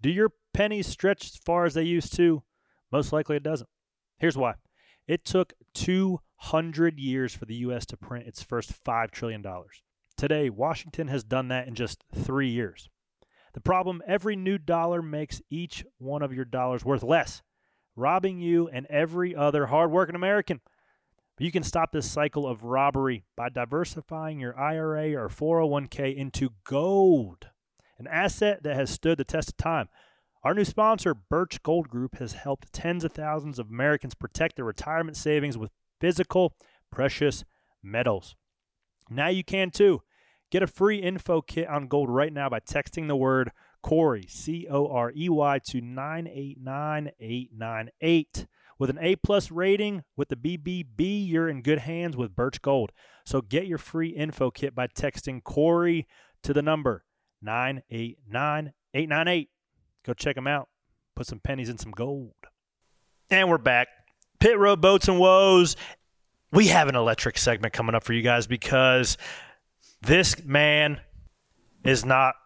Do 0.00 0.08
your 0.08 0.30
pennies 0.52 0.86
stretch 0.86 1.24
as 1.26 1.36
far 1.36 1.64
as 1.64 1.74
they 1.74 1.82
used 1.82 2.14
to? 2.16 2.44
Most 2.92 3.12
likely 3.12 3.34
it 3.36 3.42
doesn't. 3.42 3.68
Here's 4.18 4.36
why. 4.36 4.54
It 5.08 5.24
took 5.24 5.54
200 5.74 6.98
years 7.00 7.34
for 7.34 7.46
the 7.46 7.56
U.S. 7.56 7.84
to 7.86 7.96
print 7.96 8.28
its 8.28 8.42
first 8.42 8.72
$5 8.84 9.10
trillion. 9.10 9.44
Today, 10.16 10.48
Washington 10.50 11.08
has 11.08 11.24
done 11.24 11.48
that 11.48 11.66
in 11.66 11.74
just 11.74 12.04
three 12.14 12.48
years. 12.48 12.88
The 13.54 13.60
problem 13.60 14.02
every 14.06 14.36
new 14.36 14.58
dollar 14.58 15.02
makes 15.02 15.42
each 15.50 15.84
one 15.98 16.22
of 16.22 16.32
your 16.32 16.44
dollars 16.44 16.84
worth 16.84 17.02
less, 17.02 17.42
robbing 17.96 18.40
you 18.40 18.68
and 18.68 18.86
every 18.86 19.34
other 19.34 19.66
hardworking 19.66 20.14
American. 20.14 20.60
You 21.38 21.50
can 21.50 21.64
stop 21.64 21.90
this 21.90 22.10
cycle 22.10 22.46
of 22.46 22.62
robbery 22.62 23.24
by 23.36 23.48
diversifying 23.48 24.38
your 24.38 24.58
IRA 24.58 25.14
or 25.14 25.28
401k 25.28 26.14
into 26.14 26.50
gold, 26.62 27.48
an 27.98 28.06
asset 28.06 28.62
that 28.62 28.76
has 28.76 28.90
stood 28.90 29.18
the 29.18 29.24
test 29.24 29.50
of 29.50 29.56
time. 29.56 29.88
Our 30.44 30.54
new 30.54 30.64
sponsor, 30.64 31.14
Birch 31.14 31.62
Gold 31.62 31.88
Group, 31.88 32.18
has 32.18 32.34
helped 32.34 32.72
tens 32.72 33.02
of 33.02 33.12
thousands 33.12 33.58
of 33.58 33.70
Americans 33.70 34.14
protect 34.14 34.56
their 34.56 34.64
retirement 34.64 35.16
savings 35.16 35.58
with 35.58 35.72
physical, 36.00 36.54
precious 36.92 37.44
metals. 37.82 38.36
Now 39.10 39.28
you 39.28 39.42
can 39.42 39.70
too. 39.70 40.02
Get 40.50 40.62
a 40.62 40.68
free 40.68 40.98
info 40.98 41.40
kit 41.40 41.66
on 41.66 41.88
gold 41.88 42.10
right 42.10 42.32
now 42.32 42.48
by 42.48 42.60
texting 42.60 43.08
the 43.08 43.16
word 43.16 43.50
Corey, 43.84 44.24
C 44.26 44.66
O 44.70 44.88
R 44.88 45.12
E 45.14 45.28
Y, 45.28 45.60
to 45.66 45.82
989898. 45.82 48.46
With 48.78 48.90
an 48.90 48.98
A 48.98 49.14
plus 49.16 49.50
rating 49.50 50.04
with 50.16 50.30
the 50.30 50.36
BBB, 50.36 51.28
you're 51.28 51.50
in 51.50 51.60
good 51.60 51.80
hands 51.80 52.16
with 52.16 52.34
Birch 52.34 52.62
Gold. 52.62 52.92
So 53.26 53.42
get 53.42 53.66
your 53.66 53.76
free 53.76 54.08
info 54.08 54.50
kit 54.50 54.74
by 54.74 54.86
texting 54.86 55.44
Corey 55.44 56.06
to 56.42 56.54
the 56.54 56.62
number 56.62 57.04
989898. 57.42 59.50
Go 60.04 60.14
check 60.14 60.34
them 60.34 60.46
out. 60.46 60.70
put 61.14 61.26
some 61.26 61.40
pennies 61.40 61.68
in 61.68 61.76
some 61.76 61.92
gold. 61.92 62.32
And 63.30 63.50
we're 63.50 63.58
back. 63.58 63.88
Pit 64.40 64.58
Road 64.58 64.80
Boats 64.80 65.08
and 65.08 65.20
Woes. 65.20 65.76
We 66.50 66.68
have 66.68 66.88
an 66.88 66.96
electric 66.96 67.36
segment 67.36 67.74
coming 67.74 67.94
up 67.94 68.02
for 68.02 68.14
you 68.14 68.22
guys 68.22 68.46
because 68.46 69.18
this 70.00 70.42
man 70.42 71.02
is 71.84 72.06
not 72.06 72.36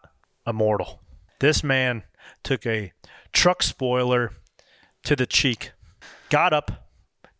immortal. 0.45 1.01
This 1.39 1.63
man 1.63 2.03
took 2.43 2.65
a 2.65 2.91
truck 3.31 3.63
spoiler 3.63 4.33
to 5.03 5.15
the 5.15 5.25
cheek, 5.25 5.71
got 6.29 6.53
up, 6.53 6.89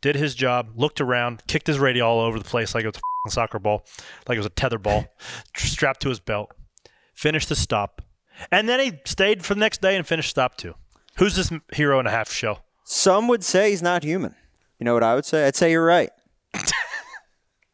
did 0.02 0.16
his 0.16 0.36
job, 0.36 0.72
looked 0.76 1.02
around, 1.02 1.44
kicked 1.48 1.68
his 1.68 1.80
radio 1.80 2.06
all 2.06 2.22
over 2.22 2.40
the 2.40 2.46
place 2.46 2.74
like 2.74 2.86
it 2.86 2.88
was 2.88 2.96
a 2.96 3.00
f***ing 3.00 3.32
soccer 3.32 3.60
ball, 3.60 3.86
like 4.28 4.38
it 4.38 4.40
was 4.40 4.46
a 4.46 4.52
tether 4.52 4.78
ball, 4.78 5.06
strapped 5.56 6.02
to 6.02 6.10
his 6.10 6.20
belt, 6.20 6.52
finished 7.14 7.50
the 7.50 7.56
stop, 7.56 8.02
and 8.52 8.70
then 8.70 8.80
he 8.80 9.00
stayed 9.06 9.46
for 9.46 9.54
the 9.54 9.60
next 9.60 9.82
day 9.82 9.96
and 9.96 10.08
finished 10.08 10.30
stop 10.30 10.56
two. 10.56 10.76
Who's 11.18 11.36
this 11.36 11.52
hero 11.74 12.00
and 12.00 12.08
a 12.08 12.12
half 12.12 12.32
show? 12.32 12.60
Some 12.86 13.28
would 13.28 13.44
say 13.44 13.72
he's 13.72 13.82
not 13.82 14.04
human. 14.04 14.36
You 14.80 14.86
know 14.86 14.94
what 14.94 15.04
I 15.04 15.16
would 15.16 15.26
say? 15.26 15.46
I'd 15.46 15.58
say 15.58 15.72
you're 15.72 15.86
right. 15.86 16.10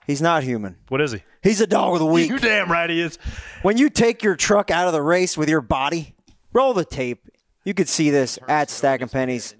he's 0.07 0.21
not 0.21 0.41
human. 0.41 0.77
What 0.89 1.01
is 1.01 1.11
he? 1.11 1.21
He's 1.43 1.61
a 1.61 1.67
dog 1.67 1.93
of 1.93 1.99
the 1.99 2.07
week. 2.07 2.29
You 2.29 2.39
damn 2.39 2.71
right 2.71 2.89
he 2.89 2.99
is. 2.99 3.19
When 3.61 3.77
you 3.77 3.91
take 3.91 4.23
your 4.23 4.35
truck 4.35 4.71
out 4.71 4.87
of 4.87 4.93
the 4.93 5.01
race 5.03 5.37
with 5.37 5.47
your 5.47 5.61
body, 5.61 6.14
roll 6.55 6.73
the 6.73 6.85
tape. 6.85 7.29
You 7.63 7.75
could 7.75 7.89
see 7.89 8.09
this 8.09 8.39
at 8.47 8.71
Stacking 8.71 9.09
Pennies. 9.09 9.55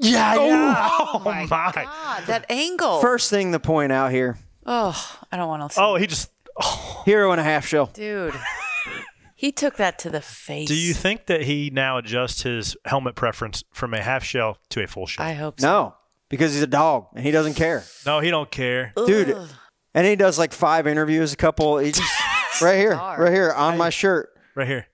Yeah, 0.00 0.34
yeah. 0.40 0.88
Oh, 0.92 1.20
my. 1.24 1.42
Oh 1.44 1.46
God, 1.48 2.26
that 2.26 2.46
angle. 2.48 3.00
First 3.00 3.30
thing 3.30 3.50
to 3.52 3.58
point 3.58 3.90
out 3.90 4.12
here 4.12 4.38
oh, 4.66 5.18
I 5.32 5.36
don't 5.36 5.48
want 5.48 5.72
to. 5.72 5.80
Oh, 5.80 5.96
he 5.96 6.06
just. 6.06 6.30
Oh. 6.58 7.02
hero 7.04 7.32
and 7.32 7.40
a 7.40 7.44
half 7.44 7.66
shell. 7.66 7.90
dude. 7.92 8.32
He 9.34 9.52
took 9.52 9.76
that 9.76 9.98
to 9.98 10.08
the 10.08 10.22
face. 10.22 10.66
Do 10.68 10.74
you 10.74 10.94
think 10.94 11.26
that 11.26 11.42
he 11.42 11.68
now 11.70 11.98
adjusts 11.98 12.44
his 12.44 12.74
helmet 12.86 13.14
preference 13.14 13.62
from 13.74 13.92
a 13.92 14.00
half 14.00 14.24
shell 14.24 14.56
to 14.70 14.82
a 14.82 14.86
full 14.86 15.06
shell? 15.06 15.26
I 15.26 15.34
hope 15.34 15.60
so. 15.60 15.66
No, 15.66 15.94
because 16.30 16.54
he's 16.54 16.62
a 16.62 16.66
dog 16.66 17.08
and 17.14 17.22
he 17.22 17.30
doesn't 17.30 17.52
care. 17.52 17.84
no, 18.06 18.20
he 18.20 18.30
don't 18.30 18.50
care. 18.50 18.94
Dude, 18.96 19.36
and 19.92 20.06
he 20.06 20.16
does 20.16 20.38
like 20.38 20.54
five 20.54 20.86
interviews, 20.86 21.34
a 21.34 21.36
couple. 21.36 21.76
He 21.76 21.92
just, 21.92 22.10
right 22.62 22.78
here, 22.78 22.94
right 22.94 23.30
here 23.30 23.52
on 23.52 23.76
my 23.76 23.90
shirt. 23.90 24.30
Right 24.54 24.66
here. 24.66 24.86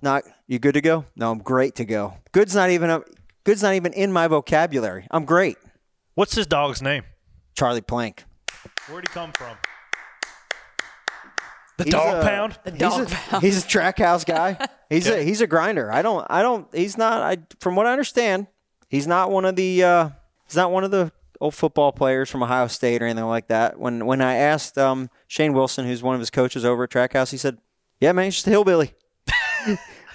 Not 0.00 0.24
you 0.50 0.58
good 0.58 0.74
to 0.74 0.80
go? 0.80 1.04
No, 1.16 1.30
I'm 1.30 1.38
great 1.38 1.76
to 1.76 1.84
go. 1.84 2.14
Good's 2.32 2.54
not 2.54 2.70
even 2.70 2.90
a, 2.90 3.02
good's 3.44 3.62
not 3.62 3.74
even 3.74 3.92
in 3.92 4.12
my 4.12 4.26
vocabulary. 4.28 5.06
I'm 5.10 5.24
great. 5.24 5.56
What's 6.14 6.34
his 6.34 6.46
dog's 6.46 6.82
name? 6.82 7.04
Charlie 7.54 7.80
Plank. 7.80 8.24
Where'd 8.88 9.06
he 9.08 9.12
come 9.12 9.32
from? 9.32 9.56
The 11.78 11.84
He's 11.84 11.92
dog 11.92 12.22
a- 12.22 12.26
pound? 12.26 12.58
The 12.64 12.70
He's 12.72 12.80
dog 12.80 13.02
a, 13.02 13.06
pound. 13.06 13.42
he's 13.42 13.64
a 13.64 13.66
Trackhouse 13.66 14.26
guy. 14.26 14.58
He's 14.90 15.06
Yeah. 15.06 15.14
a 15.14 15.22
he's 15.22 15.40
a 15.40 15.46
grinder. 15.46 15.90
I 15.92 16.02
don't 16.02 16.26
I 16.28 16.42
don't 16.42 16.66
he's 16.74 16.98
not 16.98 17.22
I 17.22 17.38
from 17.60 17.76
what 17.76 17.86
I 17.86 17.92
understand, 17.92 18.48
he's 18.88 19.06
not 19.06 19.30
one 19.30 19.44
of 19.44 19.54
the 19.54 19.84
uh 19.84 20.08
he's 20.46 20.56
not 20.56 20.72
one 20.72 20.82
of 20.82 20.90
the 20.90 21.12
old 21.40 21.54
football 21.54 21.92
players 21.92 22.28
from 22.28 22.42
Ohio 22.42 22.66
State 22.66 23.00
or 23.00 23.06
anything 23.06 23.24
like 23.28 23.46
that. 23.48 23.78
When 23.78 24.04
when 24.04 24.20
I 24.20 24.34
asked 24.34 24.76
um 24.76 25.08
Shane 25.28 25.52
Wilson, 25.52 25.86
who's 25.86 26.02
one 26.02 26.14
of 26.16 26.20
his 26.20 26.28
coaches 26.30 26.64
over 26.64 26.82
at 26.84 26.90
Trackhouse, 26.90 27.30
he 27.30 27.36
said, 27.36 27.58
Yeah, 28.00 28.10
man, 28.10 28.24
he's 28.24 28.34
just 28.34 28.48
a 28.48 28.50
hillbilly. 28.50 28.92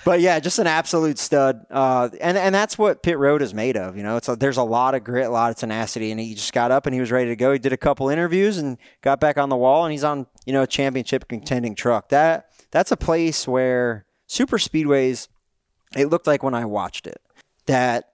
but 0.05 0.21
yeah, 0.21 0.39
just 0.39 0.59
an 0.59 0.67
absolute 0.67 1.17
stud. 1.17 1.65
Uh, 1.69 2.09
and 2.21 2.37
and 2.37 2.55
that's 2.55 2.77
what 2.77 3.03
Pit 3.03 3.17
Road 3.17 3.41
is 3.41 3.53
made 3.53 3.75
of. 3.75 3.97
You 3.97 4.03
know, 4.03 4.15
it's 4.15 4.29
a, 4.29 4.35
there's 4.35 4.57
a 4.57 4.63
lot 4.63 4.95
of 4.95 5.03
grit, 5.03 5.25
a 5.25 5.29
lot 5.29 5.49
of 5.49 5.57
tenacity, 5.57 6.11
and 6.11 6.19
he 6.19 6.35
just 6.35 6.53
got 6.53 6.71
up 6.71 6.85
and 6.85 6.93
he 6.93 7.01
was 7.01 7.11
ready 7.11 7.29
to 7.29 7.35
go. 7.35 7.51
He 7.51 7.59
did 7.59 7.73
a 7.73 7.77
couple 7.77 8.07
interviews 8.07 8.59
and 8.59 8.77
got 9.01 9.19
back 9.19 9.37
on 9.37 9.49
the 9.49 9.57
wall, 9.57 9.83
and 9.83 9.91
he's 9.91 10.03
on 10.03 10.27
you 10.45 10.53
know 10.53 10.61
a 10.61 10.67
championship 10.67 11.27
contending 11.27 11.75
truck. 11.75 12.09
That 12.09 12.51
that's 12.71 12.91
a 12.91 12.97
place 12.97 13.47
where 13.47 14.05
super 14.27 14.57
speedways. 14.57 15.27
It 15.95 16.05
looked 16.07 16.27
like 16.27 16.43
when 16.43 16.53
I 16.53 16.65
watched 16.65 17.07
it 17.07 17.21
that 17.65 18.09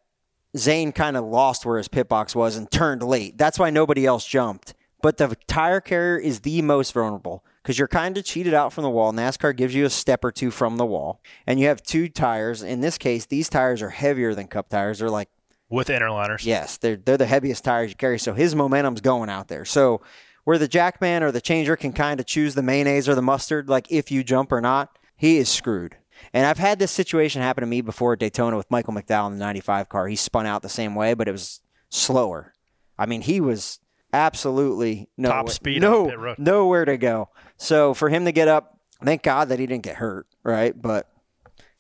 Zane 0.58 0.92
kind 0.92 1.18
of 1.18 1.26
lost 1.26 1.66
where 1.66 1.78
his 1.78 1.88
pit 1.88 2.08
box 2.08 2.36
was 2.36 2.56
and 2.56 2.70
turned 2.72 3.04
late. 3.04 3.38
That's 3.38 3.60
why 3.60 3.70
nobody 3.70 4.06
else 4.06 4.26
jumped. 4.26 4.74
But 5.02 5.18
the 5.18 5.36
tire 5.48 5.82
carrier 5.82 6.18
is 6.18 6.42
the 6.42 6.62
most 6.62 6.94
vulnerable 6.94 7.44
because 7.62 7.78
you're 7.78 7.88
kind 7.88 8.18
of 8.18 8.26
cheated 8.26 8.54
out 8.54 8.74
from 8.74 8.84
the 8.84 8.90
wall. 8.90 9.14
NASCAR 9.14 9.56
gives 9.56 9.76
you 9.76 9.86
a 9.86 9.90
step 9.90 10.24
or 10.24 10.32
two 10.32 10.52
from 10.52 10.78
the 10.78 10.86
wall, 10.86 11.22
and 11.46 11.60
you 11.60 11.68
have 11.68 11.84
two 11.84 12.10
tires. 12.10 12.64
In 12.64 12.82
this 12.82 12.98
case, 12.98 13.26
these 13.26 13.50
tires 13.50 13.82
are 13.82 13.90
heavier 13.90 14.34
than 14.34 14.48
Cup 14.48 14.70
tires. 14.70 15.00
They're 15.00 15.10
like 15.10 15.30
With 15.70 15.88
interliners. 15.90 16.46
Yes, 16.46 16.78
they're 16.78 16.96
they're 16.96 17.18
the 17.18 17.26
heaviest 17.26 17.64
tires 17.64 17.92
you 17.92 17.96
carry, 17.96 18.20
so 18.20 18.34
his 18.34 18.56
momentum's 18.56 19.02
going 19.02 19.30
out 19.30 19.48
there. 19.48 19.66
So 19.66 20.02
where 20.44 20.58
the 20.58 20.68
jackman 20.68 21.24
or 21.24 21.32
the 21.32 21.42
changer 21.42 21.76
can 21.76 21.94
kind 21.94 22.20
of 22.20 22.26
choose 22.26 22.56
the 22.56 22.64
mayonnaise 22.64 23.08
or 23.08 23.16
the 23.16 23.22
mustard, 23.22 23.70
like 23.70 23.92
if 23.92 24.12
you 24.12 24.24
jump 24.24 24.52
or 24.52 24.62
not, 24.62 24.98
he 25.16 25.38
is 25.38 25.50
screwed. 25.50 25.98
And 26.34 26.46
I've 26.46 26.58
had 26.58 26.80
this 26.80 26.92
situation 26.92 27.42
happen 27.42 27.62
to 27.62 27.68
me 27.68 27.82
before 27.82 28.14
at 28.14 28.20
Daytona 28.20 28.58
with 28.58 28.70
Michael 28.70 28.94
McDowell 28.94 29.28
in 29.28 29.34
the 29.34 29.40
95 29.40 29.90
car. 29.90 30.08
He 30.08 30.16
spun 30.16 30.46
out 30.46 30.62
the 30.62 30.70
same 30.70 30.96
way, 30.96 31.14
but 31.14 31.28
it 31.28 31.32
was 31.32 31.62
slower. 31.90 32.54
I 32.98 33.06
mean, 33.06 33.22
he 33.22 33.42
was 33.42 33.80
absolutely 34.14 35.10
no 35.18 35.30
Top 35.30 35.50
speed 35.50 35.84
on 35.84 35.92
no, 35.92 36.06
pit 36.08 36.20
road. 36.20 36.40
nowhere 36.40 36.86
to 36.86 36.98
go. 36.98 37.30
So 37.58 37.94
for 37.94 38.10
him 38.10 38.26
to 38.26 38.32
get 38.32 38.48
up, 38.48 38.80
thank 39.04 39.24
God 39.24 39.50
that 39.50 39.60
he 39.60 39.66
didn't 39.66 39.84
get 39.84 39.96
hurt, 39.96 40.28
right? 40.44 40.80
But 40.80 41.08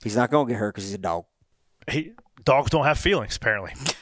he's 0.03 0.15
not 0.15 0.29
going 0.31 0.47
to 0.47 0.53
get 0.53 0.59
hurt 0.59 0.73
because 0.75 0.85
he's 0.85 0.93
a 0.93 0.97
dog. 0.99 1.25
He, 1.89 2.13
dogs 2.43 2.69
don't 2.69 2.85
have 2.85 2.97
feelings, 2.97 3.37
apparently. 3.37 3.73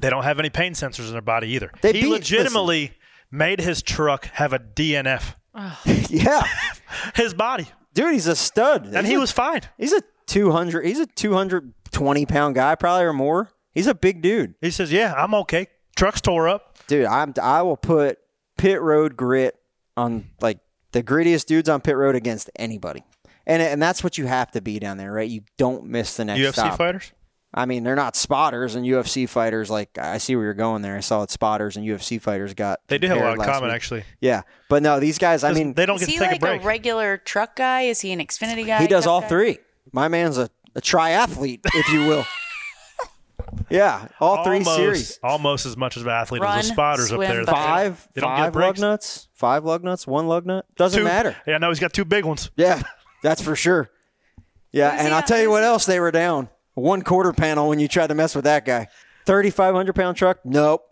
They 0.00 0.10
don't 0.10 0.24
have 0.24 0.38
any 0.40 0.50
pain 0.50 0.74
sensors 0.74 1.06
in 1.06 1.12
their 1.12 1.22
body 1.22 1.48
either. 1.50 1.70
They 1.80 1.92
he 1.92 2.02
beat- 2.02 2.10
legitimately 2.10 2.92
made 3.30 3.60
his 3.60 3.80
truck 3.80 4.26
have 4.34 4.52
a 4.52 4.58
DNF. 4.58 5.36
yeah, 6.10 6.42
His 7.14 7.32
body. 7.32 7.68
dude, 7.94 8.12
he's 8.12 8.26
a 8.26 8.36
stud, 8.36 8.86
And 8.86 8.98
He's 8.98 9.08
he 9.08 9.14
a- 9.14 9.20
was 9.20 9.30
fine. 9.30 9.60
He's 9.78 9.92
a 9.94 10.02
200 10.26 10.84
he's 10.84 10.98
a 10.98 11.06
220 11.06 12.26
pound 12.26 12.54
guy 12.56 12.74
probably 12.74 13.04
or 13.04 13.12
more. 13.14 13.50
He's 13.72 13.86
a 13.86 13.94
big 13.94 14.20
dude. 14.20 14.56
He 14.60 14.70
says, 14.72 14.92
Yeah, 14.92 15.14
I'm 15.16 15.32
okay. 15.34 15.68
Truck's 15.96 16.20
tore 16.20 16.48
up. 16.48 16.73
Dude, 16.86 17.06
I'm 17.06 17.34
I 17.42 17.62
will 17.62 17.76
put 17.76 18.18
pit 18.56 18.80
road 18.80 19.16
grit 19.16 19.58
on 19.96 20.30
like 20.40 20.58
the 20.92 21.02
grittiest 21.02 21.46
dudes 21.46 21.68
on 21.68 21.80
pit 21.80 21.96
road 21.96 22.14
against 22.14 22.50
anybody. 22.56 23.02
And 23.46 23.60
and 23.62 23.82
that's 23.82 24.02
what 24.02 24.16
you 24.18 24.26
have 24.26 24.50
to 24.52 24.60
be 24.60 24.78
down 24.78 24.96
there, 24.96 25.12
right? 25.12 25.28
You 25.28 25.42
don't 25.58 25.84
miss 25.86 26.16
the 26.16 26.24
next 26.24 26.40
UFC 26.40 26.52
stop. 26.52 26.78
fighters? 26.78 27.12
I 27.56 27.66
mean, 27.66 27.84
they're 27.84 27.94
not 27.94 28.16
spotters 28.16 28.74
and 28.74 28.84
UFC 28.84 29.28
fighters 29.28 29.70
like 29.70 29.96
I 29.96 30.18
see 30.18 30.34
where 30.34 30.44
you're 30.46 30.54
going 30.54 30.82
there. 30.82 30.96
I 30.96 31.00
saw 31.00 31.22
it 31.22 31.30
spotters 31.30 31.76
and 31.76 31.86
UFC 31.86 32.20
fighters 32.20 32.52
got 32.52 32.80
They 32.88 32.98
do 32.98 33.06
have 33.06 33.16
a 33.18 33.20
lot 33.20 33.26
compared 33.34 33.48
in 33.48 33.52
common, 33.54 33.68
week. 33.68 33.74
actually. 33.76 34.04
Yeah. 34.20 34.42
But 34.68 34.82
no, 34.82 34.98
these 34.98 35.18
guys, 35.18 35.44
I 35.44 35.52
mean, 35.52 35.72
they 35.74 35.86
don't 35.86 35.96
Is 35.96 36.00
get 36.00 36.08
he 36.08 36.14
to 36.14 36.20
take 36.20 36.30
like 36.30 36.36
a 36.42 36.56
break. 36.58 36.64
regular 36.64 37.16
truck 37.18 37.54
guy? 37.54 37.82
Is 37.82 38.00
he 38.00 38.10
an 38.10 38.18
Xfinity 38.18 38.66
guy? 38.66 38.80
he 38.82 38.88
does 38.88 39.06
all 39.06 39.20
guy? 39.20 39.28
three. 39.28 39.58
My 39.92 40.08
man's 40.08 40.36
a, 40.36 40.50
a 40.74 40.80
triathlete, 40.80 41.60
if 41.64 41.88
you 41.92 42.06
will. 42.06 42.26
yeah, 43.70 44.08
all 44.20 44.44
three 44.44 44.58
almost, 44.58 44.76
series. 44.76 45.18
Almost 45.22 45.66
as 45.66 45.76
much 45.76 45.96
as 45.96 46.02
an 46.02 46.08
athlete 46.08 46.42
as 46.42 46.46
Run, 46.46 46.58
the 46.58 46.64
spotters 46.64 47.12
up 47.12 47.20
there. 47.20 47.44
Five, 47.44 48.08
They 48.14 48.20
don't 48.20 48.36
get 48.36 48.44
five 48.44 48.56
lug 48.56 48.78
nuts, 48.78 49.28
five 49.34 49.64
lug 49.64 49.84
nuts, 49.84 50.06
one 50.06 50.26
lug 50.28 50.46
nut. 50.46 50.66
Doesn't 50.76 50.98
Two- 50.98 51.04
matter. 51.04 51.36
Yeah, 51.46 51.58
no, 51.58 51.68
he's 51.68 51.80
got 51.80 51.92
two 51.92 52.04
big 52.04 52.24
ones. 52.24 52.50
Yeah, 52.56 52.82
that's 53.22 53.42
for 53.42 53.56
sure. 53.56 53.90
Yeah, 54.72 54.92
Who's 54.92 55.06
and 55.06 55.14
I'll 55.14 55.22
tell 55.22 55.40
you 55.40 55.50
what 55.50 55.62
else 55.62 55.86
they 55.86 56.00
were 56.00 56.10
down. 56.10 56.48
One 56.74 57.02
quarter 57.02 57.32
panel 57.32 57.68
when 57.68 57.78
you 57.78 57.86
tried 57.86 58.08
to 58.08 58.14
mess 58.14 58.34
with 58.34 58.44
that 58.44 58.64
guy. 58.64 58.88
3,500 59.26 59.94
pound 59.94 60.16
truck? 60.16 60.40
Nope. 60.44 60.82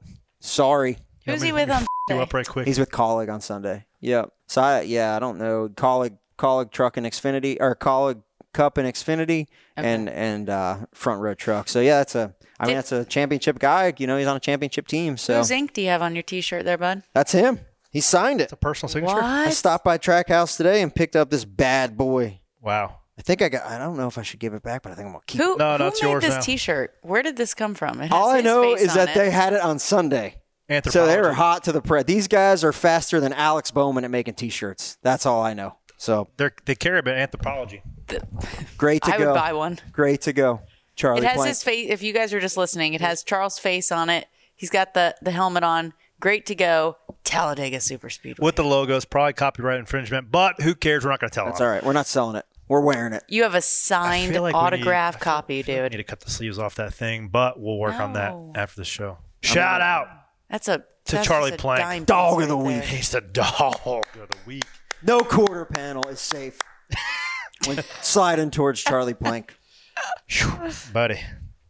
Sorry. 0.41 0.99
Who's 1.27 1.43
he 1.43 1.53
with 1.53 1.71
on? 1.71 1.85
Do 2.09 2.19
up 2.21 2.33
right 2.35 2.47
quick. 2.47 2.67
He's 2.67 2.79
with 2.79 2.91
Kaulig 2.91 3.33
on 3.33 3.41
Sunday. 3.41 3.87
Yep. 4.01 4.33
So 4.47 4.61
I, 4.63 4.81
yeah, 4.83 5.17
I 5.17 5.19
don't 5.19 5.39
know. 5.39 5.69
Kaulig, 5.69 6.17
Kaulig 6.39 6.71
truck 6.73 6.97
and 6.97 7.07
Xfinity 7.07 7.57
or 7.61 7.77
Kaulig 7.77 8.23
Cup 8.53 8.77
and 8.77 8.87
Xfinity 8.93 9.47
and 9.77 10.09
and 10.09 10.51
uh, 10.51 10.79
front 10.93 11.21
row 11.21 11.35
truck. 11.35 11.69
So 11.69 11.81
yeah, 11.81 11.99
that's 11.99 12.15
a. 12.15 12.35
I 12.63 12.67
mean, 12.67 12.77
that's 12.77 12.93
a 12.93 13.05
championship 13.05 13.59
guy. 13.59 13.93
You 13.99 14.07
know, 14.07 14.17
he's 14.17 14.27
on 14.27 14.37
a 14.37 14.41
championship 14.41 14.87
team. 14.87 15.17
So 15.17 15.37
Whose 15.39 15.51
ink 15.51 15.73
do 15.73 15.83
you 15.83 15.89
have 15.89 16.03
on 16.03 16.15
your 16.15 16.23
T-shirt 16.23 16.65
there, 16.65 16.79
bud? 16.79 17.03
that's 17.13 17.33
him. 17.33 17.61
He 17.91 18.01
signed 18.01 18.41
it. 18.41 18.45
It's 18.45 18.53
a 18.53 18.57
personal 18.57 18.89
signature. 18.89 19.15
What? 19.17 19.25
I 19.25 19.45
What? 19.47 19.55
stopped 19.55 19.85
by 19.85 19.99
Trackhouse 19.99 20.57
today 20.57 20.81
and 20.83 20.95
picked 20.95 21.15
up 21.17 21.29
this 21.31 21.45
bad 21.45 21.97
boy. 21.97 22.41
Wow. 22.61 22.99
I 23.19 23.23
think 23.23 23.43
I 23.43 23.51
got. 23.51 23.65
I 23.67 23.77
don't 23.79 23.99
know 23.99 24.07
if 24.09 24.17
I 24.17 24.23
should 24.23 24.41
give 24.41 24.55
it 24.55 24.63
back, 24.63 24.83
but 24.83 24.93
I 24.93 24.95
think 24.95 25.07
I'm 25.07 25.13
gonna 25.13 25.25
keep. 25.27 25.41
Who, 25.43 25.57
No, 25.59 25.77
no, 25.77 25.85
who 25.85 25.89
it's 25.89 26.03
made 26.03 26.09
yours 26.09 26.23
this 26.23 26.35
now. 26.37 26.41
T-shirt? 26.41 26.95
Where 27.03 27.23
did 27.23 27.37
this 27.37 27.53
come 27.53 27.75
from? 27.75 28.01
It 28.01 28.05
has 28.05 28.13
All 28.13 28.31
I 28.31 28.41
know 28.41 28.63
face 28.75 28.81
is 28.87 28.95
that 28.95 29.11
it. 29.11 29.15
they 29.15 29.31
had 29.31 29.53
it 29.53 29.61
on 29.61 29.79
Sunday. 29.79 30.37
So 30.89 31.07
they 31.07 31.21
were 31.21 31.35
hot 31.35 31.65
to 31.65 31.73
the 31.73 31.83
press. 31.83 32.05
These 32.05 32.29
guys 32.29 32.65
are 32.65 32.73
faster 32.73 33.21
than 33.21 33.35
Alex 33.35 33.71
Bowman 33.71 34.05
at 34.05 34.11
making 34.11 34.35
T-shirts. 34.35 34.97
That's 35.03 35.27
all 35.27 35.43
I 35.43 35.53
know. 35.53 35.77
So 35.99 36.29
They're, 36.39 36.53
they 36.65 36.75
care 36.75 36.97
about 36.97 37.15
anthropology. 37.15 37.83
great 38.79 39.03
to 39.03 39.15
I 39.15 39.19
go. 39.19 39.25
I 39.25 39.27
would 39.27 39.35
buy 39.35 39.53
one. 39.53 39.79
Great 39.93 40.23
to 40.23 40.33
go, 40.33 40.61
Charlie. 40.97 41.23
It 41.23 41.29
has 41.29 41.37
Plank. 41.37 41.49
his 41.49 41.63
face. 41.63 41.91
If 41.91 42.03
you 42.03 42.13
guys 42.13 42.33
are 42.35 42.41
just 42.41 42.57
listening, 42.57 42.95
it 42.95 43.01
has 43.01 43.23
Charles' 43.25 43.59
face 43.59 43.91
on 43.93 44.11
it. 44.11 44.27
He's 44.55 44.71
got 44.71 44.95
the 44.95 45.15
the 45.23 45.31
helmet 45.31 45.63
on. 45.65 45.93
Great 46.21 46.47
to 46.47 46.55
go. 46.55 46.97
Talladega 47.25 47.81
Super 47.81 48.11
Speedway. 48.11 48.45
With 48.45 48.57
the 48.57 48.63
logos, 48.65 49.05
probably 49.05 49.33
copyright 49.33 49.79
infringement, 49.81 50.31
but 50.31 50.61
who 50.61 50.75
cares? 50.75 51.05
We're 51.05 51.11
not 51.11 51.21
going 51.21 51.31
to 51.31 51.35
tell 51.35 51.47
That's 51.47 51.59
them. 51.59 51.67
all 51.67 51.73
right. 51.75 51.83
We're 51.85 51.93
not 51.93 52.07
selling 52.07 52.37
it. 52.37 52.45
We're 52.69 52.81
wearing 52.81 53.13
it. 53.13 53.25
You 53.29 53.43
have 53.43 53.55
a 53.55 53.61
signed 53.61 54.35
like 54.41 54.55
autograph 54.55 55.15
need- 55.15 55.19
I 55.19 55.19
feel- 55.19 55.25
copy, 55.25 55.59
I 55.59 55.63
feel 55.63 55.75
like 55.83 55.85
dude. 55.85 55.93
need 55.99 56.05
to 56.05 56.09
cut 56.11 56.21
the 56.21 56.31
sleeves 56.31 56.59
off 56.59 56.77
that 56.77 56.95
thing, 56.95 57.29
but 57.29 57.59
we'll 57.61 57.79
work 57.79 57.95
on 57.99 58.13
that 58.15 58.35
after 58.55 58.81
the 58.81 58.85
show. 58.85 59.19
Shout 59.43 59.81
out. 59.81 60.09
That's 60.49 60.69
a 60.69 60.79
To 60.79 60.85
that's 61.17 61.27
Charlie 61.27 61.51
just 61.51 61.61
a 61.61 61.63
Plank. 61.63 62.07
Dog 62.07 62.37
piece 62.39 62.43
of 62.45 62.49
the 62.51 62.57
right 62.57 62.65
week. 62.67 62.77
there. 62.77 62.87
He's 62.87 63.11
the 63.11 63.21
dog 63.21 63.81
of 63.85 64.03
the 64.15 64.37
week. 64.47 64.65
No 65.03 65.21
quarter 65.21 65.65
panel 65.65 66.07
is 66.09 66.21
safe. 66.21 66.59
when 67.67 67.83
sliding 68.01 68.51
towards 68.51 68.81
Charlie 68.83 69.15
Plank. 69.15 69.55
Buddy. 70.93 71.21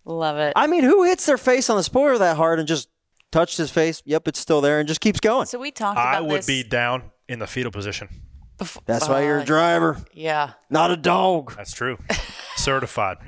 Love 0.05 0.37
it. 0.39 0.53
I 0.57 0.67
mean, 0.67 0.85
who 0.85 1.05
hits 1.05 1.27
their 1.27 1.39
face 1.39 1.71
on 1.71 1.77
the 1.77 1.83
spoiler 1.83 2.19
that 2.19 2.37
hard 2.37 2.59
and 2.59 2.67
just 2.67 2.89
touched 3.31 3.57
his 3.57 3.71
face? 3.71 4.03
Yep, 4.05 4.29
it's 4.29 4.41
still 4.41 4.61
there 4.61 4.79
and 4.81 4.89
just 4.89 5.01
keeps 5.01 5.21
going. 5.21 5.47
so 5.47 5.59
we 5.59 5.71
talked 5.71 5.97
about 5.99 6.15
I 6.15 6.21
would 6.21 6.39
this. 6.41 6.47
be 6.47 6.63
down 6.65 7.05
in 7.29 7.39
the 7.39 7.47
fetal 7.47 7.71
position. 7.73 8.09
bef- 8.59 8.79
That's 8.87 9.09
why 9.09 9.23
you're 9.25 9.39
a 9.39 9.43
uh, 9.43 9.45
driver, 9.45 10.05
Yeah. 10.13 10.53
not 10.71 10.91
a 10.91 10.97
dog. 10.97 11.55
That's 11.57 11.73
true. 11.73 11.99
Certified. 12.57 13.19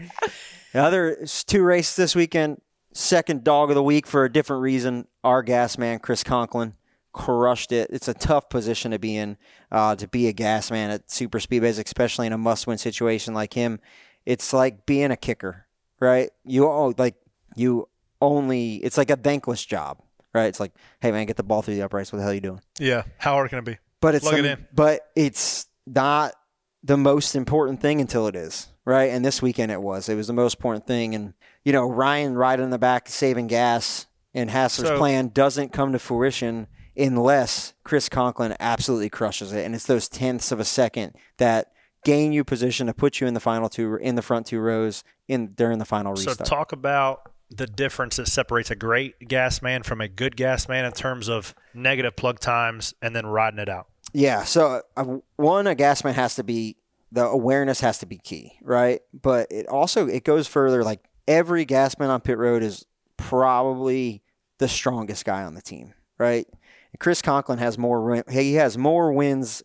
The 0.72 0.80
other 0.80 1.18
s- 1.22 1.44
two 1.44 1.62
races 1.62 1.96
this 1.96 2.14
weekend. 2.14 2.60
Second 2.92 3.42
dog 3.44 3.70
of 3.70 3.74
the 3.74 3.82
week 3.82 4.06
for 4.06 4.24
a 4.24 4.32
different 4.32 4.62
reason. 4.62 5.06
Our 5.24 5.42
gas 5.42 5.78
man, 5.78 5.98
Chris 6.00 6.22
Conklin, 6.22 6.74
crushed 7.12 7.72
it. 7.72 7.90
It's 7.92 8.06
a 8.08 8.14
tough 8.14 8.48
position 8.48 8.90
to 8.92 8.98
be 8.98 9.16
in, 9.16 9.36
uh, 9.72 9.96
to 9.96 10.06
be 10.08 10.28
a 10.28 10.32
gas 10.32 10.70
man 10.70 10.90
at 10.90 11.10
super 11.10 11.38
speedways, 11.38 11.82
especially 11.84 12.26
in 12.28 12.32
a 12.32 12.38
must-win 12.38 12.78
situation 12.78 13.34
like 13.34 13.54
him. 13.54 13.80
It's 14.26 14.52
like 14.52 14.86
being 14.86 15.10
a 15.10 15.16
kicker, 15.16 15.66
right? 16.00 16.30
You 16.44 16.66
all 16.68 16.94
like 16.96 17.16
you 17.56 17.88
only. 18.20 18.76
It's 18.76 18.96
like 18.96 19.10
a 19.10 19.16
thankless 19.16 19.64
job, 19.64 20.00
right? 20.32 20.46
It's 20.46 20.60
like, 20.60 20.72
hey 21.00 21.12
man, 21.12 21.26
get 21.26 21.36
the 21.36 21.42
ball 21.42 21.62
through 21.62 21.74
the 21.74 21.82
uprights. 21.82 22.12
What 22.12 22.18
the 22.18 22.22
hell 22.22 22.32
are 22.32 22.34
you 22.34 22.40
doing? 22.40 22.60
Yeah. 22.78 23.02
How 23.18 23.32
hard 23.34 23.50
can 23.50 23.58
it 23.58 23.64
be? 23.64 23.78
But 24.00 24.14
it's 24.14 24.24
Plug 24.24 24.38
it 24.38 24.44
in. 24.44 24.66
but 24.74 25.00
it's 25.16 25.66
not 25.86 26.34
the 26.82 26.96
most 26.96 27.34
important 27.34 27.80
thing 27.80 28.00
until 28.00 28.26
it 28.26 28.36
is, 28.36 28.68
right? 28.84 29.10
And 29.10 29.24
this 29.24 29.40
weekend 29.40 29.72
it 29.72 29.80
was. 29.80 30.08
It 30.08 30.14
was 30.16 30.26
the 30.26 30.32
most 30.34 30.56
important 30.56 30.86
thing. 30.86 31.14
And 31.14 31.34
you 31.64 31.72
know, 31.72 31.86
Ryan 31.88 32.34
riding 32.34 32.64
in 32.64 32.70
the 32.70 32.78
back 32.78 33.08
saving 33.08 33.46
gas 33.46 34.06
and 34.34 34.50
Hassler's 34.50 34.88
So- 34.88 34.98
plan 34.98 35.28
doesn't 35.28 35.72
come 35.72 35.92
to 35.92 35.98
fruition 35.98 36.66
unless 36.96 37.72
Chris 37.82 38.08
Conklin 38.08 38.54
absolutely 38.60 39.08
crushes 39.08 39.52
it. 39.52 39.64
And 39.64 39.74
it's 39.74 39.86
those 39.86 40.08
tenths 40.08 40.52
of 40.52 40.60
a 40.60 40.64
second 40.64 41.14
that 41.38 41.72
gain 42.04 42.32
you 42.32 42.44
position 42.44 42.86
to 42.86 42.94
put 42.94 43.20
you 43.20 43.26
in 43.26 43.34
the 43.34 43.40
final 43.40 43.68
two 43.68 43.96
in 43.96 44.14
the 44.14 44.22
front 44.22 44.46
two 44.46 44.60
rows 44.60 45.02
in 45.28 45.48
during 45.54 45.78
the 45.78 45.84
final 45.84 46.12
race. 46.12 46.24
So 46.24 46.34
talk 46.34 46.72
about 46.72 47.30
the 47.50 47.66
difference 47.66 48.16
that 48.16 48.28
separates 48.28 48.70
a 48.70 48.76
great 48.76 49.28
gas 49.28 49.62
man 49.62 49.82
from 49.82 50.00
a 50.00 50.08
good 50.08 50.36
gas 50.36 50.68
man 50.68 50.84
in 50.84 50.92
terms 50.92 51.28
of 51.28 51.54
negative 51.72 52.16
plug 52.16 52.40
times 52.40 52.94
and 53.02 53.14
then 53.14 53.26
riding 53.26 53.58
it 53.58 53.68
out. 53.68 53.88
Yeah. 54.12 54.44
So 54.44 54.82
uh, 54.96 55.18
one, 55.36 55.66
a 55.66 55.74
gas 55.74 56.04
man 56.04 56.14
has 56.14 56.36
to 56.36 56.44
be 56.44 56.76
the 57.12 57.24
awareness 57.24 57.80
has 57.80 57.98
to 57.98 58.06
be 58.06 58.18
key, 58.18 58.58
right? 58.62 59.00
But 59.12 59.48
it 59.50 59.66
also 59.68 60.06
it 60.06 60.24
goes 60.24 60.46
further. 60.46 60.82
Like 60.82 61.00
every 61.28 61.64
gas 61.64 61.98
man 61.98 62.10
on 62.10 62.20
pit 62.20 62.38
road 62.38 62.62
is 62.62 62.84
probably 63.16 64.22
the 64.58 64.68
strongest 64.68 65.24
guy 65.24 65.44
on 65.44 65.54
the 65.54 65.62
team, 65.62 65.94
right? 66.18 66.46
And 66.92 67.00
Chris 67.00 67.22
Conklin 67.22 67.58
has 67.58 67.78
more. 67.78 68.24
He 68.30 68.54
has 68.54 68.76
more 68.76 69.12
wins 69.12 69.62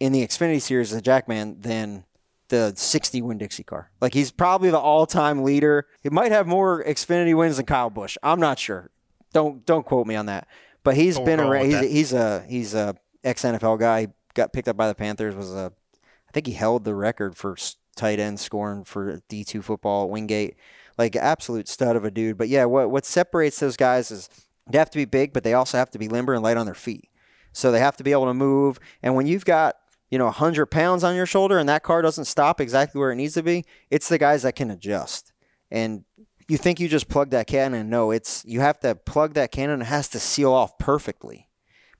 in 0.00 0.12
the 0.12 0.26
Xfinity 0.26 0.60
Series 0.60 0.92
as 0.92 0.98
a 0.98 1.02
Jackman 1.02 1.60
than 1.60 2.04
the 2.48 2.72
60 2.74 3.22
win 3.22 3.38
Dixie 3.38 3.62
car. 3.62 3.90
Like 4.00 4.14
he's 4.14 4.30
probably 4.30 4.70
the 4.70 4.78
all 4.78 5.06
time 5.06 5.44
leader. 5.44 5.86
He 6.02 6.10
might 6.10 6.32
have 6.32 6.46
more 6.46 6.82
Xfinity 6.84 7.36
wins 7.36 7.58
than 7.58 7.66
Kyle 7.66 7.90
Busch. 7.90 8.16
I'm 8.22 8.40
not 8.40 8.58
sure. 8.58 8.90
Don't 9.32 9.64
don't 9.64 9.86
quote 9.86 10.06
me 10.06 10.16
on 10.16 10.26
that. 10.26 10.48
But 10.82 10.96
he's 10.96 11.18
we're 11.18 11.26
been 11.26 11.40
around. 11.40 11.66
He's, 11.66 11.80
he's 11.80 12.12
a 12.12 12.44
he's 12.48 12.74
a 12.74 12.96
ex 13.22 13.42
NFL 13.42 13.78
guy. 13.78 14.00
He 14.02 14.08
got 14.34 14.52
picked 14.52 14.68
up 14.68 14.76
by 14.76 14.88
the 14.88 14.94
Panthers. 14.94 15.34
Was 15.34 15.54
a 15.54 15.72
I 16.28 16.32
think 16.32 16.46
he 16.46 16.52
held 16.52 16.84
the 16.84 16.94
record 16.94 17.36
for 17.36 17.56
tight 17.96 18.18
end 18.18 18.40
scoring 18.40 18.84
for 18.84 19.20
D2 19.28 19.62
football 19.62 20.04
at 20.04 20.10
Wingate. 20.10 20.56
Like 20.98 21.16
absolute 21.16 21.68
stud 21.68 21.96
of 21.96 22.04
a 22.04 22.10
dude. 22.10 22.36
But 22.36 22.48
yeah, 22.48 22.64
what 22.64 22.90
what 22.90 23.04
separates 23.04 23.58
those 23.60 23.76
guys 23.76 24.10
is 24.10 24.28
they 24.68 24.78
have 24.78 24.90
to 24.90 24.98
be 24.98 25.04
big, 25.04 25.32
but 25.32 25.44
they 25.44 25.54
also 25.54 25.78
have 25.78 25.90
to 25.90 25.98
be 25.98 26.08
limber 26.08 26.34
and 26.34 26.42
light 26.42 26.56
on 26.56 26.66
their 26.66 26.74
feet. 26.74 27.08
So 27.52 27.72
they 27.72 27.80
have 27.80 27.96
to 27.96 28.04
be 28.04 28.12
able 28.12 28.26
to 28.26 28.34
move. 28.34 28.78
And 29.02 29.14
when 29.14 29.26
you've 29.26 29.44
got 29.44 29.76
you 30.10 30.18
know 30.18 30.26
100 30.26 30.66
pounds 30.66 31.04
on 31.04 31.14
your 31.14 31.26
shoulder 31.26 31.58
and 31.58 31.68
that 31.68 31.82
car 31.82 32.02
doesn't 32.02 32.24
stop 32.26 32.60
exactly 32.60 32.98
where 32.98 33.12
it 33.12 33.16
needs 33.16 33.34
to 33.34 33.42
be, 33.42 33.64
it's 33.90 34.08
the 34.08 34.18
guys 34.18 34.42
that 34.42 34.56
can 34.56 34.70
adjust. 34.70 35.32
And 35.70 36.04
you 36.48 36.58
think 36.58 36.80
you 36.80 36.88
just 36.88 37.08
plug 37.08 37.30
that 37.30 37.46
cannon? 37.46 37.88
No, 37.88 38.10
it's 38.10 38.44
you 38.44 38.60
have 38.60 38.80
to 38.80 38.94
plug 38.94 39.34
that 39.34 39.52
cannon. 39.52 39.82
It 39.82 39.86
has 39.86 40.08
to 40.08 40.18
seal 40.18 40.52
off 40.52 40.78
perfectly 40.78 41.48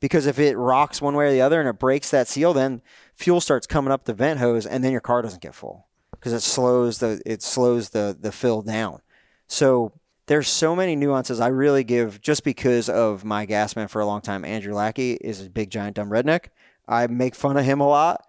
because 0.01 0.27
if 0.27 0.39
it 0.39 0.57
rocks 0.57 1.01
one 1.01 1.15
way 1.15 1.27
or 1.29 1.31
the 1.31 1.41
other 1.41 1.61
and 1.61 1.69
it 1.69 1.79
breaks 1.79 2.11
that 2.11 2.27
seal, 2.27 2.53
then 2.53 2.83
fuel 3.15 3.41
starts 3.41 3.67
coming 3.67 3.93
up 3.93 4.05
the 4.05 4.15
vent 4.15 4.41
hose, 4.41 4.67
and 4.67 4.83
then 4.83 4.93
your 4.93 5.01
car 5.01 5.23
doesn't 5.23 5.43
get 5.43 5.55
full 5.55 5.87
because 6.11 6.33
it 6.33 6.41
slows 6.41 6.99
the 6.99 7.23
it 7.25 7.43
slows 7.43 7.91
the 7.91 8.17
the 8.19 8.33
fill 8.33 8.63
down. 8.63 9.01
So 9.47 9.93
there's 10.27 10.49
so 10.49 10.75
many 10.75 10.97
nuances. 10.97 11.41
I 11.41 11.49
really 11.49 11.85
give 11.85 12.21
just 12.21 12.45
because 12.45 12.89
of 12.89 13.25
my 13.25 13.45
gas 13.47 13.77
man 13.77 13.89
for 13.89 14.01
a 14.01 14.07
long 14.07 14.21
time. 14.21 14.45
Andrew 14.45 14.75
Lackey 14.75 15.13
is 15.13 15.45
a 15.45 15.51
big 15.51 15.71
giant 15.71 15.97
dumb 15.97 16.11
redneck. 16.11 16.47
I 16.91 17.07
make 17.07 17.35
fun 17.35 17.57
of 17.57 17.65
him 17.65 17.81
a 17.81 17.87
lot, 17.89 18.27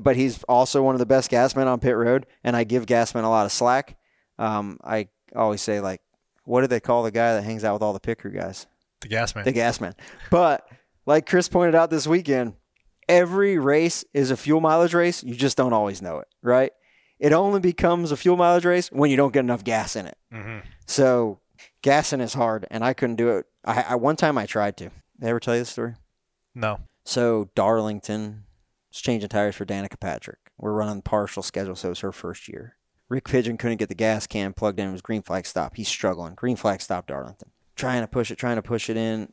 but 0.00 0.16
he's 0.16 0.42
also 0.44 0.82
one 0.82 0.94
of 0.94 0.98
the 0.98 1.06
best 1.06 1.30
gas 1.30 1.56
men 1.56 1.66
on 1.66 1.80
pit 1.80 1.96
road, 1.96 2.26
and 2.44 2.54
I 2.54 2.64
give 2.64 2.86
Gasman 2.86 3.24
a 3.24 3.28
lot 3.28 3.46
of 3.46 3.52
slack. 3.52 3.96
Um, 4.38 4.78
I 4.84 5.08
always 5.34 5.62
say 5.62 5.80
like, 5.80 6.00
what 6.44 6.60
do 6.60 6.66
they 6.66 6.80
call 6.80 7.02
the 7.02 7.10
guy 7.10 7.34
that 7.34 7.42
hangs 7.42 7.64
out 7.64 7.72
with 7.74 7.82
all 7.82 7.92
the 7.92 8.00
pit 8.00 8.18
crew 8.18 8.32
guys? 8.32 8.66
The 9.00 9.08
gas 9.08 9.34
man. 9.34 9.44
the 9.44 9.52
gas 9.52 9.80
man. 9.80 9.94
But 10.30 10.68
like 11.06 11.26
Chris 11.26 11.48
pointed 11.48 11.74
out 11.74 11.90
this 11.90 12.06
weekend, 12.06 12.54
every 13.08 13.58
race 13.58 14.04
is 14.14 14.30
a 14.30 14.36
fuel 14.36 14.60
mileage 14.60 14.94
race. 14.94 15.24
You 15.24 15.34
just 15.34 15.56
don't 15.56 15.72
always 15.72 16.00
know 16.02 16.18
it, 16.18 16.28
right? 16.42 16.72
It 17.18 17.32
only 17.32 17.60
becomes 17.60 18.12
a 18.12 18.16
fuel 18.16 18.36
mileage 18.36 18.64
race 18.64 18.88
when 18.90 19.10
you 19.10 19.16
don't 19.16 19.32
get 19.32 19.40
enough 19.40 19.64
gas 19.64 19.96
in 19.96 20.06
it. 20.06 20.18
So 20.86 21.38
gassing 21.82 22.20
is 22.20 22.34
hard, 22.34 22.66
and 22.70 22.84
I 22.84 22.92
couldn't 22.94 23.16
do 23.16 23.30
it. 23.30 23.46
I, 23.64 23.82
I 23.90 23.94
one 23.94 24.16
time 24.16 24.36
I 24.38 24.46
tried 24.46 24.76
to. 24.78 24.84
Did 24.84 24.92
I 25.26 25.28
ever 25.28 25.40
tell 25.40 25.54
you 25.54 25.60
this 25.60 25.70
story? 25.70 25.94
no. 26.54 26.80
So 27.04 27.50
Darlington 27.54 28.44
was 28.90 29.00
changing 29.00 29.28
tires 29.28 29.56
for 29.56 29.64
Danica 29.64 29.98
Patrick. 29.98 30.38
We're 30.58 30.72
running 30.72 31.02
partial 31.02 31.42
schedule, 31.42 31.74
so 31.74 31.88
it 31.88 31.90
was 31.90 32.00
her 32.00 32.12
first 32.12 32.48
year. 32.48 32.76
Rick 33.08 33.28
Pigeon 33.28 33.58
couldn't 33.58 33.76
get 33.78 33.88
the 33.88 33.94
gas 33.94 34.26
can 34.26 34.52
plugged 34.52 34.80
in. 34.80 34.88
It 34.88 34.92
was 34.92 35.02
green 35.02 35.22
flag 35.22 35.44
stop. 35.46 35.76
He's 35.76 35.88
struggling. 35.88 36.34
Green 36.34 36.56
flag 36.56 36.80
stop 36.80 37.06
Darlington. 37.06 37.50
Trying 37.76 38.02
to 38.02 38.06
push 38.08 38.30
it, 38.30 38.36
trying 38.36 38.56
to 38.56 38.62
push 38.62 38.88
it 38.88 38.96
in. 38.96 39.32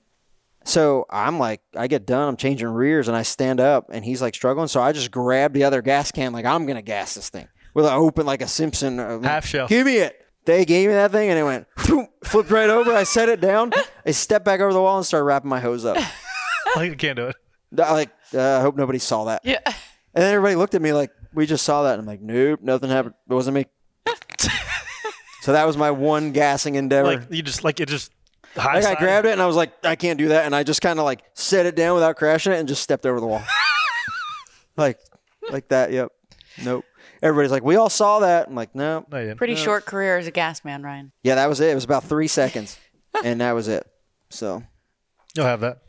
So 0.66 1.06
I'm 1.10 1.40
like, 1.40 1.62
I 1.76 1.88
get 1.88 2.06
done. 2.06 2.28
I'm 2.28 2.36
changing 2.36 2.68
rears, 2.68 3.08
and 3.08 3.16
I 3.16 3.22
stand 3.22 3.60
up, 3.60 3.88
and 3.92 4.04
he's 4.04 4.22
like 4.22 4.36
struggling. 4.36 4.68
So 4.68 4.82
I 4.82 4.92
just 4.92 5.12
grab 5.12 5.54
the 5.54 5.64
other 5.64 5.82
gas 5.82 6.12
can, 6.12 6.34
like 6.34 6.46
I'm 6.46 6.66
gonna 6.66 6.82
gas 6.82 7.14
this 7.14 7.30
thing 7.30 7.48
with 7.74 7.86
an 7.86 7.94
open 7.94 8.26
like 8.26 8.42
a 8.42 8.48
Simpson 8.48 9.00
uh, 9.00 9.22
Half 9.22 9.46
shell. 9.46 9.68
Give 9.68 9.86
me 9.86 9.98
it. 9.98 10.26
They 10.46 10.66
gave 10.66 10.90
me 10.90 10.96
that 10.96 11.12
thing, 11.12 11.30
and 11.30 11.40
it 11.40 11.44
went 11.44 11.68
flipped 12.24 12.52
right 12.52 12.70
over. 12.70 12.94
I 12.94 13.04
set 13.04 13.30
it 13.30 13.40
down. 13.40 13.72
I 14.06 14.12
stepped 14.12 14.46
back 14.46 14.60
over 14.60 14.74
the 14.74 14.82
wall 14.82 14.98
and 14.98 15.06
started 15.06 15.26
wrapping 15.26 15.50
my 15.50 15.60
hose 15.60 15.86
up. 15.86 15.98
I 16.76 16.90
can't 16.98 17.16
do 17.16 17.28
it. 17.28 17.36
I 17.78 17.92
like, 17.94 18.10
uh, 18.34 18.58
I 18.58 18.62
hope 18.62 18.76
nobody 18.76 19.00
saw 19.00 19.26
that. 19.26 19.42
Yeah. 19.44 19.60
And 19.66 20.24
then 20.24 20.34
everybody 20.34 20.56
looked 20.56 20.76
at 20.76 20.82
me 20.82 20.94
like, 20.94 21.12
we 21.34 21.46
just 21.46 21.64
saw 21.66 21.84
that. 21.84 21.94
And 21.94 22.02
I'm 22.02 22.06
like, 22.08 22.22
nope, 22.22 22.62
nothing 22.62 22.90
happened. 22.90 23.14
It 23.30 23.34
wasn't 23.34 23.56
me. 23.56 23.66
so 25.42 25.54
that 25.54 25.66
was 25.66 25.78
my 25.78 25.92
one 25.92 26.32
gassing 26.32 26.76
endeavor. 26.76 27.18
Like 27.18 27.32
you 27.32 27.44
just 27.44 27.64
like 27.64 27.80
it 27.80 27.88
just 27.88 28.12
high 28.56 28.80
like 28.80 28.86
I 28.86 29.00
grabbed 29.00 29.28
it 29.28 29.32
and 29.32 29.42
I 29.42 29.46
was 29.46 29.56
like, 29.56 29.74
I 29.86 29.96
can't 29.96 30.18
do 30.18 30.30
that. 30.30 30.46
And 30.46 30.56
I 30.56 30.64
just 30.64 30.82
kind 30.82 30.98
of 31.00 31.06
like 31.06 31.22
set 31.36 31.66
it 31.66 31.76
down 31.76 31.94
without 31.94 32.16
crashing 32.16 32.54
it 32.54 32.60
and 32.60 32.68
just 32.68 32.82
stepped 32.82 33.06
over 33.06 33.20
the 33.20 33.28
wall. 33.28 33.44
like, 34.78 35.00
like 35.52 35.68
that. 35.70 35.92
Yep. 35.92 36.12
Nope. 36.64 36.86
Everybody's 37.22 37.52
like, 37.52 37.64
we 37.64 37.76
all 37.76 37.90
saw 37.90 38.20
that. 38.20 38.48
I'm 38.48 38.56
like, 38.56 38.74
no. 38.74 39.06
No, 39.12 39.18
you 39.20 39.28
didn't. 39.28 39.38
Pretty 39.38 39.56
short 39.56 39.86
career 39.86 40.18
as 40.18 40.26
a 40.26 40.32
gas 40.32 40.64
man, 40.66 40.82
Ryan. 40.84 41.12
Yeah, 41.22 41.36
that 41.36 41.48
was 41.50 41.60
it. 41.60 41.70
It 41.70 41.76
was 41.76 41.84
about 41.84 42.06
three 42.06 42.28
seconds. 42.28 42.80
and 43.24 43.42
that 43.42 43.52
was 43.52 43.68
it. 43.68 43.86
So 44.30 44.64
You'll 45.36 45.46
have 45.46 45.60
that. 45.62 45.80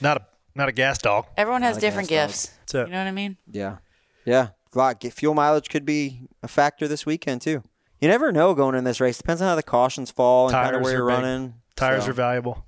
Not 0.00 0.16
a 0.16 0.26
not 0.54 0.68
a 0.68 0.72
gas 0.72 0.98
dog. 0.98 1.26
Everyone 1.36 1.62
has 1.62 1.78
different 1.78 2.08
gifts. 2.08 2.46
That's 2.60 2.74
it. 2.74 2.86
You 2.88 2.92
know 2.92 2.98
what 2.98 3.06
I 3.08 3.12
mean? 3.12 3.36
Yeah. 3.50 3.76
Yeah. 4.24 4.48
Lot- 4.74 5.02
Fuel 5.02 5.34
mileage 5.34 5.68
could 5.68 5.84
be 5.84 6.28
a 6.42 6.48
factor 6.48 6.86
this 6.88 7.06
weekend, 7.06 7.40
too. 7.42 7.62
You 8.00 8.08
never 8.08 8.30
know 8.32 8.54
going 8.54 8.74
in 8.74 8.84
this 8.84 9.00
race. 9.00 9.16
Depends 9.18 9.40
on 9.42 9.48
how 9.48 9.54
the 9.54 9.62
cautions 9.62 10.10
fall 10.10 10.46
and 10.48 10.52
kind 10.54 10.66
of 10.68 10.72
Tires 10.74 10.84
where 10.84 10.92
you're 10.92 11.06
big. 11.08 11.14
running. 11.24 11.54
Tires 11.76 12.04
So, 12.04 12.10
are 12.10 12.12
valuable. 12.14 12.66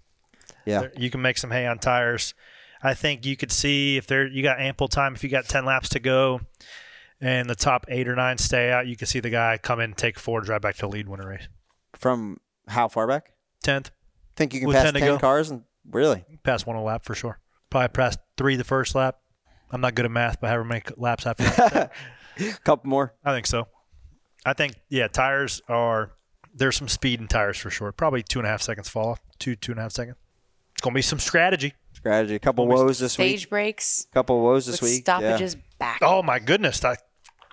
Yeah. 0.67 0.81
There- 0.81 0.93
You 0.97 1.11
can 1.11 1.23
make 1.23 1.39
some 1.39 1.51
hay 1.51 1.67
on 1.67 1.79
tires. 1.79 2.35
I 2.83 2.95
think 2.95 3.27
you 3.27 3.37
could 3.37 3.53
see 3.53 3.97
if 3.99 4.07
there 4.07 4.27
you 4.27 4.43
got 4.43 4.59
ample 4.61 4.89
time. 4.89 5.15
If 5.15 5.23
you 5.23 5.29
got 5.31 5.45
ten 5.47 5.65
laps 5.67 5.89
to 5.91 6.01
go, 6.01 6.41
and 7.21 7.51
the 7.51 7.55
top 7.55 7.85
eight 7.89 8.09
or 8.09 8.17
nine 8.17 8.39
stay 8.39 8.71
out, 8.73 8.87
you 8.87 8.97
can 8.97 9.07
see 9.07 9.21
the 9.21 9.29
guy 9.31 9.59
come 9.59 9.81
in, 9.81 9.93
take 9.93 10.19
four, 10.19 10.41
drive 10.41 10.63
back 10.63 10.77
to 10.77 10.83
the 10.83 10.89
lead, 10.89 11.07
win 11.09 11.21
a 11.21 11.27
race. 11.27 11.49
From 11.95 12.39
how 12.69 12.89
far 12.89 13.07
back? 13.07 13.33
Tenth, 13.63 13.91
Think 14.37 14.55
you 14.55 14.61
can 14.61 14.69
With 14.69 14.77
pass 14.77 14.85
10 14.85 14.95
10, 14.95 15.03
go. 15.03 15.19
cars? 15.19 15.51
and 15.51 15.65
Really? 15.91 16.25
pass 16.45 16.65
one 16.65 16.77
a 16.77 16.83
lap 16.83 17.05
for 17.05 17.15
sure. 17.15 17.39
Probably 17.71 17.89
passed 17.89 18.19
three 18.37 18.57
the 18.57 18.65
first 18.65 18.95
lap. 18.95 19.17
I'm 19.71 19.81
not 19.81 19.95
good 19.95 20.05
at 20.05 20.11
math, 20.11 20.41
but 20.41 20.49
however 20.49 20.65
many 20.65 20.83
laps 20.97 21.27
after 21.27 21.45
that. 21.45 21.93
A 22.41 22.53
couple 22.65 22.89
more. 22.91 23.15
I 23.25 23.33
think 23.33 23.47
so. 23.47 23.69
I 24.45 24.53
think 24.55 24.75
yeah, 24.89 25.07
tires 25.09 25.61
are 25.69 26.13
there's 26.55 26.77
some 26.77 26.89
speed 26.89 27.21
in 27.21 27.29
tires 27.29 27.59
for 27.59 27.71
sure. 27.71 27.93
Probably 27.93 28.23
two 28.23 28.39
and 28.41 28.47
a 28.47 28.51
half 28.51 28.63
seconds 28.63 28.89
fall 28.89 29.11
off. 29.11 29.21
Two 29.39 29.55
two 29.55 29.73
and 29.73 29.79
a 29.79 29.83
half 29.83 29.93
seconds. 29.93 30.17
It's 30.73 30.81
gonna 30.83 30.95
be 30.95 31.03
some 31.03 31.19
strategy. 31.19 31.75
Strategy. 31.93 32.35
A 32.35 32.39
couple 32.39 32.65
Almost 32.65 32.85
woes 32.85 32.99
this 32.99 33.13
Stage 33.13 33.27
week. 33.33 33.39
Stage 33.41 33.51
breaks 33.51 34.07
A 34.11 34.15
couple 34.15 34.41
woes 34.41 34.67
this 34.67 34.81
with 34.81 34.91
week. 34.91 35.03
stoppages 35.03 35.57
back. 35.79 35.99
Oh 36.03 36.23
my 36.23 36.39
goodness, 36.39 36.81
that 36.81 37.03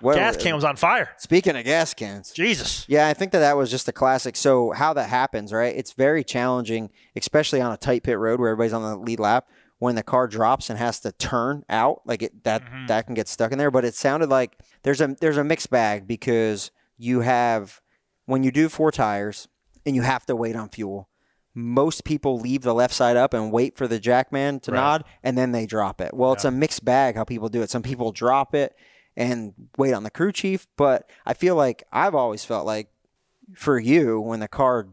Well, 0.00 0.16
gas 0.16 0.36
can 0.38 0.54
was 0.54 0.64
on 0.64 0.76
fire. 0.76 1.10
Speaking 1.18 1.54
of 1.56 1.64
gas 1.64 1.92
cans. 1.92 2.32
Jesus. 2.32 2.86
Yeah, 2.88 3.08
I 3.08 3.14
think 3.14 3.32
that 3.32 3.40
that 3.40 3.56
was 3.56 3.70
just 3.70 3.86
a 3.88 3.92
classic. 3.92 4.34
So 4.36 4.70
how 4.70 4.94
that 4.94 5.10
happens, 5.10 5.52
right? 5.52 5.76
It's 5.76 5.92
very 5.92 6.24
challenging, 6.24 6.88
especially 7.14 7.60
on 7.60 7.72
a 7.72 7.76
tight 7.76 8.02
pit 8.04 8.18
road 8.18 8.40
where 8.40 8.48
everybody's 8.50 8.72
on 8.72 8.82
the 8.82 8.96
lead 8.96 9.20
lap. 9.20 9.46
When 9.78 9.94
the 9.94 10.02
car 10.02 10.26
drops 10.26 10.70
and 10.70 10.78
has 10.78 10.98
to 11.00 11.12
turn 11.12 11.64
out, 11.68 12.02
like 12.04 12.22
it, 12.22 12.42
that, 12.44 12.64
mm-hmm. 12.64 12.86
that 12.86 13.06
can 13.06 13.14
get 13.14 13.28
stuck 13.28 13.52
in 13.52 13.58
there. 13.58 13.70
But 13.70 13.84
it 13.84 13.94
sounded 13.94 14.28
like 14.28 14.58
there's 14.82 15.00
a 15.00 15.14
there's 15.20 15.36
a 15.36 15.44
mixed 15.44 15.70
bag 15.70 16.08
because 16.08 16.72
you 16.96 17.20
have 17.20 17.80
when 18.26 18.42
you 18.42 18.50
do 18.50 18.68
four 18.68 18.90
tires 18.90 19.46
and 19.86 19.94
you 19.94 20.02
have 20.02 20.26
to 20.26 20.34
wait 20.34 20.56
on 20.56 20.68
fuel. 20.68 21.08
Most 21.54 22.04
people 22.04 22.38
leave 22.38 22.62
the 22.62 22.74
left 22.74 22.92
side 22.94 23.16
up 23.16 23.32
and 23.34 23.50
wait 23.50 23.76
for 23.76 23.88
the 23.88 23.98
jackman 23.98 24.60
to 24.60 24.72
Right. 24.72 24.78
nod, 24.78 25.04
and 25.22 25.36
then 25.36 25.52
they 25.52 25.66
drop 25.66 26.00
it. 26.00 26.12
Well, 26.12 26.32
it's 26.32 26.44
a 26.44 26.50
mixed 26.50 26.84
bag 26.84 27.16
how 27.16 27.24
people 27.24 27.48
do 27.48 27.62
it. 27.62 27.70
Some 27.70 27.82
people 27.82 28.12
drop 28.12 28.54
it 28.54 28.76
and 29.16 29.54
wait 29.76 29.92
on 29.92 30.04
the 30.04 30.10
crew 30.10 30.30
chief, 30.30 30.66
but 30.76 31.10
I 31.26 31.34
feel 31.34 31.56
like 31.56 31.84
I've 31.92 32.14
always 32.14 32.44
felt 32.44 32.66
like 32.66 32.90
for 33.54 33.78
you 33.78 34.20
when 34.20 34.40
the 34.40 34.48
car 34.48 34.88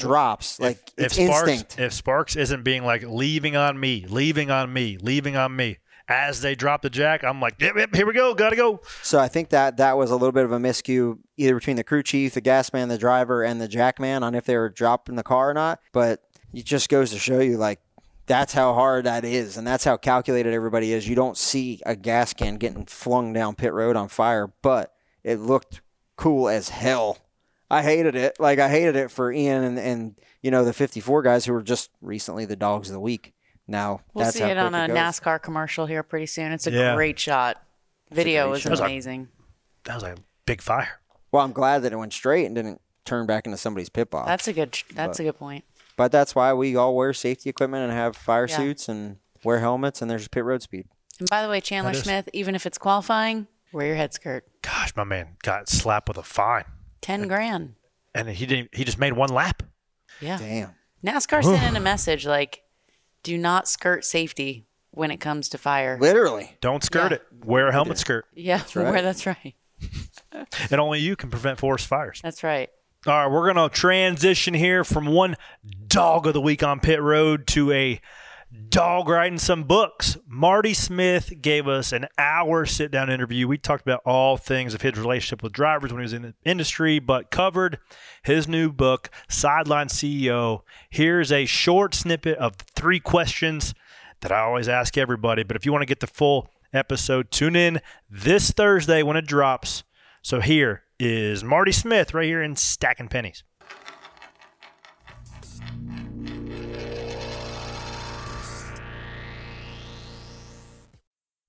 drops, 0.00 0.60
like 0.60 0.92
if 0.96 1.06
it's 1.06 1.14
Sparks, 1.16 1.48
instinct. 1.48 1.80
if 1.80 1.92
Sparks 1.92 2.36
isn't 2.36 2.62
being 2.62 2.84
like 2.84 3.02
leaving 3.02 3.56
on 3.56 3.78
me, 3.78 4.06
leaving 4.08 4.50
on 4.50 4.72
me, 4.72 4.98
leaving 5.00 5.36
on 5.36 5.54
me 5.54 5.78
as 6.08 6.40
they 6.40 6.54
drop 6.56 6.82
the 6.82 6.90
jack, 6.90 7.22
I'm 7.22 7.40
like, 7.40 7.54
yep, 7.60 7.76
yep, 7.76 7.94
here 7.94 8.06
we 8.06 8.12
go, 8.12 8.34
gotta 8.34 8.56
go. 8.56 8.80
So 9.02 9.18
I 9.18 9.28
think 9.28 9.50
that 9.50 9.76
that 9.76 9.96
was 9.96 10.10
a 10.10 10.16
little 10.16 10.32
bit 10.32 10.44
of 10.44 10.52
a 10.52 10.58
miscue 10.58 11.18
either 11.36 11.54
between 11.54 11.76
the 11.76 11.84
crew 11.84 12.02
chief, 12.02 12.34
the 12.34 12.40
gas 12.40 12.72
man, 12.72 12.88
the 12.88 12.98
driver, 12.98 13.44
and 13.44 13.60
the 13.60 13.68
jack 13.68 14.00
man 14.00 14.22
on 14.24 14.34
if 14.34 14.44
they 14.44 14.56
were 14.56 14.68
dropping 14.68 15.14
the 15.14 15.22
car 15.22 15.50
or 15.50 15.54
not. 15.54 15.80
But 15.92 16.22
it 16.52 16.64
just 16.64 16.88
goes 16.88 17.12
to 17.12 17.18
show 17.18 17.38
you 17.38 17.56
like 17.58 17.80
that's 18.26 18.52
how 18.52 18.74
hard 18.74 19.06
that 19.06 19.24
is, 19.24 19.56
and 19.56 19.66
that's 19.66 19.84
how 19.84 19.96
calculated 19.96 20.52
everybody 20.52 20.92
is. 20.92 21.08
You 21.08 21.16
don't 21.16 21.36
see 21.36 21.80
a 21.86 21.96
gas 21.96 22.32
can 22.32 22.56
getting 22.56 22.86
flung 22.86 23.32
down 23.32 23.54
pit 23.54 23.72
road 23.72 23.96
on 23.96 24.08
fire, 24.08 24.52
but 24.62 24.92
it 25.24 25.40
looked 25.40 25.80
cool 26.16 26.48
as 26.48 26.68
hell. 26.68 27.18
I 27.70 27.82
hated 27.82 28.16
it. 28.16 28.38
Like 28.40 28.58
I 28.58 28.68
hated 28.68 28.96
it 28.96 29.10
for 29.10 29.30
Ian 29.32 29.62
and, 29.64 29.78
and 29.78 30.14
you 30.42 30.50
know 30.50 30.64
the 30.64 30.72
54 30.72 31.22
guys 31.22 31.44
who 31.44 31.52
were 31.52 31.62
just 31.62 31.90
recently 32.00 32.44
the 32.44 32.56
dogs 32.56 32.88
of 32.88 32.94
the 32.94 33.00
week. 33.00 33.32
Now 33.68 34.00
We'll 34.14 34.24
that's 34.24 34.36
see 34.36 34.42
how 34.42 34.50
it 34.50 34.58
on 34.58 34.74
a 34.74 34.88
goes. 34.88 34.96
NASCAR 34.96 35.40
commercial 35.40 35.86
here 35.86 36.02
pretty 36.02 36.26
soon. 36.26 36.50
It's 36.52 36.66
a 36.66 36.72
Yeah. 36.72 36.94
great 36.96 37.18
shot. 37.18 37.62
Video 38.10 38.44
great 38.46 38.50
was 38.50 38.60
shot. 38.62 38.68
That 38.68 38.70
was 38.72 38.80
a- 38.80 38.84
amazing. 38.84 39.28
That 39.84 39.94
was 39.94 40.02
like 40.02 40.18
a 40.18 40.22
big 40.46 40.60
fire. 40.60 41.00
Well, 41.30 41.44
I'm 41.44 41.52
glad 41.52 41.82
that 41.82 41.92
it 41.92 41.96
went 41.96 42.12
straight 42.12 42.46
and 42.46 42.54
didn't 42.56 42.80
turn 43.04 43.26
back 43.26 43.46
into 43.46 43.56
somebody's 43.56 43.88
pit 43.88 44.10
box. 44.10 44.26
That's 44.26 44.48
a 44.48 44.52
good. 44.52 44.76
That's 44.94 45.20
a 45.20 45.22
good 45.22 45.38
point. 45.38 45.64
But 45.96 46.10
that's 46.10 46.34
why 46.34 46.52
we 46.54 46.74
all 46.76 46.96
wear 46.96 47.12
safety 47.12 47.48
equipment 47.50 47.84
and 47.84 47.92
have 47.92 48.16
fire 48.16 48.46
Yeah. 48.48 48.56
suits 48.56 48.88
and 48.88 49.18
wear 49.44 49.60
helmets 49.60 50.02
and 50.02 50.10
there's 50.10 50.26
pit 50.28 50.44
road 50.44 50.62
speed. 50.62 50.86
And 51.20 51.28
by 51.30 51.42
the 51.42 51.48
way, 51.48 51.60
Chandler 51.60 51.94
Smith, 51.94 52.28
even 52.32 52.54
if 52.56 52.66
it's 52.66 52.78
qualifying, 52.78 53.46
wear 53.72 53.86
your 53.86 53.96
head 53.96 54.12
skirt. 54.14 54.44
Gosh, 54.62 54.96
my 54.96 55.04
man 55.04 55.36
got 55.42 55.68
slapped 55.68 56.08
with 56.08 56.16
a 56.18 56.22
fine, 56.22 56.64
Ten 57.00 57.28
grand. 57.28 57.74
and 58.14 58.28
he 58.28 58.46
didn't. 58.46 58.74
He 58.74 58.84
just 58.84 58.98
made 58.98 59.12
one 59.12 59.30
lap. 59.30 59.62
Yeah. 60.20 60.38
Damn. 60.38 60.74
NASCAR 61.04 61.42
sent 61.42 61.62
in 61.62 61.76
a 61.76 61.80
message 61.80 62.26
like, 62.26 62.62
"Do 63.22 63.38
not 63.38 63.68
skirt 63.68 64.04
safety 64.04 64.66
when 64.90 65.10
it 65.10 65.16
comes 65.18 65.48
to 65.50 65.58
fire." 65.58 65.96
Literally. 66.00 66.56
Don't 66.60 66.82
skirt 66.84 67.12
Yeah. 67.12 67.16
it. 67.16 67.22
Wear 67.44 67.68
a 67.68 67.72
helmet 67.72 67.96
skirt, 67.98 68.26
yeah, 68.34 68.62
right. 68.74 68.92
where 68.92 69.00
that's 69.02 69.24
right. 69.26 69.54
and 70.70 70.78
only 70.80 70.98
you 71.00 71.16
can 71.16 71.30
prevent 71.30 71.58
forest 71.58 71.86
fires. 71.86 72.20
That's 72.22 72.42
right. 72.42 72.68
All 73.06 73.14
right, 73.14 73.28
we're 73.32 73.50
going 73.50 73.70
to 73.70 73.74
transition 73.74 74.52
here 74.52 74.84
from 74.84 75.06
one 75.06 75.36
dog 75.86 76.26
of 76.26 76.34
the 76.34 76.40
week 76.40 76.62
on 76.62 76.80
pit 76.80 77.00
road 77.00 77.46
to 77.46 77.72
a 77.72 77.98
dog 78.68 79.08
writing 79.08 79.38
some 79.38 79.64
books. 79.64 80.16
Marty 80.26 80.74
Smith 80.74 81.32
gave 81.40 81.68
us 81.68 81.92
an 81.92 82.06
hour 82.18 82.66
sit 82.66 82.90
down 82.90 83.10
interview. 83.10 83.46
We 83.46 83.58
talked 83.58 83.82
about 83.82 84.02
all 84.04 84.36
things 84.36 84.74
of 84.74 84.82
his 84.82 84.98
relationship 84.98 85.42
with 85.42 85.52
drivers 85.52 85.92
when 85.92 86.00
he 86.00 86.04
was 86.04 86.12
in 86.12 86.22
the 86.22 86.34
industry, 86.44 86.98
but 86.98 87.30
covered 87.30 87.78
his 88.22 88.48
new 88.48 88.72
book, 88.72 89.10
Sideline 89.28 89.88
CEO. 89.88 90.62
Here's 90.88 91.30
a 91.30 91.46
short 91.46 91.94
snippet 91.94 92.38
of 92.38 92.56
three 92.56 93.00
questions 93.00 93.74
that 94.20 94.32
I 94.32 94.40
always 94.40 94.68
ask 94.68 94.98
everybody. 94.98 95.42
But 95.42 95.56
if 95.56 95.64
you 95.64 95.72
want 95.72 95.82
to 95.82 95.86
get 95.86 96.00
the 96.00 96.06
full 96.06 96.48
episode, 96.72 97.30
tune 97.30 97.56
in 97.56 97.80
this 98.08 98.50
Thursday 98.50 99.02
when 99.02 99.16
it 99.16 99.26
drops. 99.26 99.84
So 100.22 100.40
here 100.40 100.82
is 100.98 101.42
Marty 101.42 101.72
Smith 101.72 102.12
right 102.14 102.26
here 102.26 102.42
in 102.42 102.56
Stacking 102.56 103.08
Pennies. 103.08 103.42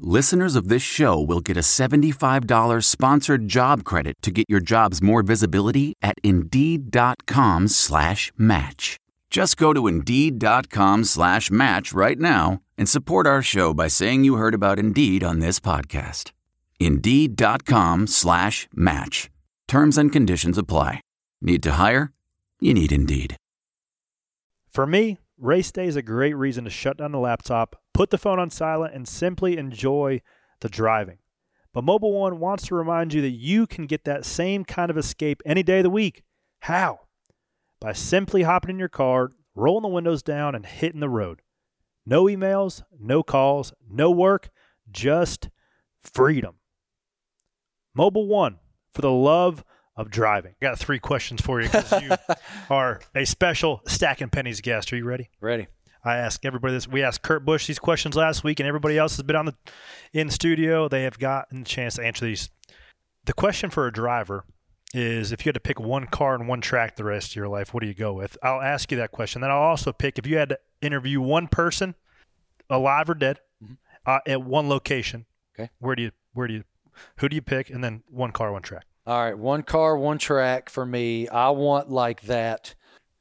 listeners 0.00 0.54
of 0.54 0.68
this 0.68 0.82
show 0.82 1.20
will 1.20 1.40
get 1.40 1.56
a 1.56 1.60
$75 1.60 2.84
sponsored 2.84 3.48
job 3.48 3.82
credit 3.82 4.14
to 4.22 4.30
get 4.30 4.46
your 4.48 4.60
jobs 4.60 5.02
more 5.02 5.22
visibility 5.22 5.94
at 6.00 6.14
Indeed.com 6.22 7.68
slash 7.68 8.30
match. 8.36 8.96
Just 9.30 9.56
go 9.56 9.72
to 9.72 9.86
Indeed.com 9.86 11.04
slash 11.04 11.50
match 11.50 11.92
right 11.92 12.18
now 12.18 12.60
and 12.76 12.88
support 12.88 13.26
our 13.26 13.42
show 13.42 13.72
by 13.72 13.88
saying 13.88 14.24
you 14.24 14.34
heard 14.34 14.54
about 14.54 14.78
Indeed 14.78 15.22
on 15.22 15.38
this 15.38 15.60
podcast. 15.60 16.32
Indeed.com 16.80 18.06
slash 18.06 18.68
match. 18.74 19.30
Terms 19.68 19.96
and 19.96 20.10
conditions 20.10 20.58
apply. 20.58 21.00
Need 21.40 21.62
to 21.62 21.72
hire? 21.72 22.12
You 22.60 22.74
need 22.74 22.90
Indeed. 22.92 23.36
For 24.70 24.86
me, 24.86 25.18
race 25.38 25.70
day 25.70 25.86
is 25.86 25.96
a 25.96 26.02
great 26.02 26.34
reason 26.34 26.64
to 26.64 26.70
shut 26.70 26.98
down 26.98 27.12
the 27.12 27.18
laptop, 27.18 27.76
put 28.00 28.08
the 28.08 28.16
phone 28.16 28.38
on 28.38 28.48
silent, 28.48 28.94
and 28.94 29.06
simply 29.06 29.58
enjoy 29.58 30.22
the 30.60 30.70
driving. 30.70 31.18
But 31.74 31.84
Mobil 31.84 32.14
1 32.14 32.40
wants 32.40 32.66
to 32.68 32.74
remind 32.74 33.12
you 33.12 33.20
that 33.20 33.28
you 33.28 33.66
can 33.66 33.84
get 33.84 34.04
that 34.04 34.24
same 34.24 34.64
kind 34.64 34.90
of 34.90 34.96
escape 34.96 35.42
any 35.44 35.62
day 35.62 35.80
of 35.80 35.82
the 35.82 35.90
week. 35.90 36.22
How? 36.60 37.00
By 37.78 37.92
simply 37.92 38.44
hopping 38.44 38.70
in 38.70 38.78
your 38.78 38.88
car, 38.88 39.32
rolling 39.54 39.82
the 39.82 39.88
windows 39.88 40.22
down, 40.22 40.54
and 40.54 40.64
hitting 40.64 41.00
the 41.00 41.10
road. 41.10 41.42
No 42.06 42.24
emails, 42.24 42.82
no 42.98 43.22
calls, 43.22 43.74
no 43.86 44.10
work, 44.10 44.48
just 44.90 45.50
freedom. 46.00 46.54
Mobil 47.94 48.26
1 48.26 48.60
for 48.94 49.02
the 49.02 49.12
love 49.12 49.62
of 49.94 50.08
driving. 50.08 50.54
I 50.62 50.64
got 50.64 50.78
three 50.78 51.00
questions 51.00 51.42
for 51.42 51.60
you 51.60 51.68
because 51.68 52.02
you 52.02 52.12
are 52.70 53.02
a 53.14 53.26
special 53.26 53.82
Stacking 53.86 54.30
Pennies 54.30 54.62
guest. 54.62 54.90
Are 54.90 54.96
you 54.96 55.04
ready? 55.04 55.28
Ready. 55.42 55.66
I 56.04 56.16
asked 56.16 56.44
everybody 56.44 56.74
this. 56.74 56.88
We 56.88 57.02
asked 57.02 57.22
Kurt 57.22 57.44
Busch 57.44 57.66
these 57.66 57.78
questions 57.78 58.16
last 58.16 58.44
week, 58.44 58.60
and 58.60 58.66
everybody 58.66 58.96
else 58.96 59.16
has 59.16 59.22
been 59.22 59.36
on 59.36 59.46
the 59.46 59.54
in 60.12 60.28
the 60.28 60.32
studio. 60.32 60.88
They 60.88 61.02
have 61.04 61.18
gotten 61.18 61.62
a 61.62 61.64
chance 61.64 61.96
to 61.96 62.04
answer 62.04 62.24
these. 62.24 62.50
The 63.26 63.32
question 63.32 63.70
for 63.70 63.86
a 63.86 63.92
driver 63.92 64.44
is: 64.94 65.32
if 65.32 65.44
you 65.44 65.50
had 65.50 65.54
to 65.54 65.60
pick 65.60 65.78
one 65.78 66.06
car 66.06 66.34
and 66.34 66.48
one 66.48 66.60
track 66.60 66.96
the 66.96 67.04
rest 67.04 67.32
of 67.32 67.36
your 67.36 67.48
life, 67.48 67.74
what 67.74 67.82
do 67.82 67.86
you 67.86 67.94
go 67.94 68.12
with? 68.12 68.36
I'll 68.42 68.62
ask 68.62 68.90
you 68.90 68.98
that 68.98 69.12
question. 69.12 69.42
Then 69.42 69.50
I'll 69.50 69.58
also 69.58 69.92
pick 69.92 70.18
if 70.18 70.26
you 70.26 70.38
had 70.38 70.50
to 70.50 70.58
interview 70.80 71.20
one 71.20 71.48
person, 71.48 71.94
alive 72.68 73.10
or 73.10 73.14
dead, 73.14 73.40
uh, 74.06 74.20
at 74.26 74.42
one 74.42 74.68
location. 74.68 75.26
Okay. 75.54 75.70
Where 75.78 75.94
do 75.96 76.02
you 76.02 76.10
where 76.32 76.46
do 76.46 76.54
you 76.54 76.64
who 77.18 77.28
do 77.28 77.34
you 77.34 77.42
pick? 77.42 77.70
And 77.70 77.82
then 77.84 78.02
one 78.08 78.32
car, 78.32 78.52
one 78.52 78.62
track. 78.62 78.84
All 79.06 79.22
right, 79.22 79.36
one 79.36 79.62
car, 79.62 79.96
one 79.96 80.18
track 80.18 80.68
for 80.70 80.84
me. 80.86 81.26
I 81.28 81.50
want 81.50 81.90
like 81.90 82.22
that 82.22 82.74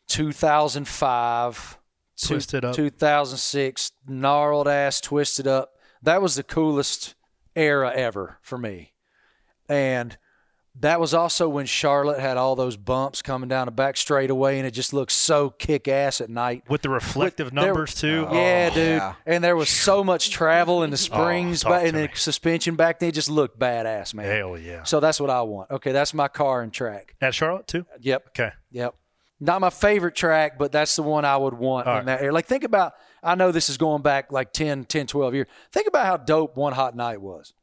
2005, 0.07 1.78
two- 2.22 2.36
Twisted 2.36 2.65
up. 2.65 2.76
2006, 2.76 3.91
gnarled 4.07 4.67
ass, 4.67 5.01
twisted 5.01 5.47
up. 5.47 5.72
That 6.01 6.22
was 6.22 6.36
the 6.36 6.43
coolest 6.43 7.15
era 7.55 7.91
ever 7.93 8.38
for 8.41 8.57
me. 8.57 8.93
And 9.67 10.17
that 10.80 10.99
was 10.99 11.13
also 11.13 11.49
when 11.49 11.65
Charlotte 11.65 12.20
had 12.20 12.38
all 12.38 12.55
those 12.55 12.78
bumps 12.78 13.22
coming 13.22 13.49
down 13.49 13.65
the 13.65 13.72
back 13.72 13.97
straightaway, 13.97 14.59
and 14.59 14.65
it 14.67 14.72
just 14.72 14.93
looked 14.93 15.11
so 15.11 15.49
kick 15.49 15.88
ass 15.89 16.22
at 16.22 16.30
night. 16.30 16.63
With 16.70 16.84
the 16.84 16.89
reflective 16.89 17.51
There- 17.53 17.65
numbers 17.65 17.95
too. 17.95 18.28
Yeah, 18.32 18.70
Oh. 18.72 18.76
dude. 18.76 19.15
And 19.26 19.43
there 19.43 19.57
was 19.57 19.67
so 19.70 20.03
much 20.03 20.30
travel 20.30 20.84
in 20.84 20.89
the 20.91 20.93
oh, 20.93 20.97
springs 20.97 21.61
talk 21.61 21.72
back, 21.72 21.82
to 21.82 21.88
and 21.89 21.97
the 21.97 22.01
me. 22.03 22.09
suspension 22.13 22.76
back 22.76 22.99
then. 22.99 23.09
It 23.09 23.13
just 23.13 23.30
looked 23.30 23.59
badass, 23.59 24.13
man. 24.13 24.26
Hell 24.34 24.57
yeah. 24.57 24.84
So 24.84 24.99
that's 25.01 25.20
what 25.20 25.30
I 25.30 25.41
want. 25.41 25.70
Okay, 25.70 25.91
that's 25.91 26.13
my 26.13 26.28
car 26.30 26.61
and 26.61 26.72
track. 26.72 27.13
At 27.20 27.36
Charlotte 27.36 27.67
too. 27.67 27.86
Yep. 27.99 28.28
Okay. 28.30 28.51
Yep. 28.72 28.95
Not 29.39 29.61
my 29.61 29.69
favorite 29.69 30.15
track, 30.15 30.57
but 30.59 30.71
that's 30.71 30.95
the 30.97 31.03
one 31.03 31.23
I 31.23 31.37
would 31.37 31.53
want 31.53 31.87
All 31.87 31.93
in 31.93 31.97
right. 31.99 32.05
that 32.07 32.19
area. 32.19 32.33
Like, 32.33 32.45
think 32.45 32.63
about, 32.65 32.93
I 33.23 33.35
know 33.35 33.51
this 33.53 33.69
is 33.69 33.77
going 33.77 34.01
back 34.01 34.31
like 34.33 34.51
10, 34.51 34.83
10, 34.85 35.07
12 35.07 35.33
years. 35.33 35.47
Think 35.71 35.87
about 35.87 36.05
how 36.05 36.17
dope 36.17 36.57
One 36.57 36.73
Hot 36.73 36.95
Night 36.95 37.21
was. 37.21 37.53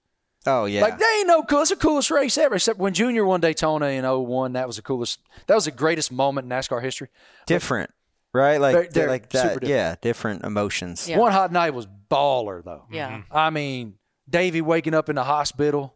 Oh 0.47 0.65
yeah. 0.65 0.81
Like, 0.81 0.99
they 0.99 1.05
ain't 1.19 1.27
no 1.27 1.43
cool. 1.43 1.61
It's 1.63 1.71
the 1.71 1.77
coolest 1.77 2.11
race 2.11 2.39
ever, 2.39 2.55
except 2.55 2.79
when 2.79 2.95
Junior 2.95 3.25
won 3.27 3.41
Daytona 3.41 3.87
in 3.89 4.05
01. 4.05 4.53
That 4.55 4.67
was 4.67 4.77
the 4.77 4.83
coolest. 4.83 5.19
That 5.49 5.55
was 5.57 5.65
the 5.67 5.71
greatest 5.73 6.11
moment 6.13 6.45
in 6.45 6.51
NASCAR 6.57 6.81
history. 6.83 7.09
different, 7.47 7.91
right? 8.33 8.59
Like 8.61 8.75
They're- 8.75 8.89
they're 8.93 9.09
like 9.09 9.25
super 9.25 9.43
that. 9.43 9.43
different. 9.55 9.69
Yeah, 9.69 9.95
different 10.01 10.45
emotions. 10.45 11.09
Yeah. 11.09 11.19
One 11.19 11.33
Hot 11.33 11.51
Night 11.53 11.75
was 11.75 11.87
baller, 12.11 12.65
though. 12.65 12.85
Yeah. 12.93 13.11
Mm-hmm. 13.11 13.37
I 13.37 13.51
mean, 13.51 13.95
Davey 14.31 14.61
waking 14.63 14.95
up 14.95 15.09
in 15.09 15.17
the 15.17 15.25
hospital. 15.25 15.95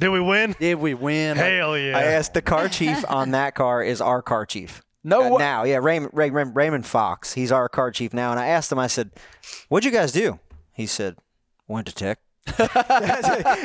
Did 0.00 0.08
we 0.08 0.20
win? 0.20 0.56
Did 0.58 0.78
we 0.78 0.94
win? 0.94 1.36
Hell 1.36 1.76
yeah. 1.78 1.96
I 1.98 2.02
asked 2.04 2.32
the 2.34 2.40
car 2.42 2.68
chief 2.70 3.04
on 3.08 3.32
that 3.32 3.54
car 3.54 3.82
is 3.82 4.00
our 4.00 4.22
car 4.22 4.46
chief. 4.46 4.82
No 5.02 5.22
Uh, 5.22 5.30
way. 5.30 5.38
now, 5.38 5.64
yeah, 5.64 5.76
Raymond, 5.78 6.12
Raymond 6.14 6.54
Raymond 6.54 6.86
Fox. 6.86 7.32
He's 7.32 7.50
our 7.52 7.68
car 7.68 7.90
chief 7.90 8.12
now. 8.12 8.30
And 8.30 8.40
I 8.40 8.48
asked 8.48 8.70
him. 8.70 8.78
I 8.78 8.86
said, 8.86 9.10
"What'd 9.68 9.84
you 9.84 9.90
guys 9.98 10.12
do?" 10.12 10.38
He 10.72 10.86
said, 10.86 11.16
"Went 11.68 11.86
to 11.86 11.94
tech." 11.94 12.18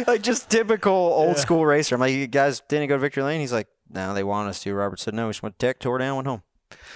like 0.08 0.22
just 0.22 0.50
typical 0.50 0.94
old 0.94 1.38
school 1.38 1.66
racer. 1.66 1.96
I'm 1.96 2.02
like, 2.02 2.14
you 2.14 2.28
guys 2.28 2.62
didn't 2.68 2.90
go 2.90 2.96
to 2.96 3.00
Victory 3.00 3.24
Lane? 3.24 3.40
He's 3.42 3.54
like, 3.54 3.68
no, 3.90 4.14
they 4.14 4.24
want 4.24 4.50
us 4.50 4.62
to. 4.64 4.74
Robert 4.74 5.00
said, 5.00 5.14
no, 5.14 5.26
we 5.28 5.30
just 5.32 5.42
went 5.44 5.58
to 5.58 5.66
tech, 5.66 5.80
tore 5.80 5.98
down, 5.98 6.16
went 6.18 6.28
home. 6.28 6.44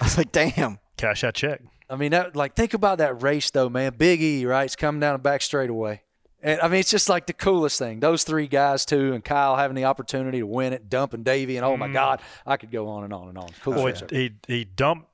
I 0.00 0.04
was 0.04 0.18
like, 0.18 0.32
damn. 0.32 0.78
Cash 0.96 1.22
that 1.22 1.34
check. 1.34 1.62
I 1.88 1.96
mean, 1.96 2.12
that, 2.12 2.36
like 2.36 2.54
think 2.54 2.74
about 2.74 2.98
that 2.98 3.22
race 3.22 3.50
though, 3.50 3.68
man. 3.68 3.94
Big 3.96 4.20
E, 4.22 4.44
right? 4.46 4.64
It's 4.64 4.76
coming 4.76 5.00
down 5.00 5.14
the 5.14 5.18
back 5.18 5.42
straightaway. 5.42 6.02
And 6.42 6.60
I 6.60 6.68
mean, 6.68 6.80
it's 6.80 6.90
just 6.90 7.08
like 7.08 7.26
the 7.26 7.32
coolest 7.32 7.78
thing. 7.78 8.00
Those 8.00 8.24
three 8.24 8.46
guys 8.46 8.84
too, 8.84 9.12
and 9.12 9.22
Kyle 9.24 9.56
having 9.56 9.74
the 9.74 9.84
opportunity 9.84 10.38
to 10.38 10.46
win 10.46 10.72
it, 10.72 10.88
dumping 10.88 11.22
Davey, 11.22 11.56
and 11.56 11.64
oh 11.66 11.76
my 11.76 11.88
Mm. 11.88 11.92
God, 11.92 12.20
I 12.46 12.56
could 12.56 12.70
go 12.70 12.88
on 12.88 13.04
and 13.04 13.12
on 13.12 13.28
and 13.28 13.36
on. 13.38 13.48
Coolest 13.62 13.82
Boy, 13.82 14.06
race 14.06 14.34
he 14.46 14.54
he 14.54 14.64
dumped. 14.64 15.06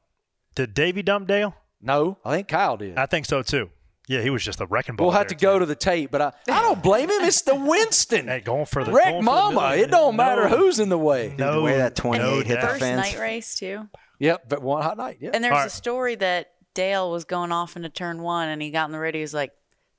Did 0.55 0.72
Davey 0.74 1.03
dump 1.03 1.27
Dale? 1.29 1.55
No, 1.83 2.16
I 2.24 2.35
think 2.35 2.49
Kyle 2.49 2.77
did. 2.77 2.97
I 2.97 3.07
think 3.07 3.27
so 3.27 3.43
too. 3.43 3.70
Yeah, 4.09 4.20
he 4.22 4.31
was 4.31 4.45
just 4.45 4.61
a 4.61 4.66
wrecking 4.66 4.95
ball. 4.95 5.09
We'll 5.09 5.16
have 5.16 5.27
there, 5.29 5.37
to 5.37 5.43
go 5.43 5.59
to 5.59 5.66
the 5.66 5.74
tape, 5.74 6.12
but 6.12 6.22
I, 6.22 6.33
I 6.49 6.62
don't 6.62 6.81
blame 6.81 7.11
him. 7.11 7.22
It's 7.22 7.43
the 7.43 7.55
Winston. 7.70 8.29
Hey, 8.29 8.41
going 8.41 8.66
for 8.66 8.85
the 8.85 8.93
Wreck 8.93 9.07
going 9.07 9.16
for 9.24 9.24
the 9.24 9.53
Mama. 9.53 9.74
It 9.77 9.91
don't 9.91 10.14
matter 10.14 10.49
No. 10.49 10.57
who's 10.57 10.79
in 10.79 10.89
the 10.91 10.97
way. 10.99 11.31
Dude, 11.31 11.39
the 11.39 11.61
way 11.61 11.77
that 11.79 11.97
28 11.97 12.22
no 12.22 12.37
hit 12.37 12.47
the 12.49 12.55
doubt. 12.55 12.62
First 12.68 12.81
fence. 12.81 13.12
night 13.12 13.18
race 13.20 13.57
too. 13.59 13.89
Yep, 14.20 14.49
but 14.49 14.62
one 14.62 14.83
hot 14.83 14.97
night. 14.97 15.18
Yeah. 15.20 15.31
And 15.35 15.43
there's 15.43 15.53
All 15.53 15.59
a 15.59 15.62
right. 15.62 15.70
story 15.72 16.14
that 16.14 16.53
Dale 16.74 17.11
was 17.11 17.24
going 17.24 17.51
off 17.51 17.74
into 17.74 17.89
turn 17.89 18.22
one, 18.22 18.49
and 18.49 18.62
he 18.62 18.70
got 18.70 18.85
in 18.87 18.93
the 18.93 18.99
radio. 19.01 19.20
He's 19.22 19.35
like, 19.35 19.51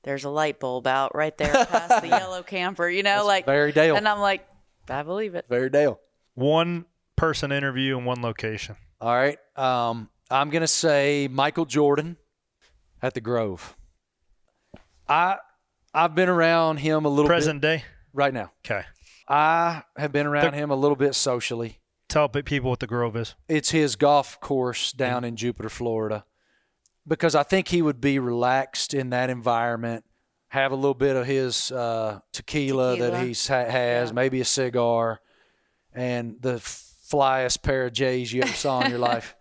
"There's 0.04 0.24
a 0.24 0.30
light 0.30 0.60
bulb 0.60 0.86
out 0.86 1.14
right 1.14 1.36
there 1.38 1.52
past 1.66 2.02
the 2.02 2.08
yellow 2.08 2.42
camper." 2.42 2.88
You 2.88 3.02
know, 3.02 3.16
That's 3.16 3.26
like 3.26 3.46
very 3.46 3.72
Dale. 3.72 3.96
And 3.96 4.08
I'm 4.08 4.20
like, 4.20 4.46
I 4.88 5.02
believe 5.02 5.34
it. 5.34 5.46
Very 5.48 5.70
Dale. 5.70 6.00
One 6.34 6.86
person 7.16 7.50
interview 7.52 7.98
in 7.98 8.04
one 8.04 8.22
location. 8.22 8.76
All 9.00 9.14
right. 9.14 9.38
Um, 9.56 10.08
I'm 10.30 10.50
gonna 10.50 10.66
say 10.66 11.28
Michael 11.30 11.64
Jordan 11.66 12.16
at 13.02 13.14
the 13.14 13.20
Grove. 13.20 13.76
I 15.08 15.36
I've 15.94 16.14
been 16.14 16.28
around 16.28 16.78
him 16.78 17.04
a 17.04 17.08
little 17.08 17.28
Present 17.28 17.60
bit 17.60 17.78
day. 17.78 17.84
right 18.12 18.32
now. 18.34 18.52
Okay. 18.64 18.84
I 19.26 19.82
have 19.96 20.12
been 20.12 20.26
around 20.26 20.52
The- 20.52 20.56
him 20.58 20.70
a 20.70 20.76
little 20.76 20.96
bit 20.96 21.14
socially. 21.14 21.80
Tell 22.08 22.28
people 22.28 22.70
what 22.70 22.80
the 22.80 22.86
Grove 22.86 23.16
is. 23.16 23.34
It's 23.48 23.70
his 23.70 23.94
golf 23.96 24.40
course 24.40 24.92
down 24.92 25.24
in 25.24 25.36
Jupiter, 25.36 25.68
Florida, 25.68 26.24
because 27.08 27.34
I 27.34 27.42
think 27.42 27.68
he 27.68 27.82
would 27.82 28.00
be 28.00 28.18
relaxed 28.18 28.94
in 28.94 29.10
that 29.10 29.30
environment. 29.30 30.04
Have 30.48 30.72
a 30.72 30.76
little 30.76 30.94
bit 30.94 31.16
of 31.16 31.26
his 31.26 31.72
uh, 31.72 32.20
tequila, 32.32 32.96
that 32.96 33.10
Tequila. 33.10 33.24
he's 33.24 33.48
ha- 33.48 33.64
has, 33.64 34.12
maybe 34.12 34.40
a 34.40 34.46
cigar, 34.46 35.20
and 35.92 36.36
the 36.40 36.54
flyest 36.54 37.62
pair 37.62 37.86
of 37.86 37.92
J's 37.92 38.32
you 38.32 38.42
ever 38.42 38.52
saw 38.52 38.80
in 38.80 38.90
your 38.90 38.98
life. 39.10 39.34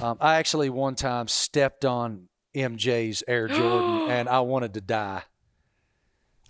Um, 0.00 0.16
I 0.20 0.36
actually 0.36 0.70
one 0.70 0.94
time 0.96 1.28
stepped 1.28 1.84
on 1.84 2.28
MJ's 2.56 3.22
Air 3.28 3.46
Jordan, 3.48 4.10
and 4.10 4.28
I 4.28 4.40
wanted 4.40 4.74
to 4.74 4.80
die. 4.80 5.22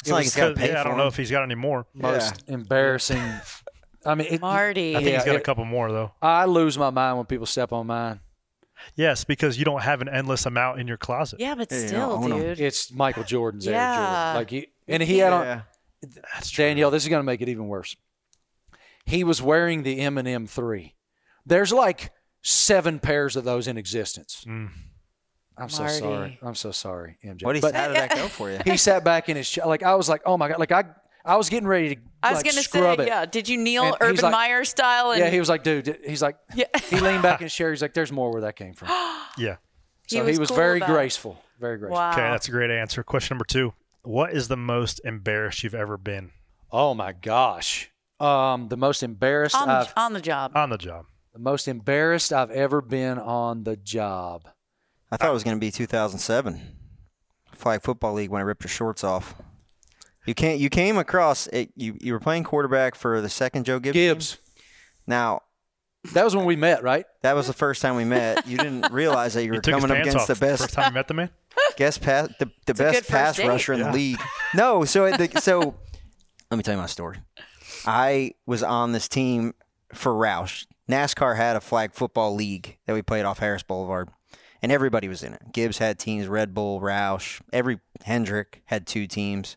It's 0.00 0.10
like 0.10 0.22
he's 0.24 0.36
got 0.36 0.50
to 0.50 0.54
pay 0.54 0.70
yeah, 0.72 0.80
I 0.80 0.84
don't 0.84 0.96
know 0.96 1.08
if 1.08 1.16
he's 1.16 1.30
got 1.30 1.42
any 1.42 1.54
more. 1.56 1.86
Most 1.92 2.44
embarrassing. 2.48 3.22
I 4.06 4.14
mean, 4.14 4.28
it, 4.30 4.40
Marty. 4.40 4.96
I 4.96 5.02
think 5.02 5.16
he's 5.16 5.24
got 5.24 5.36
a 5.36 5.40
couple 5.40 5.64
more 5.64 5.90
though. 5.90 6.12
I 6.22 6.46
lose 6.46 6.78
my 6.78 6.90
mind 6.90 7.16
when 7.18 7.26
people 7.26 7.46
step 7.46 7.72
on 7.72 7.88
mine. 7.88 8.20
Yes, 8.96 9.24
because 9.24 9.58
you 9.58 9.64
don't 9.64 9.82
have 9.82 10.00
an 10.00 10.08
endless 10.08 10.46
amount 10.46 10.80
in 10.80 10.86
your 10.88 10.96
closet. 10.96 11.40
Yeah, 11.40 11.54
but 11.54 11.70
still, 11.72 12.20
don't 12.20 12.24
own 12.24 12.32
'em. 12.32 12.40
dude. 12.40 12.60
It's 12.60 12.92
Michael 12.92 13.24
Jordan's 13.24 13.66
Air 13.66 13.74
Yeah. 13.74 13.96
Jordan. 13.96 14.34
Like 14.34 14.50
he, 14.50 14.68
and 14.88 15.02
he 15.02 15.18
had 15.18 15.32
on 15.32 15.44
Yeah. 15.44 15.60
That's 16.34 16.50
true. 16.50 16.64
Danielle. 16.64 16.90
This 16.90 17.02
is 17.02 17.08
going 17.08 17.20
to 17.20 17.24
make 17.26 17.40
it 17.40 17.48
even 17.48 17.66
worse. 17.68 17.96
He 19.04 19.24
was 19.24 19.40
wearing 19.42 19.82
the 19.82 19.98
M 20.00 20.16
and 20.18 20.28
M 20.28 20.46
three. 20.46 20.94
There's 21.46 21.72
like 21.72 22.12
seven 22.42 22.98
pairs 23.00 23.34
of 23.36 23.44
those 23.44 23.66
in 23.66 23.76
existence. 23.76 24.44
Mm. 24.46 24.70
I'm 25.56 25.68
so 25.68 25.86
sorry. 25.88 26.38
I'm 26.40 26.54
so 26.54 26.70
sorry, 26.70 27.18
MJ. 27.24 27.44
What 27.44 27.52
do 27.54 27.58
you, 27.58 27.62
But 27.62 27.74
how 27.74 27.88
did 27.88 27.96
that 27.96 28.10
go 28.14 28.28
for 28.28 28.50
you? 28.50 28.58
he 28.64 28.76
sat 28.76 29.02
back 29.02 29.28
in 29.28 29.36
his 29.36 29.50
chair. 29.50 29.66
Like 29.66 29.82
I 29.82 29.94
was 29.96 30.08
like, 30.08 30.22
oh 30.24 30.36
my 30.36 30.48
god. 30.48 30.60
Like 30.60 30.70
I, 30.70 30.84
I 31.24 31.36
was 31.36 31.48
getting 31.50 31.68
ready 31.68 31.94
to. 31.96 32.00
I 32.22 32.30
was 32.32 32.38
like, 32.38 32.46
gonna 32.52 32.62
scrub 32.62 32.98
say, 32.98 33.04
it. 33.04 33.08
yeah. 33.08 33.26
Did 33.26 33.48
you 33.48 33.56
kneel 33.58 33.84
And 33.84 33.94
he's 33.94 34.00
Urban 34.10 34.22
like- 34.24 34.32
Meyer 34.32 34.64
style? 34.64 35.10
And 35.12 35.20
Yeah, 35.20 35.30
he 35.30 35.38
was 35.38 35.48
like, 35.48 35.62
dude. 35.62 35.98
He's 36.06 36.22
like, 36.22 36.36
Yeah. 36.54 36.66
he 36.90 36.98
leaned 37.00 37.22
back 37.22 37.40
in 37.40 37.44
his 37.44 37.54
chair. 37.54 37.70
He's 37.70 37.82
like, 37.82 37.94
there's 37.94 38.10
more 38.12 38.30
where 38.32 38.40
that 38.42 38.56
came 38.56 38.74
from. 38.74 38.88
Yeah. 39.38 39.56
So 40.08 40.16
He 40.16 40.16
he 40.16 40.22
was 40.30 40.40
was, 40.40 40.48
cool 40.48 40.56
very 40.56 40.78
about 40.78 40.90
it. 40.90 40.92
graceful. 40.94 41.40
Very 41.60 41.78
graceful. 41.78 41.96
wow. 41.96 42.10
Okay, 42.12 42.22
that's 42.22 42.48
a 42.48 42.50
great 42.50 42.70
answer. 42.70 43.02
Question 43.04 43.34
number 43.34 43.44
two. 43.44 43.72
What 44.02 44.32
is 44.32 44.48
the 44.48 44.56
most 44.56 45.00
embarrassed 45.04 45.62
you've 45.62 45.74
ever 45.74 45.96
been 45.96 46.30
Oh 46.72 46.94
my 46.94 47.12
gosh. 47.12 47.90
Um, 48.18 48.68
the 48.68 48.76
most 48.76 49.02
embarrassed 49.04 49.54
on, 49.54 49.68
I've 49.70 49.94
the, 49.94 50.00
on 50.00 50.12
the 50.14 50.20
job. 50.20 50.52
on 50.56 50.70
the 50.70 50.78
job? 50.78 51.06
the 51.34 51.38
most 51.38 51.68
embarrassed 51.68 52.32
I've 52.32 52.50
ever 52.50 52.80
been 52.80 53.18
on 53.18 53.62
the 53.62 53.76
job. 53.76 54.48
I 55.12 55.16
thought 55.16 55.30
it 55.30 55.32
was 55.32 55.44
going 55.44 55.56
to 55.56 55.60
be 55.60 55.70
2007 55.70 56.60
flag 57.54 57.82
football 57.82 58.14
league 58.14 58.30
when 58.30 58.40
I 58.40 58.44
ripped 58.44 58.64
your 58.64 58.70
shorts 58.70 59.04
off. 59.04 59.34
You 60.28 60.34
can't. 60.34 60.58
You 60.60 60.68
came 60.68 60.98
across 60.98 61.46
it. 61.48 61.70
You 61.74 61.96
you 62.00 62.12
were 62.12 62.20
playing 62.20 62.44
quarterback 62.44 62.94
for 62.94 63.20
the 63.20 63.28
second 63.30 63.64
Joe 63.64 63.78
Gibbs. 63.80 63.94
team? 63.94 64.08
Gibbs. 64.10 64.38
Now 65.06 65.40
That 66.12 66.22
was 66.24 66.36
when 66.36 66.44
we 66.44 66.54
met, 66.54 66.82
right? 66.82 67.06
that 67.22 67.34
was 67.34 67.46
the 67.46 67.52
first 67.54 67.80
time 67.82 67.96
we 67.96 68.04
met. 68.04 68.46
You 68.46 68.58
didn't 68.58 68.92
realize 68.92 69.34
that 69.34 69.44
you 69.44 69.48
were 69.52 69.54
You 69.56 69.60
took 69.62 69.74
coming 69.74 69.90
up 69.90 69.98
against 69.98 70.18
off 70.18 70.26
the 70.26 70.34
best 70.36 70.62
first 70.62 70.74
time 70.74 70.92
you 70.92 70.94
met 70.94 71.08
the 71.08 71.14
man. 71.14 71.30
guest 71.76 72.02
pass, 72.02 72.28
the, 72.38 72.50
the 72.66 72.72
a 72.72 72.74
best 72.74 73.08
pass 73.08 73.36
date. 73.38 73.48
rusher 73.48 73.72
in 73.72 73.80
Yeah. 73.80 73.86
the 73.90 73.92
league. 73.94 74.20
No, 74.54 74.84
so 74.84 75.06
it- 75.06 75.16
the, 75.32 75.40
so 75.40 75.58
let 76.50 76.56
me 76.58 76.62
tell 76.62 76.74
you 76.74 76.80
my 76.80 76.86
story. 76.86 77.16
I 77.86 78.32
was 78.46 78.62
on 78.62 78.92
this 78.92 79.08
team 79.08 79.54
for 79.94 80.12
Roush. 80.12 80.66
NASCAR 80.90 81.36
had 81.36 81.56
a 81.56 81.60
flag 81.60 81.92
football 81.94 82.34
league 82.34 82.76
that 82.86 82.92
we 82.92 83.00
played 83.02 83.24
off 83.24 83.38
Harris 83.38 83.62
Boulevard, 83.62 84.08
and 84.62 84.70
everybody 84.72 85.08
was 85.08 85.22
in 85.22 85.32
it. 85.34 85.40
Gibbs 85.52 85.78
had 85.78 85.98
teams, 85.98 86.28
Red 86.28 86.52
Bull, 86.54 86.80
Roush, 86.80 87.40
every 87.52 87.80
Hendrick 88.04 88.62
had 88.66 88.86
two 88.86 89.06
teams. 89.06 89.56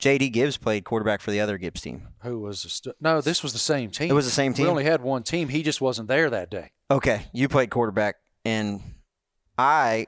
JD 0.00 0.32
Gibbs 0.32 0.56
played 0.56 0.84
quarterback 0.84 1.20
for 1.20 1.30
the 1.30 1.40
other 1.40 1.58
Gibbs 1.58 1.80
team. 1.80 2.08
Who 2.22 2.40
was 2.40 2.62
the 2.62 2.68
st- 2.68 2.96
no? 3.00 3.20
This 3.20 3.42
was 3.42 3.52
the 3.52 3.58
same 3.58 3.90
team. 3.90 4.10
It 4.10 4.14
was 4.14 4.24
the 4.24 4.30
same 4.30 4.54
team? 4.54 4.64
We 4.64 4.70
only 4.70 4.84
had 4.84 5.02
one 5.02 5.22
team. 5.22 5.48
He 5.48 5.62
just 5.62 5.80
wasn't 5.80 6.08
there 6.08 6.30
that 6.30 6.50
day. 6.50 6.70
Okay, 6.90 7.26
you 7.32 7.48
played 7.48 7.70
quarterback, 7.70 8.16
and 8.44 8.80
I, 9.58 10.06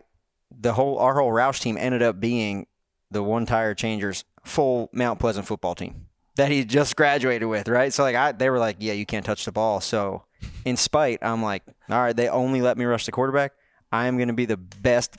the 0.51 0.73
whole 0.73 0.99
our 0.99 1.15
whole 1.15 1.31
Roush 1.31 1.61
team 1.61 1.77
ended 1.77 2.03
up 2.03 2.19
being 2.19 2.67
the 3.11 3.23
one 3.23 3.47
tire 3.47 3.75
changers 3.75 4.25
full 4.43 4.89
Mount 4.93 5.21
Pleasant 5.21 5.47
football 5.47 5.75
team 5.75 6.07
that 6.37 6.51
he 6.51 6.65
just 6.65 6.97
graduated 6.97 7.49
with, 7.49 7.69
right? 7.69 7.93
So 7.93 8.03
like 8.03 8.17
I, 8.17 8.33
they 8.33 8.51
were 8.51 8.59
like, 8.59 8.77
yeah, 8.81 8.95
you 8.95 9.07
can't 9.07 9.25
touch 9.25 9.45
the 9.45 9.53
ball. 9.53 9.81
So 9.81 10.25
in 10.65 10.77
spite, 10.77 11.19
I'm 11.23 11.43
like, 11.43 11.63
all 11.91 12.01
right, 12.01 12.17
they 12.17 12.29
only 12.29 12.63
let 12.63 12.79
me 12.79 12.85
rush 12.85 13.07
the 13.07 13.13
quarterback. 13.13 13.53
I 13.91 14.07
am 14.07 14.17
going 14.17 14.29
to 14.29 14.35
be 14.35 14.47
the 14.47 14.57
best 14.57 15.17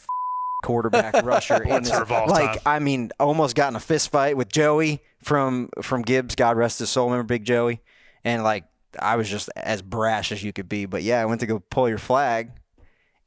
quarterback 0.64 1.24
rusher 1.24 1.62
in 1.64 1.84
this. 1.84 1.92
Blitzer 1.92 2.02
of 2.02 2.12
all 2.12 2.28
Like 2.28 2.54
time. 2.54 2.62
I 2.66 2.80
mean, 2.80 3.12
almost 3.20 3.56
got 3.56 3.70
in 3.72 3.76
a 3.76 3.80
fist 3.80 4.10
fight 4.12 4.36
with 4.36 4.50
Joey 4.50 5.02
from 5.22 5.70
from 5.82 6.02
Gibbs. 6.02 6.36
God 6.36 6.58
rest 6.58 6.80
his 6.80 6.90
soul. 6.90 7.10
Remember 7.10 7.28
Big 7.28 7.44
Joey? 7.46 7.82
And 8.24 8.44
like 8.44 8.64
I 9.00 9.16
was 9.18 9.30
just 9.30 9.50
as 9.56 9.82
brash 9.82 10.32
as 10.32 10.44
you 10.44 10.52
could 10.54 10.68
be. 10.70 10.86
But 10.86 11.04
yeah, 11.04 11.22
I 11.22 11.26
went 11.26 11.42
to 11.42 11.48
go 11.48 11.60
pull 11.60 11.88
your 11.88 11.98
flag, 12.00 12.52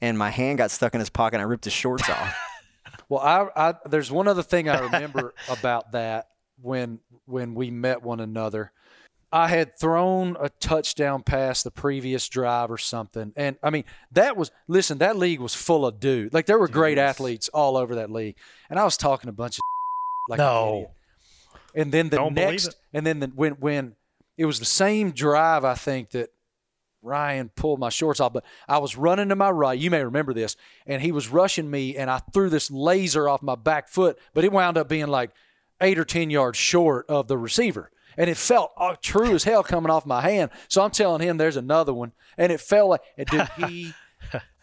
and 0.01 0.18
my 0.18 0.30
hand 0.30 0.59
got 0.59 0.70
stuck 0.70 0.95
in 0.95 1.01
his 1.01 1.11
pocket. 1.11 1.37
and 1.37 1.43
I 1.43 1.45
ripped 1.45 1.64
his 1.64 1.72
shorts 1.74 2.09
off. 2.11 2.34
Well, 3.09 3.20
I, 3.20 3.68
I 3.68 3.74
there's 3.89 4.11
one 4.11 4.26
other 4.26 4.43
thing 4.43 4.68
I 4.68 4.78
remember 4.91 5.32
about 5.49 5.93
that 5.93 6.28
when 6.61 6.99
when 7.26 7.55
we 7.55 7.70
met 7.70 8.03
one 8.03 8.18
another. 8.18 8.72
I 9.37 9.49
had 9.49 9.78
thrown 9.78 10.34
a 10.41 10.49
touchdown 10.49 11.22
pass 11.22 11.62
the 11.62 11.70
previous 11.70 12.26
drive 12.26 12.70
or 12.70 12.78
something, 12.78 13.34
and 13.37 13.57
I 13.62 13.68
mean 13.68 13.84
that 14.12 14.34
was 14.34 14.51
listen. 14.66 14.97
That 14.99 15.18
league 15.18 15.41
was 15.41 15.55
full 15.55 15.84
of 15.84 16.01
dude. 16.01 16.32
Like 16.32 16.47
there 16.47 16.59
were 16.59 16.68
great 16.68 16.97
athletes 16.97 17.51
all 17.53 17.76
over 17.76 17.97
that 17.97 18.11
league, 18.11 18.37
and 18.70 18.78
I 18.78 18.84
was 18.84 18.97
talking 18.97 19.28
a 19.28 19.34
bunch 19.34 19.57
of 19.59 19.61
like 20.30 20.39
an 20.41 20.47
No. 20.47 20.72
idiot. 20.74 20.91
And 21.74 21.93
then 21.93 22.09
the 22.09 22.16
Don't 22.16 22.32
next, 22.32 22.76
and 22.95 23.07
then 23.07 23.20
the, 23.20 23.26
when 23.26 23.53
when 23.55 23.95
it 24.39 24.47
was 24.47 24.59
the 24.59 24.64
same 24.64 25.11
drive, 25.11 25.66
I 25.66 25.74
think 25.74 26.12
that 26.12 26.30
Ryan 27.03 27.51
pulled 27.55 27.78
my 27.78 27.91
shorts 27.91 28.20
off, 28.20 28.32
but 28.32 28.45
I 28.66 28.78
was 28.78 28.97
running 28.97 29.28
to 29.28 29.37
my 29.37 29.51
right. 29.51 29.78
You 29.78 29.91
may 29.91 30.03
remember 30.03 30.32
this, 30.32 30.57
and 30.87 31.03
he 31.03 31.12
was 31.12 31.28
rushing 31.28 31.70
me, 31.70 31.95
and 31.95 32.11
I 32.11 32.20
threw 32.32 32.49
this 32.49 32.70
laser 32.70 33.28
off 33.28 33.43
my 33.43 33.55
back 33.55 33.89
foot, 33.91 34.18
but 34.32 34.45
it 34.45 34.53
wound 34.53 34.78
up 34.78 34.89
being 34.89 35.09
like 35.09 35.32
eight 35.82 35.99
or 35.99 36.07
ten 36.07 36.30
yards 36.30 36.57
short 36.57 37.05
of 37.11 37.28
the 37.28 37.37
receiver, 37.37 37.91
and 38.17 38.31
it 38.31 38.37
felt 38.37 38.73
uh, 38.77 38.97
true 39.01 39.35
as 39.35 39.45
hell 39.45 39.62
coming 39.62 39.91
off 39.91 40.07
my 40.07 40.21
hand. 40.21 40.51
So 40.69 40.83
I'm 40.83 40.91
telling 40.91 41.21
him, 41.21 41.37
"There's 41.37 41.57
another 41.57 41.93
one," 41.93 42.12
and 42.37 42.53
it 42.53 42.61
felt 42.61 42.91
like, 42.91 43.01
and 43.17 43.27
dude, 43.27 43.49
he. 43.69 43.93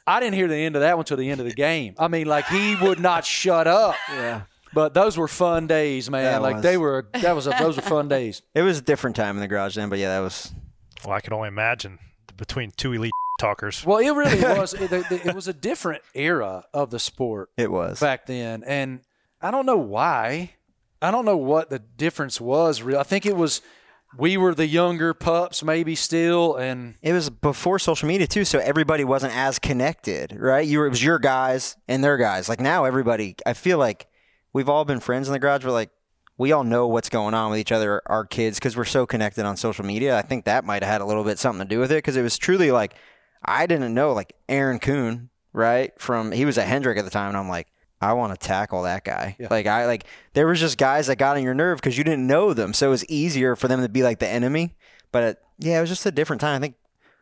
I 0.05 0.19
didn't 0.19 0.35
hear 0.35 0.49
the 0.49 0.57
end 0.57 0.75
of 0.75 0.81
that 0.81 0.97
one 0.97 1.05
till 1.05 1.15
the 1.15 1.29
end 1.29 1.39
of 1.39 1.47
the 1.47 1.53
game. 1.53 1.95
I 1.97 2.09
mean, 2.09 2.27
like 2.27 2.45
he 2.47 2.75
would 2.75 2.99
not 2.99 3.25
shut 3.25 3.67
up. 3.67 3.95
yeah, 4.09 4.41
But 4.73 4.93
those 4.93 5.17
were 5.17 5.29
fun 5.29 5.65
days, 5.65 6.09
man. 6.09 6.25
That 6.25 6.41
like 6.41 6.55
was. 6.55 6.63
they 6.63 6.77
were. 6.77 7.07
That 7.13 7.35
was 7.35 7.47
a, 7.47 7.51
those 7.57 7.77
were 7.77 7.83
fun 7.83 8.09
days. 8.09 8.41
it 8.53 8.63
was 8.63 8.79
a 8.79 8.81
different 8.81 9.15
time 9.15 9.37
in 9.37 9.41
the 9.41 9.47
garage 9.47 9.75
then. 9.75 9.89
But 9.89 9.99
yeah, 9.99 10.09
that 10.09 10.19
was 10.19 10.51
Well, 11.05 11.13
I 11.13 11.21
can 11.21 11.31
only 11.31 11.47
imagine 11.47 11.99
between 12.35 12.71
two 12.71 12.91
elite 12.91 13.13
talkers. 13.39 13.85
Well, 13.85 13.99
it 13.99 14.11
really 14.11 14.41
was. 14.41 14.73
It, 14.73 14.91
it, 14.91 15.11
it 15.11 15.35
was 15.35 15.47
a 15.47 15.53
different 15.53 16.03
era 16.13 16.65
of 16.73 16.89
the 16.89 16.99
sport 16.99 17.49
it 17.55 17.71
was. 17.71 17.99
back 17.99 18.25
then, 18.25 18.63
and 18.65 19.01
I 19.41 19.51
don't 19.51 19.65
know 19.65 19.77
why. 19.77 20.51
I 21.03 21.11
don't 21.11 21.25
know 21.25 21.37
what 21.37 21.69
the 21.69 21.79
difference 21.79 22.39
was. 22.39 22.81
Real, 22.81 22.97
I 22.97 23.03
think 23.03 23.25
it 23.25 23.35
was 23.35 23.61
we 24.17 24.37
were 24.37 24.53
the 24.53 24.67
younger 24.67 25.13
pups, 25.13 25.63
maybe 25.63 25.95
still, 25.95 26.55
and 26.55 26.95
It 27.01 27.13
was 27.13 27.29
before 27.29 27.79
social 27.79 28.07
media 28.07 28.27
too, 28.27 28.45
so 28.45 28.59
everybody 28.59 29.03
wasn't 29.03 29.35
as 29.35 29.59
connected, 29.59 30.35
right? 30.37 30.67
You 30.67 30.79
were, 30.79 30.85
it 30.85 30.91
was 30.91 31.03
your 31.03 31.19
guys 31.19 31.75
and 31.87 32.03
their 32.03 32.17
guys. 32.17 32.47
Like 32.47 32.59
now, 32.59 32.85
everybody. 32.85 33.35
I 33.45 33.53
feel 33.53 33.77
like 33.77 34.07
we've 34.53 34.69
all 34.69 34.85
been 34.85 34.99
friends 34.99 35.27
in 35.27 35.33
the 35.33 35.39
garage, 35.39 35.63
but 35.63 35.73
like 35.73 35.89
we 36.37 36.51
all 36.51 36.63
know 36.63 36.87
what's 36.87 37.09
going 37.09 37.33
on 37.33 37.51
with 37.51 37.59
each 37.59 37.71
other, 37.71 38.01
our 38.05 38.25
kids, 38.25 38.59
because 38.59 38.77
we're 38.77 38.85
so 38.85 39.05
connected 39.05 39.45
on 39.45 39.57
social 39.57 39.85
media. 39.85 40.17
I 40.17 40.21
think 40.21 40.45
that 40.45 40.65
might 40.65 40.83
have 40.83 40.91
had 40.91 41.01
a 41.01 41.05
little 41.05 41.23
bit 41.23 41.39
something 41.39 41.67
to 41.67 41.75
do 41.75 41.79
with 41.79 41.91
it 41.91 41.97
because 41.97 42.15
it 42.15 42.23
was 42.23 42.37
truly 42.37 42.71
like 42.71 42.95
I 43.43 43.65
didn't 43.65 43.93
know 43.93 44.13
like 44.13 44.33
Aaron 44.47 44.79
Kuhn, 44.79 45.29
right? 45.53 45.91
From 45.99 46.31
he 46.31 46.45
was 46.45 46.57
a 46.57 46.63
Hendrick 46.63 46.97
at 46.97 47.05
the 47.05 47.11
time, 47.11 47.29
and 47.29 47.37
I'm 47.37 47.49
like, 47.49 47.67
I 48.03 48.13
want 48.13 48.39
to 48.39 48.47
tackle 48.47 48.83
that 48.83 49.03
guy. 49.03 49.35
Yeah. 49.39 49.47
Like 49.49 49.65
I 49.65 49.85
like 49.85 50.05
there 50.33 50.47
was 50.47 50.59
just 50.59 50.77
guys 50.77 51.07
that 51.07 51.17
got 51.17 51.37
on 51.37 51.43
your 51.43 51.53
nerve 51.53 51.77
because 51.77 51.97
you 51.97 52.03
didn't 52.03 52.27
know 52.27 52.53
them, 52.53 52.73
so 52.73 52.87
it 52.87 52.91
was 52.91 53.05
easier 53.09 53.55
for 53.55 53.67
them 53.67 53.81
to 53.81 53.89
be 53.89 54.03
like 54.03 54.19
the 54.19 54.27
enemy. 54.27 54.75
But 55.11 55.23
it, 55.23 55.41
yeah, 55.59 55.77
it 55.77 55.81
was 55.81 55.89
just 55.89 56.05
a 56.05 56.11
different 56.11 56.41
time. 56.41 56.57
I 56.57 56.59
think 56.59 56.75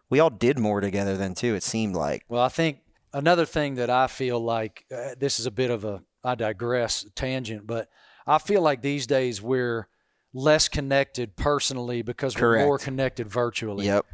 we 0.10 0.20
all 0.20 0.30
did 0.30 0.58
more 0.60 0.82
together 0.82 1.18
then 1.18 1.36
too. 1.36 1.56
It 1.56 1.64
seemed 1.64 1.96
like. 1.96 2.26
Well, 2.28 2.42
I 2.42 2.50
think 2.50 2.80
another 3.14 3.46
thing 3.46 3.76
that 3.76 3.90
I 3.90 4.08
feel 4.08 4.40
like 4.40 4.86
uh, 4.92 5.16
this 5.20 5.40
is 5.40 5.46
a 5.46 5.52
bit 5.52 5.70
of 5.70 5.86
a 5.86 6.02
I 6.24 6.36
digress 6.36 7.06
tangent, 7.16 7.68
but 7.68 7.90
I 8.26 8.38
feel 8.38 8.62
like 8.62 8.82
these 8.82 9.08
days 9.08 9.42
we're 9.42 9.88
less 10.34 10.70
connected 10.70 11.36
personally 11.36 12.02
because 12.02 12.40
we're 12.40 12.64
more 12.66 12.78
connected 12.78 13.30
virtually. 13.30 13.86
Yep. 13.86 14.06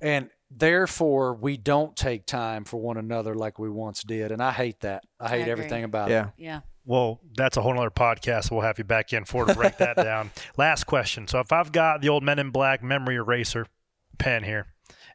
And 0.00 0.30
therefore 0.50 1.34
we 1.34 1.56
don't 1.56 1.96
take 1.96 2.26
time 2.26 2.64
for 2.64 2.78
one 2.78 2.96
another 2.96 3.34
like 3.34 3.58
we 3.58 3.68
once 3.70 4.02
did, 4.02 4.32
and 4.32 4.42
I 4.42 4.52
hate 4.52 4.80
that. 4.80 5.04
I 5.20 5.28
hate 5.28 5.40
agree. 5.42 5.52
everything 5.52 5.84
about 5.84 6.10
Yeah. 6.10 6.26
it. 6.28 6.32
Yeah. 6.38 6.60
Well, 6.84 7.20
that's 7.36 7.56
a 7.56 7.62
whole 7.62 7.76
other 7.78 7.90
podcast. 7.90 8.50
We'll 8.50 8.60
have 8.60 8.78
you 8.78 8.84
back 8.84 9.12
in 9.12 9.24
for 9.24 9.44
to 9.44 9.54
break 9.54 9.76
that 9.78 9.96
down. 9.96 10.30
Last 10.56 10.84
question. 10.84 11.26
So 11.26 11.40
if 11.40 11.52
I've 11.52 11.72
got 11.72 12.00
the 12.00 12.08
old 12.08 12.22
Men 12.22 12.38
in 12.38 12.50
Black 12.50 12.82
memory 12.82 13.16
eraser 13.16 13.66
pen 14.18 14.44
here 14.44 14.68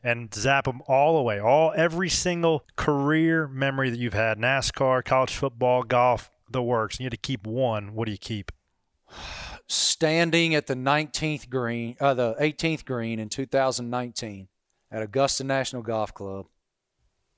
and 0.04 0.34
zap 0.34 0.66
them 0.66 0.82
all 0.88 1.16
away, 1.18 1.40
all 1.40 1.72
every 1.76 2.10
single 2.10 2.66
career 2.76 3.48
memory 3.48 3.90
that 3.90 4.00
you've 4.00 4.14
had, 4.14 4.38
NASCAR, 4.38 5.06
college 5.06 5.34
football, 5.34 5.84
golf, 5.84 6.30
the 6.50 6.62
works, 6.62 6.96
and 6.96 7.02
you 7.02 7.06
had 7.06 7.12
to 7.12 7.18
keep 7.18 7.48
one, 7.48 7.94
what 7.94 8.06
do 8.06 8.12
you 8.12 8.18
keep? 8.18 8.52
standing 9.68 10.54
at 10.56 10.68
the 10.68 10.76
19th 10.76 11.50
green, 11.50 11.96
uh, 12.02 12.14
the 12.14 12.36
18th 12.42 12.84
green 12.86 13.20
in 13.20 13.30
2019 13.30 14.48
at 14.92 15.02
Augusta 15.02 15.44
National 15.44 15.82
Golf 15.82 16.14
Club. 16.14 16.48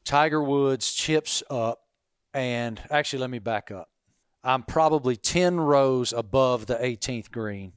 Tiger 0.03 0.43
Woods 0.43 0.93
chips 0.93 1.43
up, 1.49 1.79
and 2.33 2.81
actually, 2.89 3.19
let 3.19 3.29
me 3.29 3.39
back 3.39 3.71
up. 3.71 3.89
I'm 4.43 4.63
probably 4.63 5.15
10 5.15 5.59
rows 5.59 6.11
above 6.11 6.65
the 6.65 6.75
18th 6.75 7.31
green. 7.31 7.73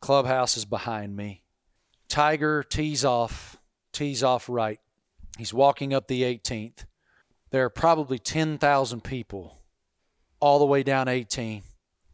Clubhouse 0.00 0.56
is 0.56 0.64
behind 0.64 1.14
me. 1.14 1.42
Tiger 2.08 2.64
tees 2.64 3.04
off, 3.04 3.58
tees 3.92 4.24
off 4.24 4.48
right. 4.48 4.80
He's 5.38 5.54
walking 5.54 5.94
up 5.94 6.08
the 6.08 6.22
18th. 6.22 6.86
There 7.50 7.64
are 7.64 7.70
probably 7.70 8.18
10,000 8.18 9.04
people 9.04 9.60
all 10.40 10.58
the 10.58 10.64
way 10.64 10.82
down 10.82 11.06
18, 11.06 11.62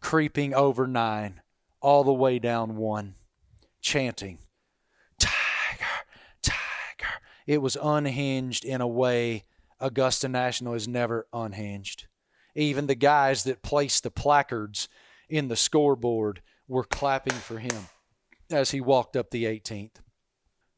creeping 0.00 0.52
over 0.52 0.86
nine, 0.86 1.40
all 1.80 2.04
the 2.04 2.12
way 2.12 2.38
down 2.38 2.76
one, 2.76 3.14
chanting, 3.80 4.38
Tiger, 5.18 5.32
Tiger. 6.42 7.20
It 7.46 7.62
was 7.62 7.76
unhinged 7.80 8.64
in 8.64 8.80
a 8.80 8.88
way 8.88 9.44
Augusta 9.80 10.28
National 10.28 10.74
is 10.74 10.88
never 10.88 11.26
unhinged. 11.32 12.06
Even 12.54 12.86
the 12.86 12.94
guys 12.94 13.44
that 13.44 13.62
placed 13.62 14.02
the 14.02 14.10
placards 14.10 14.88
in 15.28 15.48
the 15.48 15.56
scoreboard 15.56 16.42
were 16.66 16.84
clapping 16.84 17.34
for 17.34 17.58
him 17.58 17.88
as 18.50 18.70
he 18.70 18.80
walked 18.80 19.16
up 19.16 19.30
the 19.30 19.44
18th. 19.44 19.96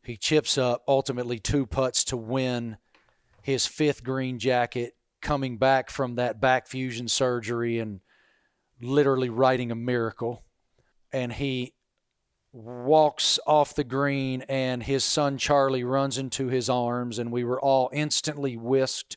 He 0.03 0.17
chips 0.17 0.59
up, 0.59 0.83
ultimately 0.89 1.39
two 1.39 1.67
putts 1.67 2.05
to 2.05 2.17
win 2.17 2.79
his 3.43 3.67
fifth 3.67 4.03
green 4.03 4.39
jacket, 4.39 4.95
coming 5.21 5.59
back 5.59 5.91
from 5.91 6.17
that 6.17 6.41
back 6.41 6.67
fusion 6.67 7.09
surgery 7.09 7.79
and 7.79 8.01
literally 8.81 9.29
writing 9.29 9.71
a 9.71 9.77
miracle. 9.77 10.45
And 11.13 11.33
he 11.33 11.75
walks 12.59 13.39
off 13.47 13.75
the 13.75 13.85
green, 13.85 14.43
and 14.43 14.83
his 14.83 15.05
son 15.05 15.39
Charlie 15.39 15.85
runs 15.85 16.19
into 16.19 16.49
his 16.49 16.69
arms, 16.69 17.19
and 17.19 17.31
we 17.31 17.45
were 17.45 17.61
all 17.61 17.89
instantly 17.93 18.57
whisked 18.57 19.17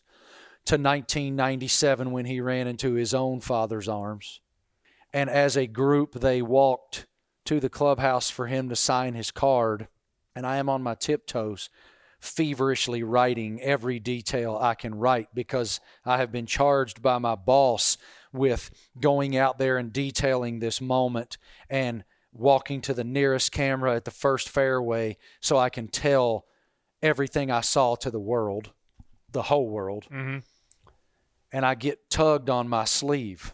to 0.65 0.75
1997 0.75 2.11
when 2.11 2.25
he 2.25 2.39
ran 2.39 2.67
into 2.67 2.93
his 2.93 3.13
own 3.13 3.41
father's 3.41 3.89
arms. 3.89 4.41
And 5.11 5.29
as 5.29 5.57
a 5.57 5.67
group, 5.67 6.13
they 6.13 6.41
walked 6.41 7.07
to 7.45 7.59
the 7.59 7.69
clubhouse 7.69 8.29
for 8.29 8.47
him 8.47 8.69
to 8.69 8.75
sign 8.75 9.15
his 9.15 9.31
card. 9.31 9.87
And 10.35 10.45
I 10.45 10.57
am 10.57 10.69
on 10.69 10.83
my 10.83 10.95
tiptoes, 10.95 11.69
feverishly 12.19 13.01
writing 13.01 13.59
every 13.61 13.99
detail 13.99 14.57
I 14.61 14.75
can 14.75 14.95
write 14.95 15.29
because 15.33 15.79
I 16.05 16.17
have 16.17 16.31
been 16.31 16.45
charged 16.45 17.01
by 17.01 17.17
my 17.17 17.35
boss 17.35 17.97
with 18.31 18.69
going 18.99 19.35
out 19.35 19.57
there 19.57 19.77
and 19.77 19.91
detailing 19.91 20.59
this 20.59 20.79
moment 20.79 21.37
and 21.69 22.03
walking 22.33 22.81
to 22.81 22.93
the 22.93 23.03
nearest 23.03 23.51
camera 23.51 23.95
at 23.95 24.05
the 24.05 24.11
first 24.11 24.49
fairway 24.49 25.17
so 25.39 25.57
I 25.57 25.69
can 25.69 25.87
tell 25.87 26.45
everything 27.01 27.51
I 27.51 27.61
saw 27.61 27.95
to 27.95 28.11
the 28.11 28.19
world, 28.19 28.71
the 29.31 29.43
whole 29.43 29.69
world. 29.69 30.05
Mm-hmm. 30.11 30.39
And 31.51 31.65
I 31.65 31.75
get 31.75 32.09
tugged 32.09 32.49
on 32.49 32.69
my 32.69 32.85
sleeve, 32.85 33.53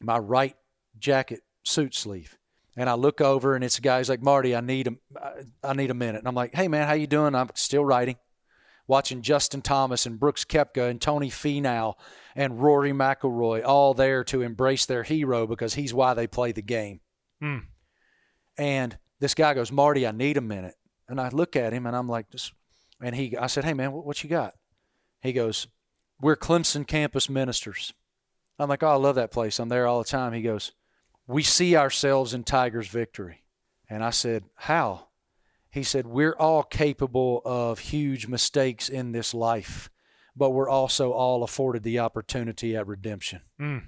my 0.00 0.18
right 0.18 0.56
jacket 0.98 1.42
suit 1.62 1.94
sleeve. 1.94 2.36
And 2.76 2.90
I 2.90 2.94
look 2.94 3.20
over 3.20 3.54
and 3.54 3.64
it's 3.64 3.78
a 3.78 3.80
guy. 3.80 4.02
Like, 4.02 4.22
Marty, 4.22 4.54
I 4.54 4.60
need 4.60 4.88
a, 4.88 5.32
I 5.62 5.72
need 5.72 5.90
a 5.90 5.94
minute. 5.94 6.18
And 6.18 6.28
I'm 6.28 6.34
like, 6.34 6.54
Hey 6.54 6.68
man, 6.68 6.86
how 6.86 6.94
you 6.94 7.06
doing? 7.06 7.34
I'm 7.34 7.50
still 7.54 7.84
writing, 7.84 8.16
watching 8.86 9.22
Justin 9.22 9.62
Thomas 9.62 10.04
and 10.04 10.18
Brooks 10.18 10.44
Koepka 10.44 10.90
and 10.90 11.00
Tony 11.00 11.30
Finau 11.30 11.94
and 12.34 12.60
Rory 12.60 12.92
McIlroy 12.92 13.64
all 13.64 13.94
there 13.94 14.24
to 14.24 14.42
embrace 14.42 14.84
their 14.84 15.04
hero 15.04 15.46
because 15.46 15.74
he's 15.74 15.94
why 15.94 16.14
they 16.14 16.26
play 16.26 16.52
the 16.52 16.62
game. 16.62 17.00
Hmm. 17.40 17.58
And 18.58 18.96
this 19.20 19.34
guy 19.34 19.54
goes, 19.54 19.72
Marty, 19.72 20.06
I 20.06 20.12
need 20.12 20.36
a 20.36 20.42
minute. 20.42 20.74
And 21.08 21.20
I 21.20 21.28
look 21.28 21.56
at 21.56 21.72
him 21.72 21.86
and 21.86 21.94
I'm 21.94 22.08
like, 22.08 22.30
just, 22.30 22.52
and 23.00 23.14
he, 23.14 23.36
I 23.36 23.46
said, 23.46 23.64
Hey 23.64 23.74
man, 23.74 23.92
what, 23.92 24.04
what 24.04 24.22
you 24.22 24.30
got? 24.30 24.54
He 25.20 25.32
goes, 25.32 25.68
We're 26.20 26.36
Clemson 26.36 26.86
campus 26.86 27.28
ministers. 27.28 27.92
I'm 28.58 28.68
like, 28.68 28.82
Oh, 28.82 28.88
I 28.88 28.94
love 28.94 29.14
that 29.16 29.30
place. 29.30 29.58
I'm 29.58 29.68
there 29.68 29.86
all 29.86 29.98
the 29.98 30.08
time. 30.08 30.32
He 30.32 30.42
goes, 30.42 30.72
We 31.26 31.42
see 31.42 31.76
ourselves 31.76 32.34
in 32.34 32.44
Tiger's 32.44 32.88
victory. 32.88 33.44
And 33.88 34.02
I 34.02 34.10
said, 34.10 34.44
How? 34.54 35.08
He 35.70 35.82
said, 35.82 36.06
We're 36.06 36.36
all 36.36 36.62
capable 36.62 37.42
of 37.44 37.78
huge 37.78 38.26
mistakes 38.26 38.88
in 38.88 39.12
this 39.12 39.34
life, 39.34 39.90
but 40.34 40.50
we're 40.50 40.70
also 40.70 41.12
all 41.12 41.42
afforded 41.42 41.82
the 41.82 41.98
opportunity 41.98 42.74
at 42.74 42.86
redemption. 42.86 43.42
Mm. 43.60 43.82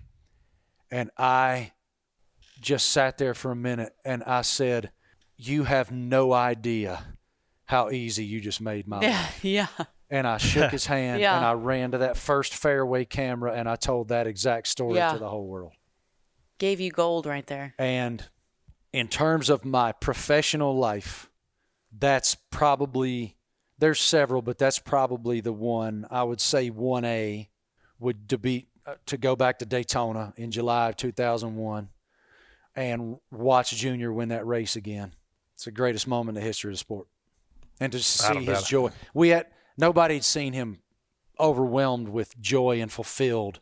And 0.91 1.11
I 1.17 1.73
just 2.61 2.91
sat 2.91 3.19
there 3.19 3.35
for 3.35 3.51
a 3.51 3.57
minute 3.57 3.95
and 4.05 4.23
I 4.25 4.43
said, 4.43 4.91
You 5.37 5.65
have 5.65 5.91
no 5.91 6.33
idea 6.33 7.05
how 7.67 7.91
easy 7.91 8.25
you 8.25 8.41
just 8.41 8.61
made 8.61 8.89
my 8.89 9.01
Yeah. 9.03 9.11
life. 9.21 9.45
Yeah. 9.45 9.67
And 10.11 10.27
I 10.27 10.39
shook 10.39 10.71
his 10.71 10.87
hand 10.95 11.21
Yeah. 11.21 11.37
and 11.37 11.45
I 11.45 11.53
ran 11.53 11.91
to 11.93 11.99
that 11.99 12.17
first 12.17 12.55
fairway 12.55 13.05
camera 13.05 13.53
and 13.53 13.69
I 13.69 13.77
told 13.77 14.09
that 14.09 14.27
exact 14.27 14.69
story 14.69 14.97
Yeah. 14.97 15.13
to 15.13 15.19
the 15.19 15.29
whole 15.29 15.47
world. 15.47 15.73
Gave 16.59 16.81
you 16.81 16.91
gold 16.91 17.27
right 17.27 17.47
there. 17.47 17.75
And 17.79 18.25
in 18.93 19.09
terms 19.09 19.51
of 19.51 19.65
my 19.65 19.93
professional 19.93 20.77
life, 20.77 21.31
that's 21.97 22.35
probably 22.51 23.37
there's 23.79 24.01
several, 24.01 24.43
but 24.43 24.59
that's 24.59 24.79
probably 24.81 25.41
the 25.41 25.53
one 25.53 26.05
I 26.11 26.25
would 26.25 26.41
say 26.41 26.69
1A 26.71 27.49
would 28.01 28.29
to 28.31 28.39
be 28.39 28.67
uh, 28.87 28.95
to 29.07 29.17
go 29.17 29.37
back 29.37 29.59
to 29.61 29.67
Daytona 29.67 30.33
in 30.37 30.51
July 30.51 30.89
of 30.89 30.97
2001 30.97 31.91
and 32.79 33.17
watch 33.33 33.73
Junior 33.73 34.13
win 34.13 34.29
that 34.29 34.47
race 34.47 34.77
again. 34.77 35.13
It's 35.55 35.65
the 35.65 35.73
greatest 35.73 36.07
moment 36.07 36.39
in 36.39 36.43
the 36.43 36.47
history 36.47 36.71
of 36.71 36.75
the 36.75 36.79
sport. 36.79 37.09
And 37.81 37.91
to 37.91 37.99
see 37.99 38.45
his 38.45 38.63
joy. 38.63 38.91
We 39.13 39.31
had 39.31 39.47
nobody 39.77 40.15
had 40.15 40.25
seen 40.25 40.53
him 40.53 40.79
overwhelmed 41.41 42.09
with 42.09 42.41
joy 42.41 42.81
and 42.81 42.91
fulfilled 42.91 43.59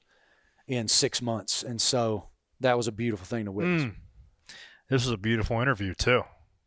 in 0.68 0.86
6 0.88 1.22
months. 1.22 1.62
And 1.62 1.80
so 1.80 2.28
that 2.60 2.76
was 2.76 2.88
a 2.88 2.92
beautiful 2.92 3.24
thing 3.24 3.46
to 3.46 3.52
witness. 3.52 3.84
Mm. 3.84 3.94
This 4.90 5.06
was 5.06 5.12
a 5.12 5.18
beautiful 5.18 5.60
interview 5.62 5.94
too. 5.94 6.22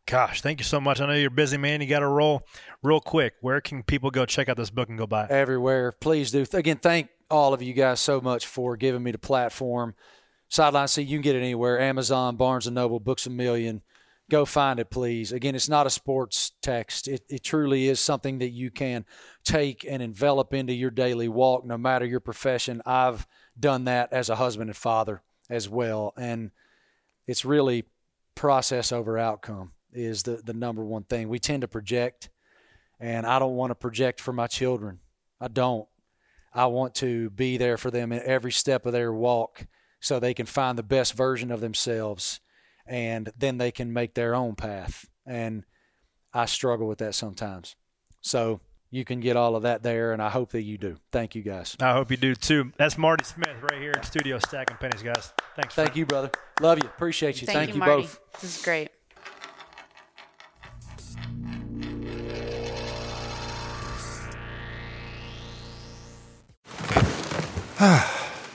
Gosh, 0.08 0.42
thank 0.42 0.60
you 0.60 0.64
so 0.64 0.82
much. 0.82 1.00
I 1.00 1.06
know 1.06 1.14
you're 1.14 1.28
a 1.28 1.32
busy 1.32 1.58
man. 1.58 1.82
You 1.82 1.88
got 1.88 2.00
to 2.00 2.08
roll 2.08 2.42
real 2.82 3.00
quick. 3.00 3.36
Where 3.42 3.62
can 3.62 3.84
people 3.84 4.10
go 4.10 4.26
check 4.26 4.50
out 4.50 4.58
this 4.58 4.72
book 4.72 4.90
and 4.90 4.98
go 4.98 5.06
buy 5.06 5.26
it? 5.26 5.32
everywhere. 5.32 5.92
Please 5.92 6.32
do. 6.32 6.46
Again, 6.52 6.78
thank 6.78 7.10
all 7.30 7.54
of 7.54 7.62
you 7.62 7.74
guys 7.74 8.00
so 8.00 8.20
much 8.20 8.48
for 8.48 8.76
giving 8.76 9.04
me 9.04 9.12
the 9.12 9.20
platform. 9.20 9.94
Sideline 10.50 10.88
C, 10.88 11.04
you 11.04 11.18
can 11.18 11.22
get 11.22 11.36
it 11.36 11.40
anywhere. 11.40 11.80
Amazon, 11.80 12.36
Barnes 12.36 12.66
and 12.66 12.76
Noble, 12.76 13.00
Books 13.00 13.28
a 13.28 13.30
Million. 13.30 13.82
Go 14.30 14.46
find 14.46 14.80
it, 14.80 14.90
please. 14.90 15.32
Again, 15.32 15.56
it's 15.56 15.70
not 15.70 15.88
a 15.88 15.92
sports 15.92 16.52
text. 16.62 17.08
It, 17.08 17.24
it 17.30 17.44
truly 17.44 17.88
is 17.88 18.00
something 18.00 18.40
that 18.40 18.50
you 18.50 18.70
can 18.70 19.06
take 19.44 19.86
and 19.88 20.04
envelop 20.04 20.54
into 20.54 20.74
your 20.74 20.92
daily 20.92 21.28
walk, 21.28 21.66
no 21.66 21.78
matter 21.78 22.06
your 22.06 22.20
profession. 22.20 22.82
I've 22.86 23.26
done 23.60 23.86
that 23.86 24.12
as 24.12 24.30
a 24.30 24.36
husband 24.36 24.70
and 24.70 24.78
father 24.78 25.22
as 25.50 25.70
well. 25.70 26.14
And 26.18 26.52
it's 27.26 27.46
really 27.46 27.86
process 28.36 28.92
over 28.92 29.18
outcome 29.18 29.72
is 29.94 30.24
the, 30.24 30.42
the 30.44 30.54
number 30.54 30.84
one 30.84 31.04
thing. 31.04 31.30
We 31.30 31.40
tend 31.40 31.62
to 31.62 31.68
project, 31.68 32.30
and 33.00 33.26
I 33.26 33.40
don't 33.40 33.56
want 33.56 33.72
to 33.72 33.76
project 33.76 34.22
for 34.22 34.34
my 34.34 34.48
children. 34.48 35.00
I 35.42 35.48
don't. 35.48 35.88
I 36.54 36.66
want 36.66 36.96
to 36.96 37.30
be 37.32 37.58
there 37.58 37.78
for 37.78 37.92
them 37.92 38.12
in 38.12 38.22
every 38.24 38.52
step 38.52 38.86
of 38.86 38.94
their 38.94 39.14
walk 39.14 39.68
so 40.00 40.20
they 40.20 40.34
can 40.34 40.46
find 40.46 40.78
the 40.78 40.84
best 40.84 41.14
version 41.14 41.52
of 41.52 41.62
themselves 41.62 42.40
and 42.90 43.32
then 43.38 43.58
they 43.58 43.72
can 43.72 43.94
make 43.94 44.16
their 44.16 44.34
own 44.34 44.56
path. 44.56 45.08
And 45.26 45.64
I 46.34 46.46
struggle 46.46 46.88
with 46.88 46.98
that 47.00 47.14
sometimes. 47.16 47.76
So 48.22 48.62
you 48.90 49.06
can 49.06 49.20
get 49.20 49.38
all 49.38 49.56
of 49.56 49.64
that 49.64 49.84
there, 49.84 50.12
and 50.12 50.22
I 50.22 50.30
hope 50.30 50.52
that 50.52 50.64
you 50.64 50.78
do. 50.78 50.98
Thank 51.12 51.36
you, 51.36 51.44
guys. 51.44 51.78
I 51.80 51.94
hope 51.94 52.10
you 52.10 52.18
do 52.18 52.34
too. 52.34 52.72
That's 52.78 52.98
Marty 52.98 53.24
Smith 53.24 53.56
right 53.62 53.80
here 53.80 53.94
in 53.96 54.04
studio 54.04 54.40
stacking 54.40 54.78
pennies, 54.78 55.04
guys. 55.04 55.32
Thanks. 55.56 55.76
Thank 55.76 55.96
you, 55.96 56.08
brother. 56.08 56.32
Love 56.60 56.80
you. 56.80 56.90
Appreciate 56.90 57.42
you. 57.42 57.46
Thank, 57.46 57.72
Thank, 57.72 57.76
you, 57.76 57.82
you 57.82 57.86
both. 57.86 58.20
This 58.42 58.58
is 58.58 58.64
great. 58.64 58.90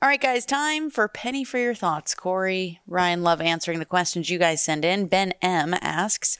All 0.00 0.08
right, 0.08 0.20
guys, 0.20 0.46
time 0.46 0.90
for 0.90 1.08
Penny 1.08 1.42
for 1.42 1.58
Your 1.58 1.74
Thoughts. 1.74 2.14
Corey, 2.14 2.78
Ryan, 2.86 3.24
love 3.24 3.40
answering 3.40 3.80
the 3.80 3.84
questions 3.84 4.30
you 4.30 4.38
guys 4.38 4.62
send 4.62 4.84
in. 4.84 5.08
Ben 5.08 5.32
M 5.42 5.74
asks 5.82 6.38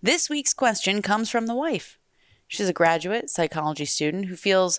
This 0.00 0.30
week's 0.30 0.54
question 0.54 1.02
comes 1.02 1.28
from 1.28 1.46
the 1.46 1.54
wife. 1.56 1.98
She's 2.46 2.68
a 2.68 2.72
graduate 2.72 3.28
psychology 3.28 3.84
student 3.84 4.26
who 4.26 4.36
feels 4.36 4.78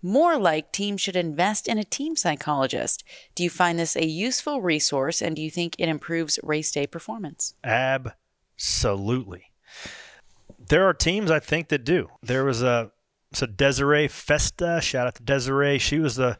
more 0.00 0.38
like 0.38 0.70
teams 0.70 1.00
should 1.00 1.16
invest 1.16 1.66
in 1.66 1.76
a 1.76 1.82
team 1.82 2.14
psychologist. 2.14 3.02
Do 3.34 3.42
you 3.42 3.50
find 3.50 3.80
this 3.80 3.96
a 3.96 4.06
useful 4.06 4.62
resource 4.62 5.20
and 5.20 5.34
do 5.34 5.42
you 5.42 5.50
think 5.50 5.74
it 5.76 5.88
improves 5.88 6.38
race 6.44 6.70
day 6.70 6.86
performance? 6.86 7.54
Absolutely. 7.64 9.50
There 10.68 10.88
are 10.88 10.94
teams 10.94 11.32
I 11.32 11.40
think 11.40 11.66
that 11.70 11.82
do. 11.82 12.10
There 12.22 12.44
was 12.44 12.62
a 12.62 12.92
so 13.32 13.46
Desiree 13.46 14.06
Festa. 14.06 14.80
Shout 14.80 15.08
out 15.08 15.16
to 15.16 15.24
Desiree. 15.24 15.78
She 15.78 15.98
was 15.98 16.14
the 16.14 16.38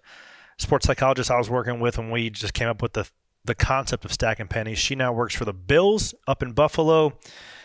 sports 0.63 0.87
psychologist 0.87 1.31
I 1.31 1.39
was 1.39 1.51
working 1.51 1.81
with 1.81 1.99
and 1.99 2.11
we 2.11 2.31
just 2.31 2.55
came 2.55 2.69
up 2.69 2.83
with 2.83 2.95
the 2.95 3.09
the 3.45 3.55
concept 3.57 4.05
of 4.05 4.13
stacking 4.13 4.47
pennies. 4.47 4.79
She 4.79 4.95
now 4.95 5.13
works 5.13 5.35
for 5.35 5.45
the 5.45 5.53
Bills 5.53 6.15
up 6.29 6.45
in 6.45 6.53
Buffalo. 6.53 7.19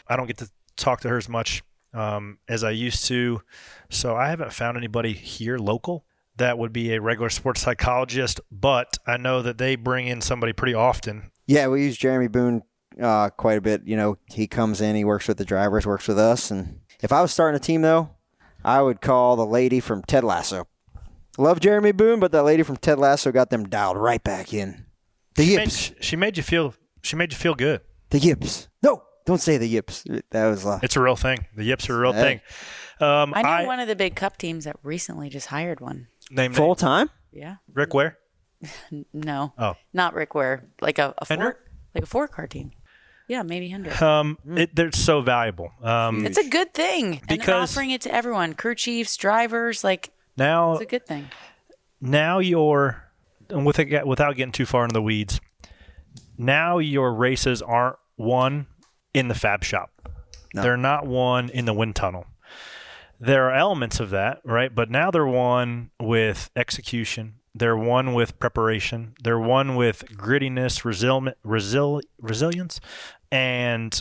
I 0.08 0.16
don't 0.16 0.26
get 0.26 0.40
to 0.40 0.50
talk 0.76 1.02
to 1.02 1.10
her 1.10 1.18
as 1.18 1.30
much 1.30 1.64
um, 1.94 2.40
as 2.48 2.64
I 2.64 2.72
used 2.72 3.06
to, 3.06 3.42
so 3.90 4.16
I 4.16 4.30
haven't 4.30 4.54
found 4.54 4.76
anybody 4.76 5.14
here 5.14 5.60
local 5.60 6.08
that 6.38 6.58
would 6.58 6.72
be 6.72 6.94
a 6.94 7.02
regular 7.02 7.30
sports 7.30 7.62
psychologist. 7.62 8.40
But 8.52 8.98
I 9.06 9.18
know 9.18 9.42
that 9.42 9.58
they 9.58 9.76
bring 9.76 10.08
in 10.08 10.22
somebody 10.22 10.54
pretty 10.54 10.74
often. 10.74 11.32
Yeah, 11.46 11.68
we 11.68 11.84
use 11.84 11.98
Jeremy 11.98 12.28
Boone 12.28 12.64
uh, 13.02 13.30
quite 13.32 13.58
a 13.58 13.62
bit. 13.62 13.84
You 13.86 13.98
know, 13.98 14.18
he 14.32 14.48
comes 14.48 14.82
in, 14.82 14.96
he 14.96 15.04
works 15.04 15.28
with 15.28 15.38
the 15.38 15.46
drivers, 15.46 15.86
works 15.86 16.08
with 16.08 16.20
us. 16.20 16.52
And 16.52 16.80
if 17.02 17.12
I 17.12 17.22
was 17.22 17.32
starting 17.32 17.56
a 17.56 17.60
team, 17.60 17.82
though, 17.82 18.12
I 18.64 18.82
would 18.82 19.02
call 19.02 19.36
the 19.36 19.46
lady 19.46 19.80
from 19.80 20.04
Ted 20.04 20.24
Lasso. 20.24 20.68
Love 21.38 21.60
Jeremy 21.60 21.92
Boone, 21.92 22.20
but 22.20 22.32
that 22.32 22.44
lady 22.44 22.64
from 22.64 22.78
Ted 22.78 22.98
Lasso 23.00 23.32
got 23.32 23.50
them 23.50 23.68
dialed 23.70 23.98
right 23.98 24.24
back 24.24 24.54
in. 24.54 24.86
The 25.36 25.44
She 25.46 25.52
yips. 25.52 25.92
made, 25.92 26.04
she 26.04 26.16
made 26.16 26.38
you 26.38 26.44
feel. 26.44 26.74
She 27.04 27.16
made 27.16 27.32
you 27.32 27.38
feel 27.38 27.54
good. 27.56 27.82
The 28.10 28.20
yips. 28.20 28.68
No, 28.82 29.04
don't 29.26 29.40
say 29.42 29.58
the 29.58 29.68
yips. 29.68 30.04
That 30.32 30.48
was 30.48 30.66
uh, 30.66 30.80
It's 30.82 30.96
a 30.96 31.02
real 31.02 31.16
thing. 31.16 31.46
The 31.56 31.64
yips 31.64 31.90
are 31.90 31.96
a 31.96 32.00
real 32.00 32.14
Hey. 32.14 32.42
thing. 33.00 33.08
Um, 33.08 33.34
I 33.36 33.42
know 33.44 33.50
I, 33.50 33.66
one 33.68 33.80
of 33.80 33.88
the 33.88 33.96
big 33.96 34.16
cup 34.16 34.38
teams 34.38 34.66
that 34.66 34.76
recently 34.82 35.30
just 35.30 35.48
hired 35.48 35.80
one. 35.80 36.08
name 36.32 36.54
full 36.54 36.74
time. 36.76 37.10
Yeah. 37.32 37.58
Rick 37.74 37.94
Ware. 37.94 38.18
No. 39.14 39.54
Oh. 39.58 39.76
Not 39.94 40.16
Rick 40.16 40.34
Ware. 40.34 40.66
Like 40.82 40.98
a, 40.98 41.14
a 41.20 41.26
four, 41.26 41.36
Hendrick? 41.38 41.58
like 41.94 42.04
a 42.04 42.08
four 42.08 42.28
car 42.28 42.48
team. 42.48 42.72
Yeah, 43.28 43.44
maybe 43.44 43.68
Hendrick. 43.68 44.02
Um, 44.02 44.38
it, 44.56 44.76
they're 44.76 44.92
so 44.92 45.22
valuable. 45.22 45.70
Um, 45.84 46.26
It's 46.26 46.38
a 46.38 46.48
good 46.50 46.74
thing. 46.74 47.22
and 47.28 47.40
they're 47.42 47.56
offering 47.56 47.92
it 47.92 48.02
to 48.02 48.12
everyone. 48.14 48.54
Crew 48.54 48.74
chiefs, 48.74 49.16
drivers, 49.18 49.84
like 49.84 50.10
now, 50.38 50.74
it's 50.74 50.82
a 50.82 50.86
good 50.86 51.06
thing. 51.06 51.28
now 52.02 52.40
you're, 52.40 53.04
and 53.50 53.66
with 53.66 53.80
it, 53.80 54.06
without 54.08 54.36
getting 54.36 54.52
too 54.52 54.66
far 54.66 54.84
into 54.84 54.94
the 54.94 55.02
weeds, 55.02 55.40
now 56.38 56.78
your 56.78 57.14
races 57.14 57.62
aren't 57.62 57.98
won 58.18 58.68
in 59.14 59.28
the 59.28 59.36
fab 59.36 59.64
shop. 59.64 59.92
They're 60.54 60.78
not 60.78 61.06
won 61.06 61.50
in 61.50 61.66
the 61.66 61.74
wind 61.74 61.96
tunnel. 61.96 62.26
There 63.20 63.50
are 63.50 63.54
elements 63.54 64.00
of 64.00 64.10
that, 64.12 64.42
right? 64.44 64.74
But 64.74 64.90
now 64.90 65.12
they're 65.12 65.26
won 65.26 65.92
with 66.00 66.50
execution. 66.56 67.36
They're 67.54 67.78
won 67.78 68.14
with 68.14 68.40
preparation. 68.40 69.14
They're 69.24 69.40
won 69.40 69.76
with 69.76 70.06
grittiness, 70.16 70.84
resil- 70.84 71.34
resil- 71.46 72.02
resilience, 72.20 72.80
and 73.32 74.00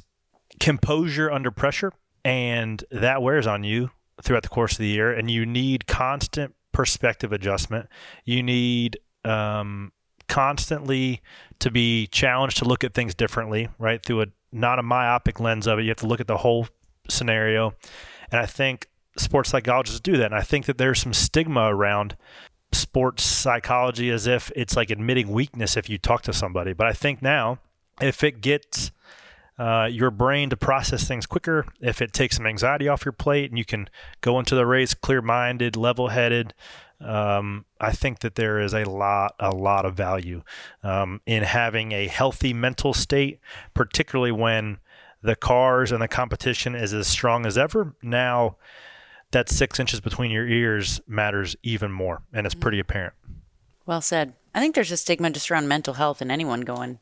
composure 0.60 1.30
under 1.30 1.50
pressure. 1.50 1.92
And 2.24 2.84
that 2.90 3.22
wears 3.22 3.46
on 3.46 3.64
you 3.64 3.90
throughout 4.22 4.42
the 4.42 4.48
course 4.48 4.72
of 4.72 4.78
the 4.78 4.88
year. 4.88 5.12
And 5.12 5.30
you 5.30 5.44
need 5.46 5.86
constant 5.86 6.54
perspective 6.72 7.32
adjustment. 7.32 7.88
You 8.24 8.42
need 8.42 8.98
um, 9.24 9.92
constantly 10.28 11.20
to 11.58 11.70
be 11.70 12.06
challenged 12.08 12.58
to 12.58 12.64
look 12.64 12.84
at 12.84 12.94
things 12.94 13.14
differently, 13.14 13.68
right? 13.78 14.04
Through 14.04 14.22
a 14.22 14.26
not 14.52 14.78
a 14.78 14.82
myopic 14.82 15.40
lens 15.40 15.66
of 15.66 15.78
it. 15.78 15.82
You 15.82 15.88
have 15.88 15.98
to 15.98 16.06
look 16.06 16.20
at 16.20 16.26
the 16.26 16.38
whole 16.38 16.68
scenario. 17.08 17.74
And 18.30 18.40
I 18.40 18.46
think 18.46 18.88
sports 19.18 19.50
psychologists 19.50 20.00
do 20.00 20.16
that. 20.16 20.26
And 20.26 20.34
I 20.34 20.42
think 20.42 20.66
that 20.66 20.78
there's 20.78 21.00
some 21.00 21.12
stigma 21.12 21.74
around 21.74 22.16
sports 22.72 23.22
psychology 23.22 24.10
as 24.10 24.26
if 24.26 24.50
it's 24.56 24.76
like 24.76 24.90
admitting 24.90 25.28
weakness 25.28 25.76
if 25.76 25.88
you 25.88 25.98
talk 25.98 26.22
to 26.22 26.32
somebody. 26.32 26.72
But 26.72 26.86
I 26.86 26.92
think 26.92 27.22
now, 27.22 27.58
if 28.00 28.22
it 28.22 28.40
gets 28.40 28.92
uh, 29.58 29.88
your 29.90 30.10
brain 30.10 30.50
to 30.50 30.56
process 30.56 31.08
things 31.08 31.26
quicker, 31.26 31.66
if 31.80 32.02
it 32.02 32.12
takes 32.12 32.36
some 32.36 32.46
anxiety 32.46 32.88
off 32.88 33.04
your 33.04 33.12
plate 33.12 33.50
and 33.50 33.58
you 33.58 33.64
can 33.64 33.88
go 34.20 34.38
into 34.38 34.54
the 34.54 34.66
race 34.66 34.94
clear 34.94 35.22
minded, 35.22 35.76
level 35.76 36.08
headed, 36.08 36.52
um, 37.00 37.64
I 37.80 37.92
think 37.92 38.20
that 38.20 38.34
there 38.34 38.60
is 38.60 38.74
a 38.74 38.84
lot, 38.84 39.34
a 39.38 39.50
lot 39.50 39.84
of 39.84 39.94
value 39.94 40.42
um, 40.82 41.20
in 41.26 41.42
having 41.42 41.92
a 41.92 42.06
healthy 42.06 42.52
mental 42.52 42.94
state, 42.94 43.38
particularly 43.74 44.32
when 44.32 44.78
the 45.22 45.36
cars 45.36 45.92
and 45.92 46.00
the 46.00 46.08
competition 46.08 46.74
is 46.74 46.92
as 46.94 47.06
strong 47.06 47.46
as 47.46 47.58
ever. 47.58 47.94
Now, 48.02 48.56
that 49.32 49.48
six 49.48 49.80
inches 49.80 50.00
between 50.00 50.30
your 50.30 50.46
ears 50.46 51.00
matters 51.06 51.56
even 51.62 51.90
more, 51.90 52.22
and 52.32 52.46
it's 52.46 52.54
pretty 52.54 52.78
apparent. 52.78 53.14
Well 53.84 54.00
said. 54.00 54.34
I 54.54 54.60
think 54.60 54.74
there's 54.74 54.92
a 54.92 54.96
stigma 54.96 55.30
just 55.30 55.50
around 55.50 55.68
mental 55.68 55.94
health 55.94 56.22
and 56.22 56.32
anyone 56.32 56.62
going 56.62 56.98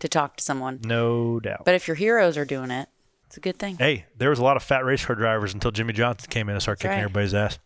to 0.00 0.08
talk 0.08 0.36
to 0.36 0.42
someone. 0.44 0.80
No 0.84 1.40
doubt. 1.40 1.62
But 1.64 1.74
if 1.74 1.86
your 1.88 1.94
heroes 1.94 2.36
are 2.36 2.44
doing 2.44 2.70
it, 2.70 2.88
it's 3.26 3.36
a 3.36 3.40
good 3.40 3.58
thing. 3.58 3.76
Hey, 3.78 4.06
there 4.18 4.30
was 4.30 4.38
a 4.38 4.44
lot 4.44 4.56
of 4.56 4.62
fat 4.62 4.84
race 4.84 5.04
car 5.04 5.14
drivers 5.16 5.54
until 5.54 5.70
Jimmie 5.70 5.92
Johnson 5.92 6.28
came 6.30 6.48
in 6.48 6.54
and 6.56 6.62
started 6.62 6.78
That's 6.78 6.82
kicking 6.82 6.98
right. 6.98 7.04
everybody's 7.04 7.34
ass. 7.34 7.58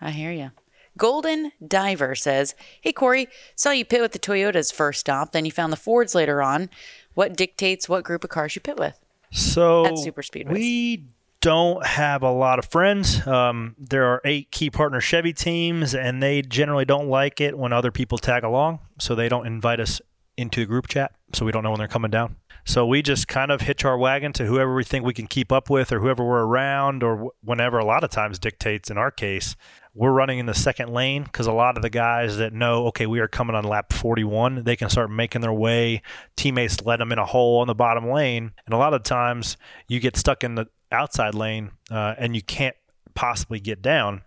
I 0.00 0.10
hear 0.10 0.32
you. 0.32 0.50
Golden 0.96 1.52
Diver 1.66 2.14
says, 2.14 2.54
Hey, 2.80 2.92
Corey, 2.92 3.28
saw 3.56 3.70
you 3.70 3.84
pit 3.84 4.00
with 4.00 4.12
the 4.12 4.18
Toyotas 4.18 4.72
first 4.72 5.00
stop, 5.00 5.32
then 5.32 5.44
you 5.44 5.50
found 5.50 5.72
the 5.72 5.76
Fords 5.76 6.14
later 6.14 6.42
on. 6.42 6.70
What 7.14 7.36
dictates 7.36 7.88
what 7.88 8.04
group 8.04 8.24
of 8.24 8.30
cars 8.30 8.54
you 8.54 8.60
pit 8.60 8.76
with? 8.78 8.98
So 9.32 9.86
At 9.86 9.98
super 9.98 10.22
speedways. 10.22 10.52
we 10.52 11.04
don't 11.40 11.84
have 11.84 12.22
a 12.22 12.30
lot 12.30 12.58
of 12.58 12.64
friends. 12.66 13.26
Um, 13.26 13.74
there 13.78 14.06
are 14.06 14.20
eight 14.24 14.50
key 14.50 14.70
partner 14.70 15.00
Chevy 15.00 15.32
teams, 15.32 15.94
and 15.94 16.22
they 16.22 16.42
generally 16.42 16.84
don't 16.84 17.08
like 17.08 17.40
it 17.40 17.58
when 17.58 17.72
other 17.72 17.90
people 17.90 18.16
tag 18.18 18.44
along. 18.44 18.78
So 18.98 19.14
they 19.14 19.28
don't 19.28 19.46
invite 19.46 19.80
us 19.80 20.00
into 20.36 20.60
the 20.60 20.66
group 20.66 20.88
chat, 20.88 21.12
so 21.32 21.44
we 21.44 21.52
don't 21.52 21.62
know 21.62 21.70
when 21.70 21.78
they're 21.78 21.88
coming 21.88 22.10
down. 22.10 22.36
So 22.64 22.86
we 22.86 23.02
just 23.02 23.28
kind 23.28 23.50
of 23.50 23.60
hitch 23.60 23.84
our 23.84 23.98
wagon 23.98 24.32
to 24.34 24.46
whoever 24.46 24.74
we 24.74 24.84
think 24.84 25.04
we 25.04 25.12
can 25.12 25.26
keep 25.26 25.52
up 25.52 25.68
with, 25.68 25.92
or 25.92 26.00
whoever 26.00 26.24
we're 26.24 26.44
around, 26.44 27.02
or 27.02 27.30
whenever. 27.42 27.78
A 27.78 27.84
lot 27.84 28.04
of 28.04 28.10
times 28.10 28.38
dictates 28.38 28.90
in 28.90 28.96
our 28.96 29.10
case. 29.10 29.54
We're 29.94 30.12
running 30.12 30.38
in 30.38 30.46
the 30.46 30.54
second 30.54 30.92
lane 30.92 31.22
because 31.24 31.46
a 31.46 31.52
lot 31.52 31.76
of 31.76 31.82
the 31.82 31.90
guys 31.90 32.38
that 32.38 32.52
know, 32.52 32.86
okay, 32.88 33.06
we 33.06 33.20
are 33.20 33.28
coming 33.28 33.54
on 33.54 33.64
lap 33.64 33.92
41, 33.92 34.64
they 34.64 34.74
can 34.74 34.90
start 34.90 35.10
making 35.10 35.42
their 35.42 35.52
way. 35.52 36.02
Teammates 36.36 36.84
let 36.84 36.96
them 36.96 37.12
in 37.12 37.18
a 37.18 37.26
hole 37.26 37.60
on 37.60 37.68
the 37.68 37.76
bottom 37.76 38.10
lane. 38.10 38.52
And 38.66 38.74
a 38.74 38.78
lot 38.78 38.92
of 38.92 39.04
times 39.04 39.56
you 39.86 40.00
get 40.00 40.16
stuck 40.16 40.42
in 40.42 40.56
the 40.56 40.66
outside 40.90 41.34
lane 41.34 41.70
uh, 41.92 42.14
and 42.18 42.34
you 42.34 42.42
can't 42.42 42.74
possibly 43.14 43.60
get 43.60 43.82
down. 43.82 44.22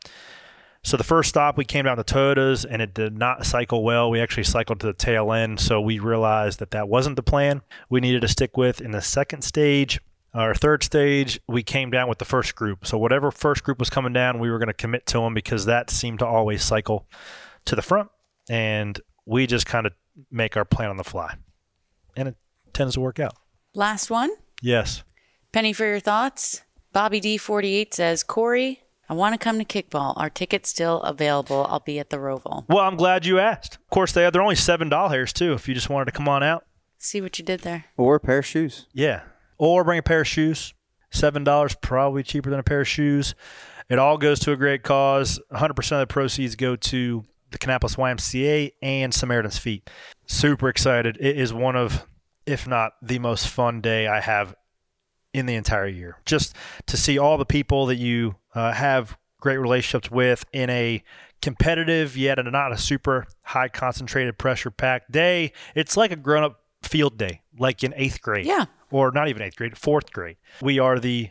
So 0.88 0.96
the 0.96 1.04
first 1.04 1.28
stop, 1.28 1.58
we 1.58 1.66
came 1.66 1.84
down 1.84 1.98
to 1.98 2.04
Toyotas, 2.06 2.66
and 2.68 2.82
it 2.82 2.94
did 2.94 3.18
not 3.18 3.46
cycle 3.46 3.84
well. 3.84 4.10
We 4.10 4.22
actually 4.22 4.46
cycled 4.46 4.80
to 4.80 4.88
the 4.88 4.94
tail 4.94 5.34
end, 5.34 5.60
so 5.60 5.82
we 5.82 6.00
realized 6.00 6.60
that 6.60 6.72
that 6.72 6.88
wasn't 6.88 7.18
the 7.18 7.24
plan. 7.24 7.62
We 7.90 8.00
needed 8.00 8.22
to 8.22 8.30
stick 8.30 8.56
with 8.56 8.80
in 8.80 8.92
the 8.92 9.02
second 9.02 9.42
stage. 9.42 10.00
Our 10.34 10.56
third 10.56 10.84
stage, 10.84 11.42
we 11.46 11.62
came 11.62 11.92
down 11.92 12.08
with 12.08 12.20
the 12.20 12.26
first 12.26 12.56
group. 12.56 12.88
So 12.88 12.98
whatever 12.98 13.32
first 13.32 13.66
group 13.66 13.80
was 13.80 13.90
coming 13.90 14.14
down, 14.14 14.40
we 14.40 14.50
were 14.50 14.60
going 14.60 14.70
to 14.70 14.74
commit 14.74 15.06
to 15.08 15.20
them 15.20 15.34
because 15.34 15.66
that 15.66 15.90
seemed 15.90 16.20
to 16.20 16.26
always 16.26 16.64
cycle 16.64 17.06
to 17.66 17.76
the 17.76 17.82
front, 17.82 18.10
and 18.50 18.98
we 19.26 19.46
just 19.46 19.66
kind 19.66 19.88
of 19.88 19.94
make 20.32 20.56
our 20.56 20.64
plan 20.64 20.90
on 20.90 20.96
the 20.96 21.04
fly, 21.04 21.36
and 22.16 22.30
it 22.30 22.38
tends 22.72 22.94
to 22.94 23.02
work 23.02 23.20
out. 23.20 23.36
Last 23.74 24.10
one. 24.10 24.32
Yes. 24.62 25.04
Penny 25.52 25.74
for 25.74 25.86
your 25.86 26.00
thoughts. 26.00 26.62
Bobby 26.94 27.20
D48 27.20 27.94
says, 27.94 28.24
Corey, 28.24 28.84
I 29.10 29.14
want 29.14 29.34
to 29.34 29.38
come 29.38 29.58
to 29.60 29.66
kickball. 29.66 30.14
Our 30.18 30.30
ticket's 30.30 30.70
still 30.70 31.02
available. 31.04 31.66
I'll 31.70 31.80
be 31.80 32.00
at 32.00 32.10
the 32.10 32.18
Roval. 32.18 32.66
Well, 32.68 32.80
I'm 32.86 32.98
glad 32.98 33.26
you 33.26 33.40
asked. 33.40 33.76
Of 33.76 33.90
course, 33.90 34.12
they 34.12 34.26
are. 34.26 34.32
they're 34.32 34.42
only 34.42 34.56
seven 34.56 34.90
dollars 34.90 35.32
too. 35.34 35.54
If 35.54 35.68
you 35.68 35.74
just 35.74 35.90
wanted 35.90 36.06
to 36.06 36.12
come 36.12 36.28
on 36.28 36.44
out, 36.44 36.66
See 37.00 37.22
what 37.22 37.38
you 37.38 37.46
did 37.46 37.62
there. 37.62 37.86
Or 37.96 38.16
a 38.16 38.20
pair 38.20 38.40
of 38.40 38.46
shoes. 38.46 38.88
yeah, 38.92 39.22
or 39.58 39.84
bring 39.84 40.00
a 40.00 40.04
pair 40.04 40.22
of 40.22 40.28
shoes. 40.28 40.74
Seven 41.12 41.44
dollars, 41.44 41.76
probably 41.76 42.24
cheaper 42.24 42.50
than 42.50 42.60
a 42.60 42.64
pair 42.64 42.82
of 42.82 42.88
shoes. 42.88 43.34
It 43.90 44.00
all 44.00 44.18
goes 44.18 44.40
to 44.42 44.52
a 44.52 44.58
great 44.58 44.84
cause. 44.84 45.40
100 45.50 45.74
percent 45.76 46.02
of 46.02 46.08
the 46.10 46.14
proceeds 46.14 46.56
go 46.56 46.76
to 46.76 47.24
the 47.52 47.58
Kannapolis 47.58 47.96
YMCA 47.96 48.72
and 48.82 49.14
Samaritan's 49.14 49.58
Feet. 49.58 49.90
Super 50.26 50.68
excited! 50.68 51.18
It 51.22 51.38
is 51.38 51.54
one 51.54 51.78
of, 51.78 52.06
if 52.46 52.68
not 52.68 52.92
the 53.02 53.20
most 53.20 53.48
fun 53.48 53.80
day 53.80 54.08
I 54.08 54.20
have 54.20 54.54
in 55.34 55.46
the 55.46 55.56
entire 55.56 55.88
year. 55.88 56.18
Just 56.26 56.56
to 56.88 56.98
see 56.98 57.18
all 57.18 57.38
the 57.38 57.46
people 57.46 57.86
that 57.88 57.98
you 57.98 58.36
uh, 58.56 58.72
have 58.72 59.18
great 59.40 59.58
relationships 59.58 60.10
with 60.12 60.46
in 60.52 60.70
a 60.70 61.04
competitive 61.42 62.18
yet 62.18 62.44
not 62.44 62.72
a 62.72 62.78
super 62.78 63.28
high 63.44 63.68
concentrated 63.68 64.38
pressure 64.38 64.72
packed 64.72 65.12
day. 65.12 65.54
It's 65.76 65.96
like 65.96 66.12
a 66.12 66.16
grown 66.16 66.44
up 66.44 66.60
field 66.82 67.18
day, 67.18 67.42
like 67.58 67.84
in 67.84 67.94
eighth 67.96 68.22
grade. 68.22 68.46
Yeah. 68.46 68.66
Or 68.90 69.12
not 69.12 69.28
even 69.28 69.42
eighth 69.42 69.56
grade, 69.56 69.78
fourth 69.78 70.12
grade. 70.12 70.38
We 70.62 70.80
are 70.80 71.00
the 71.00 71.30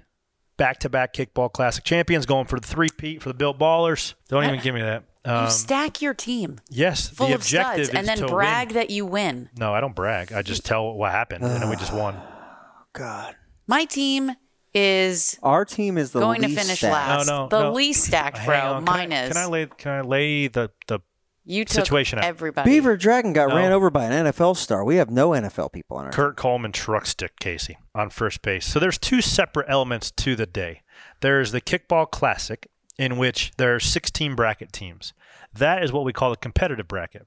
back 0.57 0.79
to 0.81 0.89
back 0.89 1.13
kickball 1.13 1.53
classic 1.53 1.85
champions 1.85 2.27
going 2.27 2.47
for 2.47 2.61
the 2.61 2.67
three 2.67 2.89
peat 2.97 3.23
for 3.23 3.29
the 3.29 3.35
Bill 3.35 3.55
Ballers. 3.55 4.15
Don't 4.29 4.45
even 4.45 4.61
give 4.61 4.75
me 4.75 4.83
that. 4.83 5.05
you 5.25 5.33
Um, 5.33 5.51
stack 5.51 6.01
your 6.01 6.15
team 6.15 6.61
yes, 6.71 7.09
full 7.09 7.27
the 7.29 7.35
of 7.35 7.41
objective 7.41 7.87
studs 7.87 7.99
and 7.99 8.07
then 8.07 8.19
to 8.19 8.29
brag 8.29 8.69
win. 8.69 8.75
that 8.75 8.91
you 8.91 9.05
win. 9.07 9.51
No, 9.59 9.75
I 9.75 9.81
don't 9.81 9.95
brag. 9.95 10.33
I 10.33 10.43
just 10.43 10.65
tell 10.65 10.93
what 10.95 11.11
happened, 11.11 11.45
and 11.45 11.63
then 11.63 11.69
we 11.69 11.77
just 11.77 11.93
won. 11.93 12.17
God. 12.93 13.35
My 13.67 13.85
team 13.85 14.33
is 14.75 15.39
Our 15.43 15.65
team 15.65 15.97
is 15.99 16.13
the 16.13 16.21
going 16.21 16.43
to 16.43 16.49
least 16.49 16.61
finish 16.61 16.79
stacked. 16.79 16.93
last. 16.93 17.27
No, 17.27 17.43
no, 17.45 17.49
the 17.49 17.63
no. 17.65 17.73
least 17.73 18.05
stacked, 18.05 18.39
Hang 18.39 18.47
bro. 18.47 18.59
on. 18.75 18.85
Can 18.85 18.95
Mine 18.95 19.13
I, 19.13 19.23
is. 19.25 19.29
Can 19.33 19.37
I 19.43 19.47
lay? 19.47 19.67
Can 19.67 19.93
I 19.93 20.01
lay 20.03 20.49
the 20.49 20.71
the 20.87 21.01
you 21.45 21.65
took 21.65 21.75
situation 21.85 22.19
out? 22.19 22.25
everybody. 22.25 22.71
Beaver 22.71 22.97
Dragon 22.97 23.33
got 23.33 23.49
No. 23.49 23.57
ran 23.57 23.73
over 23.73 23.89
by 23.91 24.05
an 24.05 24.27
NFL 24.27 24.57
star. 24.57 24.85
We 24.85 24.97
have 24.97 25.11
no 25.11 25.31
NFL 25.31 25.73
people 25.73 25.97
on 25.97 26.07
our 26.07 26.13
Kurt 26.13 26.37
Coleman 26.37 26.73
truck 26.73 27.07
stick 27.07 27.39
Casey 27.41 27.79
on 27.95 28.11
first 28.11 28.43
base. 28.43 28.67
So 28.67 28.79
there's 28.79 28.99
two 28.99 29.21
separate 29.23 29.67
elements 29.69 30.11
to 30.13 30.37
the 30.37 30.47
day. 30.47 30.83
There's 31.21 31.53
the 31.53 31.61
kickball 31.61 32.11
classic, 32.11 32.69
in 32.99 33.17
which 33.17 33.53
there 33.57 33.75
are 33.75 33.81
16 33.81 34.35
bracket 34.35 34.73
teams. 34.73 35.13
That 35.55 35.83
is 35.83 35.93
what 35.93 36.05
we 36.05 36.13
call 36.13 36.31
the 36.31 36.37
competitive 36.37 36.89
bracket. 36.89 37.27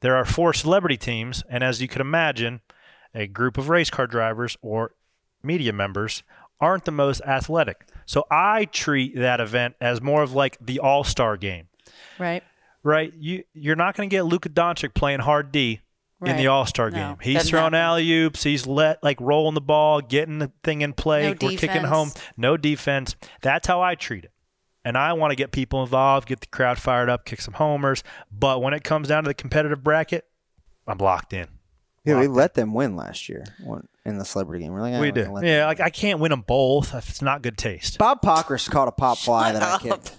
There 0.00 0.16
are 0.16 0.24
four 0.24 0.52
celebrity 0.54 0.96
teams, 0.96 1.42
and 1.50 1.62
as 1.64 1.82
you 1.82 1.88
could 1.88 2.00
imagine, 2.00 2.60
a 3.14 3.26
group 3.26 3.58
of 3.58 3.68
race 3.68 3.90
car 3.90 4.06
drivers 4.06 4.56
or 4.62 4.92
media 5.42 5.72
members 5.72 6.22
aren't 6.60 6.84
the 6.84 6.90
most 6.90 7.20
athletic. 7.22 7.86
So 8.06 8.24
I 8.30 8.66
treat 8.66 9.16
that 9.16 9.40
event 9.40 9.74
as 9.80 10.00
more 10.00 10.22
of 10.22 10.32
like 10.32 10.56
the 10.60 10.78
all 10.80 11.04
star 11.04 11.36
game 11.36 11.68
right. 12.18 12.42
right? 12.82 13.12
You 13.14 13.44
you're 13.52 13.76
not 13.76 13.96
going 13.96 14.08
to 14.08 14.14
get 14.14 14.24
Luka 14.24 14.48
Doncic 14.48 14.94
playing 14.94 15.20
hard 15.20 15.52
D 15.52 15.80
in 16.24 16.36
the 16.36 16.46
All 16.46 16.64
Star 16.64 16.90
No, 16.90 16.96
game. 16.96 17.16
He's 17.20 17.34
doesn't 17.34 17.50
throwing 17.50 17.74
alley 17.74 18.10
oops. 18.10 18.42
He's 18.42 18.66
let 18.66 19.02
like 19.02 19.20
rolling 19.20 19.54
the 19.54 19.60
ball, 19.60 20.00
getting 20.00 20.38
the 20.38 20.50
thing 20.62 20.80
in 20.80 20.92
play. 20.92 21.24
No 21.24 21.36
We're 21.46 21.58
kicking 21.58 21.84
home. 21.84 22.10
No 22.36 22.56
defense. 22.56 23.16
That's 23.42 23.66
how 23.66 23.82
I 23.82 23.94
treat 23.94 24.24
it. 24.24 24.32
And 24.84 24.96
I 24.96 25.14
want 25.14 25.32
to 25.32 25.36
get 25.36 25.50
people 25.50 25.82
involved, 25.82 26.28
get 26.28 26.40
the 26.40 26.46
crowd 26.46 26.78
fired 26.78 27.10
up, 27.10 27.24
kick 27.24 27.40
some 27.40 27.54
homers. 27.54 28.04
But 28.30 28.62
when 28.62 28.72
it 28.72 28.84
comes 28.84 29.08
down 29.08 29.24
to 29.24 29.28
the 29.28 29.34
competitive 29.34 29.82
bracket, 29.82 30.24
I'm 30.86 30.98
locked 30.98 31.32
in. 31.32 31.48
Yeah, 32.04 32.20
we 32.20 32.28
let 32.28 32.54
them 32.54 32.72
win 32.72 32.94
last 32.94 33.28
year 33.28 33.44
one- 33.62 33.88
in 34.06 34.18
the 34.18 34.24
celebrity 34.24 34.64
game. 34.64 34.72
We're 34.72 34.80
like, 34.80 34.94
"Ah, 34.94 35.00
we 35.00 35.10
do. 35.10 35.38
Yeah, 35.42 35.66
like 35.66 35.80
I 35.80 35.90
can't 35.90 36.20
win 36.20 36.30
them 36.30 36.42
both. 36.46 36.94
It's 36.94 37.22
not 37.22 37.42
good 37.42 37.58
taste. 37.58 37.98
Bob 37.98 38.22
Pockrass 38.22 38.70
caught 38.70 38.88
a 38.88 38.92
pop 38.92 39.18
fly 39.18 39.52
that 39.52 39.62
I 39.62 39.78
kicked. 39.78 40.16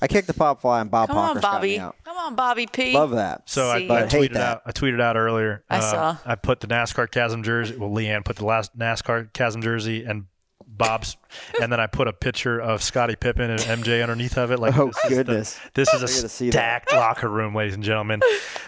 I 0.00 0.06
kicked 0.06 0.26
the 0.26 0.34
pop 0.34 0.60
fly 0.60 0.80
and 0.80 0.90
Bob 0.90 1.08
Come 1.08 1.16
Pockers 1.16 1.36
on, 1.36 1.42
got 1.42 1.52
Bobby. 1.54 1.68
me 1.68 1.78
out. 1.78 1.96
Come 2.04 2.16
on, 2.16 2.34
Bobby 2.34 2.66
Come 2.66 2.82
on, 2.82 2.86
Bobby 2.86 2.90
P. 2.90 2.92
Love 2.92 3.10
that. 3.12 3.48
So 3.48 3.70
I, 3.70 3.78
See? 3.78 3.90
I 3.90 4.02
tweeted 4.02 4.34
that. 4.34 4.56
out. 4.56 4.62
I 4.66 4.72
tweeted 4.72 5.00
out 5.00 5.16
earlier. 5.16 5.64
I 5.70 5.78
uh, 5.78 5.80
saw. 5.80 6.16
I 6.26 6.34
put 6.34 6.60
the 6.60 6.66
NASCAR 6.66 7.10
Chasm 7.10 7.42
jersey. 7.42 7.76
Well, 7.76 7.90
Leanne 7.90 8.24
put 8.24 8.36
the 8.36 8.44
last 8.44 8.76
NASCAR 8.78 9.32
Chasm 9.32 9.62
jersey 9.62 10.04
and 10.04 10.26
Bob's, 10.76 11.16
and 11.62 11.70
then 11.70 11.78
I 11.80 11.86
put 11.86 12.08
a 12.08 12.12
picture 12.12 12.60
of 12.60 12.82
Scottie 12.82 13.16
Pippen 13.16 13.50
and 13.50 13.60
MJ 13.60 14.02
underneath 14.02 14.36
of 14.36 14.50
it. 14.50 14.58
Like, 14.58 14.76
Oh, 14.76 14.86
this 14.88 14.96
is 14.96 15.02
the- 15.02 15.08
goodness. 15.16 15.60
this 15.74 15.94
is 15.94 16.02
a 16.02 16.28
stacked 16.28 16.92
locker 16.92 17.28
room, 17.28 17.54
ladies 17.54 17.74
and 17.74 17.82
gentlemen. 17.84 18.20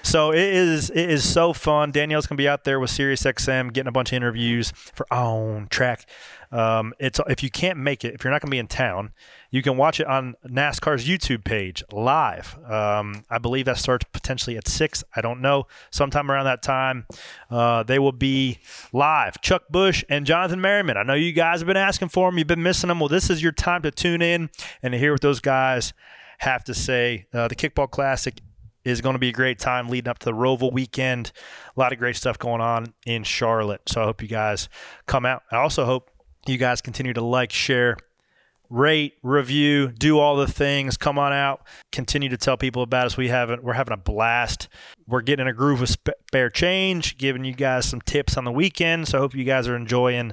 So 0.03 0.33
it 0.33 0.39
is. 0.39 0.91
It 0.91 1.11
is 1.11 1.29
so 1.29 1.53
fun. 1.53 1.91
Danielle's 1.91 2.27
gonna 2.27 2.37
be 2.37 2.49
out 2.49 2.65
there 2.65 2.79
with 2.79 2.91
SiriusXM, 2.91 3.73
getting 3.73 3.89
a 3.89 3.93
bunch 3.93 4.13
of 4.13 4.17
interviews 4.17 4.73
for 4.95 5.07
on 5.13 5.67
track. 5.69 6.07
Um, 6.53 6.95
it's 6.99 7.21
if 7.29 7.43
you 7.43 7.51
can't 7.51 7.79
make 7.79 8.05
it, 8.05 8.15
if 8.15 8.25
you're 8.25 8.33
not 8.33 8.41
gonna 8.41 8.51
be 8.51 8.59
in 8.59 8.67
town, 8.67 9.13
you 9.51 9.63
can 9.63 9.77
watch 9.77 10.01
it 10.01 10.07
on 10.07 10.35
NASCAR's 10.47 11.07
YouTube 11.07 11.45
page 11.45 11.83
live. 11.93 12.57
Um, 12.69 13.25
I 13.31 13.39
believe 13.39 13.67
that 13.67 13.79
starts 13.79 14.07
potentially 14.13 14.57
at 14.57 14.69
six. 14.69 15.05
I 15.15 15.21
don't 15.21 15.41
know. 15.41 15.67
Sometime 15.91 16.31
around 16.31 16.45
that 16.45 16.63
time, 16.63 17.07
uh, 17.51 17.83
they 17.83 17.99
will 17.99 18.13
be 18.13 18.59
live. 18.93 19.41
Chuck 19.41 19.63
Bush 19.71 20.05
and 20.09 20.27
Jonathan 20.27 20.61
Merriman. 20.61 20.97
I 20.97 21.03
know 21.03 21.15
you 21.15 21.33
guys 21.33 21.61
have 21.61 21.67
been 21.67 21.77
asking 21.77 22.09
for 22.09 22.31
them. 22.31 22.39
You've 22.39 22.47
been 22.47 22.63
missing 22.63 22.89
them. 22.89 23.01
Well, 23.01 23.09
this 23.09 23.31
is 23.31 23.43
your 23.43 23.53
time 23.53 23.83
to 23.83 23.91
tune 23.91 24.23
in 24.23 24.51
and 24.83 24.93
to 24.93 24.99
hear 24.99 25.13
what 25.13 25.23
those 25.23 25.41
guys 25.41 25.93
have 26.39 26.65
to 26.65 26.75
say. 26.75 27.27
Uh, 27.33 27.49
the 27.49 27.57
Kickball 27.57 27.91
Classic 27.91 28.41
is 28.85 29.01
going 29.01 29.15
to 29.15 29.19
be 29.19 29.31
a 29.31 29.33
great 29.33 29.59
time 29.59 29.89
leading 29.89 30.09
up 30.09 30.19
to 30.21 30.27
the 30.27 30.33
Roval 30.33 30.73
weekend. 30.73 31.33
A 31.77 31.81
lot 31.81 31.93
of 31.93 31.99
great 31.99 32.15
stuff 32.17 32.39
going 32.39 32.61
on 32.61 32.95
in 33.05 33.25
Charlotte. 33.25 33.83
So 33.89 34.01
I 34.01 34.05
hope 34.05 34.23
you 34.23 34.29
guys 34.29 34.69
come 35.07 35.27
out. 35.27 35.43
I 35.51 35.57
also 35.57 35.85
hope 35.85 36.11
you 36.49 36.59
guys 36.59 36.81
continue 36.81 37.13
to 37.13 37.25
like, 37.25 37.53
share, 37.53 37.97
rate, 38.71 39.15
review, 39.23 39.93
do 39.93 40.19
all 40.19 40.37
the 40.37 40.47
things. 40.47 40.97
Come 40.97 41.19
on 41.19 41.33
out. 41.33 41.67
Continue 41.93 42.29
to 42.29 42.37
tell 42.37 42.57
people 42.57 42.83
about 42.83 43.07
us. 43.07 43.17
We 43.17 43.29
haven't. 43.29 43.63
We're 43.63 43.75
having 43.75 43.95
a 43.95 43.99
blast. 43.99 44.69
We're 45.07 45.23
getting 45.23 45.47
in 45.47 45.49
a 45.49 45.55
groove 45.55 45.81
with 45.81 45.97
spare 46.29 46.51
change, 46.51 47.19
giving 47.19 47.45
you 47.45 47.55
guys 47.55 47.87
some 47.89 48.01
tips 48.01 48.37
on 48.37 48.45
the 48.45 48.53
weekend. 48.53 49.09
So 49.09 49.19
I 49.19 49.21
hope 49.21 49.35
you 49.35 49.45
guys 49.45 49.69
are 49.69 49.77
enjoying 49.77 50.33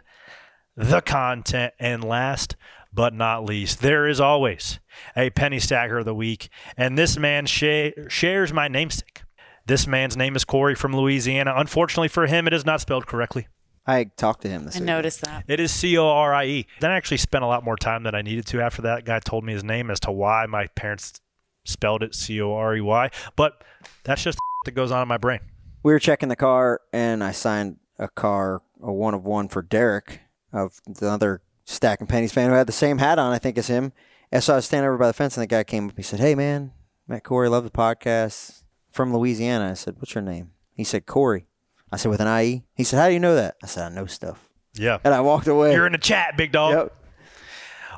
the 0.76 1.02
content. 1.02 1.73
And 1.80 2.03
last 2.03 2.56
but 2.94 3.14
not 3.14 3.44
least, 3.44 3.81
there 3.81 4.07
is 4.07 4.19
always 4.19 4.80
a 5.15 5.30
penny 5.31 5.60
stacker 5.60 5.99
of 5.99 6.06
the 6.06 6.14
week, 6.14 6.49
and 6.77 6.98
this 6.98 7.18
man 7.18 7.45
sha- 7.48 7.90
shares 8.07 8.53
my 8.53 8.68
namesake. 8.68 9.23
This 9.65 9.88
man's 9.88 10.15
name 10.15 10.35
is 10.35 10.45
Corey 10.45 10.76
from 10.76 10.95
Louisiana. 10.95 11.53
Unfortunately 11.56 12.07
for 12.07 12.27
him, 12.27 12.48
it 12.48 12.53
is 12.53 12.65
not 12.65 12.81
spelled 12.81 13.07
correctly. 13.07 13.48
I 13.86 14.06
talked 14.06 14.42
to 14.44 14.50
him 14.50 14.64
this 14.66 14.78
I 14.78 14.80
week. 14.80 14.88
noticed 14.88 15.22
that. 15.24 15.44
It 15.48 15.60
is 15.60 15.72
C 15.72 15.98
O 15.98 16.08
R 16.08 16.34
I 16.34 16.46
E. 16.46 16.68
Then 16.80 16.92
I 16.92 16.96
actually 16.96 17.18
spent 17.18 17.44
a 17.44 17.48
lot 17.48 17.64
more 17.66 17.76
time 17.76 18.04
than 18.04 18.16
I 18.16 18.22
needed 18.22 18.46
to 18.48 18.62
after 18.62 18.82
that 18.84 19.04
guy 19.06 19.20
told 19.20 19.44
me 19.44 19.54
his 19.54 19.64
name 19.64 19.92
as 19.92 20.00
to 20.02 20.12
why 20.12 20.46
my 20.46 20.68
parents 20.68 21.20
spelled 21.66 22.04
it 22.04 22.16
C 22.16 22.42
O 22.42 22.54
R 22.54 22.76
E 22.76 22.82
Y. 22.82 23.10
But 23.36 23.64
that's 24.04 24.24
just 24.24 24.38
that 24.66 24.72
goes 24.72 24.92
on 24.92 25.02
in 25.02 25.08
my 25.08 25.18
brain. 25.18 25.40
We 25.84 25.92
were 25.92 26.00
checking 26.00 26.30
the 26.30 26.38
car, 26.38 26.80
and 26.94 27.22
I 27.24 27.34
signed 27.34 27.78
a 28.00 28.08
car, 28.08 28.62
a 28.82 28.92
one 28.94 29.14
of 29.14 29.26
one 29.26 29.50
for 29.50 29.62
Derek, 29.62 30.22
of 30.54 30.80
the 30.88 31.10
other 31.10 31.42
Stacking 31.66 32.08
Pennies 32.08 32.32
fan 32.32 32.50
who 32.50 32.56
had 32.56 32.68
the 32.68 32.72
same 32.74 33.00
hat 33.00 33.20
on, 33.20 33.34
I 33.34 33.38
think, 33.40 33.58
as 33.58 33.68
him. 33.68 33.92
And 34.32 34.42
so 34.42 34.54
I 34.54 34.56
was 34.58 34.66
standing 34.66 34.88
over 34.88 34.98
by 34.98 35.08
the 35.08 35.14
fence, 35.14 35.36
and 35.36 35.42
the 35.42 35.48
guy 35.48 35.64
came 35.66 35.90
up. 35.90 35.98
He 35.98 36.04
said, 36.04 36.20
"Hey, 36.22 36.36
man, 36.36 36.72
Matt 37.08 37.24
Corey, 37.26 37.50
love 37.50 37.66
the 37.66 37.70
podcast 37.70 38.64
from 38.92 39.14
Louisiana." 39.14 39.72
I 39.72 39.74
said, 39.74 39.96
"What's 39.98 40.16
your 40.16 40.22
name?" 40.24 40.52
He 40.74 40.86
said, 40.86 41.06
"Corey." 41.06 41.48
I 41.94 41.98
said, 41.98 42.10
"With 42.10 42.20
an 42.22 42.28
I 42.28 42.44
E." 42.45 42.64
He 42.74 42.84
said, 42.84 42.98
"How 42.99 43.07
do 43.07 43.14
you 43.14 43.20
know 43.20 43.36
that?" 43.36 43.56
I 43.64 43.68
said, 43.68 43.84
"I 43.86 43.90
know 43.95 44.06
stuff." 44.07 44.49
Yeah. 44.74 44.98
And 45.03 45.14
I 45.14 45.22
walked 45.22 45.48
away. 45.48 45.74
You're 45.74 45.86
in 45.86 45.91
the 45.91 45.98
chat, 45.99 46.36
big 46.36 46.52
dog. 46.52 46.74
Yep. 46.74 46.95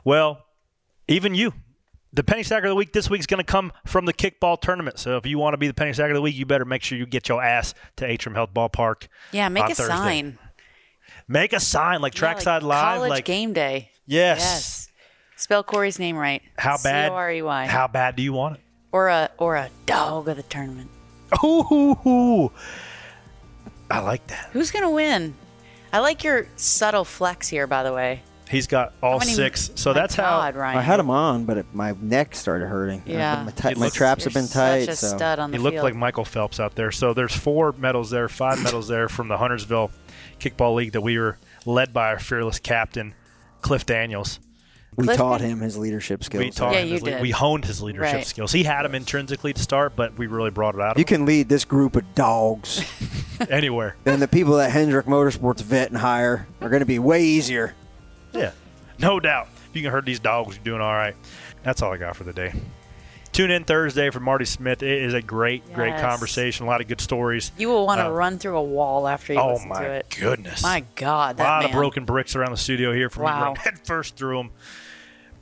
Well, 0.03 0.45
even 1.07 1.33
you. 1.33 1.53
The 2.13 2.23
penny 2.23 2.43
stacker 2.43 2.67
of 2.67 2.69
the 2.71 2.75
week 2.75 2.93
this 2.93 3.09
week 3.09 3.19
is 3.19 3.25
going 3.27 3.39
to 3.39 3.43
come 3.51 3.73
from 3.85 4.05
the 4.05 4.13
kickball 4.13 4.59
tournament. 4.59 4.99
So 4.99 5.17
if 5.17 5.25
you 5.25 5.37
want 5.37 5.53
to 5.53 5.57
be 5.57 5.67
the 5.67 5.73
penny 5.73 5.91
stacker 5.93 6.11
of 6.11 6.15
the 6.15 6.21
week, 6.21 6.35
you 6.35 6.45
better 6.45 6.63
make 6.63 6.81
sure 6.81 6.97
you 6.97 7.05
get 7.05 7.27
your 7.27 7.43
ass 7.43 7.73
to 7.97 8.05
Atrium 8.05 8.35
Health 8.35 8.53
Ballpark. 8.53 9.07
Yeah, 9.31 9.49
make 9.49 9.63
on 9.65 9.71
a 9.71 9.75
Thursday. 9.75 9.93
sign. 9.95 10.37
Make 11.27 11.53
a 11.53 11.59
sign 11.59 12.01
like 12.01 12.13
Yeah, 12.13 12.19
Trackside 12.19 12.63
like 12.63 12.83
Live. 12.83 12.97
College 12.97 13.09
like 13.09 13.25
game 13.25 13.53
day. 13.53 13.91
Yes. 14.05 14.39
Yes. 14.39 14.87
Spell 15.37 15.63
Corey's 15.63 15.99
name 15.99 16.15
right. 16.15 16.41
How 16.57 16.77
bad? 16.81 17.09
C-O-R-E-Y. 17.09 17.65
How 17.67 17.87
bad 17.87 18.15
do 18.15 18.23
you 18.23 18.31
want 18.33 18.55
it? 18.55 18.61
Or 18.91 19.09
a 19.09 19.29
or 19.37 19.55
a 19.57 19.69
dog 19.85 20.29
of 20.29 20.37
the 20.37 20.43
tournament. 20.43 20.89
Ooh, 21.43 22.51
I 23.89 23.99
like 23.99 24.25
that. 24.27 24.49
Who's 24.51 24.71
gonna 24.71 24.89
win? 24.91 25.35
I 25.93 25.99
like 25.99 26.23
your 26.23 26.47
subtle 26.55 27.05
flex 27.05 27.47
here, 27.47 27.67
by 27.67 27.83
the 27.83 27.93
way. 27.93 28.21
He's 28.49 28.67
got 28.67 28.93
all 29.01 29.17
many- 29.19 29.31
six. 29.33 29.71
So 29.75 29.89
my 29.91 29.93
that's 30.01 30.15
God, 30.15 30.53
how 30.53 30.59
Ryan. 30.59 30.77
I 30.77 30.81
had 30.81 30.99
him 30.99 31.09
on, 31.09 31.45
but 31.45 31.57
it, 31.57 31.65
my 31.73 31.95
neck 31.99 32.35
started 32.35 32.67
hurting. 32.67 33.01
Yeah. 33.05 33.41
my, 33.43 33.51
ti- 33.51 33.69
He 33.69 33.75
my 33.75 33.85
looks- 33.85 33.95
traps 33.95 34.23
have 34.25 34.33
You're 34.33 34.43
been 34.43 34.49
tight. 34.49 34.81
Such 34.81 34.89
a 34.89 34.95
so 34.97 35.17
stud 35.17 35.39
on 35.39 35.49
the 35.51 35.57
he 35.57 35.63
looked 35.63 35.75
field. 35.75 35.83
like 35.83 35.95
Michael 35.95 36.25
Phelps 36.25 36.59
out 36.59 36.75
there. 36.75 36.91
So 36.91 37.13
there's 37.13 37.35
four 37.35 37.71
medals 37.77 38.11
there, 38.11 38.29
five 38.29 38.61
medals 38.61 38.87
there 38.87 39.09
from 39.09 39.29
the 39.29 39.37
Huntersville 39.37 39.89
Kickball 40.39 40.75
League 40.75 40.91
that 40.91 41.01
we 41.01 41.17
were 41.17 41.37
led 41.65 41.91
by 41.91 42.09
our 42.09 42.19
fearless 42.19 42.59
captain, 42.59 43.15
Cliff 43.61 43.85
Daniels. 43.85 44.39
We 44.95 45.03
Cliff 45.05 45.17
taught 45.17 45.41
him 45.41 45.59
his 45.59 45.77
leadership 45.77 46.23
skills. 46.23 46.43
We 46.43 46.51
taught 46.51 46.73
Yeah, 46.73 46.79
him 46.81 46.87
you 46.87 46.93
his 46.93 47.03
le- 47.03 47.09
did. 47.11 47.21
we 47.21 47.31
honed 47.31 47.65
his 47.65 47.81
leadership 47.81 48.13
Right. 48.13 48.25
skills. 48.25 48.51
He 48.51 48.63
had 48.63 48.83
them 48.83 48.95
intrinsically 48.95 49.51
to 49.53 49.61
start, 49.61 49.95
but 49.95 50.17
we 50.17 50.27
really 50.27 50.51
brought 50.51 50.75
it 50.75 50.81
out. 50.81 50.91
Of 50.91 50.97
You 50.97 51.01
him. 51.01 51.07
can 51.07 51.25
lead 51.25 51.49
this 51.49 51.65
group 51.65 51.95
of 51.95 52.15
dogs. 52.15 52.81
anywhere. 53.49 53.95
then 54.05 54.19
the 54.21 54.27
people 54.27 54.55
that 54.57 54.71
Hendrick 54.71 55.05
Motorsports 55.07 55.61
vet 55.61 55.89
and 55.89 55.97
hire 55.97 56.47
are 56.61 56.69
going 56.69 56.79
to 56.79 56.85
be 56.85 56.99
way 56.99 57.23
easier. 57.23 57.73
Yeah, 58.31 58.51
no 58.99 59.19
doubt. 59.19 59.47
If 59.69 59.75
you 59.75 59.81
can 59.81 59.91
herd 59.91 60.05
these 60.05 60.19
dogs, 60.19 60.55
you're 60.55 60.63
doing 60.63 60.81
all 60.81 60.93
right. 60.93 61.15
That's 61.63 61.81
all 61.81 61.91
I 61.91 61.97
got 61.97 62.15
for 62.15 62.23
the 62.23 62.31
day. 62.33 62.53
Tune 63.33 63.51
in 63.51 63.65
Thursday 63.65 64.09
for 64.11 64.21
Marty 64.21 64.45
Smith. 64.45 64.81
It 64.81 65.01
is 65.03 65.13
a 65.13 65.21
great, 65.21 65.73
great 65.73 65.97
conversation. 65.97 66.65
A 66.65 66.69
lot 66.69 66.79
of 66.79 66.87
good 66.87 67.01
stories. 67.01 67.51
You 67.57 67.67
will 67.67 67.85
want 67.85 67.99
to 67.99 68.05
Uh, 68.07 68.11
run 68.11 68.39
through 68.39 68.55
a 68.55 68.63
wall 68.63 69.09
after 69.09 69.33
you 69.33 69.39
oh 69.41 69.53
listen 69.55 69.67
my 69.67 69.83
to 69.83 69.89
it. 69.91 70.05
Oh 70.09 70.15
my 70.15 70.29
goodness. 70.29 70.63
My 70.63 70.85
God, 70.95 71.37
a 71.37 71.43
lot 71.43 71.63
man. 71.63 71.65
of 71.65 71.71
broken 71.75 72.05
bricks 72.05 72.37
around 72.37 72.51
the 72.51 72.57
studio 72.57 72.93
here 72.93 73.09
from 73.09 73.23
Wow. 73.23 73.35
me 73.35 73.41
running 73.41 73.55
head 73.57 73.79
first 73.83 74.15
through 74.15 74.37
them. 74.37 74.51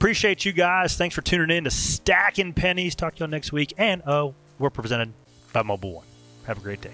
Appreciate 0.03 0.43
you 0.43 0.51
guys. 0.51 0.97
Thanks 0.97 1.15
for 1.15 1.21
tuning 1.21 1.55
in 1.55 1.63
to 1.63 1.71
Stacking 1.71 2.51
Pennies. 2.51 2.93
Talk 2.93 3.15
to 3.15 3.19
you 3.19 3.25
all 3.25 3.30
next 3.30 3.53
week. 3.53 3.73
And 3.77 4.01
oh, 4.05 4.35
we're 4.59 4.69
presented 4.69 5.13
by 5.53 5.63
Mobil 5.63 5.93
1. 5.93 6.05
Have 6.45 6.57
a 6.57 6.61
great 6.61 6.81
day. 6.81 6.91